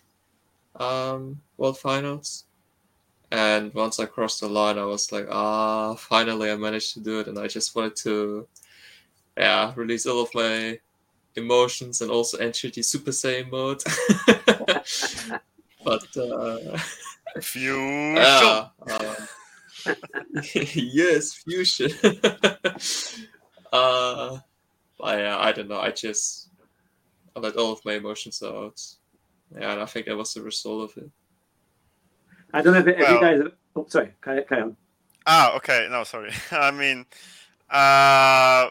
um, 0.77 1.41
world 1.57 1.77
finals 1.77 2.45
and 3.31 3.73
once 3.73 3.99
i 3.99 4.05
crossed 4.05 4.41
the 4.41 4.47
line 4.47 4.77
i 4.77 4.83
was 4.83 5.11
like 5.11 5.27
ah 5.31 5.95
finally 5.95 6.51
i 6.51 6.55
managed 6.55 6.93
to 6.93 6.99
do 6.99 7.19
it 7.19 7.27
and 7.27 7.39
i 7.39 7.47
just 7.47 7.75
wanted 7.75 7.95
to 7.95 8.47
yeah 9.37 9.71
release 9.75 10.05
all 10.05 10.21
of 10.21 10.29
my 10.33 10.77
emotions 11.35 12.01
and 12.01 12.11
also 12.11 12.37
enter 12.37 12.69
the 12.69 12.81
Super 12.81 13.11
Saiyan 13.11 13.49
mode. 13.51 13.81
but 15.83 16.17
uh, 16.17 16.77
Fusion. 17.41 18.15
yeah, 18.15 18.67
um, 18.91 19.15
yes, 20.53 21.33
fusion. 21.33 21.91
uh, 23.71 24.37
I 25.01 25.23
uh, 25.23 25.37
I 25.39 25.51
don't 25.53 25.69
know. 25.69 25.79
I 25.79 25.91
just 25.91 26.49
I 27.35 27.39
let 27.39 27.55
all 27.55 27.71
of 27.71 27.85
my 27.85 27.93
emotions 27.93 28.43
out. 28.43 28.81
Yeah, 29.57 29.71
and 29.73 29.81
I 29.81 29.85
think 29.85 30.05
that 30.07 30.17
was 30.17 30.33
the 30.33 30.41
result 30.41 30.91
of 30.91 31.03
it. 31.03 31.09
I 32.53 32.61
don't 32.61 32.73
know 32.73 32.79
if, 32.79 32.87
if 32.87 32.97
you 32.97 33.03
Well- 33.03 33.21
guys. 33.21 33.41
Oh, 33.75 33.85
sorry. 33.87 34.13
Carry, 34.21 34.43
carry 34.43 34.61
on. 34.63 34.75
Ah, 35.25 35.55
okay. 35.55 35.87
No, 35.89 36.03
sorry. 36.03 36.31
I 36.51 36.71
mean, 36.71 37.05
uh, 37.69 38.69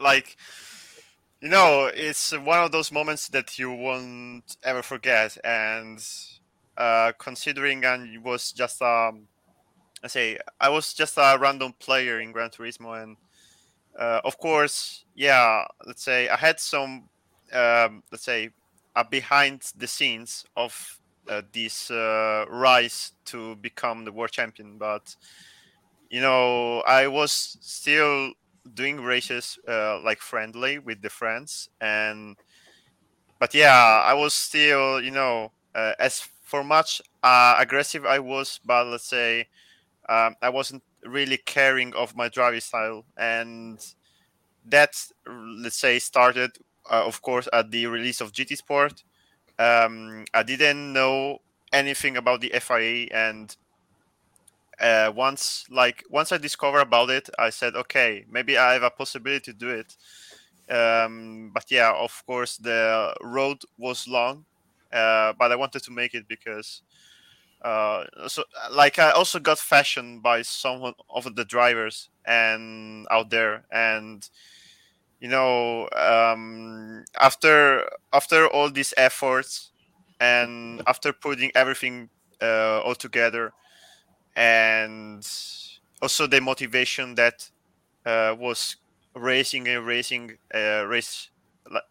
like, 0.00 0.36
you 1.40 1.48
know, 1.48 1.90
it's 1.92 2.32
one 2.36 2.62
of 2.62 2.70
those 2.72 2.92
moments 2.92 3.28
that 3.28 3.58
you 3.58 3.72
won't 3.72 4.56
ever 4.62 4.82
forget. 4.82 5.38
And 5.42 6.04
uh, 6.76 7.12
considering 7.18 7.84
I 7.86 8.16
was 8.22 8.52
just, 8.52 8.82
um, 8.82 9.28
I 10.04 10.08
say, 10.08 10.38
I 10.60 10.68
was 10.68 10.92
just 10.92 11.16
a 11.16 11.38
random 11.40 11.72
player 11.78 12.20
in 12.20 12.32
Gran 12.32 12.50
Turismo, 12.50 13.00
and 13.02 13.16
uh, 13.98 14.20
of 14.24 14.36
course, 14.38 15.04
yeah, 15.14 15.64
let's 15.86 16.02
say 16.02 16.28
I 16.28 16.36
had 16.36 16.58
some, 16.58 17.08
um, 17.52 18.02
let's 18.10 18.24
say, 18.24 18.50
a 18.96 19.04
behind 19.04 19.62
the 19.76 19.86
scenes 19.86 20.44
of 20.56 20.98
this 21.52 21.90
uh, 21.90 22.44
rise 22.48 23.12
to 23.26 23.56
become 23.56 24.04
the 24.04 24.12
world 24.12 24.30
champion, 24.32 24.78
but 24.78 25.16
you 26.10 26.20
know, 26.20 26.80
I 26.82 27.08
was 27.08 27.58
still 27.60 28.32
doing 28.74 29.00
races 29.00 29.58
uh, 29.68 30.00
like 30.02 30.20
friendly 30.20 30.78
with 30.78 31.02
the 31.02 31.10
friends, 31.10 31.68
and 31.80 32.36
but 33.38 33.54
yeah, 33.54 34.02
I 34.04 34.14
was 34.14 34.34
still, 34.34 35.00
you 35.00 35.10
know, 35.10 35.52
uh, 35.74 35.92
as 35.98 36.20
for 36.44 36.62
much 36.62 37.00
uh, 37.22 37.56
aggressive 37.58 38.04
I 38.06 38.18
was, 38.18 38.60
but 38.64 38.86
let's 38.86 39.08
say 39.08 39.48
um, 40.08 40.36
I 40.42 40.50
wasn't 40.50 40.82
really 41.04 41.38
caring 41.38 41.94
of 41.94 42.16
my 42.16 42.28
driving 42.28 42.60
style, 42.60 43.04
and 43.16 43.78
that 44.66 44.94
let's 45.26 45.78
say 45.78 45.98
started, 45.98 46.52
uh, 46.90 47.06
of 47.06 47.22
course, 47.22 47.48
at 47.52 47.70
the 47.70 47.86
release 47.86 48.20
of 48.20 48.32
GT 48.32 48.56
Sport. 48.56 49.04
Um, 49.62 50.24
I 50.34 50.42
didn't 50.42 50.92
know 50.92 51.40
anything 51.72 52.16
about 52.16 52.40
the 52.40 52.52
FIA 52.60 53.08
and 53.12 53.54
uh, 54.80 55.12
once 55.14 55.64
like 55.70 56.04
once 56.10 56.32
I 56.32 56.38
discovered 56.38 56.80
about 56.80 57.10
it, 57.10 57.30
I 57.38 57.50
said, 57.50 57.76
okay, 57.76 58.24
maybe 58.28 58.58
I 58.58 58.72
have 58.72 58.82
a 58.82 58.90
possibility 58.90 59.52
to 59.52 59.58
do 59.58 59.70
it. 59.70 59.96
Um, 60.68 61.50
but 61.54 61.70
yeah, 61.70 61.92
of 61.92 62.24
course, 62.26 62.56
the 62.56 63.14
road 63.22 63.62
was 63.78 64.08
long, 64.08 64.44
uh, 64.92 65.34
but 65.38 65.52
I 65.52 65.56
wanted 65.56 65.82
to 65.84 65.90
make 65.92 66.14
it 66.14 66.26
because 66.26 66.82
uh, 67.62 68.04
so 68.26 68.42
like 68.72 68.98
I 68.98 69.10
also 69.10 69.38
got 69.38 69.58
fashioned 69.58 70.22
by 70.22 70.42
someone 70.42 70.94
of 71.08 71.34
the 71.36 71.44
drivers 71.44 72.08
and 72.24 73.06
out 73.10 73.30
there, 73.30 73.64
and 73.70 74.28
you 75.22 75.30
know, 75.30 75.88
um, 75.96 77.04
after 77.20 77.88
after 78.12 78.48
all 78.48 78.70
these 78.70 78.94
efforts 78.98 79.72
and 80.20 80.82
after 80.88 81.14
putting 81.14 81.52
everything 81.54 82.10
uh, 82.42 82.82
all 82.82 82.96
together, 82.96 83.54
and 84.36 85.26
also 86.02 86.26
the 86.26 86.40
motivation 86.40 87.14
that 87.16 87.50
uh, 88.06 88.34
was 88.38 88.76
racing 89.14 89.68
and 89.68 89.86
racing, 89.86 90.38
uh, 90.54 90.84
race 90.86 91.30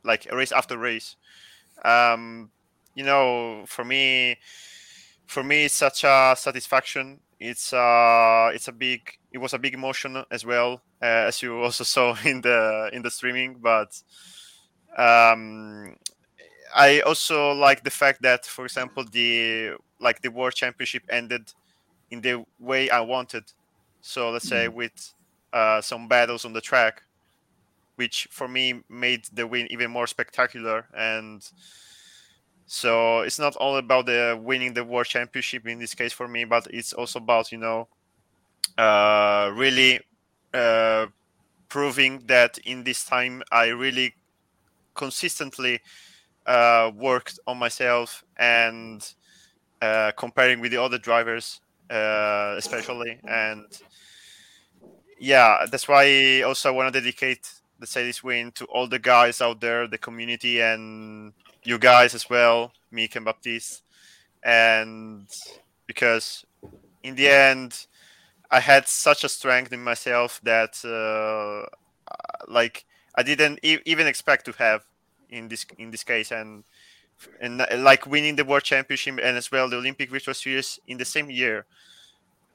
like 0.04 0.28
race 0.32 0.52
after 0.52 0.78
race. 0.78 1.16
Um, 1.86 2.52
you 2.96 3.04
know, 3.04 3.64
for 3.68 3.86
me, 3.86 4.38
for 5.28 5.44
me, 5.44 5.66
it's 5.66 5.76
such 5.76 6.04
a 6.04 6.36
satisfaction. 6.38 7.20
It's 7.42 7.74
uh, 7.74 8.52
it's 8.54 8.68
a 8.68 8.72
big, 8.72 9.02
it 9.32 9.40
was 9.40 9.54
a 9.54 9.60
big 9.60 9.74
emotion 9.74 10.24
as 10.30 10.46
well, 10.46 10.84
uh, 11.02 11.26
as 11.30 11.42
you 11.42 11.58
also 11.64 11.84
saw 11.84 12.16
in 12.24 12.42
the 12.42 12.92
in 12.94 13.02
the 13.02 13.10
streaming. 13.10 13.56
But 13.60 14.00
um, 14.98 15.96
I 16.76 17.02
also 17.02 17.54
like 17.54 17.84
the 17.84 17.90
fact 17.90 18.22
that, 18.22 18.46
for 18.46 18.66
example, 18.66 19.06
the 19.12 19.74
like 20.00 20.22
the 20.22 20.30
world 20.32 20.54
championship 20.54 21.04
ended 21.10 21.52
in 22.12 22.22
the 22.22 22.46
way 22.60 22.90
I 22.92 23.02
wanted. 23.02 23.46
So 24.02 24.32
let's 24.32 24.48
say 24.48 24.68
with 24.68 25.14
uh, 25.54 25.82
some 25.82 26.08
battles 26.08 26.46
on 26.46 26.54
the 26.54 26.62
track, 26.62 27.04
which 27.96 28.28
for 28.32 28.48
me 28.48 28.84
made 28.90 29.26
the 29.34 29.48
win 29.48 29.68
even 29.72 29.92
more 29.92 30.08
spectacular. 30.08 30.88
And 30.96 31.44
so 32.74 33.20
it's 33.20 33.38
not 33.38 33.58
all 33.58 33.76
about 33.76 34.06
the 34.06 34.40
winning 34.42 34.74
the 34.74 34.82
world 34.82 35.06
championship 35.06 35.68
in 35.68 35.78
this 35.78 35.94
case 35.94 36.14
for 36.14 36.26
me, 36.26 36.46
but 36.46 36.66
it's 36.70 36.94
also 36.94 37.20
about 37.20 37.52
you 37.52 37.58
know 37.58 37.90
uh, 38.78 39.52
really 39.54 40.00
uh, 40.54 41.08
proving 41.68 42.24
that 42.28 42.58
in 42.60 42.86
this 42.86 43.04
time 43.04 43.44
I 43.52 43.68
really 43.68 44.16
consistently 44.94 45.82
uh, 46.46 46.92
worked 46.96 47.40
on 47.46 47.58
myself 47.58 48.24
and 48.38 49.06
uh, 49.82 50.14
comparing 50.16 50.62
with 50.62 50.72
the 50.72 50.82
other 50.82 50.98
drivers, 50.98 51.60
uh, 51.90 52.56
especially. 52.58 53.20
And 53.28 53.66
yeah, 55.20 55.66
that's 55.70 55.90
why 55.90 56.42
also 56.44 56.70
I 56.70 56.72
want 56.72 56.94
to 56.94 57.02
dedicate 57.02 57.52
the 57.80 57.86
say 57.86 58.06
this 58.06 58.24
win 58.24 58.54
to 58.54 58.64
all 58.68 58.88
the 58.88 59.00
guys 59.00 59.42
out 59.42 59.60
there, 59.60 59.88
the 59.88 59.98
community, 59.98 60.62
and 60.62 61.34
you 61.64 61.78
guys 61.78 62.16
as 62.16 62.30
well, 62.30 62.74
Meek 62.92 63.16
and 63.16 63.26
Baptiste. 63.26 63.84
And 64.44 65.28
because 65.88 66.46
in 67.04 67.16
the 67.16 67.30
end, 67.30 67.86
I 68.50 68.60
had 68.60 68.88
such 68.88 69.24
a 69.24 69.30
strength 69.30 69.72
in 69.72 69.84
myself 69.84 70.40
that, 70.44 70.84
uh, 70.86 71.68
like, 72.48 72.86
I 73.16 73.24
didn't 73.24 73.60
e- 73.64 73.80
even 73.86 74.08
expect 74.08 74.46
to 74.46 74.52
have 74.54 74.84
in 75.30 75.48
this 75.48 75.66
in 75.78 75.92
this 75.92 76.04
case, 76.04 76.32
and 76.32 76.64
and 77.40 77.66
like 77.84 78.06
winning 78.06 78.36
the 78.36 78.46
world 78.46 78.64
championship 78.64 79.20
and 79.22 79.38
as 79.38 79.52
well 79.52 79.70
the 79.70 79.78
Olympic 79.78 80.10
Virtual 80.10 80.34
Series 80.34 80.80
in 80.88 80.98
the 80.98 81.06
same 81.06 81.30
year, 81.30 81.66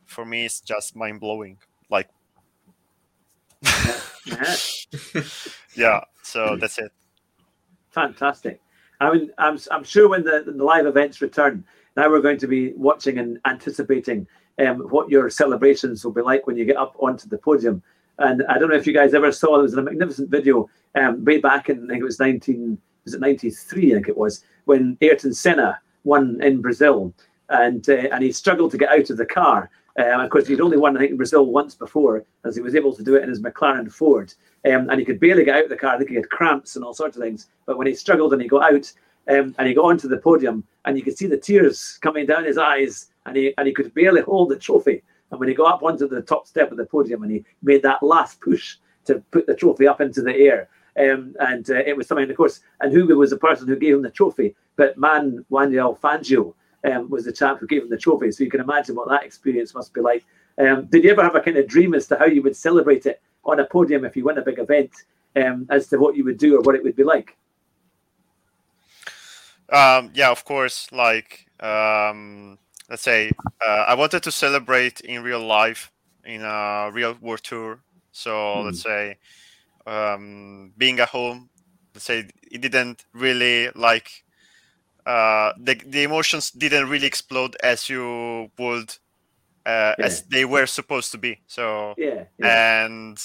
for 0.07 0.25
me, 0.25 0.45
it's 0.45 0.61
just 0.61 0.97
mind 0.97 1.21
blowing. 1.21 1.59
Like, 1.91 2.09
Yeah. 4.27 4.57
yeah. 5.77 6.01
So 6.23 6.57
that's 6.61 6.79
it. 6.79 6.93
Fantastic. 7.91 8.61
I 9.01 9.13
mean, 9.13 9.31
I'm, 9.39 9.59
I'm 9.71 9.85
sure 9.85 10.09
when 10.09 10.25
the, 10.25 10.43
the 10.47 10.65
live 10.65 10.87
events 10.87 11.21
return, 11.21 11.65
now 11.97 12.11
we're 12.11 12.21
going 12.21 12.39
to 12.39 12.47
be 12.47 12.73
watching 12.75 13.19
and 13.19 13.39
anticipating 13.47 14.27
um, 14.59 14.81
what 14.91 15.11
your 15.11 15.29
celebrations 15.31 16.05
will 16.05 16.13
be 16.13 16.23
like 16.23 16.47
when 16.47 16.57
you 16.57 16.65
get 16.65 16.77
up 16.77 16.95
onto 16.99 17.29
the 17.29 17.39
podium. 17.39 17.83
And 18.19 18.45
I 18.49 18.59
don't 18.59 18.71
know 18.71 18.77
if 18.77 18.87
you 18.87 18.95
guys 18.95 19.15
ever 19.15 19.33
saw, 19.33 19.55
there 19.55 19.63
was 19.63 19.75
a 19.75 19.83
magnificent 19.83 20.31
video 20.31 20.69
um, 20.95 21.25
way 21.25 21.39
back 21.39 21.69
in, 21.69 21.85
I 21.85 21.89
think 21.89 22.01
it 22.01 22.05
was 22.05 22.21
19, 22.21 22.79
was 23.05 23.15
it 23.15 23.21
93, 23.21 23.91
I 23.91 23.95
think 23.95 24.09
it 24.09 24.17
was, 24.17 24.45
when 24.65 24.97
Ayrton 25.01 25.35
Senna 25.35 25.79
won 26.05 26.41
in 26.43 26.63
Brazil. 26.63 27.13
And, 27.49 27.89
uh, 27.89 28.09
and 28.13 28.25
he 28.25 28.33
struggled 28.33 28.71
to 28.73 28.79
get 28.79 28.89
out 28.89 29.11
of 29.11 29.19
the 29.19 29.27
car. 29.27 29.71
Um, 29.99 30.21
of 30.21 30.31
course, 30.31 30.47
he'd 30.47 30.61
only 30.61 30.77
won, 30.77 30.97
I 30.97 31.01
think, 31.01 31.13
in 31.13 31.17
Brazil 31.17 31.47
once 31.47 31.75
before, 31.75 32.25
as 32.45 32.55
he 32.55 32.63
was 32.63 32.75
able 32.75 32.95
to 32.95 33.03
do 33.03 33.15
it 33.15 33.23
in 33.23 33.29
his 33.31 33.41
McLaren 33.41 33.91
Ford. 33.91 34.33
Um, 34.67 34.91
and 34.91 34.99
he 34.99 35.07
could 35.07 35.21
barely 35.21 35.45
get 35.45 35.57
out 35.57 35.65
of 35.65 35.71
the 35.71 35.77
car. 35.77 35.95
I 35.95 35.99
think 35.99 36.11
he 36.11 36.17
had 36.17 36.29
cramps 36.29 36.77
and 36.77 36.85
all 36.85 36.93
sorts 36.93 37.17
of 37.17 37.23
things. 37.23 37.49
But 37.65 37.79
when 37.79 37.87
he 37.87 37.95
struggled 37.95 38.33
and 38.33 38.43
he 38.43 38.49
got 38.49 38.75
out 38.75 38.93
um, 39.29 39.55
and 39.59 39.67
he 39.67 39.75
got 39.75 39.87
onto 39.87 40.09
the 40.09 40.19
podium, 40.19 40.65
and 40.85 40.97
you 40.97 41.03
could 41.03 41.17
see 41.17 41.27
the 41.27 41.37
tears 41.37 41.99
coming 42.03 42.27
down 42.27 42.45
his 42.45 42.59
eyes, 42.59 43.09
and 43.25 43.37
he 43.37 43.55
and 43.59 43.67
he 43.67 43.73
could 43.73 43.93
barely 43.95 44.21
hold 44.21 44.51
the 44.51 44.57
trophy. 44.57 45.03
And 45.31 45.41
when 45.41 45.49
he 45.49 45.55
got 45.55 45.75
up 45.75 45.83
onto 45.83 46.09
the 46.09 46.23
top 46.23 46.47
step 46.47 46.71
of 46.71 46.77
the 46.77 46.87
podium 46.87 47.23
and 47.23 47.33
he 47.33 47.45
made 47.63 47.83
that 47.83 48.03
last 48.03 48.41
push 48.41 48.77
to 49.07 49.17
put 49.33 49.47
the 49.47 49.55
trophy 49.55 49.89
up 49.89 50.01
into 50.01 50.23
the 50.23 50.35
air, 50.35 50.69
um, 50.99 51.35
and 51.41 51.69
uh, 51.71 51.75
it 51.75 51.97
was 51.97 52.07
something, 52.07 52.31
of 52.31 52.37
course, 52.37 52.61
and 52.81 52.93
Hugo 52.93 53.17
was 53.17 53.31
the 53.31 53.37
person 53.37 53.67
who 53.67 53.77
gave 53.77 53.95
him 53.95 54.03
the 54.03 54.11
trophy? 54.11 54.55
But 54.77 54.97
Man 54.97 55.45
Manuel 55.51 55.99
Fangio 56.01 56.55
um, 56.87 57.11
was 57.11 57.25
the 57.25 57.33
chap 57.33 57.59
who 57.59 57.67
gave 57.67 57.83
him 57.83 57.91
the 57.91 57.97
trophy. 57.97 58.31
So 58.31 58.45
you 58.45 58.51
can 58.51 58.61
imagine 58.61 58.95
what 58.95 59.09
that 59.09 59.25
experience 59.25 59.75
must 59.75 59.93
be 59.93 60.01
like. 60.01 60.25
Um, 60.59 60.87
did 60.87 61.05
you 61.05 61.11
ever 61.11 61.23
have 61.23 61.35
a 61.35 61.41
kind 61.41 61.57
of 61.57 61.67
dream 61.67 61.95
as 61.95 62.07
to 62.09 62.17
how 62.17 62.27
you 62.27 62.43
would 62.43 62.57
celebrate 62.57 63.07
it 63.07 63.21
on 63.45 63.61
a 63.61 63.65
podium 63.65 64.05
if 64.05 64.17
you 64.17 64.25
win 64.25 64.39
a 64.39 64.43
big 64.43 64.59
event, 64.59 64.91
um, 65.37 65.67
as 65.71 65.89
to 65.89 65.99
what 65.99 66.17
you 66.17 66.25
would 66.25 66.39
do 66.39 66.57
or 66.57 66.61
what 66.63 66.75
it 66.75 66.83
would 66.83 66.97
be 66.97 67.05
like? 67.05 67.37
Um, 69.71 70.11
yeah, 70.15 70.31
of 70.31 70.45
course. 70.45 70.91
Like, 70.93 71.47
um, 71.61 72.59
let's 72.89 73.03
say, 73.03 73.31
uh, 73.67 73.85
I 73.89 73.95
wanted 73.95 74.23
to 74.23 74.33
celebrate 74.33 75.01
in 75.01 75.23
real 75.23 75.45
life 75.45 75.91
in 76.25 76.43
a 76.43 76.91
real 76.93 77.17
world 77.21 77.43
tour. 77.43 77.81
So 78.13 78.63
let's 78.63 78.81
say, 78.81 79.19
um, 79.87 80.73
being 80.77 80.99
at 81.01 81.09
home, 81.11 81.51
let's 81.95 82.05
say 82.05 82.29
it 82.51 82.61
didn't 82.61 83.05
really 83.13 83.71
like 83.75 84.25
uh, 85.07 85.53
the 85.59 85.75
the 85.87 86.03
emotions 86.05 86.51
didn't 86.51 86.89
really 86.91 87.07
explode 87.07 87.57
as 87.63 87.89
you 87.89 88.51
would 88.59 88.95
uh, 89.67 89.95
as 90.03 90.23
they 90.31 90.45
were 90.45 90.67
supposed 90.67 91.13
to 91.13 91.19
be. 91.19 91.41
So 91.47 91.95
Yeah. 91.99 92.25
yeah. 92.39 92.83
and 92.91 93.19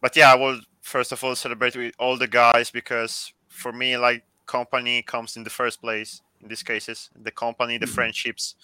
but 0.00 0.16
yeah, 0.16 0.32
I 0.32 0.36
will 0.36 0.60
first 0.82 1.12
of 1.12 1.22
all 1.24 1.36
celebrate 1.36 1.76
with 1.76 1.94
all 1.98 2.16
the 2.18 2.28
guys 2.28 2.70
because 2.70 3.32
for 3.48 3.72
me, 3.72 3.96
like 3.96 4.24
company 4.46 5.02
comes 5.02 5.36
in 5.36 5.44
the 5.44 5.50
first 5.50 5.80
place 5.80 6.20
in 6.40 6.48
these 6.48 6.62
cases, 6.62 7.10
the 7.14 7.30
company, 7.30 7.78
the 7.78 7.86
friendships, 7.86 8.56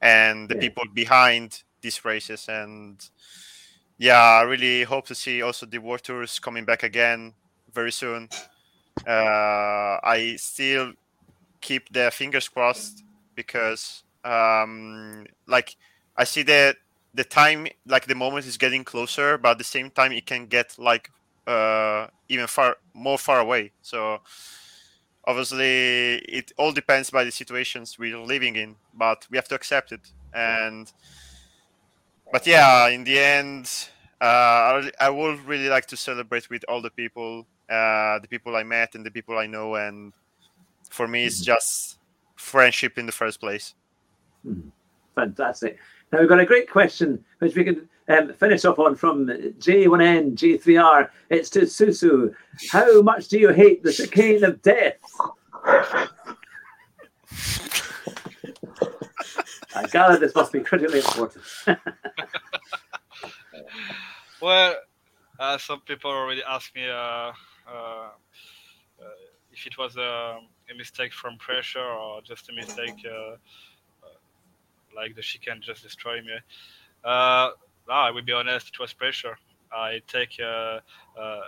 and 0.00 0.48
the 0.48 0.54
Yeah. 0.54 0.60
people 0.60 0.84
behind 0.94 1.62
these 1.82 2.04
races. 2.04 2.48
And 2.48 3.00
yeah, 3.98 4.20
I 4.20 4.42
really 4.42 4.82
hope 4.84 5.06
to 5.06 5.14
see 5.14 5.42
also 5.42 5.66
the 5.66 5.78
world 5.78 6.02
tours 6.02 6.38
coming 6.38 6.64
back 6.64 6.82
again 6.82 7.34
very 7.72 7.92
soon. 7.92 8.28
Uh, 9.06 9.98
I 10.02 10.36
still 10.38 10.92
keep 11.64 11.88
their 11.88 12.10
fingers 12.10 12.46
crossed 12.48 13.02
because 13.34 14.04
um, 14.24 15.26
like 15.46 15.76
I 16.16 16.24
see 16.24 16.42
that 16.44 16.76
the 17.14 17.24
time 17.24 17.66
like 17.86 18.06
the 18.06 18.14
moment 18.14 18.46
is 18.46 18.56
getting 18.58 18.84
closer 18.84 19.38
but 19.38 19.50
at 19.52 19.58
the 19.58 19.70
same 19.76 19.88
time 19.90 20.12
it 20.12 20.26
can 20.26 20.46
get 20.46 20.76
like 20.78 21.10
uh 21.46 22.06
even 22.28 22.46
far 22.46 22.76
more 22.92 23.18
far 23.18 23.40
away. 23.40 23.72
So 23.82 24.20
obviously 25.26 26.16
it 26.38 26.52
all 26.58 26.72
depends 26.72 27.10
by 27.10 27.24
the 27.24 27.32
situations 27.32 27.98
we're 27.98 28.18
living 28.18 28.56
in 28.56 28.76
but 28.92 29.26
we 29.30 29.36
have 29.38 29.48
to 29.48 29.54
accept 29.54 29.92
it. 29.92 30.04
And 30.32 30.92
but 32.32 32.46
yeah 32.46 32.88
in 32.88 33.04
the 33.04 33.18
end 33.18 33.64
uh 34.20 34.82
i, 35.00 35.08
would 35.10 35.38
really 35.46 35.68
like 35.68 35.86
to 35.86 35.96
celebrate 35.96 36.48
with 36.50 36.64
all 36.68 36.80
the 36.80 36.90
people 36.90 37.46
uh 37.70 38.18
the 38.18 38.28
people 38.28 38.56
i 38.56 38.62
met 38.62 38.94
and 38.94 39.04
the 39.04 39.10
people 39.10 39.38
i 39.38 39.46
know 39.46 39.74
and 39.74 40.12
for 40.94 41.08
me 41.08 41.26
it's 41.26 41.40
just 41.40 41.98
friendship 42.36 42.98
in 42.98 43.06
the 43.06 43.12
first 43.12 43.40
place 43.40 43.74
Fantastic. 45.14 45.78
Now 46.12 46.20
we've 46.20 46.28
got 46.28 46.40
a 46.40 46.44
great 46.44 46.70
question 46.70 47.24
which 47.38 47.56
we 47.56 47.64
can 47.64 47.88
um, 48.08 48.32
finish 48.34 48.64
off 48.64 48.78
on 48.78 48.94
from 48.94 49.26
J1N, 49.26 50.34
J3R. 50.34 51.08
It's 51.30 51.50
to 51.50 51.60
TSu 51.60 51.94
Tsu. 51.94 52.34
How 52.70 53.00
much 53.02 53.28
do 53.28 53.38
you 53.38 53.50
hate 53.50 53.82
the 53.82 53.92
chicane 53.92 54.44
of 54.44 54.60
death? 54.62 54.98
I 59.76 59.86
gather 59.90 60.18
this 60.18 60.34
must 60.34 60.52
be 60.52 60.60
critically 60.60 60.98
important. 60.98 61.44
Well, 64.42 64.74
uh, 65.40 65.56
some 65.56 65.80
people 65.80 66.10
already 66.10 66.42
asked 66.46 66.74
me 66.74 66.86
uh, 66.86 66.92
uh, 66.92 67.32
uh, 67.66 68.10
if 69.50 69.66
it 69.66 69.78
was 69.78 69.96
a, 69.96 70.38
a 70.70 70.74
mistake 70.76 71.12
from 71.12 71.36
pressure 71.38 71.80
or 71.80 72.22
just 72.22 72.48
a 72.50 72.52
mistake, 72.52 73.04
uh, 73.06 73.34
uh, 74.02 74.16
like 74.94 75.14
the 75.14 75.22
chicane 75.22 75.60
just 75.60 75.82
destroy 75.82 76.20
me. 76.20 76.36
Uh, 77.04 77.50
no, 77.88 77.94
I 77.94 78.10
will 78.10 78.22
be 78.22 78.32
honest, 78.32 78.68
it 78.68 78.78
was 78.78 78.92
pressure. 78.92 79.36
I 79.72 80.00
take 80.06 80.38
uh, 80.40 80.80
uh, 81.18 81.40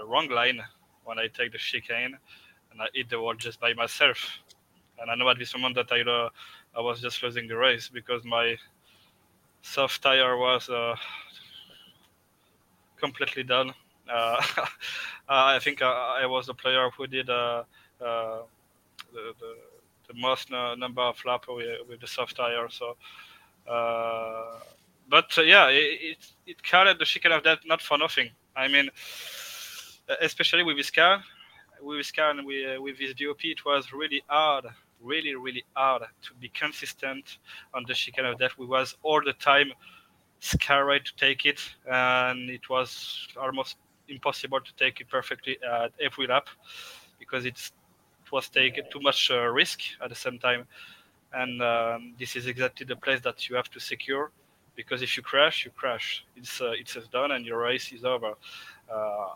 a 0.00 0.04
wrong 0.06 0.28
line 0.28 0.60
when 1.04 1.18
I 1.18 1.28
take 1.28 1.52
the 1.52 1.58
chicane, 1.58 2.16
and 2.72 2.82
I 2.82 2.86
hit 2.94 3.10
the 3.10 3.20
wall 3.20 3.34
just 3.34 3.60
by 3.60 3.74
myself. 3.74 4.18
and 5.00 5.10
I 5.10 5.14
know 5.14 5.28
at 5.28 5.38
this 5.38 5.54
moment 5.54 5.74
that 5.76 5.92
I 5.92 6.00
uh, 6.00 6.30
I 6.76 6.80
was 6.80 7.00
just 7.00 7.22
losing 7.22 7.48
the 7.48 7.56
race 7.56 7.88
because 7.88 8.24
my 8.24 8.56
soft 9.62 10.02
tire 10.02 10.36
was 10.36 10.68
uh, 10.68 10.96
completely 12.98 13.42
done. 13.42 13.72
Uh, 14.08 14.42
I 15.28 15.58
think 15.58 15.82
I, 15.82 16.20
I, 16.22 16.26
was 16.26 16.46
the 16.46 16.54
player 16.54 16.90
who 16.96 17.06
did 17.06 17.28
uh, 17.28 17.64
the, 19.16 19.32
the, 19.40 19.52
the 20.12 20.20
most 20.20 20.50
number 20.50 21.02
of 21.02 21.16
laps 21.24 21.48
with, 21.48 21.66
with, 21.88 22.00
the 22.00 22.06
soft 22.06 22.36
tire. 22.36 22.68
So, 22.68 22.96
uh, 23.68 24.58
but 25.08 25.36
uh, 25.38 25.42
yeah, 25.42 25.68
it, 25.68 25.98
it, 26.10 26.18
it 26.46 26.62
carried 26.62 26.98
the 26.98 27.04
chicane 27.04 27.32
of 27.32 27.42
that 27.44 27.60
not 27.66 27.80
for 27.82 27.98
nothing. 27.98 28.30
I 28.54 28.68
mean, 28.68 28.88
especially 30.20 30.62
with 30.62 30.76
this 30.76 30.90
car, 30.90 31.22
with 31.82 31.98
this 31.98 32.12
car 32.12 32.30
and 32.30 32.46
with, 32.46 32.80
with 32.80 32.98
this 32.98 33.12
BOP, 33.14 33.44
it 33.44 33.64
was 33.64 33.92
really 33.92 34.22
hard 34.28 34.66
really, 35.02 35.34
really 35.34 35.64
hard 35.74 36.02
to 36.22 36.34
be 36.40 36.48
consistent 36.48 37.38
on 37.74 37.84
the 37.86 37.94
chicane 37.94 38.24
of 38.24 38.38
death. 38.38 38.52
We 38.58 38.66
was 38.66 38.96
all 39.02 39.22
the 39.24 39.34
time 39.34 39.72
scared 40.40 41.06
to 41.06 41.16
take 41.16 41.46
it, 41.46 41.60
and 41.90 42.50
it 42.50 42.68
was 42.68 43.28
almost 43.40 43.76
impossible 44.08 44.60
to 44.60 44.74
take 44.74 45.00
it 45.00 45.08
perfectly 45.08 45.58
at 45.62 45.92
every 46.00 46.26
lap 46.26 46.48
because 47.18 47.44
it's, 47.44 47.72
it 48.26 48.32
was 48.32 48.48
taking 48.48 48.84
too 48.90 49.00
much 49.00 49.30
uh, 49.30 49.46
risk 49.46 49.80
at 50.02 50.08
the 50.08 50.14
same 50.14 50.38
time. 50.38 50.66
And 51.32 51.62
um, 51.62 52.14
this 52.18 52.36
is 52.36 52.46
exactly 52.46 52.86
the 52.86 52.96
place 52.96 53.20
that 53.22 53.48
you 53.48 53.56
have 53.56 53.70
to 53.70 53.80
secure 53.80 54.30
because 54.74 55.02
if 55.02 55.16
you 55.16 55.22
crash, 55.22 55.64
you 55.64 55.70
crash. 55.70 56.24
It's 56.36 56.60
uh, 56.60 56.72
it's 56.72 56.96
done 57.12 57.32
and 57.32 57.44
your 57.44 57.58
race 57.62 57.92
is 57.92 58.04
over. 58.04 58.32
Uh, 58.92 59.28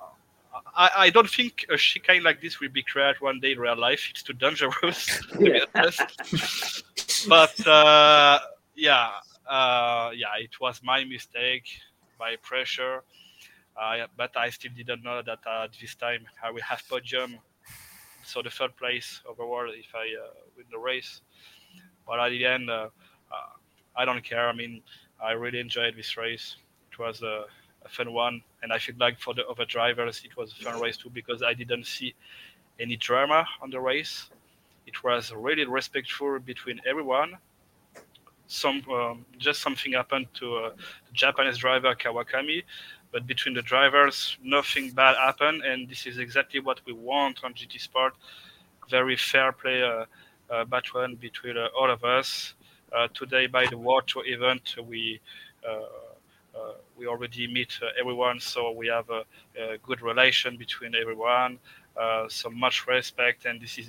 I, 0.77 0.91
I 0.97 1.11
don't 1.11 1.31
think 1.31 1.67
a 1.71 1.77
chicane 1.77 2.23
like 2.23 2.41
this 2.41 2.61
will 2.61 2.71
be 2.71 2.83
created 2.83 3.21
one 3.21 3.41
day 3.41 3.53
in 3.53 3.59
real 3.59 3.77
life. 3.79 4.09
It's 4.11 4.23
too 4.23 4.33
dangerous 4.33 5.23
to 5.33 5.39
be 5.39 5.61
honest. 5.75 7.29
but 7.29 7.67
uh, 7.67 8.41
yeah, 8.75 9.11
uh, 9.49 10.11
yeah, 10.15 10.35
it 10.39 10.61
was 10.61 10.81
my 10.83 11.05
mistake, 11.05 11.65
my 12.19 12.37
pressure. 12.43 13.03
Uh, 13.81 14.07
but 14.17 14.37
I 14.37 14.51
still 14.51 14.73
didn't 14.77 15.03
know 15.03 15.23
that 15.23 15.39
at 15.47 15.71
this 15.81 15.95
time 15.95 16.27
I 16.43 16.51
will 16.51 16.62
have 16.62 16.83
podium, 16.89 17.39
so 18.31 18.43
the 18.43 18.51
third 18.51 18.77
place 18.77 19.20
overall 19.28 19.69
if 19.69 19.94
I 19.94 20.07
uh, 20.23 20.31
win 20.57 20.66
the 20.70 20.78
race. 20.78 21.20
But 22.07 22.20
at 22.20 22.31
the 22.31 22.44
end, 22.47 22.70
uh, 22.70 22.89
uh, 23.31 23.52
I 23.97 24.05
don't 24.05 24.23
care. 24.23 24.48
I 24.48 24.52
mean, 24.52 24.82
I 25.23 25.32
really 25.32 25.61
enjoyed 25.61 25.97
this 25.97 26.16
race. 26.16 26.57
It 26.93 26.98
was 26.98 27.23
a, 27.23 27.44
a, 27.85 27.89
fun 27.89 28.12
one, 28.12 28.43
and 28.62 28.73
I 28.73 28.78
feel 28.78 28.94
like 28.98 29.19
for 29.19 29.35
the 29.35 29.47
other 29.47 29.65
drivers, 29.65 30.23
it 30.24 30.36
was 30.36 30.52
a 30.52 30.65
fun 30.65 30.81
race 30.81 30.97
too 30.97 31.11
because 31.11 31.43
I 31.43 31.55
didn't 31.55 31.86
see 31.86 32.15
any 32.78 32.97
drama 32.97 33.44
on 33.62 33.70
the 33.70 33.81
race. 33.81 34.31
It 34.86 35.02
was 35.05 35.32
really 35.32 35.66
respectful 35.66 36.39
between 36.39 36.81
everyone 36.89 37.36
some 38.51 38.82
um, 38.90 39.24
just 39.39 39.62
something 39.62 39.93
happened 39.93 40.27
to 40.35 40.57
uh, 40.57 40.70
the 40.70 41.12
Japanese 41.12 41.59
driver 41.59 41.94
Kawakami, 41.94 42.65
but 43.12 43.27
between 43.27 43.55
the 43.55 43.62
drivers, 43.62 44.37
nothing 44.43 44.91
bad 44.91 45.16
happened, 45.16 45.62
and 45.62 45.89
this 45.89 46.07
is 46.07 46.19
exactly 46.19 46.61
what 46.61 46.81
we 46.87 46.93
want 46.93 47.43
on 47.45 47.55
GT 47.55 47.81
Sport. 47.81 48.15
Very 48.89 49.16
fair 49.16 49.53
play 49.53 49.82
uh, 49.82 50.05
uh, 50.51 50.65
battle 50.65 51.07
between 51.20 51.57
uh, 51.57 51.69
all 51.78 51.91
of 51.91 52.05
us. 52.05 52.55
Uh, 52.93 53.09
today, 53.15 53.47
by 53.47 53.66
the 53.66 53.78
watch 53.78 54.15
event, 54.27 54.74
we 54.89 55.20
uh, 55.69 55.82
uh, 56.53 56.73
we 56.99 57.07
already 57.07 57.47
meet 57.47 57.78
everyone, 57.99 58.41
so 58.41 58.73
we 58.73 58.89
have 58.89 59.09
a, 59.11 59.23
a, 59.57 59.78
good 59.78 60.03
relation 60.03 60.57
between 60.57 60.97
everyone. 60.97 61.59
so 62.28 62.51
much 62.51 62.89
respect, 62.89 63.45
and 63.45 63.61
this 63.61 63.78
is 63.78 63.89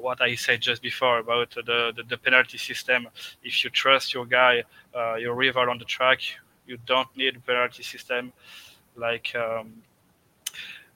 what 0.00 0.22
I 0.22 0.34
said 0.34 0.62
just 0.62 0.80
before 0.80 1.18
about 1.18 1.50
the, 1.50 1.92
the, 1.94 2.02
the 2.08 2.16
penalty 2.16 2.56
system. 2.56 3.08
If 3.42 3.62
you 3.62 3.70
trust 3.70 4.14
your 4.14 4.24
guy, 4.24 4.64
your 5.18 5.34
rival 5.34 5.68
on 5.68 5.78
the 5.78 5.84
track, 5.84 6.20
you 6.68 6.78
don't 6.86 7.08
need 7.16 7.44
penalty 7.46 7.82
system 7.82 8.32
like 8.96 9.34
um, 9.34 9.72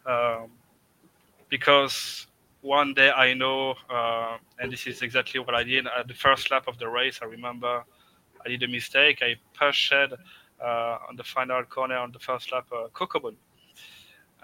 um, 0.07 0.51
because 1.49 2.27
one 2.61 2.95
day 2.95 3.11
I 3.11 3.35
know, 3.35 3.75
uh, 3.91 4.39
and 4.61 4.73
this 4.73 4.87
is 4.87 5.03
exactly 5.03 5.41
what 5.41 5.55
I 5.55 5.65
did 5.65 5.87
at 5.87 6.07
the 6.09 6.15
first 6.15 6.51
lap 6.51 6.69
of 6.69 6.79
the 6.79 6.89
race. 6.89 7.19
I 7.21 7.27
remember 7.27 7.83
I 8.45 8.49
did 8.49 8.63
a 8.63 8.69
mistake. 8.69 9.23
I 9.23 9.37
pushed 9.59 9.93
uh, 9.93 10.99
on 11.09 11.17
the 11.17 11.25
final 11.25 11.63
corner 11.65 11.97
on 11.97 12.13
the 12.13 12.19
first 12.19 12.53
lap, 12.53 12.67
uh, 12.73 12.89
Kokubun. 12.95 13.35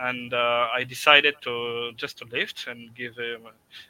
And 0.01 0.33
uh, 0.33 0.69
I 0.73 0.85
decided 0.85 1.35
to 1.43 1.91
just 1.97 2.19
to 2.19 2.25
lift 2.27 2.67
and 2.69 2.95
give 2.95 3.17
him, 3.17 3.43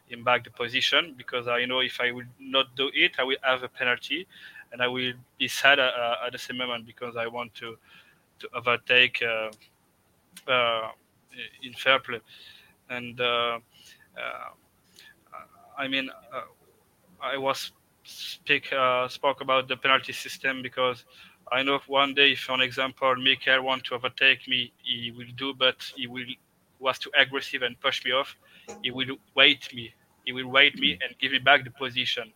him 0.06 0.24
back 0.24 0.44
the 0.44 0.50
position 0.50 1.14
because 1.18 1.48
I 1.48 1.66
know 1.66 1.80
if 1.80 2.00
I 2.00 2.12
will 2.12 2.26
not 2.40 2.74
do 2.76 2.90
it, 2.94 3.12
I 3.18 3.24
will 3.24 3.36
have 3.42 3.62
a 3.62 3.68
penalty 3.68 4.26
and 4.72 4.82
I 4.82 4.88
will 4.88 5.12
be 5.38 5.48
sad 5.48 5.78
uh, 5.78 6.16
at 6.26 6.32
the 6.32 6.38
same 6.38 6.58
moment 6.58 6.86
because 6.86 7.16
I 7.16 7.26
want 7.26 7.54
to 7.56 7.76
to 8.40 8.48
overtake 8.54 9.22
uh, 9.22 9.50
uh, 10.50 10.90
in 11.62 11.72
fair 11.74 11.98
play, 11.98 12.20
and 12.90 13.20
uh, 13.20 13.58
uh, 14.16 14.50
I 15.76 15.88
mean 15.88 16.10
I 17.20 17.36
was 17.36 17.72
speak 18.04 18.72
spoke 19.08 19.40
about 19.40 19.68
the 19.68 19.76
penalty 19.76 20.12
system 20.12 20.62
because 20.62 21.04
I 21.50 21.62
know 21.62 21.80
one 21.86 22.14
day, 22.14 22.32
if 22.32 22.40
for 22.40 22.60
example, 22.62 23.14
Michael 23.16 23.62
want 23.62 23.84
to 23.84 23.94
overtake 23.94 24.46
me, 24.48 24.72
he 24.82 25.12
will 25.16 25.32
do, 25.36 25.54
but 25.54 25.76
he 25.96 26.06
will 26.06 26.24
was 26.78 26.98
too 26.98 27.10
aggressive 27.18 27.62
and 27.62 27.78
push 27.80 28.04
me 28.04 28.12
off. 28.12 28.36
He 28.82 28.90
will 28.90 29.16
wait 29.34 29.74
me. 29.74 29.94
He 30.24 30.32
will 30.32 30.48
wait 30.48 30.78
me 30.78 30.98
and 31.02 31.18
give 31.18 31.32
me 31.32 31.38
back 31.38 31.64
the 31.64 31.70
position 31.70 32.32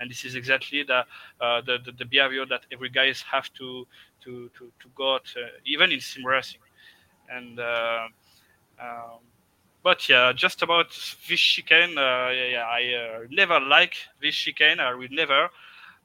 and 0.00 0.10
this 0.10 0.24
is 0.24 0.34
exactly 0.34 0.82
the, 0.82 1.04
uh, 1.40 1.60
the, 1.60 1.78
the, 1.84 1.92
the 1.98 2.04
behavior 2.04 2.46
that 2.46 2.62
every 2.72 2.88
guys 2.88 3.22
have 3.30 3.52
to 3.54 3.86
to 4.24 4.50
to, 4.58 4.72
to 4.80 4.88
go 4.94 5.16
uh, 5.16 5.20
even 5.64 5.92
in 5.92 6.00
sim 6.00 6.24
racing 6.24 6.60
and 7.30 7.60
uh, 7.60 8.06
um, 8.80 9.20
but 9.82 10.08
yeah 10.08 10.32
just 10.32 10.62
about 10.62 10.88
this 11.28 11.40
chicane 11.40 11.96
uh, 11.96 12.30
yeah, 12.30 12.66
i 12.68 12.94
uh, 12.94 13.26
never 13.30 13.60
like 13.60 13.94
this 14.20 14.34
chicane 14.34 14.80
i 14.80 14.94
will 14.94 15.08
never 15.10 15.48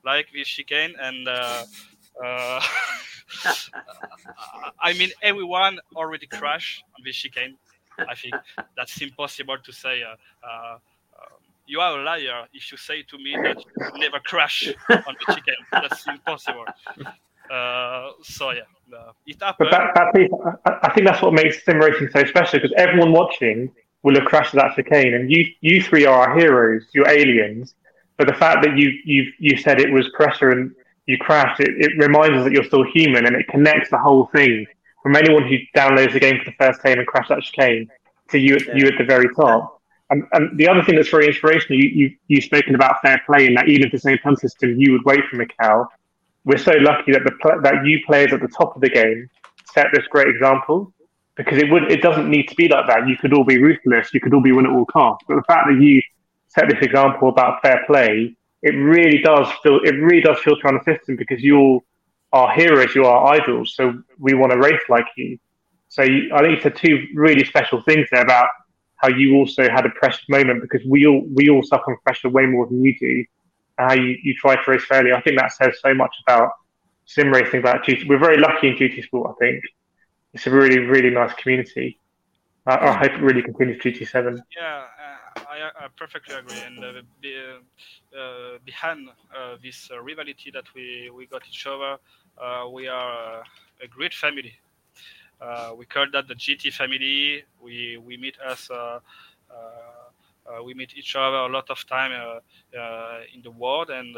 like 0.03 0.27
this 0.33 0.47
chicane 0.47 0.93
and 0.99 1.27
uh, 1.27 1.63
I 4.79 4.93
mean, 4.93 5.11
everyone 5.21 5.79
already 5.95 6.27
crashed 6.27 6.83
on 6.97 7.03
this 7.03 7.15
chicane. 7.15 7.57
I 8.07 8.15
think 8.15 8.35
that's 8.77 9.01
impossible 9.01 9.57
to 9.63 9.71
say. 9.71 10.03
You 11.67 11.79
are 11.79 11.99
a 11.99 12.03
liar 12.03 12.45
if 12.53 12.71
you 12.71 12.77
say 12.77 13.03
to 13.03 13.17
me 13.17 13.35
that 13.43 13.57
you 13.57 13.99
never 13.99 14.19
crash 14.19 14.67
on 14.89 15.15
the 15.27 15.33
chicken. 15.33 15.55
That's 15.71 16.05
impossible. 16.07 16.65
Uh, 17.49 18.11
so 18.23 18.51
yeah, 18.51 18.61
uh, 18.95 19.11
it 19.25 19.41
happened. 19.41 19.69
But 19.71 19.93
that, 19.93 20.11
that, 20.13 20.79
I 20.83 20.91
think 20.93 21.05
that's 21.05 21.21
what 21.21 21.33
makes 21.33 21.63
sim 21.63 21.77
racing 21.77 22.09
so 22.11 22.25
special 22.25 22.59
because 22.59 22.73
everyone 22.75 23.11
watching 23.11 23.71
will 24.01 24.15
have 24.15 24.25
crashed 24.25 24.53
that 24.53 24.75
chicane, 24.75 25.13
and 25.13 25.31
you 25.31 25.45
you 25.61 25.81
three 25.81 26.05
are 26.05 26.27
our 26.27 26.39
heroes. 26.39 26.87
You're 26.93 27.07
aliens. 27.07 27.75
But 28.17 28.27
the 28.27 28.33
fact 28.33 28.63
that 28.63 28.77
you 28.77 28.91
you 29.03 29.31
you 29.39 29.57
said 29.57 29.79
it 29.79 29.91
was 29.91 30.09
pressure 30.15 30.49
and 30.49 30.73
you 31.05 31.17
crashed, 31.19 31.59
it, 31.59 31.69
it 31.77 31.91
reminds 31.97 32.37
us 32.37 32.43
that 32.45 32.51
you're 32.53 32.63
still 32.63 32.83
human, 32.83 33.25
and 33.27 33.35
it 33.35 33.47
connects 33.47 33.89
the 33.89 33.97
whole 33.97 34.27
thing 34.27 34.65
from 35.03 35.15
anyone 35.15 35.47
who 35.47 35.57
downloads 35.75 36.13
the 36.13 36.19
game 36.19 36.39
for 36.39 36.49
the 36.49 36.55
first 36.57 36.81
time 36.81 36.97
and 36.97 37.05
crashed 37.05 37.29
that 37.29 37.43
chicane 37.43 37.87
to 38.29 38.39
you 38.39 38.57
yeah. 38.67 38.75
you 38.75 38.87
at 38.87 38.97
the 38.97 39.03
very 39.03 39.27
top. 39.35 39.74
And, 40.09 40.23
and, 40.33 40.57
the 40.57 40.67
other 40.67 40.83
thing 40.83 40.95
that's 40.95 41.09
very 41.09 41.27
inspirational, 41.27 41.79
you, 41.79 41.89
you, 41.89 42.15
you've 42.27 42.43
spoken 42.43 42.75
about 42.75 43.01
fair 43.01 43.21
play 43.25 43.47
and 43.47 43.57
that 43.57 43.67
even 43.67 43.87
if 43.87 43.91
the 43.91 43.99
same 43.99 44.17
punch 44.19 44.39
system, 44.39 44.79
you 44.79 44.91
would 44.91 45.03
wait 45.03 45.21
for 45.29 45.37
Mikail. 45.37 45.87
We're 46.43 46.57
so 46.57 46.73
lucky 46.73 47.11
that 47.11 47.23
the 47.23 47.59
that 47.63 47.85
you 47.85 47.99
players 48.05 48.31
at 48.31 48.39
the 48.39 48.47
top 48.47 48.75
of 48.75 48.81
the 48.81 48.89
game 48.89 49.29
set 49.73 49.87
this 49.91 50.05
great 50.11 50.27
example 50.27 50.93
because 51.35 51.57
it 51.57 51.71
would 51.71 51.91
it 51.91 52.01
doesn't 52.01 52.29
need 52.29 52.47
to 52.49 52.55
be 52.55 52.67
like 52.67 52.85
that. 52.87 53.07
You 53.07 53.17
could 53.17 53.33
all 53.33 53.43
be 53.43 53.59
ruthless, 53.59 54.13
you 54.13 54.19
could 54.19 54.33
all 54.33 54.41
be 54.41 54.51
win 54.51 54.67
at 54.67 54.71
all 54.71 54.85
costs. 54.85 55.25
But 55.27 55.37
the 55.37 55.43
fact 55.47 55.67
that 55.69 55.81
you 55.81 56.01
set 56.47 56.69
this 56.69 56.79
example 56.81 57.29
about 57.29 57.63
fair 57.63 57.83
play, 57.87 58.35
it 58.61 58.75
really 58.75 59.21
does 59.23 59.47
feel 59.63 59.79
it 59.83 59.95
really 59.95 60.21
does 60.21 60.37
filter 60.39 60.67
on 60.67 60.75
the 60.75 60.83
system 60.83 61.15
because 61.15 61.41
you 61.41 61.57
all 61.57 61.83
are 62.31 62.51
heroes, 62.51 62.93
you 62.93 63.05
are 63.05 63.33
idols. 63.33 63.73
So 63.75 64.03
we 64.19 64.33
want 64.33 64.51
to 64.51 64.59
race 64.59 64.81
like 64.87 65.07
you. 65.17 65.39
So 65.89 66.03
you, 66.03 66.31
I 66.33 66.41
think 66.41 66.57
you 66.57 66.61
said 66.61 66.75
two 66.75 67.07
really 67.13 67.45
special 67.45 67.81
things 67.81 68.07
there 68.11 68.21
about 68.21 68.49
how 69.05 69.15
you 69.15 69.35
also 69.35 69.63
had 69.69 69.85
a 69.85 69.89
pressure 69.89 70.23
moment 70.29 70.61
because 70.61 70.85
we 70.87 71.05
all 71.05 71.23
we 71.33 71.49
all 71.49 71.63
suffer 71.63 71.83
from 71.85 71.97
pressure 72.03 72.29
way 72.29 72.45
more 72.45 72.65
than 72.67 72.83
you 72.83 72.97
do. 72.99 73.25
How 73.77 73.93
you, 73.93 74.17
you 74.23 74.33
try 74.35 74.55
to 74.55 74.71
race 74.71 74.85
fairly. 74.85 75.11
I 75.11 75.21
think 75.21 75.37
that 75.37 75.51
says 75.51 75.75
so 75.81 75.93
much 75.93 76.15
about 76.25 76.51
sim 77.05 77.29
racing. 77.31 77.59
About 77.59 77.85
GT. 77.85 78.07
We're 78.07 78.19
very 78.19 78.39
lucky 78.39 78.69
in 78.69 78.75
GT 78.75 79.03
Sport. 79.03 79.35
I 79.35 79.45
think 79.45 79.63
it's 80.33 80.47
a 80.47 80.51
really 80.51 80.79
really 80.79 81.09
nice 81.09 81.33
community. 81.33 81.99
I, 82.65 82.77
I 82.87 82.93
hope 82.93 83.11
it 83.11 83.21
really 83.21 83.43
continues 83.43 83.79
GT7. 83.83 84.39
Yeah, 84.57 84.85
uh, 85.37 85.39
I, 85.47 85.85
I, 85.85 85.87
perfectly 85.95 86.33
agree. 86.33 86.57
And 86.65 86.83
uh, 86.83 87.01
be, 87.21 87.37
uh, 87.37 88.57
behind 88.65 89.07
uh, 89.09 89.57
this 89.61 89.87
uh, 89.91 90.01
rivalry 90.01 90.35
that 90.51 90.73
we, 90.73 91.11
we 91.15 91.27
got 91.27 91.43
each 91.47 91.67
other, 91.67 91.97
uh, 92.41 92.67
we 92.67 92.87
are 92.87 93.43
a 93.83 93.87
great 93.87 94.15
family. 94.15 94.57
Uh, 95.41 95.73
we 95.77 95.85
call 95.85 96.05
that 96.13 96.27
the 96.27 96.35
GT 96.35 96.71
family. 96.73 97.43
We 97.61 97.97
we 97.97 98.17
meet 98.17 98.39
us 98.39 98.69
uh, 98.69 98.99
uh, 99.49 100.63
we 100.63 100.73
meet 100.73 100.95
each 100.95 101.15
other 101.15 101.37
a 101.37 101.47
lot 101.47 101.69
of 101.69 101.85
time 101.87 102.11
in 103.33 103.41
the 103.43 103.51
world, 103.51 103.89
and 103.89 104.15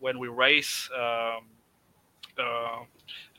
when 0.00 0.18
we 0.18 0.28
race. 0.28 0.90
Um, 0.94 1.46
uh, 2.38 2.82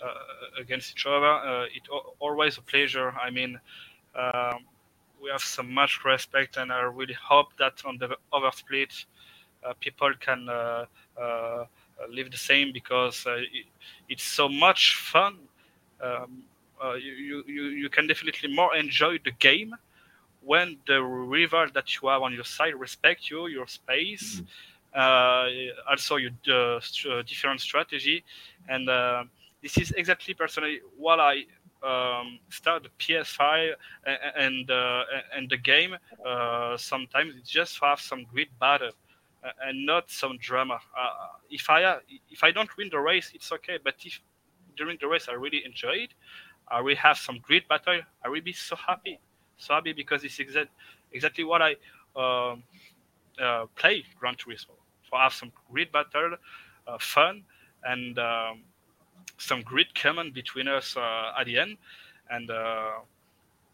uh, 0.02 0.14
against 0.60 0.92
each 0.92 1.06
other. 1.06 1.26
Uh, 1.26 1.66
it's 1.74 1.90
always 2.20 2.58
a 2.58 2.62
pleasure. 2.62 3.12
I 3.22 3.30
mean, 3.30 3.60
um, 4.16 4.66
we 5.22 5.30
have 5.32 5.42
so 5.42 5.64
much 5.64 6.00
respect, 6.06 6.58
and 6.58 6.72
I 6.72 6.82
really 6.82 7.16
hope 7.22 7.48
that 7.60 7.82
on 7.86 7.98
the 7.98 8.16
other 8.32 8.52
split, 8.54 9.06
people 9.80 10.14
can 10.20 10.46
live 10.48 12.32
the 12.32 12.38
same 12.38 12.72
because 12.72 13.26
it, 13.28 13.66
it's 14.08 14.24
so 14.24 14.48
much 14.48 14.96
fun. 14.96 15.40
Um, 16.02 16.44
you, 17.00 17.44
you, 17.48 17.64
you 17.64 17.90
can 17.90 18.06
definitely 18.06 18.54
more 18.54 18.76
enjoy 18.76 19.18
the 19.24 19.32
game 19.32 19.76
when 20.46 20.78
the 20.88 21.02
rival 21.02 21.68
that 21.74 21.96
you 21.96 22.08
have 22.08 22.22
on 22.22 22.34
your 22.34 22.44
side 22.44 22.76
respect 22.76 23.30
you, 23.30 23.48
your 23.48 23.68
space, 23.68 24.42
mm. 24.96 24.96
uh, 24.96 25.90
also 25.90 26.18
your 26.18 26.32
uh, 26.52 26.80
st- 26.80 27.26
different 27.26 27.60
strategy, 27.60 28.24
and 28.70 28.88
uh, 28.88 29.24
this 29.62 29.78
is 29.78 29.92
exactly 29.92 30.34
personally 30.34 30.82
what 30.98 31.20
I 31.20 31.46
um, 31.84 32.40
start 32.50 32.84
the 32.84 32.90
PS5 33.00 33.74
and 34.06 34.18
and, 34.36 34.72
uh, 34.72 35.04
and 35.36 35.50
the 35.50 35.58
game. 35.58 35.98
Uh, 36.26 36.78
sometimes 36.78 37.34
it's 37.38 37.50
just 37.50 37.80
have 37.82 38.00
some 38.00 38.26
great 38.32 38.50
battle 38.60 38.92
uh, 39.44 39.50
and 39.64 39.86
not 39.86 40.10
some 40.12 40.38
drama. 40.38 40.76
Uh, 40.76 41.10
if 41.50 41.70
I 41.70 41.98
if 42.30 42.44
I 42.44 42.52
don't 42.52 42.70
win 42.78 42.90
the 42.92 43.00
race, 43.00 43.32
it's 43.34 43.52
okay. 43.52 43.80
But 43.84 43.96
if 44.04 44.20
during 44.76 44.98
the 45.02 45.08
race 45.08 45.28
I 45.30 45.34
really 45.34 45.64
enjoyed. 45.66 46.10
I 46.68 46.82
will 46.82 46.96
have 46.96 47.18
some 47.18 47.40
great 47.40 47.68
battle. 47.68 48.02
I 48.24 48.30
will 48.30 48.42
be 48.42 48.54
so 48.54 48.76
happy, 48.76 49.20
so 49.58 49.76
happy 49.76 49.94
because 49.94 50.24
it's 50.24 50.38
exa- 50.38 50.68
exactly 51.12 51.44
what 51.44 51.62
I 51.62 51.72
um, 52.16 52.64
uh, 53.42 53.66
play 53.76 54.04
Gran 54.20 54.36
Turismo. 54.36 54.76
So 55.10 55.16
I 55.18 55.24
have 55.24 55.34
some 55.34 55.52
great 55.72 55.92
battle, 55.92 56.36
uh, 56.88 56.98
fun, 57.00 57.44
and 57.84 58.18
um, 58.18 58.64
some 59.38 59.62
great 59.62 59.94
comment 59.96 60.34
between 60.34 60.68
us 60.68 60.98
uh, 60.98 61.34
at 61.40 61.46
the 61.46 61.60
end, 61.60 61.78
and 62.30 62.50
uh, 62.50 62.92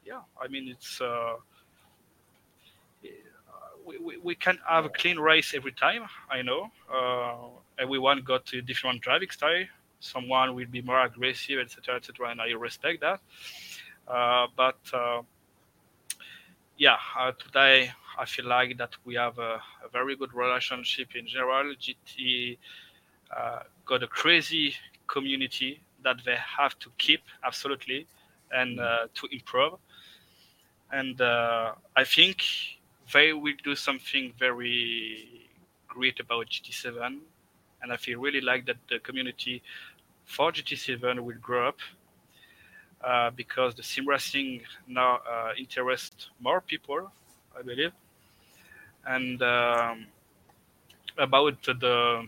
yeah, 0.06 0.22
I 0.42 0.48
mean 0.48 0.68
it's 0.70 1.00
uh, 1.02 1.36
we, 3.86 3.98
we, 3.98 4.18
we 4.18 4.36
can't 4.36 4.60
have 4.68 4.86
a 4.86 4.90
clean 4.90 5.18
race 5.18 5.54
every 5.56 5.72
time. 5.72 6.04
I 6.30 6.42
know 6.42 6.72
everyone 7.80 8.22
got 8.22 8.52
a 8.54 8.62
different 8.62 9.02
driving 9.02 9.30
style. 9.30 9.66
Someone 10.02 10.54
will 10.56 10.68
be 10.68 10.82
more 10.82 11.02
aggressive, 11.02 11.60
etc., 11.60 11.96
etc., 11.96 12.32
and 12.32 12.42
I 12.42 12.50
respect 12.52 13.02
that. 13.02 13.22
but 14.58 14.78
yeah, 16.82 16.98
uh, 17.18 17.32
today 17.34 17.92
I 18.18 18.26
feel 18.26 18.48
like 18.48 18.78
that 18.80 18.96
we 19.06 19.14
have 19.14 19.38
a, 19.38 19.62
a 19.86 19.90
very 19.94 20.16
good 20.16 20.34
relationship 20.34 21.10
in 21.16 21.28
general. 21.28 21.76
GT 21.76 22.58
uh, 23.36 23.60
got 23.86 24.02
a 24.02 24.08
crazy 24.08 24.74
community 25.08 25.80
that 26.04 26.18
they 26.26 26.38
have 26.58 26.78
to 26.80 26.90
keep 26.98 27.22
absolutely 27.46 28.08
and 28.52 28.80
uh, 28.80 29.08
to 29.14 29.28
improve. 29.32 29.74
And 30.92 31.22
uh, 31.22 31.74
I 31.96 32.04
think 32.04 32.44
they 33.14 33.32
will 33.32 33.54
do 33.64 33.76
something 33.76 34.34
very 34.40 35.48
great 35.88 36.20
about 36.20 36.48
GT7. 36.48 37.20
And 37.84 37.94
I 37.94 37.98
feel 37.98 38.20
really 38.20 38.42
like 38.42 38.66
that 38.66 38.78
the 38.90 39.00
community 39.00 39.62
for 40.32 40.52
GT7 40.52 41.20
will 41.20 41.42
grow 41.42 41.68
up 41.68 41.80
uh, 43.04 43.30
because 43.32 43.76
the 43.76 43.84
sim 43.84 44.08
racing 44.08 44.62
now 44.88 45.20
uh, 45.30 45.52
interests 45.58 46.30
more 46.40 46.62
people, 46.62 47.12
I 47.58 47.62
believe. 47.62 47.92
And 49.06 49.42
um, 49.42 50.06
about 51.18 51.62
the 51.64 52.28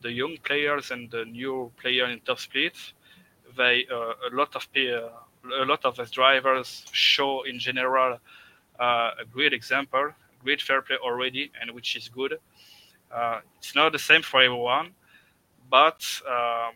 the 0.00 0.10
young 0.10 0.36
players 0.42 0.90
and 0.90 1.10
the 1.10 1.24
new 1.24 1.70
player 1.80 2.06
in 2.06 2.20
top 2.20 2.38
split, 2.38 2.76
they 3.56 3.86
uh, 3.92 4.30
a 4.30 4.32
lot 4.32 4.56
of 4.56 4.66
a 4.74 5.64
lot 5.64 5.84
of 5.84 6.10
drivers 6.10 6.84
show 6.92 7.42
in 7.42 7.58
general 7.58 8.18
uh, 8.80 9.10
a 9.20 9.24
great 9.30 9.52
example, 9.52 10.10
great 10.42 10.62
fair 10.62 10.80
play 10.80 10.96
already, 10.96 11.50
and 11.60 11.70
which 11.72 11.96
is 11.96 12.08
good. 12.08 12.38
Uh, 13.14 13.40
it's 13.58 13.74
not 13.74 13.92
the 13.92 13.98
same 13.98 14.22
for 14.22 14.40
everyone, 14.40 14.90
but 15.70 16.02
um, 16.26 16.72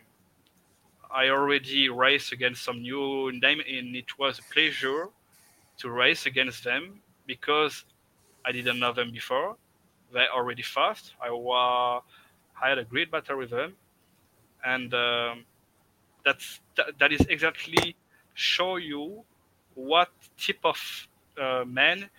I 1.11 1.29
already 1.29 1.89
raced 1.89 2.31
against 2.31 2.63
some 2.63 2.81
new 2.81 3.31
name, 3.31 3.59
and 3.59 3.95
it 3.95 4.17
was 4.19 4.39
a 4.39 4.43
pleasure 4.53 5.09
to 5.79 5.89
race 5.89 6.25
against 6.25 6.63
them 6.63 7.01
because 7.25 7.85
I 8.45 8.51
didn't 8.51 8.79
know 8.79 8.93
them 8.93 9.11
before. 9.11 9.55
They're 10.13 10.31
already 10.31 10.63
fast. 10.63 11.13
I 11.21 11.31
was 11.31 12.03
I 12.61 12.69
had 12.69 12.77
a 12.77 12.83
great 12.83 13.11
battle 13.11 13.37
with 13.37 13.51
them, 13.51 13.75
and 14.65 14.93
um, 14.93 15.45
that's 16.25 16.59
that, 16.75 16.97
that 16.99 17.11
is 17.11 17.21
exactly 17.29 17.95
show 18.33 18.77
you 18.77 19.23
what 19.75 20.09
type 20.37 20.59
of 20.63 21.07
uh, 21.39 21.63
man 21.65 22.09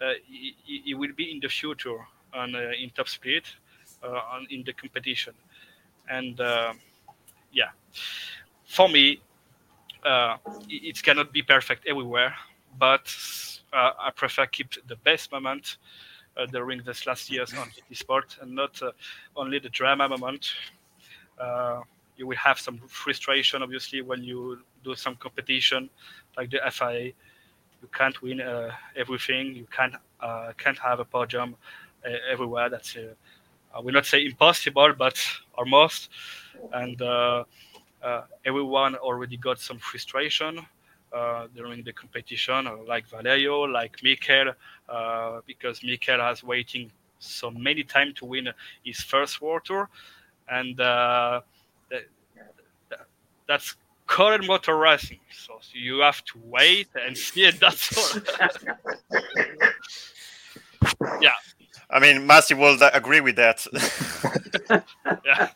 uh, 0.00 0.12
he, 0.26 0.54
he, 0.84 0.94
will 0.94 1.12
be 1.16 1.32
in 1.32 1.40
the 1.40 1.48
future 1.48 1.98
on 2.32 2.54
uh, 2.54 2.70
in 2.80 2.90
top 2.90 3.08
split 3.08 3.44
uh, 4.02 4.20
on 4.32 4.46
in 4.50 4.62
the 4.64 4.72
competition, 4.72 5.34
and 6.08 6.40
uh, 6.40 6.72
yeah, 7.52 7.70
for 8.64 8.88
me, 8.88 9.20
uh, 10.04 10.36
it, 10.68 11.02
cannot 11.02 11.32
be 11.32 11.42
perfect 11.42 11.86
everywhere, 11.86 12.34
but 12.78 13.12
I 13.72 14.10
prefer 14.14 14.46
keep 14.46 14.68
the 14.86 14.96
best 14.96 15.32
moment 15.32 15.78
uh, 16.36 16.46
during 16.46 16.82
this 16.82 17.06
last 17.06 17.30
years 17.30 17.52
on 17.54 17.68
GT 17.68 17.96
Sport, 17.96 18.38
and 18.40 18.54
not 18.54 18.80
uh, 18.82 18.92
only 19.36 19.58
the 19.58 19.68
drama 19.68 20.08
moment. 20.08 20.52
Uh, 21.38 21.80
you 22.16 22.26
will 22.26 22.36
have 22.36 22.58
some 22.58 22.78
frustration, 22.88 23.62
obviously, 23.62 24.02
when 24.02 24.22
you 24.22 24.60
do 24.84 24.94
some 24.94 25.16
competition 25.16 25.90
like 26.36 26.50
the 26.50 26.60
FIA. 26.70 27.12
You 27.80 27.88
can't 27.92 28.20
win 28.22 28.40
everything. 28.96 29.54
You 29.54 29.66
can't 29.70 29.94
can't 30.56 30.78
have 30.78 30.98
a 30.98 31.04
podium 31.04 31.54
everywhere. 32.28 32.68
That's 32.68 32.96
I 33.74 33.80
will 33.80 33.92
not 33.92 34.06
say 34.06 34.24
impossible, 34.24 34.94
but 34.96 35.18
almost. 35.54 36.10
And 36.72 37.00
uh, 37.00 37.44
uh, 38.02 38.22
everyone 38.44 38.96
already 38.96 39.36
got 39.36 39.58
some 39.60 39.78
frustration 39.78 40.60
uh, 41.12 41.46
during 41.54 41.82
the 41.84 41.92
competition, 41.92 42.66
uh, 42.66 42.76
like 42.86 43.08
Valerio, 43.08 43.62
like 43.62 44.02
Mikail, 44.02 44.52
uh, 44.88 45.40
because 45.46 45.82
Mikail 45.82 46.20
has 46.20 46.42
waiting 46.42 46.90
so 47.18 47.50
many 47.50 47.82
time 47.82 48.12
to 48.14 48.24
win 48.24 48.48
his 48.84 49.00
first 49.00 49.40
World 49.40 49.62
Tour, 49.64 49.88
and 50.48 50.76
that, 50.76 51.44
that's 53.46 53.74
current 54.06 54.46
motor 54.46 54.76
racing. 54.76 55.20
So, 55.32 55.58
so, 55.60 55.70
you 55.74 56.00
have 56.00 56.24
to 56.26 56.38
wait 56.44 56.88
and 56.94 57.16
see 57.26 57.44
it. 57.44 57.60
That's 57.60 57.96
all. 57.96 58.22
yeah. 61.20 61.32
I 61.90 62.00
mean, 62.00 62.28
Masi 62.28 62.56
will 62.56 62.78
agree 62.92 63.20
with 63.20 63.36
that. 63.36 63.66
yeah. 65.24 65.48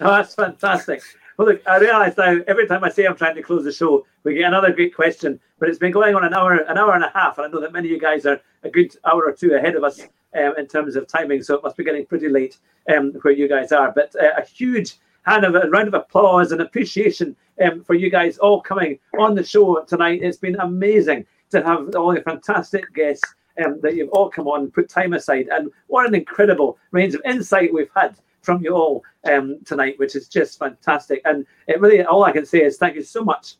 Oh, 0.00 0.12
that's 0.12 0.34
fantastic. 0.34 1.02
Well, 1.36 1.48
look, 1.48 1.62
I 1.66 1.78
realise 1.78 2.16
now 2.16 2.38
every 2.46 2.66
time 2.66 2.82
I 2.82 2.88
say 2.88 3.06
I'm 3.06 3.16
trying 3.16 3.36
to 3.36 3.42
close 3.42 3.64
the 3.64 3.72
show, 3.72 4.06
we 4.24 4.34
get 4.34 4.44
another 4.44 4.72
great 4.72 4.94
question. 4.94 5.38
But 5.58 5.68
it's 5.68 5.78
been 5.78 5.92
going 5.92 6.14
on 6.14 6.24
an 6.24 6.34
hour, 6.34 6.54
an 6.54 6.78
hour 6.78 6.94
and 6.94 7.04
a 7.04 7.10
half, 7.14 7.38
and 7.38 7.46
I 7.46 7.50
know 7.50 7.60
that 7.60 7.72
many 7.72 7.88
of 7.88 7.92
you 7.92 8.00
guys 8.00 8.26
are 8.26 8.40
a 8.62 8.70
good 8.70 8.94
hour 9.04 9.24
or 9.24 9.32
two 9.32 9.54
ahead 9.54 9.74
of 9.74 9.84
us 9.84 10.00
um, 10.34 10.54
in 10.56 10.66
terms 10.66 10.96
of 10.96 11.06
timing. 11.06 11.42
So 11.42 11.56
it 11.56 11.62
must 11.62 11.76
be 11.76 11.84
getting 11.84 12.06
pretty 12.06 12.28
late 12.28 12.58
um, 12.94 13.12
where 13.22 13.34
you 13.34 13.48
guys 13.48 13.72
are. 13.72 13.92
But 13.92 14.14
uh, 14.16 14.30
a 14.36 14.44
huge 14.44 14.96
hand 15.22 15.44
of 15.44 15.54
a 15.54 15.68
round 15.68 15.88
of 15.88 15.94
applause 15.94 16.52
and 16.52 16.60
appreciation 16.60 17.36
um, 17.62 17.82
for 17.84 17.94
you 17.94 18.10
guys 18.10 18.38
all 18.38 18.60
coming 18.60 18.98
on 19.18 19.34
the 19.34 19.44
show 19.44 19.82
tonight. 19.82 20.20
It's 20.22 20.38
been 20.38 20.56
amazing 20.56 21.26
to 21.50 21.62
have 21.62 21.94
all 21.94 22.14
the 22.14 22.22
fantastic 22.22 22.92
guests 22.94 23.34
um, 23.64 23.80
that 23.82 23.94
you've 23.94 24.10
all 24.10 24.30
come 24.30 24.46
on, 24.46 24.70
put 24.70 24.88
time 24.88 25.12
aside, 25.12 25.48
and 25.50 25.70
what 25.86 26.06
an 26.06 26.14
incredible 26.14 26.78
range 26.90 27.14
of 27.14 27.22
insight 27.24 27.72
we've 27.72 27.90
had 27.94 28.16
from 28.42 28.62
you 28.62 28.74
all 28.74 29.02
um, 29.30 29.58
tonight, 29.64 29.98
which 29.98 30.16
is 30.16 30.28
just 30.28 30.58
fantastic. 30.58 31.20
And 31.24 31.44
it 31.66 31.80
really, 31.80 32.02
all 32.02 32.24
I 32.24 32.32
can 32.32 32.46
say 32.46 32.62
is 32.62 32.78
thank 32.78 32.94
you 32.94 33.02
so 33.02 33.22
much. 33.22 33.56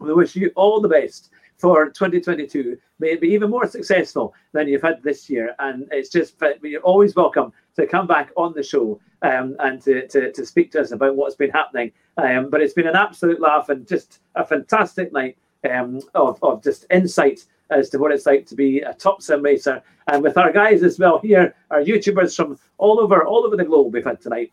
We 0.00 0.14
wish 0.14 0.34
you 0.34 0.50
all 0.56 0.80
the 0.80 0.88
best 0.88 1.30
for 1.58 1.90
2022. 1.90 2.78
May 2.98 3.12
it 3.12 3.20
be 3.20 3.28
even 3.28 3.50
more 3.50 3.66
successful 3.66 4.34
than 4.52 4.68
you've 4.68 4.82
had 4.82 5.02
this 5.02 5.28
year. 5.28 5.54
And 5.58 5.86
it's 5.90 6.08
just, 6.08 6.36
you're 6.62 6.80
always 6.80 7.14
welcome 7.14 7.52
to 7.76 7.86
come 7.86 8.06
back 8.06 8.30
on 8.36 8.52
the 8.54 8.62
show 8.62 9.00
um, 9.22 9.56
and 9.58 9.80
to, 9.82 10.06
to, 10.08 10.32
to, 10.32 10.46
speak 10.46 10.70
to 10.72 10.80
us 10.80 10.92
about 10.92 11.16
what's 11.16 11.36
been 11.36 11.50
happening. 11.50 11.92
Um, 12.16 12.50
but 12.50 12.60
it's 12.60 12.74
been 12.74 12.86
an 12.86 12.96
absolute 12.96 13.40
laugh 13.40 13.68
and 13.68 13.86
just 13.86 14.20
a 14.34 14.44
fantastic 14.44 15.12
night 15.12 15.36
um, 15.70 16.00
of, 16.14 16.42
of 16.42 16.62
just 16.62 16.86
insight 16.90 17.44
as 17.70 17.88
to 17.90 17.98
what 17.98 18.12
it's 18.12 18.26
like 18.26 18.46
to 18.46 18.54
be 18.54 18.80
a 18.80 18.94
top 18.94 19.22
sim 19.22 19.42
racer. 19.42 19.82
And 20.08 20.22
with 20.22 20.36
our 20.36 20.52
guys 20.52 20.82
as 20.82 20.98
well 20.98 21.18
here, 21.18 21.54
our 21.70 21.80
YouTubers 21.80 22.36
from 22.36 22.58
all 22.78 23.00
over 23.00 23.24
all 23.24 23.44
over 23.46 23.56
the 23.56 23.64
globe 23.64 23.92
we've 23.92 24.04
had 24.04 24.20
tonight, 24.20 24.52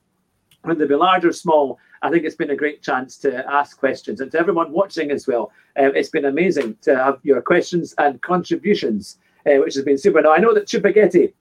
whether 0.61 0.79
they 0.79 0.87
be 0.87 0.95
large 0.95 1.25
or 1.25 1.33
small. 1.33 1.79
I 2.03 2.09
think 2.09 2.25
it's 2.25 2.35
been 2.35 2.49
a 2.49 2.55
great 2.55 2.81
chance 2.81 3.17
to 3.17 3.47
ask 3.51 3.77
questions 3.77 4.21
and 4.21 4.31
to 4.31 4.39
everyone 4.39 4.71
watching 4.71 5.11
as 5.11 5.27
well. 5.27 5.51
Um, 5.77 5.91
it's 5.95 6.09
been 6.09 6.25
amazing 6.25 6.77
to 6.81 6.95
have 6.95 7.19
your 7.23 7.41
questions 7.41 7.93
and 7.99 8.19
contributions, 8.21 9.17
uh, 9.45 9.57
which 9.57 9.75
has 9.75 9.85
been 9.85 9.99
super. 9.99 10.21
Now, 10.21 10.33
I 10.33 10.39
know 10.39 10.53
that 10.53 10.67
Chupagetti, 10.67 11.33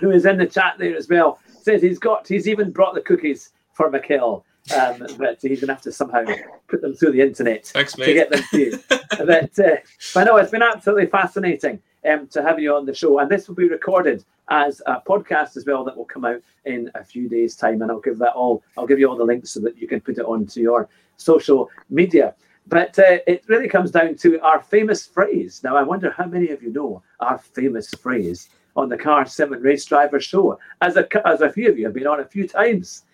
who 0.00 0.10
is 0.10 0.26
in 0.26 0.38
the 0.38 0.46
chat 0.46 0.74
there 0.78 0.96
as 0.96 1.08
well, 1.08 1.38
says 1.60 1.82
he's 1.82 2.00
got, 2.00 2.26
he's 2.26 2.48
even 2.48 2.72
brought 2.72 2.94
the 2.94 3.00
cookies 3.00 3.52
for 3.74 3.90
Mikail. 3.90 4.44
Um, 4.76 5.06
but 5.18 5.42
he's 5.42 5.60
gonna 5.60 5.74
have 5.74 5.82
to 5.82 5.92
somehow 5.92 6.24
put 6.68 6.82
them 6.82 6.94
through 6.94 7.12
the 7.12 7.20
internet 7.20 7.66
Thanks, 7.66 7.94
to 7.94 8.14
get 8.14 8.30
them 8.30 8.42
to 8.50 8.58
you. 8.58 8.78
but, 8.88 9.58
uh, 9.58 9.76
but 10.14 10.24
no, 10.24 10.36
it's 10.36 10.52
been 10.52 10.62
absolutely 10.62 11.06
fascinating 11.06 11.82
um, 12.08 12.28
to 12.28 12.42
have 12.42 12.60
you 12.60 12.74
on 12.74 12.86
the 12.86 12.94
show, 12.94 13.18
and 13.18 13.30
this 13.30 13.48
will 13.48 13.56
be 13.56 13.68
recorded 13.68 14.24
as 14.50 14.80
a 14.86 15.00
podcast 15.00 15.56
as 15.56 15.64
well 15.66 15.84
that 15.84 15.96
will 15.96 16.04
come 16.04 16.24
out 16.24 16.40
in 16.64 16.90
a 16.94 17.04
few 17.04 17.28
days' 17.28 17.56
time, 17.56 17.82
and 17.82 17.90
I'll 17.90 18.00
give 18.00 18.18
that 18.18 18.32
all. 18.32 18.62
I'll 18.76 18.86
give 18.86 18.98
you 18.98 19.08
all 19.08 19.16
the 19.16 19.24
links 19.24 19.50
so 19.50 19.60
that 19.60 19.76
you 19.76 19.88
can 19.88 20.00
put 20.00 20.18
it 20.18 20.24
onto 20.24 20.60
your 20.60 20.88
social 21.16 21.68
media. 21.90 22.34
But 22.68 22.98
uh, 22.98 23.18
it 23.26 23.44
really 23.48 23.68
comes 23.68 23.90
down 23.90 24.14
to 24.16 24.40
our 24.40 24.62
famous 24.62 25.06
phrase. 25.06 25.60
Now, 25.64 25.76
I 25.76 25.82
wonder 25.82 26.10
how 26.10 26.26
many 26.26 26.50
of 26.50 26.62
you 26.62 26.72
know 26.72 27.02
our 27.18 27.38
famous 27.38 27.90
phrase 27.90 28.48
on 28.76 28.88
the 28.88 28.96
Car 28.96 29.26
Sim 29.26 29.52
and 29.52 29.62
Race 29.62 29.84
Driver 29.84 30.20
show, 30.20 30.58
as 30.80 30.96
a 30.96 31.26
as 31.26 31.40
a 31.40 31.50
few 31.50 31.68
of 31.68 31.78
you 31.78 31.84
have 31.86 31.94
been 31.94 32.06
on 32.06 32.20
a 32.20 32.24
few 32.24 32.46
times. 32.46 33.04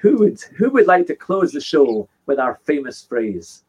Who 0.00 0.16
would 0.18 0.40
who 0.56 0.70
would 0.70 0.86
like 0.86 1.06
to 1.08 1.14
close 1.14 1.52
the 1.52 1.60
show 1.60 2.08
with 2.26 2.38
our 2.38 2.58
famous 2.64 3.04
phrase? 3.04 3.64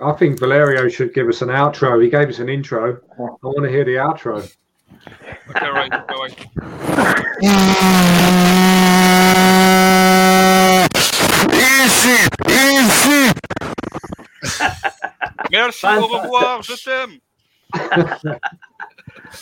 I 0.00 0.12
think 0.12 0.40
Valerio 0.40 0.88
should 0.88 1.14
give 1.14 1.28
us 1.28 1.42
an 1.42 1.48
outro. 1.48 2.02
He 2.02 2.08
gave 2.08 2.28
us 2.28 2.38
an 2.38 2.48
intro. 2.48 2.98
I 3.18 3.22
want 3.42 3.62
to 3.64 3.70
hear 3.70 3.84
the 3.84 3.96
outro. 3.96 4.50
Okay, 5.50 5.68
right. 5.68 5.92
Easy, 11.52 12.18
easy. 12.48 13.32
Merci, 15.52 15.86
au 15.86 16.06
revoir, 16.08 16.62
je 16.62 16.76
t'aime. 16.76 17.20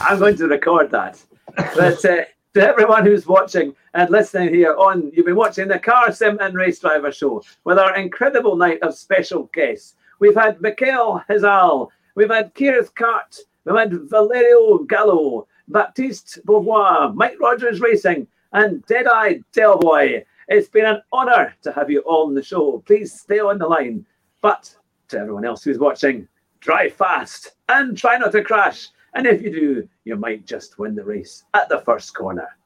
I'm 0.01 0.19
going 0.19 0.37
to 0.37 0.49
record 0.49 0.91
that. 0.91 1.23
But 1.57 2.05
uh, 2.05 2.25
to 2.55 2.67
everyone 2.67 3.05
who's 3.05 3.27
watching 3.27 3.75
and 3.95 4.11
listening 4.11 4.53
here 4.53 4.75
on, 4.77 5.11
you've 5.15 5.27
been 5.27 5.37
watching 5.37 5.69
the 5.69 5.79
Car 5.79 6.11
Sim 6.11 6.39
and 6.41 6.55
Race 6.55 6.81
Driver 6.81 7.13
Show 7.13 7.43
with 7.65 7.79
our 7.79 7.97
incredible 7.97 8.57
night 8.57 8.83
of 8.83 8.97
special 8.97 9.45
guests. 9.53 9.95
We've 10.19 10.35
had 10.35 10.61
Mikail 10.61 11.23
Hizal, 11.29 11.89
we've 12.17 12.31
had 12.31 12.53
Kireth 12.55 12.93
Kart, 12.95 13.39
we've 13.65 13.77
had 13.77 13.93
Valerio 14.11 14.79
Gallo, 14.79 15.47
Baptiste 15.69 16.45
Beauvois, 16.45 17.15
Mike 17.15 17.37
Rodgers 17.41 17.81
Racing, 17.81 18.27
and 18.53 18.85
Deadeye 18.87 19.39
Delboy. 19.55 20.25
It's 20.49 20.69
been 20.69 20.87
an 20.87 21.03
honour 21.13 21.55
to 21.63 21.71
have 21.71 21.89
you 21.89 22.01
on 22.01 22.35
the 22.35 22.43
show. 22.43 22.83
Please 22.85 23.13
stay 23.13 23.39
on 23.39 23.59
the 23.59 23.69
line. 23.69 24.05
But 24.43 24.75
to 25.09 25.19
everyone 25.19 25.45
else 25.45 25.63
who's 25.63 25.79
watching, 25.79 26.27
drive 26.59 26.95
fast 26.95 27.53
and 27.69 27.97
try 27.97 28.19
not 28.19 28.33
to 28.33 28.43
crash. 28.43 28.89
And 29.15 29.27
if 29.27 29.43
you 29.43 29.51
do, 29.51 29.89
you 30.05 30.17
might 30.17 30.47
just 30.47 30.79
win 30.79 30.95
the 30.95 31.05
race 31.05 31.45
at 31.55 31.69
the 31.69 31.81
first 31.81 32.15
corner. 32.15 32.57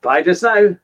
Bye 0.00 0.22
just 0.22 0.42
now. 0.42 0.76